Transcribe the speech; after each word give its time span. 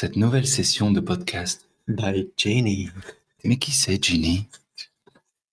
cette 0.00 0.14
nouvelle 0.14 0.46
session 0.46 0.92
de 0.92 1.00
podcast. 1.00 1.68
by 1.88 2.30
Jenny. 2.36 2.88
Mais 3.42 3.56
qui 3.56 3.72
c'est 3.72 4.00
Ginny 4.00 4.46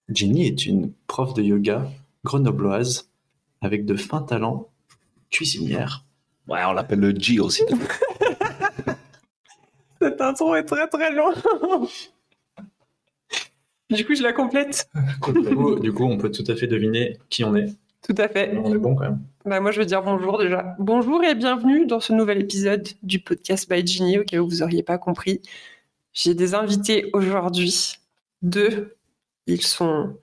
Jenny 0.08 0.46
est 0.46 0.68
une 0.68 0.94
prof 1.08 1.34
de 1.34 1.42
yoga 1.42 1.90
grenobloise 2.24 3.10
avec 3.62 3.86
de 3.86 3.96
fins 3.96 4.22
talents 4.22 4.70
cuisinière. 5.32 6.06
Ouais, 6.48 6.64
on 6.64 6.74
l'appelle 6.74 7.00
le 7.00 7.20
G 7.20 7.40
aussi. 7.40 7.64
Cette 10.00 10.22
intro 10.22 10.54
est 10.54 10.66
très 10.66 10.88
très 10.90 11.12
long. 11.12 11.34
du 13.90 14.06
coup, 14.06 14.14
je 14.14 14.22
la 14.22 14.32
complète. 14.32 14.88
du, 14.94 15.56
coup, 15.56 15.80
du 15.80 15.92
coup, 15.92 16.04
on 16.04 16.20
peut 16.20 16.30
tout 16.30 16.46
à 16.48 16.56
fait 16.56 16.68
deviner 16.68 17.18
qui 17.32 17.44
on 17.44 17.56
est. 17.56 17.74
Tout 18.04 18.14
à 18.20 18.28
fait. 18.28 18.56
On 18.56 18.72
est 18.76 18.78
bon 18.78 18.94
quand 18.94 19.06
même. 19.06 19.24
Bah, 19.46 19.60
moi, 19.60 19.70
je 19.70 19.80
veux 19.80 19.86
dire 19.86 20.02
bonjour 20.02 20.40
déjà. 20.40 20.76
Bonjour 20.80 21.24
et 21.24 21.36
bienvenue 21.36 21.86
dans 21.86 22.00
ce 22.00 22.14
nouvel 22.14 22.40
épisode 22.40 22.88
du 23.04 23.20
podcast 23.20 23.70
by 23.70 23.86
Ginny, 23.86 24.18
au 24.18 24.24
cas 24.24 24.40
où 24.40 24.50
vous 24.50 24.58
n'auriez 24.58 24.82
pas 24.82 24.98
compris. 24.98 25.40
J'ai 26.14 26.34
des 26.34 26.56
invités 26.56 27.12
aujourd'hui. 27.14 27.94
Deux. 28.42 28.96
Ils 29.46 29.62
sont 29.62 30.18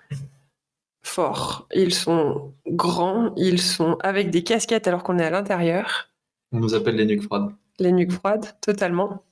forts, 1.02 1.68
ils 1.72 1.94
sont 1.94 2.52
grands, 2.66 3.32
ils 3.36 3.60
sont 3.60 3.96
avec 4.00 4.30
des 4.30 4.42
casquettes 4.42 4.88
alors 4.88 5.04
qu'on 5.04 5.20
est 5.20 5.24
à 5.24 5.30
l'intérieur. 5.30 6.08
On 6.50 6.58
nous 6.58 6.74
appelle 6.74 6.96
les 6.96 7.06
nuques 7.06 7.22
froides. 7.22 7.52
Les 7.78 7.92
nuques 7.92 8.10
froides, 8.10 8.56
totalement. 8.60 9.22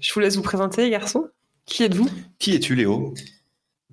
Je 0.00 0.12
vous 0.12 0.20
laisse 0.20 0.36
vous 0.36 0.42
présenter, 0.42 0.82
les 0.82 0.90
garçons. 0.90 1.28
Qui 1.64 1.84
êtes-vous? 1.84 2.10
Qui 2.38 2.54
es-tu, 2.54 2.74
Léo? 2.74 3.14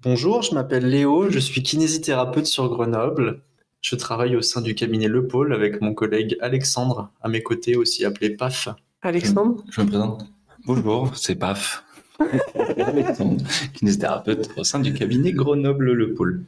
Bonjour, 0.02 0.42
je 0.42 0.54
m'appelle 0.54 0.90
Léo, 0.90 1.30
je 1.30 1.40
suis 1.40 1.64
kinésithérapeute 1.64 2.48
sur 2.48 2.68
Grenoble. 2.68 3.42
Je 3.86 3.96
travaille 3.96 4.36
au 4.36 4.42
sein 4.42 4.62
du 4.62 4.74
cabinet 4.74 5.08
Le 5.08 5.28
Pôle 5.28 5.54
avec 5.54 5.80
mon 5.80 5.94
collègue 5.94 6.38
Alexandre, 6.42 7.12
à 7.22 7.30
mes 7.30 7.44
côtés, 7.44 7.76
aussi 7.76 8.04
appelé 8.04 8.32
PAF. 8.32 8.68
Alexandre 9.04 9.64
Je 9.70 9.80
me 9.80 9.86
présente. 9.86 10.26
Bonjour, 10.66 11.16
c'est 11.16 11.36
Paf. 11.36 11.84
Alexandre, 12.80 13.46
kinésithérapeute 13.76 14.50
au 14.58 14.64
sein 14.64 14.80
du 14.80 14.92
cabinet 14.92 15.34
Grenoble 15.34 15.92
Le 15.92 16.16
Pôle. 16.16 16.46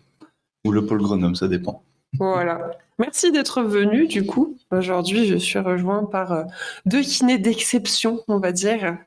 Ou 0.65 0.71
Le 0.71 0.83
Pôle 0.87 1.03
Grenoble, 1.03 1.35
ça 1.35 1.47
dépend. 1.47 1.83
Voilà. 2.17 2.71
Merci 2.97 3.31
d'être 3.31 3.61
venu, 3.61 4.07
du 4.07 4.25
coup. 4.25 4.57
Aujourd'hui, 4.71 5.27
je 5.27 5.35
suis 5.35 5.59
rejoint 5.59 6.05
par 6.05 6.31
euh, 6.31 6.43
deux 6.87 7.01
kinés 7.01 7.37
d'exception, 7.37 8.23
on 8.27 8.39
va 8.39 8.51
dire. 8.51 8.97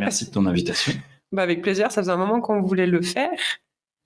Merci 0.00 0.24
de 0.24 0.30
ton 0.30 0.46
invitation. 0.46 0.94
Bah, 1.32 1.42
avec 1.42 1.60
plaisir, 1.60 1.92
ça 1.92 2.00
faisait 2.00 2.12
un 2.12 2.16
moment 2.16 2.40
qu'on 2.40 2.62
voulait 2.62 2.86
le 2.86 3.02
faire. 3.02 3.38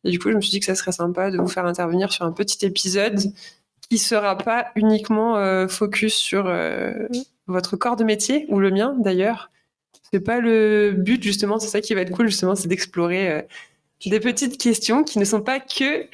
Et 0.05 0.11
du 0.11 0.19
coup, 0.19 0.31
je 0.31 0.37
me 0.37 0.41
suis 0.41 0.51
dit 0.51 0.61
que 0.61 0.67
ça 0.67 0.75
serait 0.75 0.93
sympa 0.93 1.31
de 1.31 1.39
vous 1.39 1.49
faire 1.49 1.67
intervenir 1.67 2.13
sur 2.13 2.25
un 2.25 2.33
petit 2.33 2.65
épisode 2.65 3.21
qui 3.89 3.99
sera 3.99 4.37
pas 4.37 4.69
uniquement 4.75 5.37
euh, 5.37 5.69
focus 5.69 6.15
sur 6.15 6.47
euh, 6.47 6.93
votre 7.47 7.77
corps 7.77 7.97
de 7.97 8.05
métier, 8.05 8.47
ou 8.49 8.59
le 8.59 8.71
mien 8.71 8.97
d'ailleurs. 8.99 9.51
C'est 10.11 10.21
pas 10.21 10.41
le 10.41 10.93
but, 10.93 11.23
justement, 11.23 11.59
c'est 11.59 11.69
ça 11.69 11.81
qui 11.81 11.95
va 11.95 12.01
être 12.01 12.11
cool, 12.11 12.29
justement, 12.29 12.55
c'est 12.55 12.69
d'explorer 12.69 13.31
euh, 13.31 13.43
des 14.07 14.21
petites 14.21 14.59
questions 14.59 15.05
qui 15.05 15.19
ne 15.19 15.25
sont 15.25 15.43
pas 15.43 15.61
que 15.61 16.07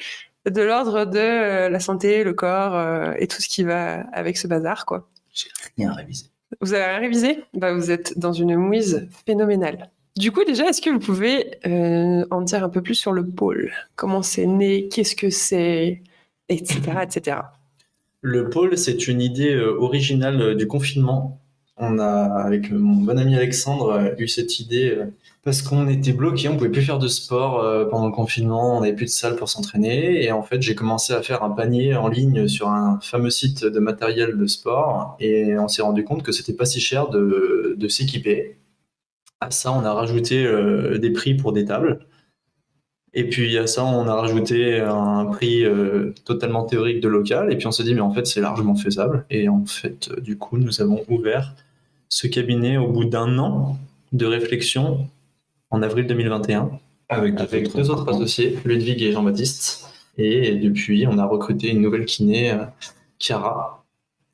de 0.49 0.61
l'ordre 0.61 1.05
de 1.05 1.67
la 1.67 1.79
santé, 1.79 2.23
le 2.23 2.33
corps 2.33 3.13
et 3.17 3.27
tout 3.27 3.41
ce 3.41 3.49
qui 3.49 3.63
va 3.63 4.01
avec 4.13 4.37
ce 4.37 4.47
bazar, 4.47 4.85
quoi. 4.85 5.09
J'ai 5.33 5.49
rien 5.77 5.93
révisé. 5.93 6.27
Vous 6.61 6.73
avez 6.73 6.85
rien 6.85 6.99
révisé? 6.99 7.43
Bah, 7.53 7.73
Vous 7.73 7.91
êtes 7.91 8.17
dans 8.17 8.33
une 8.33 8.55
mouise 8.55 9.07
phénoménale. 9.25 9.89
Du 10.19 10.33
coup, 10.33 10.43
déjà, 10.43 10.67
est-ce 10.67 10.81
que 10.81 10.89
vous 10.89 10.99
pouvez 10.99 11.51
euh, 11.65 12.25
en 12.29 12.41
dire 12.41 12.61
un 12.61 12.67
peu 12.67 12.81
plus 12.81 12.95
sur 12.95 13.13
le 13.13 13.25
pôle? 13.25 13.71
Comment 13.95 14.21
c'est 14.21 14.47
né? 14.47 14.89
Qu'est-ce 14.89 15.15
que 15.15 15.29
c'est? 15.29 16.01
Etc. 16.49 16.77
etc. 17.01 17.37
Le 18.19 18.49
pôle, 18.49 18.77
c'est 18.77 19.07
une 19.07 19.21
idée 19.21 19.55
euh, 19.55 19.77
originale 19.79 20.41
euh, 20.41 20.55
du 20.55 20.67
confinement. 20.67 21.39
On 21.77 21.99
a, 21.99 22.23
avec 22.43 22.69
mon 22.69 22.97
bon 22.97 23.17
ami 23.17 23.37
Alexandre, 23.37 24.13
eu 24.17 24.27
cette 24.27 24.59
idée 24.59 24.97
parce 25.45 25.61
qu'on 25.61 25.87
était 25.87 26.11
bloqué, 26.11 26.49
on 26.49 26.57
pouvait 26.57 26.69
plus 26.69 26.81
faire 26.81 26.99
de 26.99 27.07
sport 27.07 27.89
pendant 27.89 28.07
le 28.07 28.11
confinement, 28.11 28.75
on 28.75 28.81
n'avait 28.81 28.91
plus 28.91 29.05
de 29.05 29.11
salle 29.11 29.37
pour 29.37 29.47
s'entraîner. 29.47 30.21
Et 30.21 30.33
en 30.33 30.43
fait, 30.43 30.61
j'ai 30.61 30.75
commencé 30.75 31.13
à 31.13 31.21
faire 31.21 31.41
un 31.41 31.51
panier 31.51 31.95
en 31.95 32.09
ligne 32.09 32.49
sur 32.49 32.67
un 32.67 32.99
fameux 33.01 33.29
site 33.29 33.63
de 33.63 33.79
matériel 33.79 34.37
de 34.37 34.45
sport. 34.47 35.15
Et 35.21 35.57
on 35.57 35.69
s'est 35.69 35.81
rendu 35.81 36.03
compte 36.03 36.21
que 36.21 36.33
c'était 36.33 36.51
pas 36.51 36.65
si 36.65 36.81
cher 36.81 37.07
de 37.07 37.87
s'équiper. 37.87 38.58
À 39.41 39.51
ça, 39.51 39.71
on 39.71 39.85
a 39.85 39.93
rajouté 39.93 40.45
euh, 40.45 40.97
des 40.97 41.11
prix 41.11 41.33
pour 41.33 41.53
des 41.53 41.65
tables. 41.65 41.99
Et 43.13 43.27
puis 43.27 43.57
à 43.57 43.67
ça, 43.67 43.85
on 43.85 44.07
a 44.07 44.13
rajouté 44.13 44.79
un 44.79 45.25
prix 45.25 45.65
euh, 45.65 46.13
totalement 46.25 46.65
théorique 46.65 46.99
de 46.99 47.07
local. 47.07 47.51
Et 47.51 47.57
puis 47.57 47.65
on 47.65 47.71
s'est 47.71 47.83
dit, 47.83 47.95
mais 47.95 48.01
en 48.01 48.13
fait, 48.13 48.27
c'est 48.27 48.41
largement 48.41 48.75
faisable. 48.75 49.25
Et 49.29 49.49
en 49.49 49.65
fait, 49.65 50.09
euh, 50.11 50.19
du 50.19 50.37
coup, 50.37 50.57
nous 50.57 50.81
avons 50.81 51.03
ouvert 51.07 51.55
ce 52.09 52.27
cabinet 52.27 52.77
au 52.77 52.87
bout 52.87 53.05
d'un 53.05 53.39
an 53.39 53.77
de 54.11 54.25
réflexion 54.25 55.07
en 55.71 55.81
avril 55.83 56.07
2021 56.07 56.71
Avec, 57.09 57.39
avec 57.39 57.75
deux 57.75 57.89
autres 57.89 58.09
associés, 58.09 58.57
Ludwig 58.65 59.01
et 59.01 59.11
Jean-Baptiste. 59.11 59.89
Et 60.17 60.55
depuis, 60.55 61.07
on 61.07 61.17
a 61.17 61.25
recruté 61.25 61.69
une 61.69 61.81
nouvelle 61.81 62.05
kiné, 62.05 62.53
Chiara. 63.19 63.78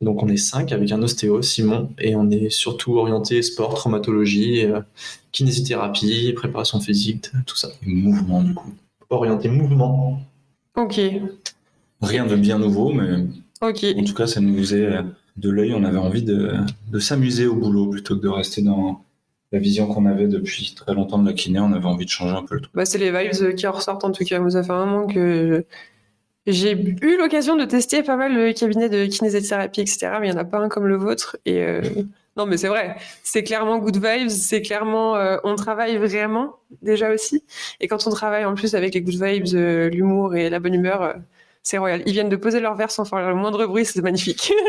Donc 0.01 0.21
on 0.23 0.27
est 0.27 0.37
cinq 0.37 0.71
avec 0.71 0.91
un 0.91 1.01
ostéo, 1.01 1.41
Simon, 1.41 1.89
et 1.99 2.15
on 2.15 2.29
est 2.29 2.49
surtout 2.49 2.97
orienté 2.97 3.41
sport, 3.41 3.73
traumatologie, 3.75 4.65
euh, 4.65 4.81
kinésithérapie, 5.31 6.33
préparation 6.33 6.79
physique, 6.79 7.29
tout 7.45 7.55
ça. 7.55 7.69
Et 7.85 7.89
mouvement, 7.93 8.43
du 8.43 8.53
coup. 8.53 8.73
Orienté 9.09 9.47
mouvement. 9.49 10.19
Ok. 10.75 10.99
Rien 12.01 12.25
de 12.25 12.35
bien 12.35 12.59
nouveau, 12.59 12.91
mais 12.91 13.25
Ok. 13.61 13.85
en 13.97 14.03
tout 14.03 14.13
cas, 14.13 14.27
ça 14.27 14.41
nous 14.41 14.57
faisait 14.57 14.85
euh, 14.85 15.01
de 15.37 15.49
l'œil. 15.49 15.73
On 15.73 15.83
avait 15.83 15.97
envie 15.97 16.23
de, 16.23 16.53
de 16.91 16.99
s'amuser 16.99 17.45
au 17.47 17.55
boulot 17.55 17.87
plutôt 17.87 18.15
que 18.17 18.21
de 18.21 18.27
rester 18.29 18.61
dans 18.61 19.01
la 19.51 19.59
vision 19.59 19.87
qu'on 19.87 20.05
avait 20.05 20.27
depuis 20.27 20.73
très 20.75 20.93
longtemps 20.93 21.19
de 21.19 21.27
la 21.27 21.33
kiné. 21.33 21.59
On 21.59 21.71
avait 21.71 21.85
envie 21.85 22.05
de 22.05 22.09
changer 22.09 22.35
un 22.35 22.43
peu 22.43 22.55
le 22.55 22.61
truc. 22.61 22.73
Bah, 22.75 22.85
c'est 22.85 22.97
les 22.97 23.11
vibes 23.11 23.55
qui 23.55 23.65
en 23.65 23.71
ressortent 23.71 24.03
en 24.03 24.11
tout 24.11 24.25
cas. 24.25 24.41
Ça 24.49 24.63
fait 24.63 24.71
un 24.71 24.85
moment 24.85 25.07
que 25.07 25.63
j'ai 26.47 26.73
eu 26.73 27.17
l'occasion 27.17 27.55
de 27.55 27.65
tester 27.65 28.03
pas 28.03 28.17
mal 28.17 28.35
de 28.35 28.51
cabinets 28.51 28.89
de 28.89 29.05
kinésithérapie, 29.07 29.81
etc. 29.81 30.11
Mais 30.19 30.27
il 30.27 30.31
n'y 30.31 30.37
en 30.37 30.41
a 30.41 30.45
pas 30.45 30.59
un 30.59 30.69
comme 30.69 30.85
le 30.85 30.95
vôtre. 30.95 31.37
Et 31.45 31.63
euh, 31.63 31.81
non, 32.37 32.45
mais 32.45 32.57
c'est 32.57 32.67
vrai. 32.67 32.97
C'est 33.23 33.43
clairement 33.43 33.79
good 33.79 33.95
vibes. 33.97 34.29
C'est 34.29 34.61
clairement 34.61 35.15
euh, 35.15 35.37
on 35.43 35.55
travaille 35.55 35.97
vraiment 35.97 36.57
déjà 36.81 37.11
aussi. 37.11 37.43
Et 37.79 37.87
quand 37.87 38.05
on 38.05 38.11
travaille 38.11 38.45
en 38.45 38.53
plus 38.53 38.75
avec 38.75 38.93
les 38.93 39.01
good 39.01 39.15
vibes, 39.15 39.55
euh, 39.55 39.89
l'humour 39.89 40.35
et 40.35 40.49
la 40.51 40.59
bonne 40.59 40.75
humeur, 40.75 41.15
c'est 41.63 41.79
royal. 41.79 42.03
Ils 42.05 42.13
viennent 42.13 42.29
de 42.29 42.35
poser 42.35 42.59
leur 42.59 42.75
verre 42.75 42.91
sans 42.91 43.05
faire 43.05 43.27
le 43.27 43.35
moindre 43.35 43.65
bruit. 43.65 43.85
C'est 43.85 44.01
magnifique. 44.01 44.53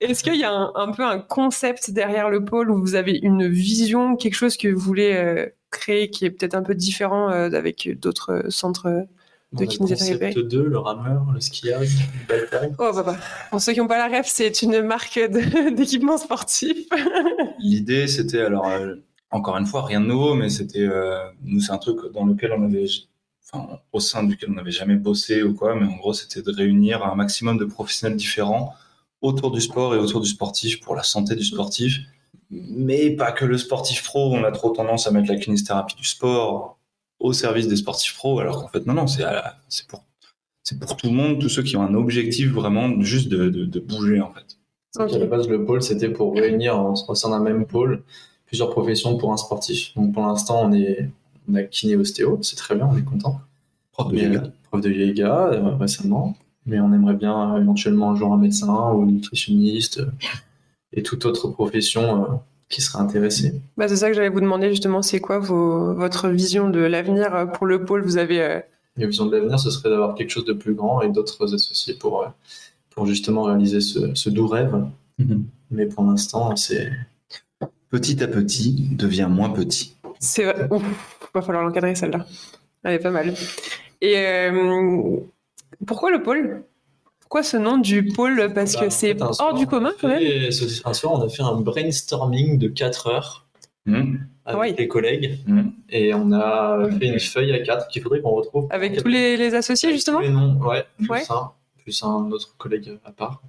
Est-ce 0.00 0.22
qu'il 0.24 0.36
y 0.36 0.44
a 0.44 0.52
un, 0.52 0.72
un 0.74 0.92
peu 0.92 1.04
un 1.04 1.18
concept 1.18 1.90
derrière 1.90 2.28
le 2.28 2.44
pôle 2.44 2.70
où 2.70 2.80
vous 2.80 2.94
avez 2.96 3.18
une 3.22 3.48
vision, 3.48 4.16
quelque 4.16 4.34
chose 4.34 4.56
que 4.56 4.66
vous 4.66 4.80
voulez 4.80 5.48
euh, 5.72 5.78
créer 5.78 6.10
qui 6.10 6.24
est 6.24 6.30
peut-être 6.30 6.54
un 6.54 6.62
peu 6.62 6.74
différent 6.74 7.30
euh, 7.30 7.50
avec 7.52 7.88
d'autres 7.98 8.44
centres 8.48 8.86
euh, 8.86 9.02
De 9.52 9.64
kinésithérapie. 9.64 10.34
concept 10.34 10.50
2, 10.50 10.68
le 10.68 10.78
rameur, 10.78 11.26
le 11.32 11.40
skiable, 11.40 11.86
le 12.30 12.68
Oh, 12.78 12.92
papa. 12.94 13.16
Pour 13.50 13.60
ceux 13.60 13.72
qui 13.72 13.80
n'ont 13.80 13.86
pas 13.88 14.08
la 14.08 14.18
ref, 14.18 14.26
c'est 14.26 14.62
une 14.62 14.82
marque 14.82 15.18
d'équipement 15.76 16.18
sportif. 16.18 16.76
L'idée, 17.58 18.06
c'était 18.06 18.40
alors 18.40 18.66
euh, 18.68 18.94
encore 19.30 19.56
une 19.56 19.66
fois 19.66 19.84
rien 19.84 20.00
de 20.00 20.06
nouveau, 20.06 20.34
mais 20.34 20.48
c'était 20.48 20.80
euh, 20.86 21.18
nous 21.42 21.60
c'est 21.60 21.72
un 21.72 21.78
truc 21.78 21.98
dans 22.12 22.24
lequel 22.24 22.52
on 22.52 22.64
avait, 22.64 22.86
enfin 23.52 23.80
au 23.92 24.00
sein 24.00 24.24
duquel 24.24 24.50
on 24.50 24.54
n'avait 24.54 24.70
jamais 24.70 24.96
bossé 24.96 25.42
ou 25.42 25.54
quoi, 25.54 25.74
mais 25.74 25.86
en 25.86 25.96
gros 25.96 26.12
c'était 26.12 26.42
de 26.42 26.50
réunir 26.50 27.04
un 27.04 27.14
maximum 27.14 27.58
de 27.58 27.64
professionnels 27.64 28.16
différents 28.16 28.74
autour 29.20 29.50
du 29.52 29.60
sport 29.60 29.94
et 29.94 29.98
autour 29.98 30.20
du 30.20 30.28
sportif 30.28 30.80
pour 30.80 30.96
la 30.96 31.02
santé 31.02 31.34
du 31.36 31.44
sportif, 31.44 31.98
mais 32.52 33.10
pas 33.10 33.32
que 33.32 33.44
le 33.44 33.56
sportif 33.58 34.02
pro. 34.04 34.32
On 34.34 34.44
a 34.44 34.52
trop 34.52 34.70
tendance 34.70 35.06
à 35.06 35.10
mettre 35.10 35.28
la 35.32 35.38
kinésithérapie 35.38 35.96
du 35.96 36.04
sport 36.04 36.78
au 37.18 37.32
service 37.32 37.68
des 37.68 37.76
sportifs 37.76 38.14
pro, 38.16 38.38
alors 38.40 38.60
qu'en 38.62 38.68
fait 38.68 38.84
non 38.86 38.94
non 38.94 39.06
c'est 39.06 39.86
pour 39.88 40.04
c'est 40.64 40.78
pour 40.78 40.96
tout 40.96 41.08
le 41.08 41.12
monde, 41.14 41.40
tous 41.40 41.48
ceux 41.48 41.62
qui 41.62 41.76
ont 41.76 41.82
un 41.82 41.94
objectif 41.94 42.50
vraiment 42.52 43.00
juste 43.00 43.28
de, 43.28 43.48
de, 43.48 43.64
de 43.64 43.80
bouger 43.80 44.20
en 44.20 44.30
fait. 44.30 44.58
Donc, 44.94 45.08
à 45.16 45.18
la 45.18 45.26
base, 45.26 45.48
le 45.48 45.64
pôle, 45.64 45.82
c'était 45.82 46.10
pour 46.10 46.34
réunir 46.34 46.78
en- 46.78 46.94
au 47.08 47.14
sein 47.14 47.30
d'un 47.30 47.40
même 47.40 47.64
pôle 47.66 48.02
plusieurs 48.46 48.70
professions 48.70 49.16
pour 49.16 49.32
un 49.32 49.36
sportif. 49.38 49.94
Donc, 49.96 50.12
pour 50.12 50.24
l'instant, 50.26 50.60
on 50.64 50.72
est 50.72 51.10
on 51.50 51.54
a 51.56 51.62
kiné 51.64 51.96
ostéo, 51.96 52.38
c'est 52.42 52.54
très 52.56 52.74
bien, 52.76 52.86
on 52.92 52.96
est 52.96 53.02
content. 53.02 53.40
Prof 53.92 54.12
de 54.12 54.16
yoga. 54.18 54.42
euh, 54.44 54.48
prof 54.70 54.80
de 54.80 54.90
yoga 54.90 55.46
euh, 55.52 55.74
récemment, 55.76 56.36
mais 56.66 56.78
on 56.78 56.92
aimerait 56.92 57.14
bien 57.16 57.54
euh, 57.56 57.60
éventuellement 57.60 58.10
un 58.12 58.16
jour 58.16 58.32
un 58.32 58.36
médecin 58.38 58.92
ou 58.92 59.02
un 59.02 59.06
nutritionniste 59.06 59.98
euh, 60.00 60.10
et 60.92 61.02
toute 61.02 61.24
autre 61.26 61.48
profession 61.48 62.22
euh, 62.24 62.26
qui 62.68 62.80
serait 62.80 63.02
intéressée. 63.02 63.60
Bah, 63.76 63.88
c'est 63.88 63.96
ça 63.96 64.08
que 64.08 64.14
j'allais 64.14 64.28
vous 64.28 64.40
demander 64.40 64.70
justement, 64.70 65.02
c'est 65.02 65.20
quoi 65.20 65.38
vos- 65.38 65.94
votre 65.94 66.28
vision 66.28 66.70
de 66.70 66.80
l'avenir 66.80 67.34
euh, 67.34 67.46
pour 67.46 67.66
le 67.66 67.84
pôle? 67.84 68.02
Vous 68.02 68.16
avez 68.18 68.40
euh, 68.42 68.60
La 68.96 69.06
vision 69.06 69.26
de 69.26 69.36
l'avenir, 69.36 69.58
ce 69.58 69.70
serait 69.70 69.90
d'avoir 69.90 70.14
quelque 70.14 70.30
chose 70.30 70.44
de 70.44 70.52
plus 70.54 70.74
grand 70.74 71.02
et 71.02 71.08
d'autres 71.08 71.54
associés 71.54 71.94
pour, 71.94 72.22
euh, 72.22 72.26
pour 72.90 73.06
justement 73.06 73.42
réaliser 73.44 73.80
ce, 73.80 74.14
ce 74.14 74.30
doux 74.30 74.46
rêve. 74.46 74.74
Mhm. 75.18 75.44
Mais 75.70 75.86
pour 75.86 76.04
l'instant, 76.04 76.54
c'est 76.56 76.90
Petit 77.90 78.22
à 78.22 78.26
petit 78.28 78.88
devient 78.92 79.28
moins 79.30 79.50
petit. 79.50 79.96
C'est 80.18 80.44
vrai. 80.44 80.66
Ouf, 80.70 80.82
va 81.34 81.42
falloir 81.42 81.62
l'encadrer 81.64 81.94
celle-là. 81.94 82.26
Elle 82.84 82.94
est 82.94 82.98
pas 82.98 83.10
mal. 83.10 83.34
Et 84.00 84.16
euh, 84.16 85.16
pourquoi 85.86 86.10
le 86.10 86.22
pôle? 86.22 86.64
Pourquoi 87.32 87.44
ce 87.48 87.56
nom 87.56 87.78
du 87.78 88.04
pôle 88.04 88.52
Parce 88.54 88.74
Bah, 88.74 88.80
que 88.82 88.86
en 88.88 88.90
c'est 88.90 89.22
hors 89.22 89.34
soir, 89.34 89.54
du 89.54 89.66
commun 89.66 89.92
quand 89.98 90.08
même. 90.08 90.20
ce- 90.52 90.86
Un 90.86 90.92
soir, 90.92 91.14
on 91.14 91.22
a 91.22 91.30
fait 91.30 91.42
un 91.42 91.54
brainstorming 91.62 92.58
de 92.58 92.68
4 92.68 93.06
heures 93.06 93.46
Hum, 93.88 94.20
avec 94.44 94.60
Oui. 94.60 94.74
les 94.76 94.86
collègues 94.86 95.38
hum. 95.48 95.72
et 95.88 96.12
on 96.12 96.30
a 96.32 96.90
fait 96.98 97.06
une 97.06 97.18
feuille 97.18 97.52
à 97.54 97.60
4 97.60 97.88
qu'il 97.88 98.02
faudrait 98.02 98.20
qu'on 98.20 98.32
retrouve. 98.32 98.66
Avec 98.68 99.00
tous 99.02 99.08
les, 99.08 99.38
les 99.38 99.54
associés 99.54 99.92
justement 99.92 100.18
Tous 100.18 100.24
les 100.24 100.28
noms, 100.30 100.58
ouais. 100.60 100.84
Plus, 100.98 101.08
Ouais. 101.08 101.22
un, 101.30 101.52
plus 101.82 102.02
un 102.02 102.30
autre 102.30 102.54
collègue 102.58 102.98
à 103.02 103.12
part. 103.12 103.40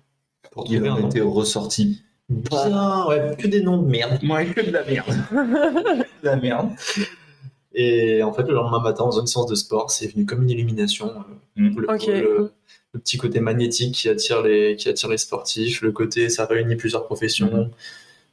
Pour 0.49 0.65
Il 0.71 0.89
en 0.89 1.05
était 1.09 1.19
ressorti. 1.19 2.03
Bien, 2.29 3.05
ouais, 3.07 3.35
que 3.37 3.47
des 3.47 3.61
noms 3.61 3.81
de 3.81 3.87
merde. 3.89 4.17
Ouais, 4.23 4.45
que 4.45 4.61
de 4.61 4.71
la 4.71 4.85
merde. 4.85 5.13
de 5.33 6.05
la 6.25 6.37
merde. 6.37 6.69
Et 7.73 8.21
en 8.23 8.31
fait, 8.33 8.43
le 8.43 8.53
lendemain 8.53 8.79
matin, 8.81 9.03
dans 9.05 9.19
une 9.19 9.27
séance 9.27 9.47
de 9.47 9.55
sport, 9.55 9.89
c'est 9.91 10.07
venu 10.07 10.25
comme 10.25 10.43
une 10.43 10.49
illumination. 10.49 11.07
euh, 11.09 11.21
Mm. 11.55 11.79
Le, 11.81 11.91
Ok. 11.93 12.07
le- 12.07 12.51
le 12.93 12.99
petit 12.99 13.17
côté 13.17 13.39
magnétique 13.39 13.93
qui 13.95 14.09
attire, 14.09 14.41
les, 14.41 14.75
qui 14.75 14.89
attire 14.89 15.09
les 15.09 15.17
sportifs, 15.19 15.81
le 15.81 15.91
côté 15.91 16.29
ça 16.29 16.45
réunit 16.45 16.75
plusieurs 16.75 17.05
professions. 17.05 17.69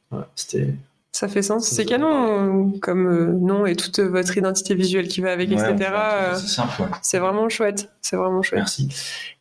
Voilà, 0.09 0.27
C'était 0.35 0.67
Ça 1.11 1.27
fait 1.27 1.41
sens. 1.41 1.67
C'est 1.67 1.85
canon 1.85 2.65
euh, 2.73 2.79
comme 2.79 3.07
euh, 3.07 3.25
nom 3.33 3.65
et 3.65 3.75
toute 3.75 3.99
votre 3.99 4.35
identité 4.37 4.73
visuelle 4.75 5.07
qui 5.07 5.21
va 5.21 5.31
avec, 5.33 5.49
Ouais, 5.49 5.55
etc. 5.55 5.91
simple, 6.35 6.81
ouais. 6.83 6.87
C'est 7.03 7.19
vraiment 7.19 7.47
chouette. 7.49 7.89
C'est 8.01 8.15
vraiment 8.15 8.41
chouette. 8.41 8.59
Merci. 8.61 8.89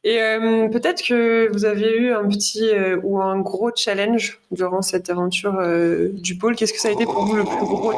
Et 0.05 0.21
euh, 0.21 0.69
peut-être 0.69 1.03
que 1.03 1.51
vous 1.53 1.65
avez 1.65 1.97
eu 1.97 2.13
un 2.13 2.27
petit 2.29 2.69
euh, 2.69 2.99
ou 3.03 3.21
un 3.21 3.39
gros 3.41 3.71
challenge 3.75 4.41
durant 4.51 4.83
cette 4.83 5.09
aventure 5.11 5.57
euh, 5.61 6.09
du 6.15 6.37
pôle. 6.37 6.55
Qu'est-ce 6.57 6.73
que 6.73 6.81
ça 6.81 6.89
a 6.89 6.93
été 6.93 7.05
pour 7.05 7.25
vous 7.25 7.35
le 7.37 7.45
plus 7.45 7.57
gros? 7.65 7.93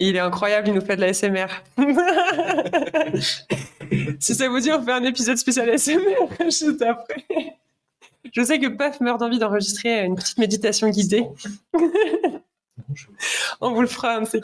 Il 0.00 0.14
est 0.14 0.20
incroyable, 0.20 0.68
il 0.68 0.74
nous 0.74 0.80
fait 0.80 0.96
de 0.96 1.00
la 1.00 1.12
SMR. 1.12 1.48
si 4.20 4.34
ça 4.34 4.48
vous 4.48 4.60
dit, 4.60 4.70
on 4.70 4.82
fait 4.82 4.92
un 4.92 5.02
épisode 5.02 5.36
spécial 5.36 5.76
SMR 5.76 6.28
juste 6.44 6.82
après. 6.82 7.24
Je 8.32 8.42
sais 8.42 8.60
que 8.60 8.68
Paf 8.68 9.00
meurt 9.00 9.18
d'envie 9.18 9.38
d'enregistrer 9.38 10.04
une 10.04 10.14
petite 10.14 10.38
méditation 10.38 10.88
guidée. 10.90 11.26
On 13.60 13.72
vous 13.72 13.80
le 13.80 13.88
fera 13.88 14.16
un 14.16 14.22
de 14.22 14.26
ces. 14.26 14.40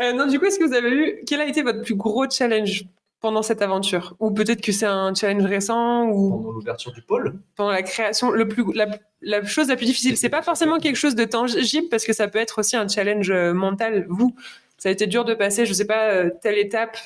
Euh, 0.00 0.12
non, 0.12 0.26
du 0.26 0.38
coup, 0.38 0.46
est-ce 0.46 0.58
que 0.58 0.64
vous 0.64 0.74
avez 0.74 0.90
eu. 0.90 1.24
Quel 1.26 1.40
a 1.40 1.46
été 1.46 1.62
votre 1.62 1.82
plus 1.82 1.96
gros 1.96 2.28
challenge? 2.30 2.84
Pendant 3.20 3.42
cette 3.42 3.62
aventure? 3.62 4.14
Ou 4.20 4.30
peut-être 4.30 4.60
que 4.60 4.72
c'est 4.72 4.86
un 4.86 5.12
challenge 5.14 5.44
récent 5.44 6.04
ou 6.08 6.30
pendant 6.30 6.50
l'ouverture 6.52 6.92
du 6.92 7.02
pôle? 7.02 7.34
pendant 7.56 7.70
la 7.72 7.82
création. 7.82 8.30
Le 8.30 8.46
plus, 8.48 8.64
la, 8.74 8.86
la 9.22 9.44
chose 9.44 9.68
la 9.68 9.76
plus 9.76 9.86
difficile, 9.86 10.16
c'est 10.16 10.28
pas 10.28 10.42
forcément 10.42 10.78
quelque 10.78 10.96
chose 10.96 11.14
de 11.14 11.24
tangible 11.24 11.88
parce 11.90 12.04
que 12.04 12.12
ça 12.12 12.28
peut 12.28 12.38
être 12.38 12.58
aussi 12.60 12.76
un 12.76 12.86
challenge 12.88 13.30
euh, 13.30 13.52
mental. 13.52 14.06
Vous, 14.08 14.34
ça 14.78 14.88
a 14.88 14.92
été 14.92 15.06
dur 15.06 15.24
de 15.24 15.34
passer, 15.34 15.66
je 15.66 15.72
sais 15.72 15.84
pas, 15.86 16.10
euh, 16.10 16.30
telle 16.40 16.58
étape, 16.58 16.96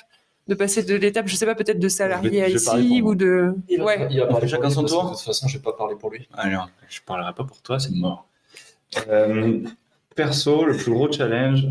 de 0.49 0.55
passer 0.55 0.83
de 0.83 0.95
l'étape, 0.97 1.29
je 1.29 1.37
sais 1.37 1.47
pas, 1.47 1.55
peut-être 1.55 1.79
de 1.79 1.89
salarié 1.89 2.43
à 2.43 2.49
ici 2.49 3.01
ou 3.03 3.15
de. 3.15 3.55
Il 3.69 3.79
va, 3.79 3.85
Ouais. 3.85 4.09
il 4.11 4.19
va 4.21 4.27
parler 4.27 4.49
Chacun 4.49 4.69
son 4.71 4.85
tour. 4.85 5.05
De 5.05 5.09
toute 5.11 5.21
façon, 5.21 5.49
je 5.49 5.57
vais 5.57 5.63
pas 5.63 5.73
parler 5.73 5.95
pour 5.97 6.11
lui. 6.11 6.29
Alors, 6.35 6.69
je 6.91 7.01
parlerai 7.07 7.33
pas 7.33 7.45
pour 7.45 7.63
toi, 7.63 7.79
c'est 7.79 7.95
mort. 7.95 8.27
Euh, 9.09 9.61
perso, 10.15 10.65
le 10.67 10.77
plus 10.77 10.93
gros 10.93 11.11
challenge, 11.11 11.67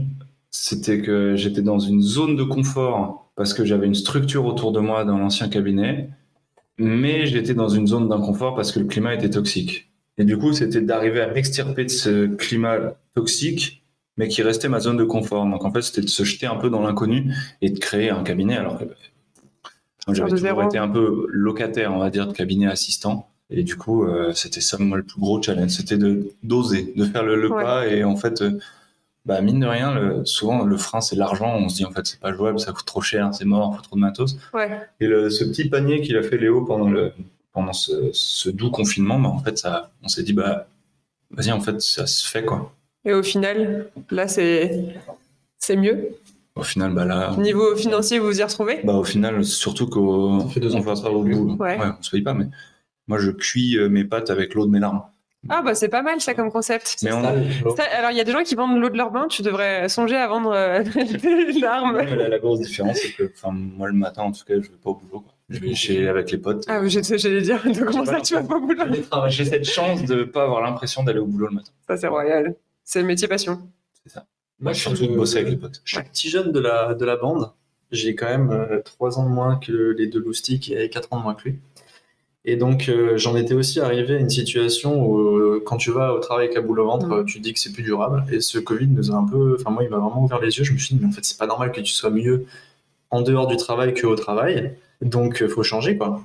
c'était 0.49 1.01
que 1.01 1.35
j'étais 1.35 1.61
dans 1.61 1.79
une 1.79 2.01
zone 2.01 2.35
de 2.35 2.43
confort 2.43 3.20
parce 3.35 3.53
que 3.53 3.65
j'avais 3.65 3.87
une 3.87 3.95
structure 3.95 4.45
autour 4.45 4.71
de 4.71 4.79
moi 4.79 5.05
dans 5.05 5.17
l'ancien 5.17 5.49
cabinet, 5.49 6.09
mais 6.77 7.25
j'étais 7.25 7.53
dans 7.53 7.69
une 7.69 7.87
zone 7.87 8.09
d'inconfort 8.09 8.55
parce 8.55 8.71
que 8.71 8.79
le 8.79 8.85
climat 8.85 9.13
était 9.13 9.29
toxique. 9.29 9.91
Et 10.17 10.23
du 10.23 10.37
coup, 10.37 10.53
c'était 10.53 10.81
d'arriver 10.81 11.21
à 11.21 11.31
m'extirper 11.31 11.85
de 11.85 11.89
ce 11.89 12.27
climat 12.27 12.95
toxique, 13.15 13.83
mais 14.17 14.27
qui 14.27 14.41
restait 14.43 14.69
ma 14.69 14.79
zone 14.79 14.97
de 14.97 15.03
confort. 15.03 15.45
Donc 15.45 15.63
en 15.63 15.71
fait, 15.71 15.81
c'était 15.81 16.01
de 16.01 16.09
se 16.09 16.23
jeter 16.23 16.45
un 16.45 16.57
peu 16.57 16.69
dans 16.69 16.81
l'inconnu 16.81 17.33
et 17.61 17.69
de 17.69 17.79
créer 17.79 18.09
un 18.09 18.23
cabinet. 18.23 18.57
Alors 18.57 18.77
que 18.77 18.85
j'avais 20.13 20.29
toujours 20.31 20.63
été 20.63 20.77
un 20.77 20.89
peu 20.89 21.25
locataire, 21.29 21.93
on 21.93 21.99
va 21.99 22.09
dire, 22.09 22.27
de 22.27 22.33
cabinet 22.33 22.67
assistant. 22.67 23.29
Et 23.49 23.63
du 23.63 23.75
coup, 23.75 24.05
euh, 24.05 24.31
c'était 24.33 24.61
ça, 24.61 24.77
moi, 24.79 24.97
le 24.97 25.03
plus 25.03 25.19
gros 25.19 25.41
challenge. 25.41 25.71
C'était 25.71 25.97
de 25.97 26.29
d'oser, 26.43 26.93
de 26.95 27.03
faire 27.05 27.23
le, 27.23 27.35
le 27.35 27.51
Ouais. 27.51 27.63
pas. 27.63 27.87
Et 27.87 28.03
en 28.03 28.15
fait, 28.15 28.41
euh, 28.41 28.59
bah, 29.25 29.41
mine 29.41 29.59
de 29.59 29.67
rien, 29.67 29.93
le- 29.93 30.25
souvent, 30.25 30.63
le 30.63 30.77
frein, 30.77 31.01
c'est 31.01 31.15
l'argent. 31.15 31.55
On 31.55 31.69
se 31.69 31.75
dit, 31.75 31.85
en 31.85 31.91
fait, 31.91 32.05
c'est 32.07 32.19
pas 32.19 32.33
jouable, 32.33 32.59
ça 32.59 32.71
coûte 32.71 32.85
trop 32.85 33.01
cher, 33.01 33.29
c'est 33.33 33.45
mort, 33.45 33.75
faut 33.75 33.81
trop 33.81 33.95
de 33.95 34.01
matos. 34.01 34.37
Ouais. 34.53 34.79
Et 34.99 35.07
le- 35.07 35.29
ce 35.29 35.43
petit 35.43 35.69
panier 35.69 36.01
qu'il 36.01 36.17
a 36.17 36.23
fait 36.23 36.37
Léo 36.37 36.63
pendant, 36.65 36.89
le, 36.89 37.13
pendant 37.53 37.73
ce, 37.73 38.09
ce 38.13 38.49
doux 38.49 38.71
confinement, 38.71 39.19
bah, 39.19 39.29
en 39.29 39.39
fait, 39.39 39.57
ça, 39.57 39.91
on 40.03 40.07
s'est 40.07 40.23
dit, 40.23 40.33
bah, 40.33 40.67
vas-y, 41.29 41.51
en 41.51 41.59
fait, 41.61 41.79
ça 41.81 42.07
se 42.07 42.27
fait, 42.27 42.43
quoi. 42.45 42.73
Et 43.05 43.13
au 43.13 43.23
final, 43.23 43.89
là, 44.11 44.27
c'est 44.27 44.85
c'est 45.57 45.75
mieux. 45.75 46.09
Au 46.55 46.63
final, 46.63 46.93
bah 46.93 47.05
là. 47.05 47.35
Niveau 47.37 47.75
financier, 47.75 48.19
vous 48.19 48.25
vous 48.27 48.39
y 48.39 48.43
retrouvez? 48.43 48.81
Bah, 48.83 48.93
au 48.93 49.03
final, 49.03 49.43
surtout 49.45 49.87
qu'on 49.87 50.41
Ça 50.41 50.47
fait 50.49 50.59
deux 50.59 50.75
ans 50.75 50.79
on 50.79 50.81
va 50.81 50.93
pas 51.01 51.09
au 51.09 51.23
bout. 51.23 51.55
Ouais. 51.59 51.77
on 51.79 52.01
se 52.03 52.11
paye 52.11 52.21
pas, 52.21 52.33
mais 52.33 52.45
moi, 53.07 53.17
je 53.19 53.31
cuis 53.31 53.77
euh, 53.77 53.87
mes 53.89 54.03
pâtes 54.03 54.29
avec 54.29 54.53
l'eau 54.53 54.65
de 54.65 54.71
mes 54.71 54.79
larmes. 54.79 55.01
Ah, 55.49 55.61
bah 55.63 55.73
c'est 55.73 55.89
pas 55.89 56.03
mal 56.03 56.21
ça 56.21 56.33
comme 56.35 56.51
concept. 56.51 56.97
Mais 57.01 57.11
on- 57.11 57.23
Sale, 57.23 57.47
l'eau. 57.63 57.75
Ça, 57.75 57.83
alors, 57.97 58.11
il 58.11 58.17
y 58.17 58.21
a 58.21 58.23
des 58.23 58.31
gens 58.31 58.43
qui 58.43 58.53
vendent 58.55 58.79
l'eau 58.79 58.89
de 58.89 58.97
leur 58.97 59.09
bain, 59.11 59.27
tu 59.27 59.41
devrais 59.41 59.89
songer 59.89 60.15
à 60.15 60.27
vendre 60.27 60.51
euh, 60.51 60.83
des 61.53 61.59
larmes. 61.59 61.95
Ouais, 61.95 62.15
la, 62.15 62.29
la 62.29 62.39
grosse 62.39 62.59
différence, 62.61 62.97
c'est 62.97 63.11
que 63.13 63.31
moi, 63.51 63.87
le 63.87 63.93
matin, 63.95 64.21
en 64.23 64.31
tout 64.31 64.43
cas, 64.45 64.53
je 64.55 64.59
vais 64.69 64.77
pas 64.83 64.91
au 64.91 64.95
boulot. 64.95 65.21
quoi. 65.21 65.33
Je 65.49 65.59
vais 65.59 65.73
chez, 65.73 66.07
avec 66.07 66.29
les 66.31 66.37
potes. 66.37 66.63
Ah, 66.67 66.79
oui, 66.79 66.89
j'allais 66.89 67.41
dire, 67.41 67.59
donc 67.65 67.83
comment 67.85 68.05
ça 68.05 68.21
tu 68.21 68.35
vas 68.35 68.43
pas 68.43 68.55
au 68.55 68.61
boulot? 68.61 68.83
J'ai 69.29 69.45
cette 69.45 69.65
chance 69.65 70.05
de 70.05 70.23
pas 70.23 70.43
avoir 70.43 70.61
l'impression 70.61 71.03
d'aller 71.03 71.19
au 71.19 71.25
boulot 71.25 71.47
le 71.47 71.55
matin. 71.55 71.71
Ça, 71.87 71.97
c'est 71.97 72.07
royal. 72.07 72.55
C'est 72.83 73.01
le 73.01 73.07
métier 73.07 73.27
passion. 73.27 73.59
C'est 74.05 74.13
ça. 74.13 74.25
Moi, 74.59 74.73
Surtout 74.75 75.07
de 75.07 75.11
je- 75.11 75.17
bosser 75.17 75.37
avec 75.39 75.49
les 75.49 75.57
potes. 75.57 75.81
Je 75.83 75.95
suis 75.95 76.03
petit 76.05 76.29
jeune 76.29 76.51
de 76.51 76.59
la, 76.59 76.93
de 76.93 77.03
la 77.03 77.15
bande. 77.17 77.51
J'ai 77.91 78.15
quand 78.15 78.27
même 78.27 78.81
3 78.85 79.19
ans 79.19 79.25
de 79.25 79.33
moins 79.33 79.57
que 79.57 79.93
les 79.97 80.07
deux 80.07 80.19
loustiques 80.19 80.71
et 80.71 80.87
4 80.89 81.11
ans 81.11 81.17
de 81.17 81.23
moins 81.23 81.33
que 81.33 81.43
lui. 81.49 81.59
Et 82.43 82.55
donc, 82.55 82.89
euh, 82.89 83.17
j'en 83.17 83.35
étais 83.35 83.53
aussi 83.53 83.79
arrivé 83.79 84.15
à 84.15 84.19
une 84.19 84.29
situation 84.29 85.05
où, 85.05 85.19
euh, 85.19 85.61
quand 85.63 85.77
tu 85.77 85.91
vas 85.91 86.13
au 86.15 86.19
travail 86.19 86.45
avec 86.45 86.55
la 86.55 86.61
boule 86.61 86.79
au 86.79 86.85
ventre, 86.87 87.11
euh, 87.11 87.23
tu 87.23 87.37
te 87.37 87.43
dis 87.43 87.53
que 87.53 87.59
c'est 87.59 87.71
plus 87.71 87.83
durable. 87.83 88.23
Et 88.31 88.41
ce 88.41 88.57
Covid 88.57 88.87
nous 88.87 89.11
a 89.11 89.15
un 89.15 89.25
peu. 89.25 89.57
Enfin, 89.59 89.69
moi, 89.69 89.83
il 89.83 89.89
m'a 89.89 89.97
vraiment 89.97 90.23
ouvert 90.23 90.39
les 90.41 90.57
yeux. 90.57 90.63
Je 90.63 90.73
me 90.73 90.77
suis 90.79 90.95
dit, 90.95 91.01
mais 91.01 91.07
en 91.07 91.11
fait, 91.11 91.23
c'est 91.23 91.37
pas 91.37 91.45
normal 91.45 91.71
que 91.71 91.81
tu 91.81 91.91
sois 91.93 92.09
mieux 92.09 92.45
en 93.11 93.21
dehors 93.21 93.45
du 93.45 93.57
travail 93.57 93.93
qu'au 93.93 94.15
travail. 94.15 94.73
Donc, 95.01 95.37
il 95.41 95.49
faut 95.49 95.63
changer, 95.63 95.97
quoi. 95.97 96.21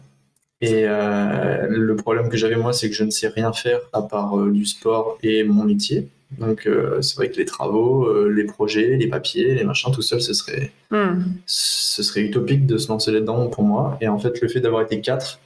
Et 0.63 0.85
euh, 0.87 1.67
le 1.69 1.97
problème 1.97 2.31
que 2.31 2.39
j'avais, 2.39 2.57
moi, 2.57 2.73
c'est 2.73 2.89
que 2.89 2.95
je 2.97 3.05
ne 3.05 3.11
sais 3.11 3.29
rien 3.29 3.53
faire 3.53 3.81
à 3.93 4.01
part 4.01 4.39
euh, 4.39 4.51
du 4.51 4.65
sport 4.65 5.19
et 5.23 5.45
mon 5.45 5.65
métier. 5.65 6.09
Donc, 6.39 6.67
euh, 6.67 7.03
c'est 7.03 7.17
vrai 7.17 7.31
que 7.31 7.37
les 7.37 7.45
travaux, 7.45 8.05
euh, 8.07 8.29
les 8.35 8.45
projets, 8.45 8.97
les 8.97 9.07
papiers, 9.07 9.55
les 9.55 9.65
machins, 9.65 9.93
tout 9.93 10.03
seul, 10.03 10.23
ce 10.23 10.33
serait, 10.33 10.73
Hmm. 10.91 11.25
ce 11.45 12.03
serait 12.03 12.23
utopique 12.23 12.65
de 12.65 12.79
se 12.79 12.89
lancer 12.89 13.13
là-dedans 13.13 13.49
pour 13.49 13.65
moi. 13.65 13.99
Et 14.01 14.09
en 14.09 14.19
fait, 14.19 14.41
le 14.41 14.49
fait 14.49 14.61
d'avoir 14.61 14.83
été 14.83 15.01
quatre, 15.01 15.41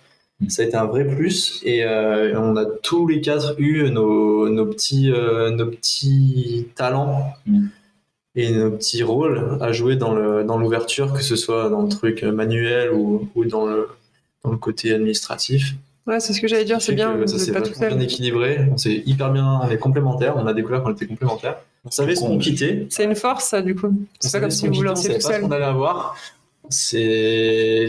ça 0.48 0.62
a 0.62 0.64
été 0.66 0.76
un 0.76 0.86
vrai 0.86 1.04
plus. 1.06 1.60
Et 1.64 1.84
euh, 1.84 2.38
on 2.40 2.56
a 2.56 2.64
tous 2.64 3.06
les 3.06 3.20
quatre 3.20 3.54
eu 3.58 3.90
nos, 3.90 4.48
nos, 4.48 4.66
petits, 4.66 5.10
euh, 5.12 5.50
nos 5.50 5.66
petits 5.66 6.68
talents 6.74 7.32
Mm. 7.46 7.66
et 8.36 8.50
nos 8.52 8.70
petits 8.70 9.02
rôles 9.02 9.58
à 9.60 9.72
jouer 9.72 9.96
dans 9.96 10.14
le- 10.14 10.44
dans 10.44 10.58
l'ouverture, 10.58 11.12
que 11.12 11.22
ce 11.22 11.36
soit 11.36 11.68
dans 11.68 11.82
le 11.82 11.88
truc 11.88 12.22
manuel 12.22 12.92
ou, 12.92 13.28
ou 13.34 13.44
dans, 13.44 13.66
le, 13.66 13.88
dans 14.44 14.50
le 14.50 14.56
côté 14.56 14.92
administratif. 14.92 15.74
Ouais, 16.06 16.18
c'est 16.18 16.32
ce 16.32 16.40
que 16.40 16.48
j'allais 16.48 16.64
dire, 16.64 16.80
c'est 16.80 16.94
bien, 16.94 17.12
ça 17.26 17.34
n'êtes 17.36 17.44
s'est 17.44 17.52
pas 17.52 17.60
tout 17.60 17.72
vachement 17.78 17.96
bien 17.96 18.00
équilibré. 18.00 18.58
On 18.72 18.78
s'est 18.78 19.02
hyper 19.06 19.30
bien, 19.30 19.60
on 19.62 19.68
est 19.68 19.76
complémentaires. 19.78 20.34
On 20.36 20.46
a 20.46 20.54
découvert 20.54 20.82
qu'on 20.82 20.92
était 20.92 21.06
complémentaires. 21.06 21.56
On 21.84 21.90
savait 21.90 22.14
ce 22.16 22.20
qu'on 22.22 22.38
quittait. 22.38 22.86
C'est 22.90 23.04
une 23.04 23.14
force, 23.14 23.44
ça, 23.44 23.62
du 23.62 23.74
coup. 23.74 23.86
On 23.88 23.96
C'est 24.18 24.32
pas 24.32 24.40
comme 24.40 24.50
si 24.50 24.66
vous 24.66 24.80
on 24.80 24.82
lanciez 24.82 25.08
savait 25.10 25.18
tout 25.18 25.26
pas 25.26 25.34
ce 25.34 25.40
seul. 25.40 25.42
qu'on 25.48 25.54
allait 25.54 25.64
avoir. 25.64 26.16
C'est 26.70 27.86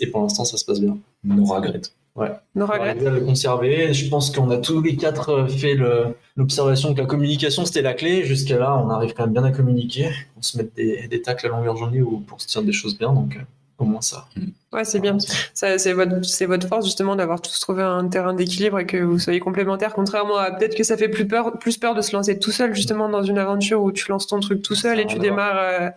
et 0.00 0.06
pour 0.08 0.22
l'instant 0.22 0.44
ça 0.44 0.56
se 0.56 0.64
passe 0.64 0.80
bien. 0.80 0.96
Nos 1.24 1.44
regrets. 1.44 1.80
Nos 2.16 2.64
On 2.64 2.66
regrets. 2.66 2.90
arrive 2.90 3.06
à 3.08 3.10
le 3.10 3.20
conserver. 3.20 3.92
Je 3.92 4.08
pense 4.08 4.30
qu'on 4.30 4.50
a 4.50 4.56
tous 4.58 4.80
les 4.82 4.94
quatre 4.96 5.30
euh, 5.30 5.46
fait 5.48 5.74
le- 5.74 6.14
l'observation 6.36 6.94
que 6.94 7.00
la 7.00 7.06
communication 7.06 7.64
c'était 7.64 7.82
la 7.82 7.94
clé. 7.94 8.24
Jusqu'à 8.24 8.58
là, 8.58 8.76
on 8.76 8.88
arrive 8.90 9.14
quand 9.14 9.24
même 9.24 9.32
bien 9.32 9.44
à 9.44 9.50
communiquer. 9.50 10.10
On 10.38 10.42
se 10.42 10.56
met 10.58 10.68
des, 10.76 11.08
des 11.08 11.22
tacles 11.22 11.46
à 11.46 11.48
longueur 11.50 11.74
de 11.74 11.78
journée 11.80 12.02
ou 12.02 12.18
pour 12.20 12.40
se 12.40 12.46
dire 12.46 12.62
des 12.62 12.72
choses 12.72 12.96
bien. 12.98 13.12
Donc 13.12 13.36
euh, 13.36 13.40
au 13.78 13.84
moins 13.84 14.00
ça. 14.00 14.26
Ouais, 14.72 14.84
c'est 14.84 15.00
bien. 15.00 15.16
Ça, 15.54 15.78
c'est 15.78 15.92
votre, 15.92 16.24
c'est 16.24 16.46
votre 16.46 16.68
force 16.68 16.84
justement 16.84 17.16
d'avoir 17.16 17.40
tous 17.40 17.58
trouvé 17.58 17.82
un 17.82 18.06
terrain 18.08 18.32
d'équilibre 18.34 18.78
et 18.78 18.86
que 18.86 18.96
vous 18.98 19.18
soyez 19.18 19.40
complémentaires. 19.40 19.92
Contrairement 19.94 20.36
à 20.36 20.52
peut-être 20.52 20.76
que 20.76 20.84
ça 20.84 20.96
fait 20.96 21.08
plus 21.08 21.26
peur, 21.26 21.58
plus 21.58 21.78
peur 21.78 21.96
de 21.96 22.00
se 22.00 22.12
lancer 22.14 22.38
tout 22.38 22.52
seul 22.52 22.74
justement 22.74 23.08
dans 23.08 23.22
une 23.24 23.38
aventure 23.38 23.82
où 23.82 23.90
tu 23.90 24.08
lances 24.10 24.28
ton 24.28 24.38
truc 24.38 24.62
tout 24.62 24.76
seul 24.76 25.00
et 25.00 25.06
tu 25.06 25.18
démarres 25.18 25.58
euh, 25.58 25.90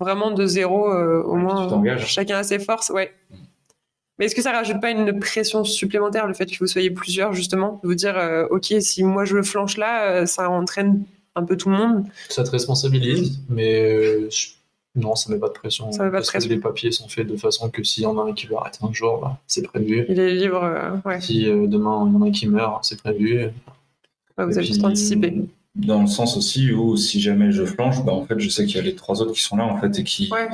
vraiment 0.00 0.30
de 0.32 0.44
zéro. 0.46 0.90
euh, 0.92 1.22
au 1.22 1.34
Ouais, 1.34 1.40
moins, 1.42 1.96
chacun 1.98 2.38
a 2.38 2.42
ses 2.42 2.58
forces. 2.58 2.90
Ouais. 2.90 3.12
Mais 4.18 4.26
est-ce 4.26 4.34
que 4.34 4.42
ça 4.42 4.52
rajoute 4.52 4.80
pas 4.80 4.90
une 4.90 5.18
pression 5.18 5.64
supplémentaire 5.64 6.26
le 6.26 6.34
fait 6.34 6.46
que 6.46 6.58
vous 6.58 6.66
soyez 6.66 6.90
plusieurs 6.90 7.32
justement, 7.32 7.80
de 7.82 7.88
vous 7.88 7.94
dire 7.94 8.18
euh, 8.18 8.46
ok 8.50 8.74
si 8.80 9.02
moi 9.02 9.24
je 9.24 9.40
flanche 9.42 9.78
là, 9.78 10.10
euh, 10.12 10.26
ça 10.26 10.50
entraîne 10.50 11.04
un 11.36 11.44
peu 11.44 11.56
tout 11.56 11.70
le 11.70 11.76
monde? 11.76 12.04
Ça 12.28 12.44
te 12.44 12.50
responsabilise, 12.50 13.40
mais 13.48 14.28
je- 14.30 14.48
non, 14.96 15.14
ça 15.14 15.32
met 15.32 15.38
pas 15.38 15.48
de 15.48 15.54
pression. 15.54 15.90
Ça 15.92 16.02
met 16.04 16.10
pas 16.10 16.16
de 16.16 16.20
parce 16.22 16.28
pression. 16.30 16.48
que 16.50 16.54
les 16.54 16.60
papiers 16.60 16.90
sont 16.92 17.08
faits 17.08 17.26
de 17.28 17.36
façon 17.36 17.70
que 17.70 17.82
s'il 17.82 18.02
y 18.02 18.06
en 18.06 18.18
a 18.18 18.28
un 18.28 18.32
qui 18.34 18.46
veut 18.46 18.56
arrêter 18.56 18.80
un 18.82 18.92
jour, 18.92 19.20
bah, 19.22 19.38
c'est 19.46 19.62
prévu. 19.62 20.04
Il 20.08 20.18
est 20.18 20.34
libre. 20.34 21.00
ouais. 21.06 21.20
Si 21.22 21.44
demain 21.44 22.04
il 22.06 22.12
y 22.12 22.16
en 22.16 22.22
a 22.22 22.26
un 22.26 22.30
qui 22.30 22.46
meurt, 22.46 22.84
c'est 22.84 23.00
prévu. 23.00 23.44
Ouais, 24.36 24.44
vous 24.44 24.58
avez 24.58 24.66
juste 24.66 24.84
anticipé. 24.84 25.34
Dans 25.76 26.00
le 26.02 26.08
sens 26.08 26.36
aussi 26.36 26.72
où 26.72 26.96
si 26.96 27.20
jamais 27.20 27.52
je 27.52 27.64
flanche, 27.64 28.04
bah, 28.04 28.12
en 28.12 28.24
fait, 28.26 28.38
je 28.40 28.48
sais 28.48 28.66
qu'il 28.66 28.76
y 28.76 28.80
a 28.80 28.82
les 28.82 28.94
trois 28.96 29.22
autres 29.22 29.32
qui 29.32 29.42
sont 29.42 29.56
là 29.56 29.64
en 29.64 29.76
fait 29.78 29.98
et 29.98 30.04
qui, 30.04 30.28
Ouais. 30.32 30.48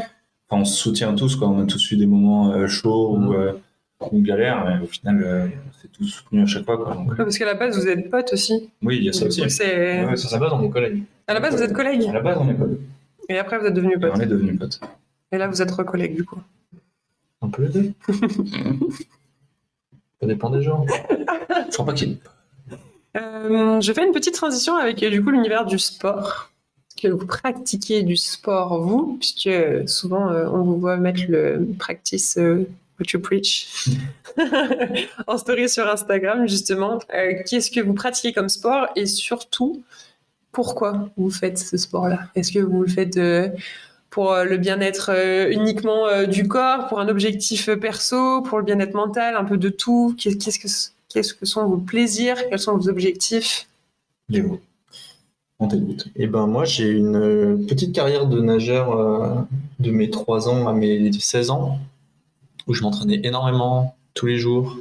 enfin, 0.48 0.60
on 0.60 0.64
se 0.64 0.76
soutient 0.76 1.14
tous 1.14 1.36
quoi. 1.36 1.48
On 1.48 1.60
a 1.62 1.66
tous 1.66 1.90
eu 1.90 1.96
des 1.96 2.06
moments 2.06 2.52
euh, 2.52 2.66
chauds 2.66 3.16
où, 3.16 3.32
euh, 3.32 3.52
une 4.12 4.22
galère, 4.22 4.62
mais 4.66 4.84
au 4.84 4.86
final, 4.88 5.22
euh, 5.24 5.46
c'est 5.80 5.90
tout 5.90 6.04
soutenu 6.04 6.42
à 6.42 6.46
chaque 6.46 6.66
fois. 6.66 6.76
Quoi. 6.76 6.94
Donc, 6.94 7.08
Ouais, 7.08 7.16
Parce 7.16 7.38
qu'à 7.38 7.46
la 7.46 7.54
base, 7.54 7.78
vous 7.78 7.88
êtes 7.88 8.10
potes 8.10 8.34
aussi. 8.34 8.68
oui, 8.82 8.98
il 8.98 9.04
y 9.04 9.08
a 9.08 9.12
ça 9.14 9.24
aussi. 9.26 9.42
C'est... 9.48 10.04
Ouais, 10.04 10.16
ça, 10.16 10.28
À 10.36 10.38
la 10.38 10.46
base, 10.46 10.52
on 10.52 10.62
est 10.64 10.68
collègues. 10.70 11.02
À 11.26 11.32
la 11.34 11.40
base, 11.40 11.56
vous 11.56 11.62
êtes 11.62 11.72
collègues. 11.72 12.04
À 12.06 12.12
la 12.12 12.20
base, 12.20 12.36
on 12.38 12.48
est 12.50 12.54
potes. 12.54 12.78
Et 13.30 13.38
après, 13.38 13.58
vous 13.58 13.64
êtes 13.64 13.74
devenus 13.74 13.96
Et 13.96 14.00
potes. 14.00 14.12
on 14.16 14.20
est 14.20 14.26
devenus 14.26 14.58
potes. 14.58 14.80
Et 15.32 15.38
là, 15.38 15.48
vous 15.48 15.62
êtes 15.62 15.70
recollègues, 15.70 16.14
du 16.14 16.24
coup. 16.24 16.38
Un 17.40 17.48
peu 17.48 17.62
les 17.62 17.68
deux. 17.70 17.92
Ça 20.20 20.26
dépend 20.26 20.50
des 20.50 20.62
gens. 20.62 20.84
Je 20.88 21.72
crois 21.72 21.86
pas 21.86 21.92
qu'il 21.94 22.08
y 22.08 22.12
ait 22.12 22.18
Euh, 23.16 23.80
je 23.80 23.92
fais 23.92 24.04
une 24.04 24.12
petite 24.12 24.34
transition 24.34 24.76
avec 24.76 25.02
euh, 25.02 25.10
du 25.10 25.22
coup 25.22 25.30
l'univers 25.30 25.64
du 25.64 25.78
sport. 25.78 26.50
Que 27.00 27.08
vous 27.08 27.26
pratiquez 27.26 28.02
du 28.02 28.16
sport, 28.16 28.80
vous 28.80 29.18
Puisque 29.18 29.50
souvent, 29.88 30.30
euh, 30.30 30.48
on 30.50 30.62
vous 30.62 30.78
voit 30.78 30.96
mettre 30.96 31.22
le 31.28 31.66
practice 31.78 32.36
what 32.38 33.06
you 33.12 33.20
preach 33.20 33.68
en 35.26 35.36
story 35.36 35.68
sur 35.68 35.86
Instagram, 35.86 36.48
justement. 36.48 36.98
Qu'est-ce 37.46 37.70
que 37.70 37.80
vous 37.80 37.92
pratiquez 37.92 38.32
comme 38.32 38.48
sport 38.48 38.88
et 38.96 39.04
surtout, 39.04 39.82
pourquoi 40.52 41.10
vous 41.18 41.30
faites 41.30 41.58
ce 41.58 41.76
sport-là? 41.76 42.20
Est-ce 42.34 42.50
que 42.52 42.60
vous 42.60 42.80
le 42.82 42.88
faites 42.88 43.20
pour 44.08 44.34
le 44.34 44.56
bien-être 44.56 45.10
uniquement 45.50 46.24
du 46.26 46.48
corps, 46.48 46.86
pour 46.88 46.98
un 47.00 47.08
objectif 47.08 47.68
perso, 47.74 48.40
pour 48.40 48.56
le 48.56 48.64
bien-être 48.64 48.94
mental, 48.94 49.36
un 49.36 49.44
peu 49.44 49.58
de 49.58 49.68
tout? 49.68 50.14
Qu'est- 50.18 50.42
Qu'est-ce 50.42 50.58
que 50.58 50.68
Qu'est-ce 51.08 51.34
que 51.34 51.46
sont 51.46 51.66
vos 51.66 51.78
plaisirs? 51.78 52.48
Quels 52.48 52.58
sont 52.58 52.76
vos 52.76 52.88
objectifs? 52.88 53.68
Léo. 54.28 54.60
On 55.58 55.68
t'écoute. 55.68 56.08
Et 56.16 56.26
ben 56.26 56.46
moi, 56.46 56.64
j'ai 56.64 56.90
une 56.90 57.16
euh, 57.16 57.56
petite 57.66 57.94
carrière 57.94 58.26
de 58.26 58.40
nageur 58.40 58.92
euh, 58.92 59.34
de 59.78 59.90
mes 59.90 60.10
3 60.10 60.48
ans 60.48 60.68
à 60.68 60.74
mes 60.74 61.10
16 61.12 61.50
ans, 61.50 61.78
où 62.66 62.74
je 62.74 62.82
m'entraînais 62.82 63.20
énormément, 63.24 63.96
tous 64.12 64.26
les 64.26 64.38
jours. 64.38 64.76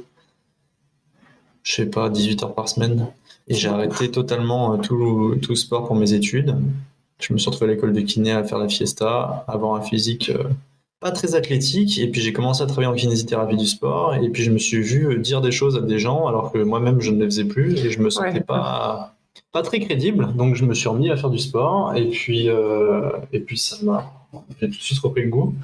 Je 1.62 1.74
sais 1.74 1.86
pas, 1.86 2.10
18 2.10 2.42
heures 2.42 2.54
par 2.54 2.68
semaine. 2.68 3.06
Et 3.48 3.54
j'ai 3.54 3.68
arrêté 3.68 4.10
totalement 4.10 4.74
euh, 4.74 4.76
tout, 4.76 5.36
tout 5.40 5.56
sport 5.56 5.86
pour 5.86 5.96
mes 5.96 6.12
études. 6.12 6.56
Je 7.20 7.32
me 7.32 7.38
suis 7.38 7.48
retrouvé 7.48 7.70
à 7.70 7.74
l'école 7.74 7.94
de 7.94 8.00
kiné 8.02 8.32
à 8.32 8.44
faire 8.44 8.58
la 8.58 8.68
fiesta, 8.68 9.44
à 9.48 9.52
avoir 9.52 9.74
un 9.76 9.80
physique 9.80 10.30
pas 11.00 11.10
très 11.12 11.34
athlétique. 11.34 11.98
Et 11.98 12.08
puis 12.10 12.20
j'ai 12.20 12.32
commencé 12.32 12.62
à 12.62 12.66
travailler 12.66 12.88
en 12.88 12.94
kinésithérapie 12.94 13.56
du 13.56 13.66
sport. 13.66 14.14
Et 14.14 14.28
puis 14.30 14.42
je 14.42 14.50
me 14.50 14.58
suis 14.58 14.80
vu 14.80 15.18
dire 15.18 15.40
des 15.40 15.52
choses 15.52 15.76
à 15.76 15.80
des 15.80 15.98
gens 15.98 16.26
alors 16.26 16.52
que 16.52 16.58
moi-même 16.58 17.00
je 17.00 17.10
ne 17.10 17.18
les 17.20 17.26
faisais 17.26 17.44
plus. 17.44 17.84
Et 17.84 17.90
je 17.90 18.00
me 18.00 18.10
sentais 18.10 18.28
Ouais. 18.34 18.40
pas 18.40 19.12
pas 19.52 19.62
très 19.62 19.80
crédible, 19.80 20.34
donc 20.34 20.54
je 20.54 20.64
me 20.64 20.72
suis 20.74 20.88
remis 20.88 21.10
à 21.10 21.16
faire 21.16 21.28
du 21.30 21.38
sport 21.38 21.94
et 21.94 22.08
puis 22.08 22.48
euh, 22.48 23.10
et 23.32 23.40
puis 23.40 23.58
ça 23.58 23.76
m'a 23.82 24.10
j'ai 24.60 24.66
tout 24.68 24.76
de 24.76 24.82
suite 24.82 24.98
repris 25.00 25.22
le 25.24 25.28
goût. 25.28 25.54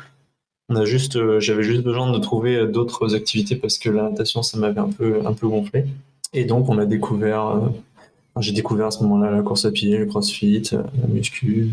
On 0.68 0.76
a 0.76 0.84
juste 0.84 1.16
euh, 1.16 1.40
j'avais 1.40 1.62
juste 1.62 1.82
besoin 1.82 2.10
de 2.12 2.18
trouver 2.18 2.66
d'autres 2.66 3.14
activités 3.14 3.56
parce 3.56 3.78
que 3.78 3.88
la 3.90 4.04
natation 4.04 4.42
ça 4.42 4.58
m'avait 4.58 4.80
un 4.80 4.90
peu 4.90 5.20
un 5.26 5.32
peu 5.32 5.48
gonflé 5.48 5.86
et 6.34 6.44
donc 6.44 6.68
on 6.68 6.78
a 6.78 6.84
découvert 6.86 7.46
euh, 7.48 8.40
j'ai 8.40 8.52
découvert 8.52 8.86
à 8.86 8.90
ce 8.90 9.02
moment-là 9.04 9.30
la 9.30 9.42
course 9.42 9.64
à 9.64 9.70
pied, 9.70 9.96
le 9.96 10.06
crossfit, 10.06 10.62
la 10.72 11.06
muscu, 11.08 11.68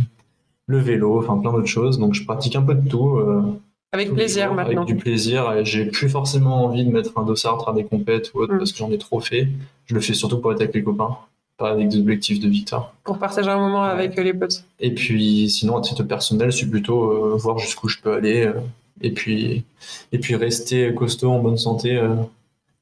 le 0.70 0.78
vélo, 0.78 1.18
enfin 1.20 1.38
plein 1.38 1.52
d'autres 1.52 1.66
choses. 1.68 1.98
Donc 2.00 2.14
je 2.14 2.24
pratique 2.24 2.56
un 2.56 2.62
peu 2.62 2.76
de 2.76 2.88
tout. 2.88 3.18
euh, 3.18 3.42
Avec 3.92 4.14
plaisir 4.14 4.46
jours, 4.48 4.56
maintenant. 4.56 4.84
Avec 4.84 4.96
du 4.96 5.02
plaisir. 5.02 5.66
J'ai 5.66 5.86
plus 5.86 6.08
forcément 6.10 6.64
envie 6.66 6.86
de 6.86 6.92
mettre 6.92 7.18
un 7.18 7.24
dossard, 7.24 7.64
faire 7.66 7.74
des 7.74 7.84
compètes 7.84 8.32
ou 8.34 8.40
autre 8.42 8.54
Mm. 8.54 8.58
parce 8.60 8.72
que 8.72 8.78
j'en 8.78 8.92
ai 8.92 8.98
trop 9.00 9.20
fait. 9.20 9.48
Je 9.88 9.96
le 9.96 10.00
fais 10.00 10.14
surtout 10.14 10.38
pour 10.40 10.52
être 10.54 10.62
avec 10.62 10.76
les 10.76 10.84
copains, 10.84 11.18
pas 11.58 11.72
avec 11.72 11.90
des 11.90 11.98
objectifs 11.98 12.40
de 12.40 12.48
victoire. 12.48 12.94
Pour 13.04 13.18
partager 13.18 13.50
un 13.50 13.58
moment 13.58 13.84
avec 13.84 14.18
euh, 14.20 14.24
les 14.24 14.34
potes. 14.36 14.64
Et 14.80 14.94
puis 14.94 15.50
sinon, 15.50 15.78
à 15.78 15.82
titre 15.82 16.04
personnel, 16.04 16.54
c'est 16.54 16.70
plutôt 16.70 17.10
euh, 17.12 17.36
voir 17.36 17.58
jusqu'où 17.58 17.88
je 17.90 17.98
peux 18.00 18.14
aller. 18.14 18.46
euh, 18.46 18.54
et 19.02 19.12
puis, 19.12 19.64
et 20.12 20.20
puis 20.20 20.36
rester 20.36 20.94
costaud, 20.94 21.32
en 21.32 21.40
bonne 21.40 21.58
santé. 21.58 22.00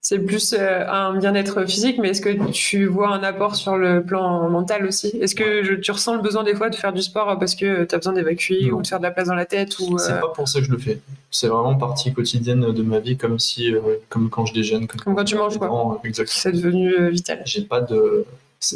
C'est 0.09 0.19
plus 0.19 0.53
euh, 0.57 0.87
un 0.87 1.17
bien-être 1.17 1.65
physique, 1.65 1.97
mais 1.99 2.11
est-ce 2.11 2.21
que 2.21 2.29
tu 2.51 2.85
vois 2.85 3.09
un 3.13 3.21
apport 3.23 3.57
sur 3.57 3.75
le 3.75 4.01
plan 4.01 4.49
mental 4.49 4.85
aussi? 4.85 5.07
Est-ce 5.19 5.35
que 5.35 5.63
je- 5.63 5.73
tu 5.73 5.91
ressens 5.91 6.15
le 6.15 6.21
besoin 6.21 6.45
des 6.45 6.55
fois 6.55 6.69
de 6.69 6.75
faire 6.77 6.93
du 6.93 7.01
sport 7.01 7.37
parce 7.37 7.55
que 7.55 7.83
tu 7.83 7.93
as 7.93 7.97
besoin 7.97 8.13
d'évacuer 8.13 8.71
ou 8.71 8.81
de 8.81 8.87
faire 8.87 8.99
de 8.99 9.03
la 9.03 9.11
place 9.11 9.27
dans 9.27 9.35
la 9.35 9.43
tête 9.45 9.77
ou, 9.79 9.97
C'est 9.97 10.13
euh, 10.13 10.21
pas 10.21 10.29
pour 10.29 10.47
ça 10.47 10.59
que 10.59 10.65
je 10.65 10.71
le 10.71 10.77
fais. 10.77 11.01
C'est 11.29 11.49
vraiment 11.49 11.75
partie 11.75 12.13
quotidienne 12.13 12.71
de 12.71 12.83
ma 12.83 12.99
vie, 12.99 13.17
comme 13.17 13.37
si, 13.37 13.73
euh, 13.73 13.81
comme 14.07 14.29
quand 14.29 14.45
je 14.45 14.53
déjeune, 14.53 14.87
comme, 14.87 15.01
Comme 15.01 15.15
quand 15.17 15.25
tu 15.25 15.35
manges, 15.35 15.57
quoi. 15.57 15.99
c'est 16.25 16.53
devenu 16.53 16.93
euh, 16.97 17.09
vital 17.09 17.41
J'ai 17.43 17.63
pas 17.63 17.81
de, 17.81 18.23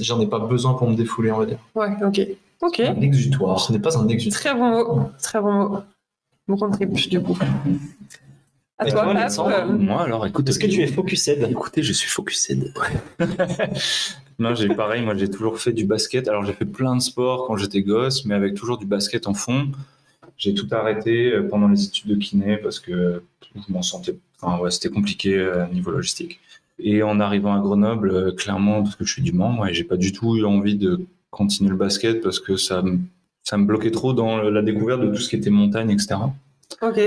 j'en 0.01 0.19
ai 0.19 0.27
pas 0.27 0.39
besoin 0.39 0.73
pour 0.73 0.89
me 0.89 0.95
défouler, 0.97 1.31
on 1.31 1.37
va 1.37 1.45
dire. 1.45 1.59
Ouais, 1.75 1.91
ok. 2.05 2.27
Ok. 2.61 2.81
Un 2.81 2.99
exutoire. 2.99 3.57
Ce 3.61 3.71
n'est 3.71 3.79
pas 3.79 3.97
un 3.97 4.05
exutoire. 4.09 4.41
Très 4.41 4.53
bon 4.53 4.69
mot. 4.69 5.09
Très 5.23 5.39
bon 5.39 5.53
mot. 5.53 5.77
Mon 6.49 6.57
contribue 6.57 7.07
du 7.07 7.21
coup. 7.21 7.37
À 8.81 8.85
toi, 8.85 9.03
toi, 9.03 9.11
Alexandre? 9.11 9.51
Euh, 9.53 9.65
Moi, 9.67 10.01
alors, 10.01 10.25
écoute. 10.25 10.49
Est-ce 10.49 10.57
que 10.57 10.65
tu 10.65 10.81
es 10.81 10.87
focused? 10.87 11.47
Écoutez, 11.47 11.83
je 11.83 11.93
suis 11.93 12.09
focused. 12.09 12.73
non, 14.39 14.55
j'ai 14.55 14.69
pareil, 14.69 15.03
moi 15.03 15.15
j'ai 15.15 15.29
toujours 15.29 15.59
fait 15.59 15.71
du 15.71 15.85
basket. 15.85 16.27
Alors 16.27 16.43
j'ai 16.43 16.53
fait 16.53 16.65
plein 16.65 16.95
de 16.95 17.01
sports 17.01 17.45
quand 17.45 17.57
j'étais 17.57 17.83
gosse, 17.83 18.25
mais 18.25 18.33
avec 18.33 18.55
toujours 18.55 18.79
du 18.79 18.87
basket 18.87 19.27
en 19.27 19.35
fond. 19.35 19.67
J'ai 20.35 20.55
tout 20.55 20.67
arrêté 20.71 21.31
euh, 21.31 21.47
pendant 21.47 21.67
les 21.67 21.85
études 21.85 22.09
de 22.09 22.15
kiné 22.15 22.57
parce 22.57 22.79
que 22.79 23.21
je 23.55 23.71
m'en 23.71 23.83
sentais. 23.83 24.17
Enfin, 24.41 24.59
ouais, 24.59 24.71
c'était 24.71 24.89
compliqué 24.89 25.37
euh, 25.37 25.67
niveau 25.67 25.91
logistique. 25.91 26.39
Et 26.79 27.03
en 27.03 27.19
arrivant 27.19 27.53
à 27.53 27.59
Grenoble, 27.59 28.09
euh, 28.09 28.31
clairement, 28.31 28.81
parce 28.81 28.95
que 28.95 29.05
je 29.05 29.13
suis 29.13 29.21
du 29.21 29.31
Mans, 29.31 29.59
ouais, 29.59 29.75
j'ai 29.75 29.83
pas 29.83 29.97
du 29.97 30.11
tout 30.11 30.35
eu 30.37 30.45
envie 30.45 30.75
de 30.75 31.05
continuer 31.29 31.69
le 31.69 31.75
basket 31.75 32.21
parce 32.21 32.39
que 32.39 32.57
ça 32.57 32.81
me, 32.81 32.97
ça 33.43 33.57
me 33.59 33.65
bloquait 33.65 33.91
trop 33.91 34.13
dans 34.13 34.37
la 34.41 34.63
découverte 34.63 35.01
de 35.01 35.09
tout 35.09 35.21
ce 35.21 35.29
qui 35.29 35.35
était 35.35 35.51
montagne, 35.51 35.91
etc. 35.91 36.15
Ok. 36.81 36.99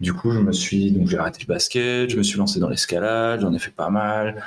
Du 0.00 0.12
coup, 0.12 0.30
je 0.30 0.38
me 0.38 0.52
suis 0.52 0.92
donc 0.92 1.08
j'ai 1.08 1.18
arrêté 1.18 1.40
le 1.40 1.46
basket, 1.46 2.10
je 2.10 2.16
me 2.16 2.22
suis 2.22 2.38
lancé 2.38 2.60
dans 2.60 2.68
l'escalade, 2.68 3.40
j'en 3.40 3.52
ai 3.52 3.58
fait 3.58 3.72
pas 3.72 3.90
mal. 3.90 4.42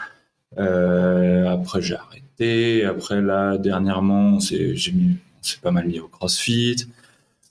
Euh, 0.58 1.48
après, 1.50 1.82
j'ai 1.82 1.96
arrêté. 1.96 2.86
Après, 2.86 3.22
là, 3.22 3.58
dernièrement, 3.58 4.40
s'est 4.40 4.76
pas 5.62 5.72
mal 5.72 5.88
mis 5.88 6.00
au 6.00 6.08
CrossFit. 6.08 6.88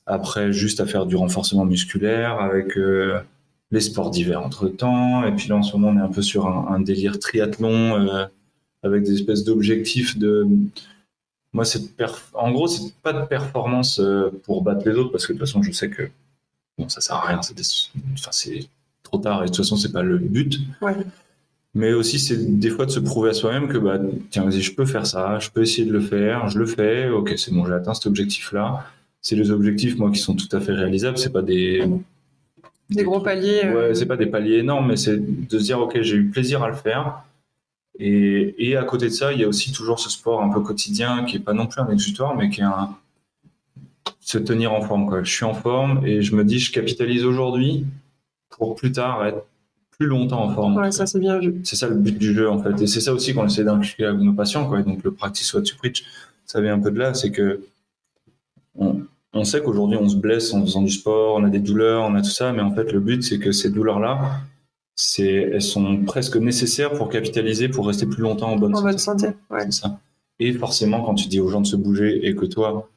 Après, 0.06 0.52
juste 0.52 0.80
à 0.80 0.86
faire 0.86 1.06
du 1.06 1.16
renforcement 1.16 1.64
musculaire 1.66 2.40
avec 2.40 2.76
euh, 2.78 3.20
les 3.70 3.80
sports 3.80 4.10
d'hiver 4.10 4.42
entre 4.42 4.68
temps. 4.68 5.24
Et 5.24 5.32
puis 5.32 5.48
là, 5.48 5.56
en 5.56 5.62
ce 5.62 5.76
moment, 5.76 5.88
on 5.88 6.02
est 6.02 6.08
un 6.08 6.12
peu 6.12 6.22
sur 6.22 6.46
un, 6.46 6.80
délire 6.80 7.18
triathlon 7.18 8.00
euh, 8.00 8.26
avec 8.82 9.02
des 9.04 9.14
espèces 9.14 9.44
d'objectifs 9.44 10.18
de. 10.18 10.46
Moi, 11.52 11.64
c'est 11.64 11.82
en 12.34 12.50
gros, 12.52 12.68
c'est 12.68 12.94
pas 13.02 13.12
de 13.12 13.26
performance 13.26 14.00
pour 14.44 14.62
battre 14.62 14.88
les 14.88 14.94
autres 14.96 15.10
parce 15.10 15.26
que 15.26 15.32
de 15.32 15.38
toute 15.38 15.46
façon, 15.46 15.62
je 15.62 15.72
sais 15.72 15.90
que 15.90 16.08
bon, 16.78 16.88
ça 16.88 17.00
sert 17.00 17.16
à 17.16 17.26
rien. 17.26 17.42
C'est 17.42 17.54
des- 17.56 17.62
enfin, 18.14 18.30
c'est 18.32 18.68
trop 19.02 19.18
tard 19.18 19.42
et 19.42 19.46
de 19.46 19.48
toute 19.50 19.58
façon, 19.58 19.76
c'est 19.76 19.92
pas 19.92 20.02
le 20.02 20.18
but. 20.18 20.58
Ouais. 20.82 20.96
Mais 21.74 21.92
aussi, 21.92 22.18
c'est 22.18 22.58
des 22.58 22.70
fois 22.70 22.84
de 22.86 22.90
se 22.90 22.98
prouver 23.00 23.30
à 23.30 23.32
soi-même 23.32 23.68
que, 23.68 23.78
bah, 23.78 23.98
tiens, 24.30 24.44
vas-y, 24.44 24.60
je 24.60 24.74
peux 24.74 24.86
faire 24.86 25.06
ça, 25.06 25.38
je 25.38 25.50
peux 25.50 25.62
essayer 25.62 25.86
de 25.86 25.92
le 25.92 26.00
faire, 26.00 26.48
je 26.48 26.58
le 26.58 26.66
fais, 26.66 27.08
ok, 27.08 27.34
c'est 27.36 27.52
bon, 27.52 27.64
j'ai 27.64 27.72
atteint 27.74 27.94
cet 27.94 28.06
objectif-là. 28.06 28.84
C'est 29.22 29.36
les 29.36 29.50
objectifs, 29.52 29.96
moi, 29.98 30.10
qui 30.10 30.18
sont 30.18 30.34
tout 30.34 30.48
à 30.56 30.60
fait 30.60 30.72
réalisables, 30.72 31.16
c'est 31.18 31.32
pas 31.32 31.42
des. 31.42 31.86
Des 32.88 33.04
gros 33.04 33.20
paliers. 33.20 33.60
euh, 33.66 33.88
Ouais, 33.90 33.94
c'est 33.94 34.06
pas 34.06 34.16
des 34.16 34.26
paliers 34.26 34.56
énormes, 34.58 34.88
mais 34.88 34.96
c'est 34.96 35.16
de 35.18 35.58
se 35.58 35.62
dire, 35.62 35.78
ok, 35.78 36.00
j'ai 36.02 36.16
eu 36.16 36.24
plaisir 36.28 36.62
à 36.64 36.68
le 36.68 36.74
faire. 36.74 37.22
Et, 38.00 38.54
et 38.58 38.76
à 38.76 38.82
côté 38.84 39.04
de 39.06 39.10
ça, 39.12 39.32
il 39.32 39.38
y 39.40 39.44
a 39.44 39.48
aussi 39.48 39.70
toujours 39.72 40.00
ce 40.00 40.10
sport 40.10 40.42
un 40.42 40.48
peu 40.50 40.60
quotidien 40.60 41.24
qui 41.24 41.36
est 41.36 41.40
pas 41.40 41.52
non 41.52 41.66
plus 41.68 41.80
un 41.82 41.88
exutoire, 41.90 42.34
mais 42.34 42.48
qui 42.50 42.62
est 42.62 42.64
un. 42.64 42.96
Se 44.20 44.38
tenir 44.38 44.72
en 44.72 44.82
forme, 44.82 45.06
quoi. 45.08 45.22
Je 45.22 45.32
suis 45.32 45.44
en 45.44 45.54
forme 45.54 46.06
et 46.06 46.22
je 46.22 46.34
me 46.36 46.44
dis, 46.44 46.58
je 46.58 46.72
capitalise 46.72 47.24
aujourd'hui 47.24 47.86
pour 48.50 48.74
plus 48.74 48.92
tard 48.92 49.24
être 49.26 49.46
plus 49.98 50.06
longtemps 50.06 50.44
en 50.44 50.54
forme. 50.54 50.76
Ouais, 50.76 50.90
ça 50.90 51.06
c'est 51.06 51.18
bien 51.18 51.38
vu. 51.38 51.60
C'est 51.64 51.76
ça 51.76 51.88
le 51.88 51.94
but 51.96 52.16
du 52.16 52.32
jeu 52.34 52.48
en 52.48 52.62
fait. 52.62 52.80
Et 52.82 52.86
c'est 52.86 53.00
ça 53.00 53.12
aussi 53.12 53.34
qu'on 53.34 53.46
essaie 53.46 53.64
d'inculquer 53.64 54.06
à 54.06 54.12
nos 54.12 54.32
patients. 54.32 54.66
Quoi. 54.66 54.80
Et 54.80 54.82
donc 54.82 55.02
le 55.04 55.12
practice 55.12 55.52
what 55.54 55.60
you 55.62 55.76
preach, 55.78 56.04
ça 56.46 56.60
vient 56.60 56.74
un 56.74 56.80
peu 56.80 56.90
de 56.90 56.98
là. 56.98 57.12
C'est 57.14 57.30
que 57.30 57.60
on, 58.78 59.02
on 59.34 59.44
sait 59.44 59.62
qu'aujourd'hui 59.62 59.98
on 60.00 60.08
se 60.08 60.16
blesse 60.16 60.52
en 60.54 60.62
faisant 60.62 60.82
du 60.82 60.90
sport, 60.90 61.36
on 61.36 61.44
a 61.44 61.50
des 61.50 61.58
douleurs, 61.58 62.04
on 62.04 62.14
a 62.14 62.22
tout 62.22 62.30
ça. 62.30 62.52
Mais 62.52 62.62
en 62.62 62.74
fait 62.74 62.92
le 62.92 63.00
but 63.00 63.22
c'est 63.22 63.38
que 63.38 63.52
ces 63.52 63.68
douleurs-là, 63.70 64.40
c'est, 64.94 65.24
elles 65.52 65.62
sont 65.62 65.98
presque 66.04 66.36
nécessaires 66.36 66.92
pour 66.92 67.08
capitaliser, 67.10 67.68
pour 67.68 67.86
rester 67.86 68.06
plus 68.06 68.22
longtemps 68.22 68.52
en 68.52 68.56
bonne 68.56 68.72
En 68.74 68.76
santé. 68.76 68.88
bonne 68.90 68.98
santé. 68.98 69.26
Ouais. 69.50 69.70
Ça. 69.70 69.98
Et 70.38 70.52
forcément 70.54 71.02
quand 71.02 71.14
tu 71.14 71.28
dis 71.28 71.40
aux 71.40 71.48
gens 71.48 71.60
de 71.60 71.66
se 71.66 71.76
bouger 71.76 72.26
et 72.26 72.34
que 72.34 72.46
toi 72.46 72.88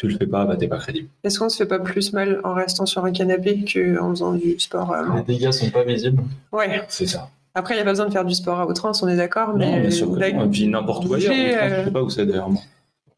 tu 0.00 0.08
le 0.08 0.16
fais 0.16 0.26
pas, 0.26 0.46
bah 0.46 0.56
t'es 0.56 0.66
pas 0.66 0.78
crédible. 0.78 1.08
Est-ce 1.24 1.38
qu'on 1.38 1.50
se 1.50 1.56
fait 1.58 1.66
pas 1.66 1.78
plus 1.78 2.12
mal 2.14 2.40
en 2.42 2.54
restant 2.54 2.86
sur 2.86 3.04
un 3.04 3.12
canapé 3.12 3.64
qu'en 3.70 4.10
faisant 4.10 4.32
du 4.32 4.58
sport 4.58 4.92
euh, 4.94 5.02
Les 5.28 5.34
dégâts 5.34 5.50
sont 5.52 5.68
pas 5.70 5.84
visibles. 5.84 6.22
Ouais. 6.52 6.82
C'est 6.88 7.06
ça. 7.06 7.28
Après, 7.54 7.74
il 7.74 7.76
n'y 7.76 7.82
a 7.82 7.84
pas 7.84 7.90
besoin 7.90 8.06
de 8.06 8.12
faire 8.12 8.24
du 8.24 8.34
sport 8.34 8.60
à 8.60 8.66
outrance, 8.66 9.02
on 9.02 9.08
est 9.08 9.16
d'accord. 9.16 9.54
Mais 9.56 9.70
non, 9.72 9.80
bien 9.80 9.90
sûr 9.90 10.10
que 10.12 10.18
la- 10.18 10.32
non. 10.32 10.46
Et 10.46 10.48
puis 10.48 10.66
n'importe 10.68 11.04
où 11.04 11.12
ailleurs. 11.12 11.32
euh, 11.34 11.80
Je 11.80 11.84
sais 11.84 11.90
pas 11.90 12.02
où 12.02 12.08
c'est 12.08 12.24
d'ailleurs. 12.24 12.48
moi. 12.48 12.62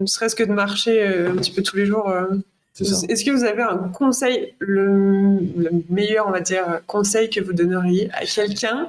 ne 0.01 0.07
serait-ce 0.07 0.35
que 0.35 0.43
de 0.43 0.53
marcher 0.53 1.03
euh, 1.07 1.31
un 1.31 1.37
petit 1.37 1.53
peu 1.53 1.63
tous 1.63 1.77
les 1.77 1.87
jours. 1.87 2.09
euh, 2.09 2.27
C'est 2.73 2.85
ça. 2.85 3.07
Est-ce 3.09 3.25
que 3.25 3.31
vous 3.31 3.45
avez 3.45 3.63
un 3.63 3.77
conseil, 3.93 4.55
le, 4.59 5.39
le 5.57 5.71
meilleur, 5.89 6.27
on 6.27 6.33
va 6.33 6.41
dire, 6.41 6.81
conseil 6.89 7.31
que 7.31 7.41
vous 7.41 7.53
donneriez 7.53 8.11
à 8.13 8.25
quelqu'un 8.25 8.89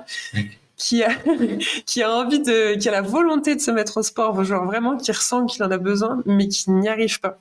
qui 0.77 1.03
a, 1.03 1.09
qui 1.85 2.01
a 2.01 2.09
envie 2.11 2.39
de, 2.39 2.75
qui 2.77 2.89
a 2.89 2.91
la 2.91 3.01
volonté 3.01 3.53
de 3.55 3.61
se 3.61 3.69
mettre 3.69 3.97
au 3.97 4.01
sport, 4.03 4.43
genre 4.43 4.65
vraiment 4.65 4.97
qui 4.97 5.11
ressent 5.11 5.45
qu'il 5.45 5.61
en 5.63 5.69
a 5.71 5.77
besoin, 5.77 6.23
mais 6.25 6.47
qui 6.47 6.71
n'y 6.71 6.87
arrive 6.89 7.19
pas? 7.19 7.37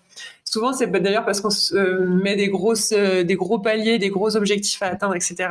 Souvent, 0.53 0.75
c'est 0.75 0.87
d'ailleurs 0.87 1.25
parce 1.25 1.41
qu'on 1.41 1.49
se 1.49 1.75
euh, 1.75 2.07
met 2.07 2.37
des, 2.37 2.49
grosses, 2.49 2.93
euh, 2.93 3.25
des 3.25 3.37
gros 3.37 3.59
paliers, 3.59 3.99
des 3.99 4.11
gros 4.11 4.37
objectifs 4.37 4.83
à 4.83 4.89
atteindre, 4.89 5.15
etc. 5.15 5.49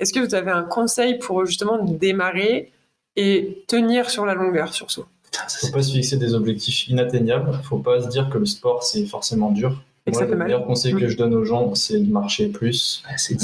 Est-ce 0.00 0.10
que 0.10 0.20
vous 0.20 0.34
avez 0.34 0.50
un 0.50 0.62
conseil 0.62 1.18
pour 1.18 1.44
justement 1.44 1.84
démarrer 1.84 2.72
et 3.16 3.62
tenir 3.66 4.08
sur 4.08 4.24
la 4.24 4.32
longueur, 4.32 4.72
sur 4.72 4.90
ce 4.90 5.02
Il 5.02 5.64
ne 5.64 5.68
faut 5.68 5.72
pas 5.74 5.82
se 5.82 5.92
fixer 5.92 6.16
des 6.16 6.32
objectifs 6.32 6.88
inatteignables. 6.88 7.50
Il 7.52 7.58
ne 7.58 7.62
faut 7.62 7.78
pas 7.78 8.00
se 8.00 8.08
dire 8.08 8.30
que 8.30 8.38
le 8.38 8.46
sport, 8.46 8.82
c'est 8.82 9.04
forcément 9.04 9.50
dur. 9.50 9.82
Moi, 10.06 10.24
le 10.24 10.36
meilleur 10.36 10.64
conseil 10.64 10.94
que 10.94 11.04
Mm. 11.04 11.08
je 11.08 11.16
donne 11.18 11.34
aux 11.34 11.44
gens, 11.44 11.74
c'est 11.74 12.00
de 12.00 12.10
marcher 12.10 12.48
plus. 12.48 13.02
c'est 13.18 13.34
de 13.34 13.42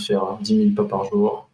faire 0.00 0.38
10 0.40 0.56
000 0.56 0.70
pas 0.76 0.84
par 0.84 1.06
jour, 1.06 1.48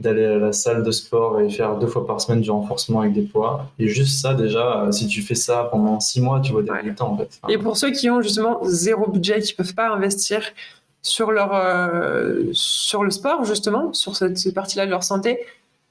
d'aller 0.00 0.24
à 0.24 0.38
la 0.38 0.52
salle 0.52 0.82
de 0.82 0.90
sport 0.90 1.40
et 1.40 1.48
faire 1.50 1.76
deux 1.76 1.86
fois 1.86 2.06
par 2.06 2.20
semaine 2.20 2.40
du 2.40 2.50
renforcement 2.50 3.00
avec 3.00 3.12
des 3.12 3.22
poids. 3.22 3.66
Et 3.78 3.88
juste 3.88 4.20
ça, 4.20 4.34
déjà, 4.34 4.82
euh, 4.84 4.92
si 4.92 5.06
tu 5.06 5.22
fais 5.22 5.34
ça 5.34 5.68
pendant 5.70 6.00
6 6.00 6.20
mois, 6.20 6.40
tu 6.40 6.52
vois 6.52 6.62
des 6.62 6.70
Ouais. 6.70 6.78
résultats 6.78 7.04
en 7.04 7.16
fait. 7.16 7.28
Enfin, 7.42 7.52
Et 7.52 7.58
pour 7.58 7.76
ceux 7.76 7.90
qui 7.90 8.08
ont 8.10 8.20
justement 8.22 8.60
zéro 8.64 9.08
budget, 9.10 9.40
qui 9.40 9.54
peuvent 9.54 9.74
pas 9.74 9.88
investir 9.90 10.42
sur 11.02 11.30
leur 11.30 11.50
euh, 11.54 12.44
sur 12.52 13.04
le 13.04 13.10
sport 13.10 13.44
justement, 13.44 13.92
sur 13.92 14.16
cette, 14.16 14.38
cette 14.38 14.54
partie-là 14.54 14.86
de 14.86 14.90
leur 14.90 15.04
santé, 15.04 15.38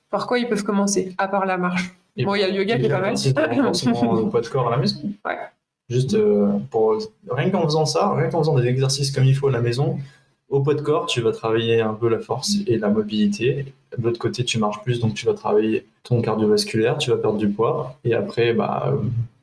par 0.10 0.28
quoi 0.28 0.40
ils 0.40 0.48
peuvent 0.48 0.64
commencer 0.64 1.14
à 1.18 1.28
part 1.28 1.46
la 1.46 1.58
marche? 1.58 1.96
Et 2.18 2.26
Bon, 2.26 2.34
il 2.36 2.42
y 2.42 2.44
a 2.44 2.48
le 2.48 2.56
yoga 2.56 2.78
qui 2.80 2.86
est 2.86 2.90
pas 2.90 3.00
mal. 3.00 3.16
renforcement 3.60 4.12
au 4.14 4.26
poids 4.28 4.42
de 4.42 4.48
corps 4.48 4.68
à 4.68 4.72
la 4.72 4.78
maison. 4.78 4.98
Ouais. 5.26 5.38
Juste 5.90 6.16
euh, 6.16 6.50
pour 6.72 6.98
rien 7.30 7.50
qu'en 7.50 7.64
faisant 7.64 7.86
ça, 7.86 8.12
rien 8.14 8.28
qu'en 8.30 8.40
faisant 8.40 8.56
des 8.56 8.66
exercices 8.68 9.12
comme 9.12 9.24
il 9.24 9.36
faut 9.36 9.48
à 9.48 9.52
la 9.52 9.62
maison, 9.62 9.98
au 10.50 10.62
poids 10.62 10.74
de 10.76 10.82
corps, 10.82 11.06
tu 11.08 11.22
vas 11.22 11.32
travailler 11.32 11.82
un 11.82 11.94
peu 11.94 12.08
la 12.10 12.20
force 12.20 12.56
et 12.68 12.78
la 12.78 12.90
mobilité. 12.90 13.66
De 13.98 14.04
l'autre 14.04 14.20
côté, 14.20 14.44
tu 14.46 14.60
marches 14.60 14.82
plus, 14.84 15.00
donc 15.00 15.14
tu 15.14 15.26
vas 15.26 15.34
travailler 15.34 15.86
ton 16.04 16.22
cardiovasculaire, 16.22 16.98
tu 16.98 17.10
vas 17.10 17.18
perdre 17.18 17.38
du 17.38 17.50
poids 17.50 17.98
et 18.06 18.14
après, 18.14 18.54
bah, 18.54 18.94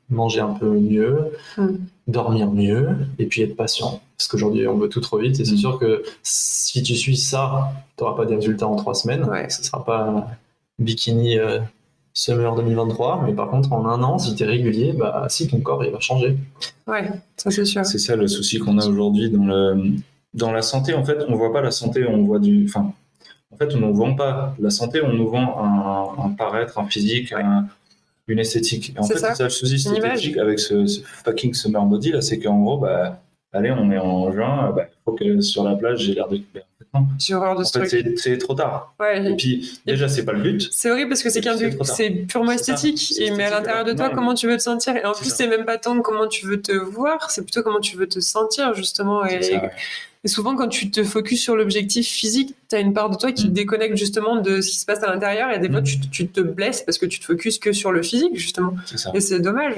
manger 0.09 0.39
un 0.39 0.53
peu 0.53 0.69
mieux, 0.69 1.31
Mm. 1.57 1.67
dormir 2.07 2.51
mieux 2.51 2.89
et 3.19 3.25
puis 3.25 3.41
être 3.41 3.55
patient. 3.55 4.01
Parce 4.17 4.27
qu'aujourd'hui, 4.27 4.67
on 4.67 4.77
veut 4.77 4.89
tout 4.89 4.99
trop 5.01 5.17
vite 5.17 5.39
et 5.39 5.45
c'est 5.45 5.53
Mm. 5.55 5.57
sûr 5.57 5.79
que 5.79 6.03
si 6.23 6.83
tu 6.83 6.95
suis 6.95 7.17
ça, 7.17 7.71
tu 7.97 8.03
n'auras 8.03 8.15
pas 8.15 8.25
des 8.25 8.35
résultats 8.35 8.67
en 8.67 8.75
trois 8.75 8.93
semaines. 8.95 9.23
Ouais. 9.25 9.49
Ce 9.49 9.63
sera 9.63 9.83
pas 9.83 10.27
bikini 10.79 11.37
euh, 11.39 11.59
summer 12.13 12.55
2023, 12.55 13.23
mais 13.25 13.33
par 13.33 13.49
contre, 13.49 13.73
en 13.73 13.85
un 13.87 14.01
an, 14.03 14.17
si 14.19 14.35
tu 14.35 14.43
es 14.43 14.45
régulier, 14.45 14.93
bah, 14.93 15.25
si 15.29 15.47
ton 15.47 15.59
corps 15.59 15.83
il 15.83 15.91
va 15.91 15.99
changer. 15.99 16.37
Ouais, 16.87 17.09
ça 17.37 17.49
c'est 17.51 17.65
sûr. 17.65 17.85
C'est 17.85 17.97
ça 17.99 18.15
le 18.15 18.27
souci 18.27 18.59
qu'on 18.59 18.77
a 18.77 18.85
aujourd'hui 18.87 19.29
dans, 19.29 19.45
le, 19.45 19.83
dans 20.35 20.51
la 20.51 20.61
santé. 20.61 20.93
En 20.93 21.03
fait, 21.03 21.17
on 21.27 21.35
voit 21.35 21.51
pas 21.51 21.61
la 21.61 21.71
santé, 21.71 22.05
on 22.07 22.23
voit 22.23 22.39
du. 22.39 22.65
Enfin, 22.69 22.93
en 23.51 23.57
fait, 23.57 23.73
on 23.73 23.79
ne 23.79 23.91
vend 23.91 24.13
pas 24.15 24.53
la 24.59 24.69
santé, 24.69 25.01
on 25.03 25.11
nous 25.13 25.27
vend 25.29 25.57
un, 25.63 26.25
un 26.25 26.29
paraître, 26.29 26.77
un 26.77 26.85
physique, 26.85 27.31
un- 27.31 27.67
une 28.27 28.39
esthétique. 28.39 28.93
Et 28.95 28.99
en 28.99 29.03
C'est 29.03 29.13
fait, 29.19 29.35
ça. 29.35 29.43
le 29.43 29.49
souci 29.49 29.75
esthétique 29.75 30.37
avec 30.37 30.59
ce, 30.59 30.85
ce 30.87 31.01
fucking 31.01 31.53
summer 31.53 31.83
body 31.85 32.11
là, 32.11 32.21
c'est 32.21 32.39
qu'en 32.39 32.59
gros, 32.59 32.77
bah, 32.79 33.21
allez, 33.53 33.71
on 33.71 33.91
est 33.91 33.97
en 33.99 34.31
juin, 34.31 34.71
bah, 34.75 34.87
faut 35.05 35.13
que 35.13 35.41
sur 35.41 35.63
la 35.63 35.75
plage 35.75 35.99
j'ai 35.99 36.13
l'air 36.15 36.27
de. 36.27 36.39
En. 36.93 37.05
J'ai 37.19 37.35
horreur 37.35 37.55
de 37.55 37.61
En 37.61 37.65
ce 37.65 37.77
fait, 37.79 38.01
truc. 38.03 38.17
c'est- 38.19 38.37
trop 38.37 38.53
tard. 38.55 38.93
Ouais. 38.99 39.31
Et 39.31 39.35
puis, 39.35 39.79
déjà, 39.85 40.07
c'est 40.07 40.23
pas 40.25 40.31
le 40.33 40.41
but. 40.41 40.67
C'est 40.71 40.89
horrible 40.89 41.09
parce 41.09 41.23
que 41.23 41.29
c'est 41.29 41.41
c'est 41.83 42.09
purement 42.27 42.47
ça. 42.49 42.55
esthétique. 42.55 43.13
Et 43.19 43.31
mais 43.31 43.43
à 43.43 43.49
l'intérieur 43.51 43.83
de 43.85 43.91
toi, 43.93 44.07
Non, 44.09 44.15
comment 44.15 44.33
tu 44.33 44.47
veux 44.47 44.55
te 44.57 44.61
sentir? 44.61 44.95
Et 44.95 45.05
en 45.05 45.11
plus, 45.13 45.29
c'est 45.33 45.47
même 45.47 45.65
pas 45.65 45.77
tant 45.77 45.99
comment 46.01 46.27
tu 46.27 46.45
veux 46.47 46.61
te 46.61 46.71
voir, 46.71 47.29
c'est 47.31 47.41
plutôt 47.43 47.63
comment 47.63 47.79
tu 47.81 47.95
veux 47.97 48.07
te 48.07 48.19
sentir 48.21 48.73
justement. 48.73 49.25
Et, 49.25 49.41
ça, 49.43 49.53
ouais. 49.55 49.71
Et 50.25 50.27
souvent, 50.27 50.55
quand 50.55 50.67
tu 50.67 50.91
te 50.91 51.03
focuses 51.03 51.39
sur 51.41 51.55
l'objectif 51.55 52.07
physique, 52.07 52.53
tu 52.69 52.75
as 52.75 52.79
une 52.79 52.93
part 52.93 53.09
de 53.09 53.15
toi 53.15 53.31
qui 53.31 53.43
te 53.43 53.49
Mm. 53.49 53.53
déconnecte 53.53 53.95
justement 53.95 54.41
de 54.41 54.59
ce 54.59 54.69
qui 54.71 54.75
se 54.79 54.85
passe 54.85 55.01
à 55.03 55.07
l'intérieur. 55.13 55.51
Et 55.51 55.59
des 55.59 55.69
fois, 55.69 55.81
Mm. 55.81 55.85
tu, 55.85 55.99
tu 56.09 56.27
te 56.27 56.41
blesses 56.41 56.81
parce 56.81 56.97
que 56.97 57.05
tu 57.05 57.19
te 57.19 57.25
focuses 57.25 57.59
que 57.59 57.71
sur 57.71 57.91
le 57.91 58.01
physique 58.01 58.35
justement. 58.35 58.73
Ça. 58.85 59.11
Et 59.13 59.21
c'est 59.21 59.39
dommage. 59.39 59.75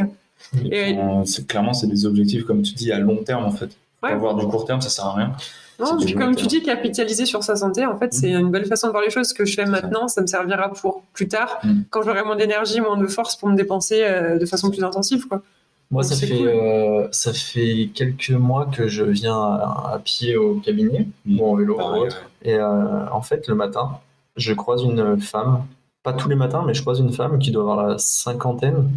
Et- 0.71 0.97
Euh, 0.97 1.23
clairement, 1.47 1.73
c'est 1.73 1.87
des 1.87 2.05
objectifs, 2.05 2.43
comme 2.45 2.61
tu 2.61 2.73
dis, 2.73 2.91
à 2.91 2.99
long 2.99 3.17
terme 3.17 3.43
en 3.45 3.51
fait. 3.51 3.69
Ouais. 4.01 4.11
Avoir 4.11 4.35
du 4.35 4.45
court 4.47 4.65
terme, 4.65 4.79
ça 4.81 4.89
sert 4.89 5.05
à 5.05 5.13
rien. 5.15 5.31
Non, 5.79 5.97
puis 6.03 6.13
comme 6.13 6.35
tu 6.35 6.47
terme. 6.47 6.47
dis, 6.47 6.63
capitaliser 6.63 7.25
sur 7.25 7.43
sa 7.43 7.55
santé, 7.55 7.85
en 7.85 7.97
fait, 7.97 8.11
c'est 8.13 8.31
une 8.31 8.49
belle 8.49 8.65
façon 8.65 8.87
de 8.87 8.91
voir 8.93 9.03
les 9.03 9.11
choses. 9.11 9.27
Ce 9.27 9.33
que 9.33 9.45
je 9.45 9.53
fais 9.53 9.65
maintenant, 9.65 10.07
ça 10.07 10.21
me 10.21 10.27
servira 10.27 10.71
pour 10.71 11.03
plus 11.13 11.27
tard, 11.27 11.59
Mm. 11.63 11.81
quand 11.91 12.01
j'aurai 12.03 12.23
moins 12.23 12.35
d'énergie, 12.35 12.79
moins 12.81 12.97
de 12.97 13.05
force 13.07 13.35
pour 13.35 13.49
me 13.49 13.55
dépenser 13.55 14.01
euh, 14.03 14.37
de 14.39 14.45
façon 14.45 14.71
plus 14.71 14.83
intensive. 14.83 15.27
Quoi. 15.27 15.43
Moi, 15.89 16.03
Donc, 16.03 16.11
ça 16.11 16.27
fait, 16.27 16.37
cool. 16.37 16.47
euh, 16.47 17.07
ça 17.11 17.31
fait 17.33 17.89
quelques 17.93 18.31
mois 18.31 18.65
que 18.65 18.87
je 18.87 19.03
viens 19.03 19.37
à, 19.37 19.91
à 19.93 19.99
pied 20.03 20.35
au 20.35 20.55
cabinet, 20.55 21.07
Mm. 21.25 21.39
ou 21.39 21.45
en 21.51 21.55
vélo 21.55 21.77
ou 21.77 21.81
autre. 22.03 22.29
Et 22.43 22.55
euh, 22.55 23.09
en 23.11 23.21
fait, 23.21 23.47
le 23.47 23.55
matin, 23.55 23.99
je 24.35 24.53
croise 24.53 24.83
une 24.83 25.19
femme, 25.21 25.65
pas 26.03 26.13
tous 26.13 26.27
les 26.29 26.35
matins, 26.35 26.63
mais 26.67 26.73
je 26.73 26.81
croise 26.81 26.99
une 26.99 27.11
femme 27.13 27.39
qui 27.39 27.51
doit 27.51 27.63
avoir 27.63 27.87
la 27.87 27.97
cinquantaine. 27.97 28.89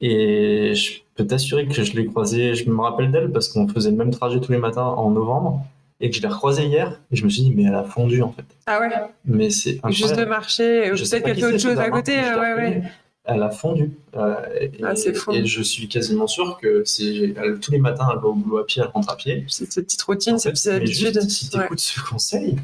Et 0.00 0.74
je 0.76 1.00
peux 1.16 1.26
t'assurer 1.26 1.66
que 1.66 1.82
je 1.82 1.96
l'ai 1.96 2.06
croisée, 2.06 2.54
je 2.54 2.70
me 2.70 2.80
rappelle 2.80 3.10
d'elle 3.10 3.32
parce 3.32 3.48
qu'on 3.48 3.66
faisait 3.66 3.90
le 3.90 3.96
même 3.96 4.10
trajet 4.12 4.40
tous 4.40 4.52
les 4.52 4.58
matins 4.58 4.84
en 4.84 5.10
novembre 5.10 5.64
et 6.00 6.08
que 6.08 6.14
je 6.16 6.22
l'ai 6.22 6.28
recroisée 6.28 6.66
hier. 6.66 7.00
Et 7.10 7.16
je 7.16 7.24
me 7.24 7.28
suis 7.30 7.42
dit, 7.42 7.52
mais 7.54 7.64
elle 7.64 7.74
a 7.74 7.82
fondu 7.82 8.22
en 8.22 8.30
fait. 8.30 8.44
Ah 8.66 8.78
ouais, 8.80 8.88
Mais 9.24 9.50
c'est 9.50 9.80
juste 9.88 10.16
de 10.16 10.24
marcher, 10.24 10.92
Je 10.94 11.02
sais 11.02 11.20
peut-être 11.20 11.34
qu'elle 11.34 11.44
fait 11.44 11.54
autre 11.54 11.58
chose 11.58 11.78
à 11.80 11.90
côté. 11.90 12.16
hein, 12.16 12.38
ouais, 12.38 12.54
ouais. 12.54 12.82
Elle 13.30 13.42
a 13.42 13.50
fondu. 13.50 13.92
Euh, 14.16 14.34
et, 14.58 14.70
Ah, 14.82 14.96
c'est 14.96 15.12
fou. 15.12 15.32
et 15.32 15.44
je 15.44 15.62
suis 15.62 15.86
quasiment 15.86 16.26
sûr 16.26 16.58
que 16.62 16.82
c'est 16.86 17.34
elle- 17.36 17.58
tous 17.60 17.70
les 17.70 17.78
matins, 17.78 18.08
elle 18.10 18.18
va 18.20 18.28
au 18.28 18.32
boulot 18.32 18.58
à 18.58 18.64
pied, 18.66 18.80
elle 18.82 18.88
rentre 18.88 19.10
à 19.10 19.16
pied. 19.16 19.44
C'est 19.48 19.70
cette 19.70 19.84
petite 19.84 20.00
routine, 20.02 20.34
En 20.36 20.38
fait, 20.38 20.54
mais 20.64 20.70
habitudes. 20.76 21.14
juste, 21.20 21.30
si 21.30 21.50
tu 21.50 21.58
Ouais. 21.58 21.66
écoutes 21.66 21.78
ce 21.80 22.00
conseil, 22.00 22.56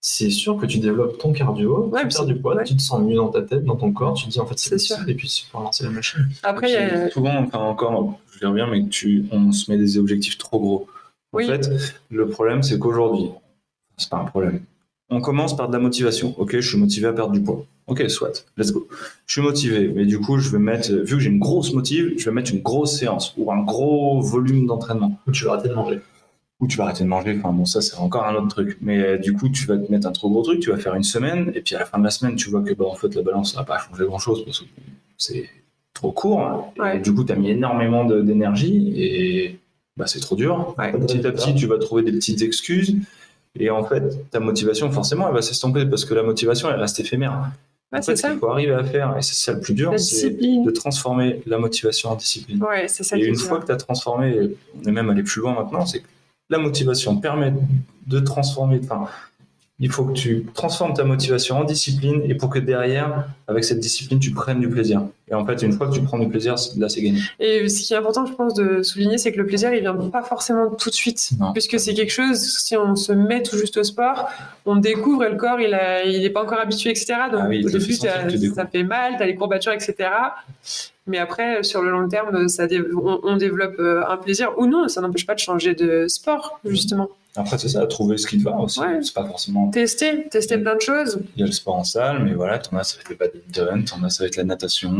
c'est 0.00 0.30
sûr 0.30 0.56
que 0.56 0.66
tu 0.66 0.78
développes 0.78 1.18
ton 1.18 1.32
cardio, 1.32 1.88
Ouais, 1.88 2.02
tu 2.02 2.06
puis 2.08 2.16
perds 2.16 2.26
du 2.26 2.36
poids, 2.36 2.54
ouais. 2.54 2.62
tu 2.64 2.76
te 2.76 2.80
sens 2.82 3.02
mieux 3.02 3.16
dans 3.16 3.28
ta 3.30 3.42
tête, 3.42 3.64
dans 3.64 3.74
ton 3.76 3.92
corps, 3.92 4.14
tu 4.14 4.26
te 4.26 4.30
dis 4.30 4.38
en 4.38 4.46
fait 4.46 4.56
c'est 4.58 4.68
C'est 4.70 4.78
sûr. 4.78 4.96
possible, 4.96 5.10
et 5.10 5.14
puis 5.14 5.28
tu 5.28 5.46
peux 5.50 5.58
lancer 5.58 5.82
la 5.82 5.90
machine. 5.90 6.28
Après, 6.44 6.76
a- 6.76 7.10
Souvent, 7.10 7.34
enfin, 7.38 7.58
encore, 7.58 8.16
je 8.32 8.38
vais 8.38 8.46
revenir, 8.46 8.68
mais 8.68 8.86
tu, 8.88 9.24
on 9.32 9.50
se 9.50 9.68
met 9.70 9.78
des 9.78 9.98
objectifs 9.98 10.38
trop 10.38 10.60
gros. 10.60 10.86
En 11.32 11.38
Oui. 11.38 11.46
fait, 11.48 11.68
le 12.10 12.28
problème, 12.28 12.62
c'est 12.62 12.78
qu'aujourd'hui, 12.78 13.30
c'est 13.96 14.08
pas 14.10 14.18
un 14.18 14.24
problème. 14.26 14.60
On 15.10 15.20
commence 15.20 15.54
par 15.56 15.68
de 15.68 15.72
la 15.74 15.78
motivation. 15.78 16.34
Ok, 16.38 16.52
je 16.58 16.68
suis 16.68 16.78
motivé 16.78 17.06
à 17.06 17.12
perdre 17.12 17.32
du 17.32 17.40
poids. 17.42 17.64
Ok, 17.86 18.08
soit, 18.08 18.46
let's 18.56 18.72
go. 18.72 18.88
Je 19.26 19.32
suis 19.34 19.42
motivé, 19.42 19.88
mais 19.94 20.06
du 20.06 20.18
coup, 20.18 20.38
je 20.38 20.48
vais 20.50 20.58
mettre, 20.58 20.90
vu 20.90 21.16
que 21.16 21.18
j'ai 21.20 21.28
une 21.30 21.38
grosse 21.38 21.74
motive, 21.74 22.14
je 22.16 22.24
vais 22.24 22.30
mettre 22.34 22.52
une 22.52 22.62
grosse 22.62 22.98
séance 22.98 23.34
ou 23.36 23.52
un 23.52 23.62
gros 23.62 24.22
volume 24.22 24.66
d'entraînement. 24.66 25.18
Ou 25.26 25.32
tu 25.32 25.44
vas 25.44 25.52
arrêter 25.52 25.68
de 25.68 25.74
manger. 25.74 26.00
Ou 26.60 26.66
tu 26.66 26.78
vas 26.78 26.84
arrêter 26.84 27.04
de 27.04 27.08
manger. 27.08 27.36
Enfin, 27.38 27.52
bon, 27.52 27.66
ça, 27.66 27.82
c'est 27.82 27.96
encore 27.96 28.26
un 28.26 28.34
autre 28.36 28.48
truc. 28.48 28.78
Mais 28.80 28.98
euh, 29.00 29.18
du 29.18 29.34
coup, 29.34 29.50
tu 29.50 29.66
vas 29.66 29.76
te 29.76 29.92
mettre 29.92 30.06
un 30.06 30.12
trop 30.12 30.30
gros 30.30 30.42
truc, 30.42 30.60
tu 30.60 30.70
vas 30.70 30.78
faire 30.78 30.94
une 30.94 31.02
semaine, 31.02 31.52
et 31.54 31.60
puis 31.60 31.74
à 31.74 31.80
la 31.80 31.84
fin 31.84 31.98
de 31.98 32.04
la 32.04 32.10
semaine, 32.10 32.36
tu 32.36 32.48
vois 32.48 32.62
que, 32.62 32.72
bah, 32.72 32.86
en 32.86 32.94
fait, 32.94 33.14
la 33.14 33.22
balance 33.22 33.54
n'a 33.54 33.64
pas 33.64 33.78
changé 33.78 34.04
grand 34.06 34.18
chose 34.18 34.44
parce 34.44 34.60
que 34.60 34.64
c'est 35.18 35.48
trop 35.92 36.10
court. 36.12 36.40
hein. 36.40 36.64
Et 36.94 37.00
du 37.00 37.14
coup, 37.14 37.24
tu 37.24 37.32
as 37.32 37.36
mis 37.36 37.50
énormément 37.50 38.04
d'énergie 38.06 38.94
et 38.96 39.58
bah, 39.98 40.06
c'est 40.06 40.20
trop 40.20 40.36
dur. 40.36 40.74
Ouais. 40.78 40.90
Petit 40.92 41.26
à 41.26 41.32
petit, 41.32 41.54
tu 41.54 41.66
vas 41.66 41.78
trouver 41.78 42.02
des 42.02 42.12
petites 42.12 42.40
excuses. 42.40 42.96
Et 43.58 43.70
en 43.70 43.84
fait, 43.84 44.02
ta 44.30 44.40
motivation, 44.40 44.90
forcément, 44.90 45.28
elle 45.28 45.34
va 45.34 45.42
s'estomper 45.42 45.86
parce 45.86 46.04
que 46.04 46.14
la 46.14 46.22
motivation, 46.22 46.70
elle 46.70 46.80
reste 46.80 46.98
éphémère. 47.00 47.50
Ouais, 47.92 47.98
en 47.98 48.02
fait, 48.02 48.16
ce 48.16 48.22
ça. 48.22 48.30
qu'il 48.30 48.40
faut 48.40 48.50
arriver 48.50 48.74
à 48.74 48.82
faire, 48.82 49.16
et 49.16 49.22
c'est 49.22 49.34
ça 49.34 49.52
le 49.52 49.60
plus 49.60 49.74
dur, 49.74 49.92
c'est 49.98 50.30
de 50.30 50.70
transformer 50.70 51.40
la 51.46 51.58
motivation 51.58 52.10
en 52.10 52.16
discipline. 52.16 52.60
Ouais, 52.62 52.88
ça 52.88 53.16
Et 53.16 53.24
une 53.24 53.36
fois 53.36 53.60
que 53.60 53.66
tu 53.66 53.72
as 53.72 53.76
transformé, 53.76 54.30
et 54.30 54.56
on 54.76 54.88
est 54.88 54.92
même 54.92 55.10
allé 55.10 55.22
plus 55.22 55.40
loin 55.40 55.54
maintenant, 55.54 55.86
c'est 55.86 56.00
que 56.00 56.06
la 56.50 56.58
motivation 56.58 57.16
permet 57.16 57.52
de 58.06 58.20
transformer. 58.20 58.80
Enfin, 58.82 59.06
il 59.84 59.90
faut 59.92 60.04
que 60.06 60.14
tu 60.14 60.46
transformes 60.54 60.94
ta 60.94 61.04
motivation 61.04 61.58
en 61.58 61.64
discipline 61.64 62.22
et 62.26 62.34
pour 62.34 62.48
que 62.48 62.58
derrière, 62.58 63.26
avec 63.48 63.64
cette 63.64 63.80
discipline, 63.80 64.18
tu 64.18 64.30
prennes 64.30 64.58
du 64.58 64.68
plaisir. 64.70 65.02
Et 65.30 65.34
en 65.34 65.44
fait, 65.44 65.60
une 65.62 65.72
fois 65.72 65.88
que 65.88 65.92
tu 65.94 66.00
prends 66.00 66.18
du 66.18 66.26
plaisir, 66.28 66.54
là, 66.78 66.88
c'est 66.88 67.02
gagné. 67.02 67.18
Et 67.38 67.68
ce 67.68 67.82
qui 67.82 67.92
est 67.92 67.96
important, 67.96 68.24
je 68.24 68.32
pense, 68.32 68.54
de 68.54 68.82
souligner, 68.82 69.18
c'est 69.18 69.30
que 69.32 69.36
le 69.36 69.46
plaisir, 69.46 69.74
il 69.74 69.80
vient 69.82 69.94
pas 70.10 70.22
forcément 70.22 70.70
tout 70.70 70.88
de 70.88 70.94
suite. 70.94 71.30
Non. 71.38 71.52
Puisque 71.52 71.78
c'est 71.78 71.92
quelque 71.92 72.12
chose, 72.12 72.38
si 72.38 72.76
on 72.78 72.96
se 72.96 73.12
met 73.12 73.42
tout 73.42 73.58
juste 73.58 73.76
au 73.76 73.84
sport, 73.84 74.30
on 74.64 74.76
découvre 74.76 75.24
et 75.24 75.30
le 75.30 75.36
corps, 75.36 75.60
il 75.60 75.74
a, 75.74 76.02
il 76.04 76.24
est 76.24 76.30
pas 76.30 76.42
encore 76.44 76.60
habitué, 76.60 76.88
etc. 76.90 77.06
Donc, 77.30 77.40
Ah 77.44 77.46
oui, 77.50 77.62
au 77.64 77.68
début, 77.68 77.84
tu 77.84 77.94
ça 78.54 78.66
fait 78.66 78.82
mal, 78.84 79.16
t'as 79.18 79.26
les 79.26 79.34
courbatures, 79.36 79.72
etc. 79.72 79.94
Mais 81.06 81.18
après, 81.18 81.62
sur 81.62 81.82
le 81.82 81.90
long 81.90 82.08
terme, 82.08 82.48
ça 82.48 82.66
dé- 82.66 82.80
on, 82.96 83.20
on 83.22 83.36
développe 83.36 83.76
euh, 83.78 84.02
un 84.08 84.16
plaisir 84.16 84.52
ou 84.56 84.64
non, 84.66 84.88
ça 84.88 85.02
n'empêche 85.02 85.26
pas 85.26 85.34
de 85.34 85.40
changer 85.40 85.74
de 85.74 86.06
sport, 86.08 86.58
justement. 86.64 87.10
Après, 87.36 87.58
c'est 87.58 87.68
ça, 87.68 87.84
trouver 87.86 88.16
ce 88.16 88.26
qui 88.28 88.38
te 88.38 88.44
va 88.44 88.56
aussi. 88.58 88.78
Ouais. 88.80 89.02
C'est 89.02 89.12
pas 89.14 89.24
forcément. 89.24 89.68
Tester, 89.70 90.28
tester 90.30 90.56
plein 90.58 90.76
de 90.76 90.80
choses. 90.80 91.18
Il 91.36 91.40
y 91.40 91.42
a 91.42 91.46
le 91.46 91.52
sport 91.52 91.74
en 91.76 91.84
salle, 91.84 92.22
mais 92.24 92.32
voilà, 92.34 92.58
t'en 92.58 92.76
as, 92.76 92.84
ça 92.84 92.96
va 92.96 93.00
être 93.02 93.10
le 93.10 93.16
badminton, 93.16 93.84
t'en 93.84 94.02
as, 94.04 94.10
ça 94.10 94.22
va 94.24 94.28
être 94.28 94.36
la 94.36 94.44
natation. 94.44 94.92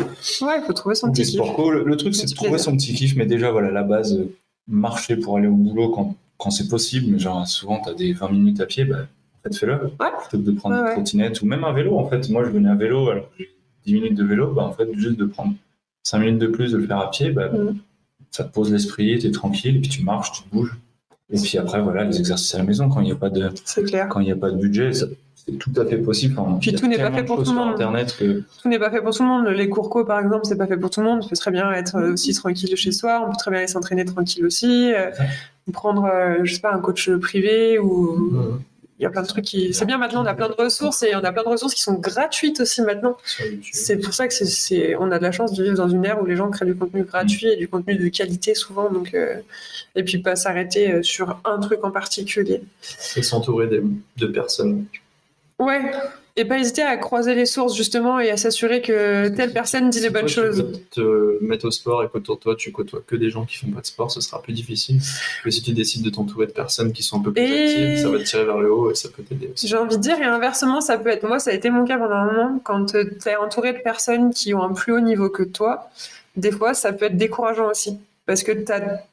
euh, 0.00 0.04
Ouais, 0.44 0.58
il 0.58 0.64
faut 0.66 0.72
trouver 0.72 0.94
son 0.96 1.12
petit 1.12 1.22
kiff. 1.22 1.40
Le, 1.40 1.84
le 1.84 1.96
truc, 1.96 2.14
c'est 2.16 2.26
de 2.28 2.34
trouver 2.34 2.58
son 2.58 2.76
petit 2.76 2.94
kiff, 2.94 3.14
mais 3.16 3.26
déjà, 3.26 3.50
voilà, 3.52 3.70
la 3.70 3.82
base, 3.84 4.14
euh, 4.14 4.34
marcher 4.66 5.16
pour 5.16 5.36
aller 5.36 5.46
au 5.46 5.54
boulot 5.54 5.90
quand, 5.90 6.16
quand 6.38 6.50
c'est 6.50 6.66
possible. 6.68 7.12
Mais 7.12 7.18
genre, 7.20 7.46
souvent, 7.46 7.80
t'as 7.84 7.94
des 7.94 8.12
20 8.12 8.30
minutes 8.30 8.60
à 8.60 8.66
pied, 8.66 8.84
bah, 8.84 8.96
en 9.44 9.48
fait, 9.48 9.56
fais-le. 9.56 9.74
Ouais. 10.00 10.08
Plutôt 10.20 10.38
que 10.38 10.50
de 10.50 10.52
prendre 10.52 10.74
Ouais, 10.82 10.88
une 10.88 10.92
trottinette 10.94 11.40
ou 11.42 11.46
même 11.46 11.62
un 11.62 11.72
vélo. 11.72 11.96
En 11.98 12.08
fait, 12.08 12.28
moi, 12.30 12.42
je 12.44 12.50
venais 12.50 12.70
à 12.70 12.74
vélo, 12.74 13.08
alors 13.10 13.28
j'ai 13.38 13.50
10 13.86 13.94
minutes 13.94 14.14
de 14.16 14.24
vélo, 14.24 14.48
bah, 14.52 14.64
en 14.64 14.72
fait, 14.72 14.88
juste 14.94 15.16
de 15.18 15.26
prendre 15.26 15.54
5 16.02 16.18
minutes 16.18 16.38
de 16.40 16.48
plus, 16.48 16.72
de 16.72 16.78
le 16.78 16.86
faire 16.88 16.98
à 16.98 17.10
pied, 17.10 17.30
bah, 17.30 17.48
Mm. 17.50 17.76
ça 18.32 18.42
te 18.44 18.52
pose 18.52 18.72
l'esprit, 18.72 19.18
t'es 19.20 19.30
tranquille, 19.30 19.76
et 19.76 19.80
puis 19.80 19.90
tu 19.90 20.02
marches, 20.02 20.32
tu 20.32 20.42
bouges. 20.50 20.76
Et 21.32 21.40
puis 21.40 21.58
après, 21.58 21.80
voilà, 21.80 22.04
les 22.04 22.18
exercices 22.18 22.54
à 22.54 22.58
la 22.58 22.64
maison, 22.64 22.88
quand 22.88 23.00
il 23.00 23.06
n'y 23.06 23.12
a 23.12 23.16
pas 23.16 23.30
de, 23.30 23.48
C'est 23.64 23.84
clair. 23.84 24.08
quand 24.08 24.20
il 24.20 24.26
n'y 24.26 24.32
a 24.32 24.36
pas 24.36 24.50
de 24.50 24.56
budget, 24.56 24.92
ça, 24.92 25.06
c'est 25.34 25.58
tout 25.58 25.72
à 25.76 25.84
fait 25.84 25.96
possible. 25.98 26.38
Enfin, 26.38 26.58
Puis 26.60 26.72
tout 26.74 26.86
n'est 26.86 26.98
pas 26.98 27.10
fait 27.10 27.24
pour 27.24 27.42
tout 27.42 27.50
le 27.50 27.56
monde. 27.56 27.74
Internet 27.74 28.14
que 28.18 28.42
Tout 28.62 28.68
n'est 28.68 28.78
pas 28.78 28.90
fait 28.90 29.00
pour 29.00 29.14
tout 29.14 29.22
le 29.22 29.28
monde. 29.28 29.46
Les 29.48 29.68
cours 29.68 29.90
co, 29.90 30.04
par 30.04 30.20
exemple, 30.20 30.44
c'est 30.44 30.56
pas 30.56 30.66
fait 30.66 30.76
pour 30.76 30.90
tout 30.90 31.00
le 31.00 31.06
monde. 31.06 31.20
On 31.24 31.28
peut 31.28 31.36
très 31.36 31.50
bien 31.50 31.72
être 31.72 31.96
euh, 31.96 32.12
aussi 32.12 32.32
tranquille 32.34 32.76
chez 32.76 32.92
soi. 32.92 33.22
On 33.26 33.30
peut 33.30 33.36
très 33.38 33.50
bien 33.50 33.58
aller 33.58 33.68
s'entraîner 33.68 34.04
tranquille 34.04 34.44
aussi. 34.46 34.92
euh, 34.92 35.10
ou 35.68 35.72
prendre, 35.72 36.04
euh, 36.04 36.38
je 36.44 36.54
sais 36.54 36.60
pas, 36.60 36.72
un 36.74 36.78
coach 36.80 37.10
privé 37.20 37.78
ou. 37.78 38.32
Il 39.02 39.06
y 39.06 39.08
a 39.08 39.10
plein 39.10 39.22
de 39.22 39.26
trucs 39.26 39.44
qui. 39.44 39.74
C'est 39.74 39.84
bien 39.84 39.98
maintenant, 39.98 40.22
on 40.22 40.26
a 40.26 40.34
plein 40.34 40.48
de 40.48 40.54
ressources 40.54 41.02
et 41.02 41.16
on 41.16 41.24
a 41.24 41.32
plein 41.32 41.42
de 41.42 41.48
ressources 41.48 41.74
qui 41.74 41.82
sont 41.82 41.94
gratuites 41.94 42.60
aussi 42.60 42.82
maintenant. 42.82 43.16
C'est 43.72 43.96
pour 43.96 44.14
ça 44.14 44.28
que 44.28 44.32
c'est, 44.32 44.94
on 44.94 45.10
a 45.10 45.18
de 45.18 45.24
la 45.24 45.32
chance 45.32 45.52
de 45.54 45.64
vivre 45.64 45.76
dans 45.76 45.88
une 45.88 46.04
ère 46.04 46.22
où 46.22 46.24
les 46.24 46.36
gens 46.36 46.48
créent 46.52 46.66
du 46.66 46.76
contenu 46.76 47.02
gratuit 47.02 47.48
et 47.48 47.56
du 47.56 47.66
contenu 47.66 47.96
de 47.96 48.08
qualité 48.10 48.54
souvent. 48.54 48.92
Donc, 48.92 49.12
euh, 49.14 49.40
et 49.96 50.04
puis 50.04 50.18
pas 50.18 50.36
s'arrêter 50.36 50.92
euh, 50.92 51.02
sur 51.02 51.40
un 51.44 51.58
truc 51.58 51.82
en 51.82 51.90
particulier. 51.90 52.62
Et 53.16 53.22
s'entourer 53.24 53.66
de, 53.66 53.82
de 54.18 54.26
personnes. 54.28 54.84
Ouais. 55.58 55.82
Et 56.36 56.46
pas 56.46 56.58
hésiter 56.58 56.80
à 56.82 56.96
croiser 56.96 57.34
les 57.34 57.44
sources 57.44 57.76
justement 57.76 58.18
et 58.18 58.30
à 58.30 58.38
s'assurer 58.38 58.80
que 58.80 59.28
telle 59.28 59.52
personne 59.52 59.90
dit 59.90 60.00
les 60.00 60.06
Si 60.06 60.12
bonnes 60.12 60.28
choses. 60.28 60.64
Tu 60.90 61.02
peux 61.02 61.38
te 61.38 61.44
mettre 61.44 61.66
au 61.66 61.70
sport 61.70 62.02
et 62.02 62.08
qu'autour 62.08 62.36
de 62.36 62.40
toi, 62.40 62.56
tu 62.56 62.72
côtoies 62.72 63.02
que 63.06 63.16
des 63.16 63.28
gens 63.28 63.44
qui 63.44 63.58
font 63.58 63.66
pas 63.70 63.82
de 63.82 63.86
sport, 63.86 64.10
ce 64.10 64.22
sera 64.22 64.40
plus 64.40 64.54
difficile. 64.54 64.98
Que 65.44 65.50
si 65.50 65.60
tu 65.60 65.72
décides 65.72 66.02
de 66.02 66.08
t'entourer 66.08 66.46
de 66.46 66.52
personnes 66.52 66.92
qui 66.92 67.02
sont 67.02 67.18
un 67.20 67.22
peu 67.22 67.32
plus 67.32 67.42
Et- 67.42 67.92
actives, 67.92 68.02
ça 68.02 68.08
va 68.08 68.18
te 68.18 68.24
tirer 68.24 68.44
vers 68.46 68.58
le 68.58 68.72
haut 68.72 68.90
et 68.90 68.94
ça 68.94 69.10
peut 69.14 69.22
t'aider 69.22 69.50
aussi. 69.52 69.68
J'ai 69.68 69.76
envie 69.76 69.96
de 69.98 70.02
dire, 70.02 70.18
et 70.20 70.24
inversement, 70.24 70.80
ça 70.80 70.96
peut 70.96 71.10
être 71.10 71.28
moi, 71.28 71.38
ça 71.38 71.50
a 71.50 71.52
été 71.52 71.68
mon 71.68 71.84
cas 71.84 71.98
pendant 71.98 72.14
un 72.14 72.32
moment, 72.32 72.60
quand 72.64 72.86
tu 72.92 73.28
es 73.28 73.36
entouré 73.36 73.74
de 73.74 73.78
personnes 73.78 74.32
qui 74.32 74.54
ont 74.54 74.62
un 74.62 74.72
plus 74.72 74.94
haut 74.94 75.00
niveau 75.00 75.28
que 75.28 75.42
toi, 75.42 75.90
des 76.36 76.50
fois, 76.50 76.72
ça 76.72 76.94
peut 76.94 77.04
être 77.06 77.16
décourageant 77.18 77.70
aussi. 77.70 77.98
Parce 78.24 78.42
que 78.42 78.52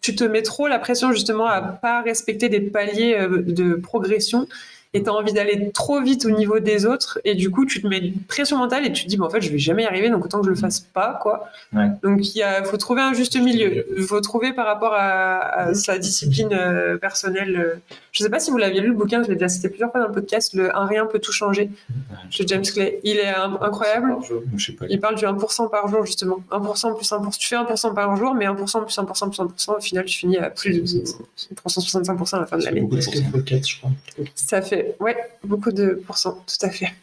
tu 0.01 0.15
te 0.15 0.23
mets 0.23 0.43
trop 0.43 0.67
la 0.67 0.79
pression 0.79 1.11
justement 1.11 1.47
à 1.47 1.61
pas 1.61 2.01
respecter 2.01 2.47
des 2.47 2.61
paliers 2.61 3.15
euh, 3.19 3.41
de 3.41 3.73
progression 3.73 4.47
et 4.93 5.03
tu 5.03 5.09
as 5.09 5.13
envie 5.13 5.33
d'aller 5.33 5.71
trop 5.71 6.01
vite 6.01 6.25
au 6.25 6.31
niveau 6.31 6.59
des 6.59 6.85
autres 6.87 7.19
et 7.23 7.35
du 7.35 7.51
coup 7.51 7.65
tu 7.65 7.79
te 7.81 7.85
mets 7.87 7.99
une 7.99 8.13
pression 8.23 8.57
mentale 8.57 8.85
et 8.87 8.91
tu 8.91 9.03
te 9.03 9.07
dis 9.09 9.17
bah, 9.17 9.25
en 9.25 9.29
fait 9.29 9.39
je 9.41 9.51
vais 9.51 9.59
jamais 9.59 9.83
y 9.83 9.85
arriver 9.85 10.09
donc 10.09 10.25
autant 10.25 10.39
que 10.39 10.45
je 10.45 10.49
le 10.49 10.55
fasse 10.55 10.79
pas 10.79 11.19
quoi. 11.21 11.47
Ouais. 11.73 11.87
Donc 12.01 12.33
il 12.35 12.43
faut 12.65 12.77
trouver 12.77 13.01
un 13.01 13.13
juste 13.13 13.39
milieu. 13.39 13.85
Il 13.97 14.03
faut 14.05 14.19
trouver 14.21 14.51
par 14.53 14.65
rapport 14.65 14.93
à, 14.95 15.37
à 15.39 15.73
sa 15.75 15.97
discipline 15.99 16.49
euh, 16.53 16.97
personnelle. 16.97 17.55
euh. 17.55 17.75
Je 18.11 18.23
sais 18.23 18.29
pas 18.31 18.39
si 18.39 18.49
vous 18.49 18.57
l'aviez 18.57 18.81
lu 18.81 18.87
le 18.87 18.93
bouquin, 18.95 19.21
je 19.21 19.27
l'ai 19.29 19.35
déjà 19.35 19.49
cité 19.49 19.69
plusieurs 19.69 19.91
fois 19.91 20.01
dans 20.01 20.07
le 20.07 20.13
podcast, 20.13 20.53
le 20.55 20.75
Un 20.75 20.85
rien 20.87 21.05
peut 21.05 21.19
tout 21.19 21.31
changer 21.31 21.65
de 22.39 22.47
James 22.47 22.63
Clay. 22.63 22.99
Il 23.03 23.17
est 23.17 23.27
incroyable. 23.61 24.15
Il 24.89 24.99
parle 24.99 25.15
du 25.15 25.25
1% 25.25 25.69
par 25.69 25.87
jour, 25.87 26.03
justement. 26.05 26.39
1% 26.51 26.95
plus 26.97 27.11
1%. 27.11 27.37
Tu 27.37 27.47
fais 27.47 27.55
1% 27.55 27.93
par 27.93 28.15
jour, 28.17 28.33
mais 28.33 28.45
1% 28.45 28.55
plus 28.83 28.97
1% 28.97 29.29
plus 29.29 29.67
1%, 29.69 29.77
au 29.77 29.79
final, 29.79 30.05
tu 30.05 30.17
finis 30.17 30.37
à 30.37 30.49
plus 30.49 30.79
de 30.81 30.83
365% 31.55 32.35
à 32.35 32.39
la 32.39 32.45
fin 32.47 32.57
de 32.57 32.61
C'est 32.61 32.69
l'année. 32.69 32.81
beaucoup 32.81 32.95
de 32.95 33.01
Presque 33.01 33.23
pourcents. 33.31 33.43
4, 33.45 33.67
je 33.67 33.77
crois. 33.77 33.91
Ça 34.35 34.61
fait, 34.61 34.78
ouais, 34.99 35.17
beaucoup 35.43 35.71
de 35.71 36.01
pourcents, 36.05 36.43
tout 36.47 36.65
à 36.65 36.69
fait. 36.69 36.93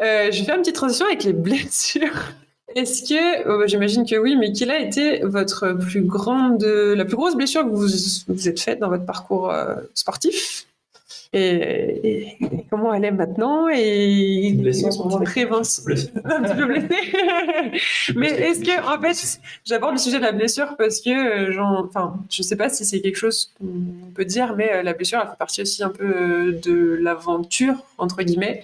Euh, 0.00 0.30
je 0.32 0.40
vais 0.40 0.44
faire 0.44 0.56
une 0.56 0.62
petite 0.62 0.76
transition 0.76 1.06
avec 1.06 1.24
les 1.24 1.32
blessures. 1.32 2.32
Est-ce 2.74 3.02
que, 3.02 3.48
euh, 3.48 3.66
j'imagine 3.66 4.06
que 4.06 4.16
oui, 4.16 4.34
mais 4.36 4.52
quelle 4.52 4.70
a 4.70 4.78
été 4.78 5.20
votre 5.20 5.72
plus 5.72 6.02
grande, 6.02 6.64
la 6.64 7.04
plus 7.04 7.16
grosse 7.16 7.36
blessure 7.36 7.64
que 7.64 7.68
vous 7.68 7.86
vous 8.28 8.48
êtes 8.48 8.60
faite 8.60 8.78
dans 8.78 8.88
votre 8.88 9.04
parcours 9.04 9.50
euh, 9.50 9.76
sportif? 9.94 10.66
Et, 11.32 11.98
et- 12.04 12.36
comment 12.70 12.92
elle 12.92 13.04
est 13.04 13.10
maintenant 13.10 13.68
et 13.68 14.52
moment, 14.52 15.20
prévention. 15.20 15.82
Blessée. 15.84 16.10
Un 16.24 16.42
petit 16.42 16.54
peu 16.56 16.66
blessée. 16.66 16.88
Mais 18.16 18.28
est-ce 18.28 18.60
que, 18.60 18.96
en 18.96 19.00
fait, 19.00 19.40
j'aborde 19.64 19.92
le 19.94 19.98
sujet 19.98 20.18
de 20.18 20.22
la 20.24 20.32
blessure 20.32 20.74
parce 20.76 21.00
que, 21.00 21.10
euh, 21.10 21.52
j'en- 21.52 21.84
enfin, 21.84 22.14
je 22.30 22.42
sais 22.42 22.56
pas 22.56 22.68
si 22.68 22.84
c'est 22.84 23.00
quelque 23.00 23.16
chose 23.16 23.52
qu'on 23.58 24.10
peut 24.14 24.24
dire, 24.24 24.54
mais 24.56 24.72
euh, 24.72 24.82
la 24.82 24.92
blessure, 24.92 25.20
elle 25.22 25.28
fait 25.30 25.36
partie 25.38 25.62
aussi 25.62 25.82
un 25.82 25.88
peu 25.90 26.04
euh, 26.04 26.52
de 26.62 26.98
l'aventure, 27.00 27.76
entre 27.98 28.22
guillemets. 28.22 28.62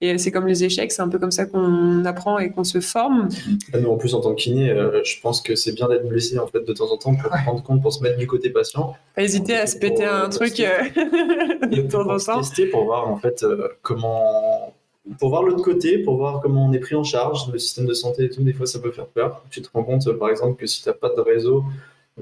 Et 0.00 0.16
c'est 0.18 0.30
comme 0.30 0.46
les 0.46 0.62
échecs, 0.62 0.92
c'est 0.92 1.02
un 1.02 1.08
peu 1.08 1.18
comme 1.18 1.32
ça 1.32 1.44
qu'on 1.44 2.04
apprend 2.04 2.38
et 2.38 2.50
qu'on 2.50 2.62
se 2.62 2.80
forme. 2.80 3.28
Ah, 3.72 3.80
Nous, 3.80 3.90
en 3.90 3.96
plus, 3.96 4.14
en 4.14 4.20
tant 4.20 4.30
que 4.32 4.40
kiné, 4.40 4.70
euh, 4.70 5.02
je 5.02 5.20
pense 5.20 5.40
que 5.40 5.56
c'est 5.56 5.72
bien 5.72 5.88
d'être 5.88 6.08
blessé 6.08 6.38
en 6.38 6.46
fait 6.46 6.60
de 6.60 6.72
temps 6.72 6.92
en 6.92 6.96
temps 6.96 7.16
pour 7.16 7.32
se 7.32 7.44
rendre 7.44 7.62
compte, 7.64 7.82
pour 7.82 7.92
se 7.92 8.00
mettre 8.02 8.16
du 8.16 8.28
côté 8.28 8.50
patient. 8.50 8.94
Pas 9.16 9.22
hésiter 9.22 9.56
à 9.56 9.66
se 9.66 9.76
péter 9.76 10.04
un 10.04 10.28
truc 10.28 10.60
euh, 10.60 10.84
de 11.66 11.82
temps 11.82 12.08
en 12.08 12.16
temps. 12.16 12.38
tester 12.40 12.66
pour 12.66 12.84
voir 12.84 13.08
en 13.08 13.16
fait 13.16 13.42
euh, 13.42 13.68
comment 13.82 14.72
pour 15.18 15.30
voir 15.30 15.42
l'autre 15.42 15.64
côté, 15.64 15.98
pour 15.98 16.16
voir 16.16 16.40
comment 16.42 16.66
on 16.66 16.72
est 16.72 16.80
pris 16.80 16.94
en 16.94 17.02
charge, 17.02 17.50
le 17.50 17.58
système 17.58 17.86
de 17.86 17.94
santé 17.94 18.24
et 18.24 18.30
tout, 18.30 18.42
des 18.42 18.52
fois 18.52 18.66
ça 18.66 18.78
peut 18.78 18.92
faire 18.92 19.06
peur. 19.06 19.42
Tu 19.50 19.62
te 19.62 19.68
rends 19.72 19.82
compte 19.82 20.08
par 20.12 20.28
exemple 20.28 20.60
que 20.60 20.66
si 20.66 20.82
tu 20.82 20.88
n'as 20.88 20.94
pas 20.94 21.08
de 21.08 21.20
réseau, 21.20 21.64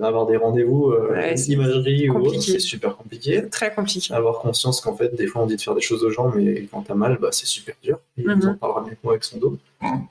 avoir 0.03 0.27
des 0.27 0.37
rendez-vous, 0.37 0.91
euh, 0.91 1.11
Ouais, 1.13 1.35
imagerie 1.35 2.09
ou 2.11 2.19
autre, 2.19 2.41
c'est 2.43 2.59
super 2.59 2.97
compliqué. 2.97 3.49
Très 3.51 3.75
compliqué. 3.75 4.13
Avoir 4.15 4.39
conscience 4.41 4.81
qu'en 4.81 4.95
fait, 4.97 5.15
des 5.15 5.27
fois 5.27 5.43
on 5.43 5.47
dit 5.47 5.57
de 5.57 5.61
faire 5.61 5.75
des 5.75 5.81
choses 5.81 6.05
aux 6.05 6.11
gens, 6.11 6.31
mais 6.35 6.67
quand 6.71 6.83
t'as 6.83 6.95
mal, 6.95 7.19
bah, 7.21 7.29
c'est 7.33 7.47
super 7.47 7.75
dur. 7.83 7.99
Et 8.19 8.23
il 8.23 8.29
Mhm. 8.29 8.49
en 8.51 8.55
parlera 8.55 8.83
mieux 8.83 8.91
que 8.93 8.97
moi 9.05 9.13
avec 9.15 9.25
son 9.25 9.39
dos. 9.39 9.57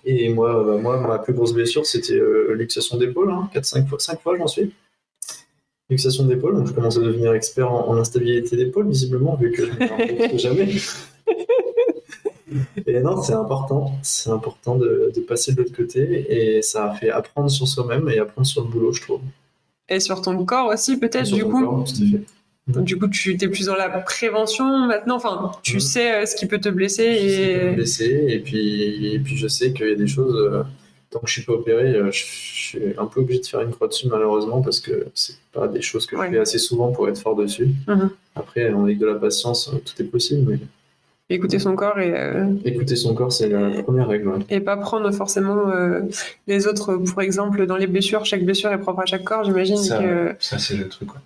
Et 0.05 0.29
moi, 0.29 0.63
bah, 0.63 0.77
moi, 0.77 0.97
ma 0.99 1.19
plus 1.19 1.33
grosse 1.33 1.53
blessure, 1.53 1.85
c'était 1.85 2.13
euh, 2.13 2.53
luxation 2.53 2.97
d'épaule. 2.97 3.31
Hein, 3.31 3.49
4-5 3.53 3.87
fois, 3.87 3.99
5 3.99 4.21
fois 4.21 4.37
j'en 4.37 4.47
suis. 4.47 4.71
Luxation 5.89 6.25
d'épaule, 6.25 6.55
donc 6.55 6.67
je 6.67 6.73
commence 6.73 6.97
à 6.97 7.01
devenir 7.01 7.33
expert 7.33 7.71
en, 7.71 7.89
en 7.89 7.97
instabilité 7.97 8.55
d'épaule, 8.57 8.87
visiblement, 8.87 9.35
vu 9.35 9.51
que 9.51 9.65
je 9.67 9.71
ne 10.33 10.37
jamais. 10.37 10.67
Et 12.87 12.99
non, 13.01 13.21
c'est 13.21 13.33
important. 13.33 13.91
C'est 14.01 14.29
important 14.29 14.75
de, 14.77 15.11
de 15.13 15.19
passer 15.21 15.51
de 15.53 15.57
l'autre 15.57 15.75
côté. 15.75 16.25
Et 16.57 16.61
ça 16.61 16.91
a 16.91 16.93
fait 16.95 17.09
apprendre 17.09 17.49
sur 17.49 17.67
soi-même 17.67 18.07
et 18.09 18.19
apprendre 18.19 18.47
sur 18.47 18.63
le 18.63 18.69
boulot, 18.69 18.93
je 18.93 19.01
trouve. 19.01 19.21
Et 19.89 19.99
sur 19.99 20.21
ton 20.21 20.43
corps 20.45 20.67
aussi, 20.73 20.97
peut-être, 20.97 21.31
du 21.31 21.43
coup. 21.45 21.63
corps. 21.63 21.85
Du 22.67 22.97
coup, 22.97 23.07
tu 23.07 23.33
es 23.39 23.47
plus 23.47 23.67
dans 23.67 23.75
la 23.75 23.89
prévention 23.89 24.87
maintenant. 24.87 25.17
Enfin, 25.17 25.51
tu 25.61 25.79
sais 25.79 26.15
euh, 26.15 26.25
ce 26.25 26.35
qui 26.35 26.47
peut 26.47 26.59
te 26.59 26.69
blesser 26.69 27.13
Je 27.13 27.57
pas 27.59 27.63
me 27.65 27.71
et 27.71 27.75
blesser, 27.75 28.25
et 28.27 28.39
puis, 28.39 29.13
et 29.13 29.19
puis 29.19 29.37
je 29.37 29.47
sais 29.47 29.71
qu'il 29.71 29.87
y 29.87 29.91
a 29.91 29.95
des 29.95 30.07
choses, 30.07 30.35
euh, 30.35 30.63
tant 31.11 31.19
que 31.19 31.27
je 31.27 31.33
suis 31.33 31.43
pas 31.43 31.53
opéré, 31.53 31.93
euh, 31.93 32.09
je, 32.11 32.17
je 32.25 32.25
suis 32.79 32.79
un 32.97 33.05
peu 33.05 33.19
obligé 33.19 33.39
de 33.41 33.45
faire 33.45 33.61
une 33.61 33.69
croix 33.69 33.87
dessus 33.87 34.07
malheureusement 34.07 34.63
parce 34.63 34.79
que 34.79 35.05
c'est 35.13 35.35
pas 35.53 35.67
des 35.67 35.83
choses 35.83 36.07
que 36.07 36.15
Ouais. 36.15 36.25
je 36.25 36.31
fais 36.33 36.39
assez 36.39 36.57
souvent 36.57 36.91
pour 36.91 37.07
être 37.07 37.19
fort 37.19 37.35
dessus. 37.35 37.67
Mhm. 37.87 38.09
Après, 38.35 38.63
avec 38.63 38.97
de 38.97 39.05
la 39.05 39.13
patience, 39.15 39.69
tout 39.69 40.01
est 40.01 40.05
possible, 40.05 40.49
mais 40.51 40.59
écouter 41.29 41.59
son 41.59 41.75
corps 41.75 41.99
et, 41.99 42.13
euh, 42.15 42.53
écouter 42.65 42.95
son 42.95 43.13
corps, 43.15 43.31
c'est 43.31 43.49
la 43.49 43.81
première 43.83 44.07
règle. 44.07 44.27
ouais. 44.29 44.39
et 44.49 44.59
pas 44.59 44.77
prendre 44.77 45.09
forcément 45.11 45.69
euh, 45.69 46.01
les 46.47 46.67
autres. 46.67 46.95
Pour 46.97 47.21
exemple, 47.21 47.65
dans 47.65 47.77
les 47.77 47.87
blessures, 47.87 48.25
chaque 48.25 48.43
blessure 48.43 48.71
est 48.71 48.79
propre 48.79 49.01
à 49.01 49.05
chaque 49.05 49.23
corps. 49.23 49.43
J'imagine 49.43 49.77
Ça, 49.77 50.01
que. 50.03 50.35
ça 50.39 50.59
c'est 50.59 50.75
le 50.77 50.87
truc. 50.87 51.09
quoi. 51.09 51.21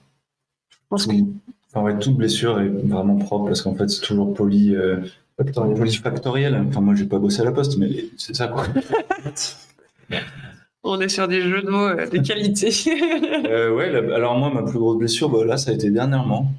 Je 0.71 0.77
pense 0.89 1.05
que 1.05 1.11
Tout- 1.17 1.33
Enfin, 1.71 1.85
ouais, 1.85 1.99
toute 1.99 2.15
blessure 2.15 2.59
est 2.61 2.67
vraiment 2.67 3.17
propre 3.17 3.45
parce 3.45 3.61
qu'en 3.61 3.75
fait, 3.75 3.87
c'est 3.89 4.01
toujours 4.01 4.33
poly, 4.33 4.75
euh, 4.75 4.97
Factoriel. 5.37 5.77
polyfactoriel. 5.77 6.65
Enfin, 6.67 6.81
moi, 6.81 6.95
j'ai 6.95 7.05
pas 7.05 7.19
bossé 7.19 7.41
à 7.41 7.45
la 7.45 7.51
poste, 7.51 7.77
mais 7.77 8.05
c'est 8.17 8.35
ça, 8.35 8.47
quoi. 8.47 8.65
on 10.83 10.99
est 10.99 11.09
sur 11.09 11.27
des 11.27 11.41
jeux 11.41 11.61
de 11.61 11.69
mots 11.69 11.87
euh, 11.89 12.07
de 12.07 12.17
qualité. 12.17 12.69
Euh, 13.45 13.73
ouais, 13.75 13.89
la- 13.91 14.15
alors 14.15 14.35
moi, 14.37 14.51
ma 14.53 14.63
plus 14.63 14.79
grosse 14.79 14.97
blessure, 14.97 15.29
bah, 15.29 15.45
là, 15.45 15.57
ça 15.57 15.69
a 15.71 15.73
été 15.75 15.89
dernièrement. 15.91 16.51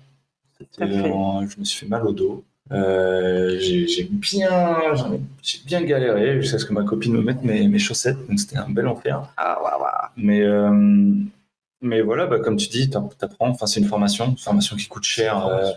En- 0.81 1.45
je 1.47 1.59
me 1.59 1.65
suis 1.65 1.81
fait 1.81 1.87
mal 1.91 2.07
au 2.07 2.13
dos. 2.13 2.45
Euh, 2.73 3.57
j'ai 3.59 4.05
bien, 4.05 4.77
j'ai 5.43 5.59
bien 5.67 5.83
galéré 5.83 6.41
jusqu'à 6.41 6.59
ce 6.59 6.65
que 6.65 6.73
ma 6.73 6.85
copine 6.85 7.13
me 7.15 7.21
mette 7.23 7.43
mes, 7.43 7.67
mes 7.67 7.79
chaussettes, 7.81 8.19
donc 8.29 8.39
c'était 8.39 8.59
un 8.59 8.69
bel 8.71 8.87
enfer. 8.87 9.23
ah. 9.37 10.13
Mais, 10.17 10.43
euh, 10.43 10.71
mais 11.83 12.01
voilà, 12.03 12.27
bah, 12.27 12.39
comme 12.39 12.57
tu 12.57 12.69
dis, 12.69 12.89
t'app- 12.91 13.17
t'apprends. 13.19 13.49
Enfin, 13.49 13.67
c'est 13.67 13.81
une 13.81 13.87
formation, 13.87 14.27
une 14.29 14.37
formation 14.37 14.77
qui 14.77 14.87
coûte 14.87 15.03
cher 15.05 15.47
euh, 15.47 15.71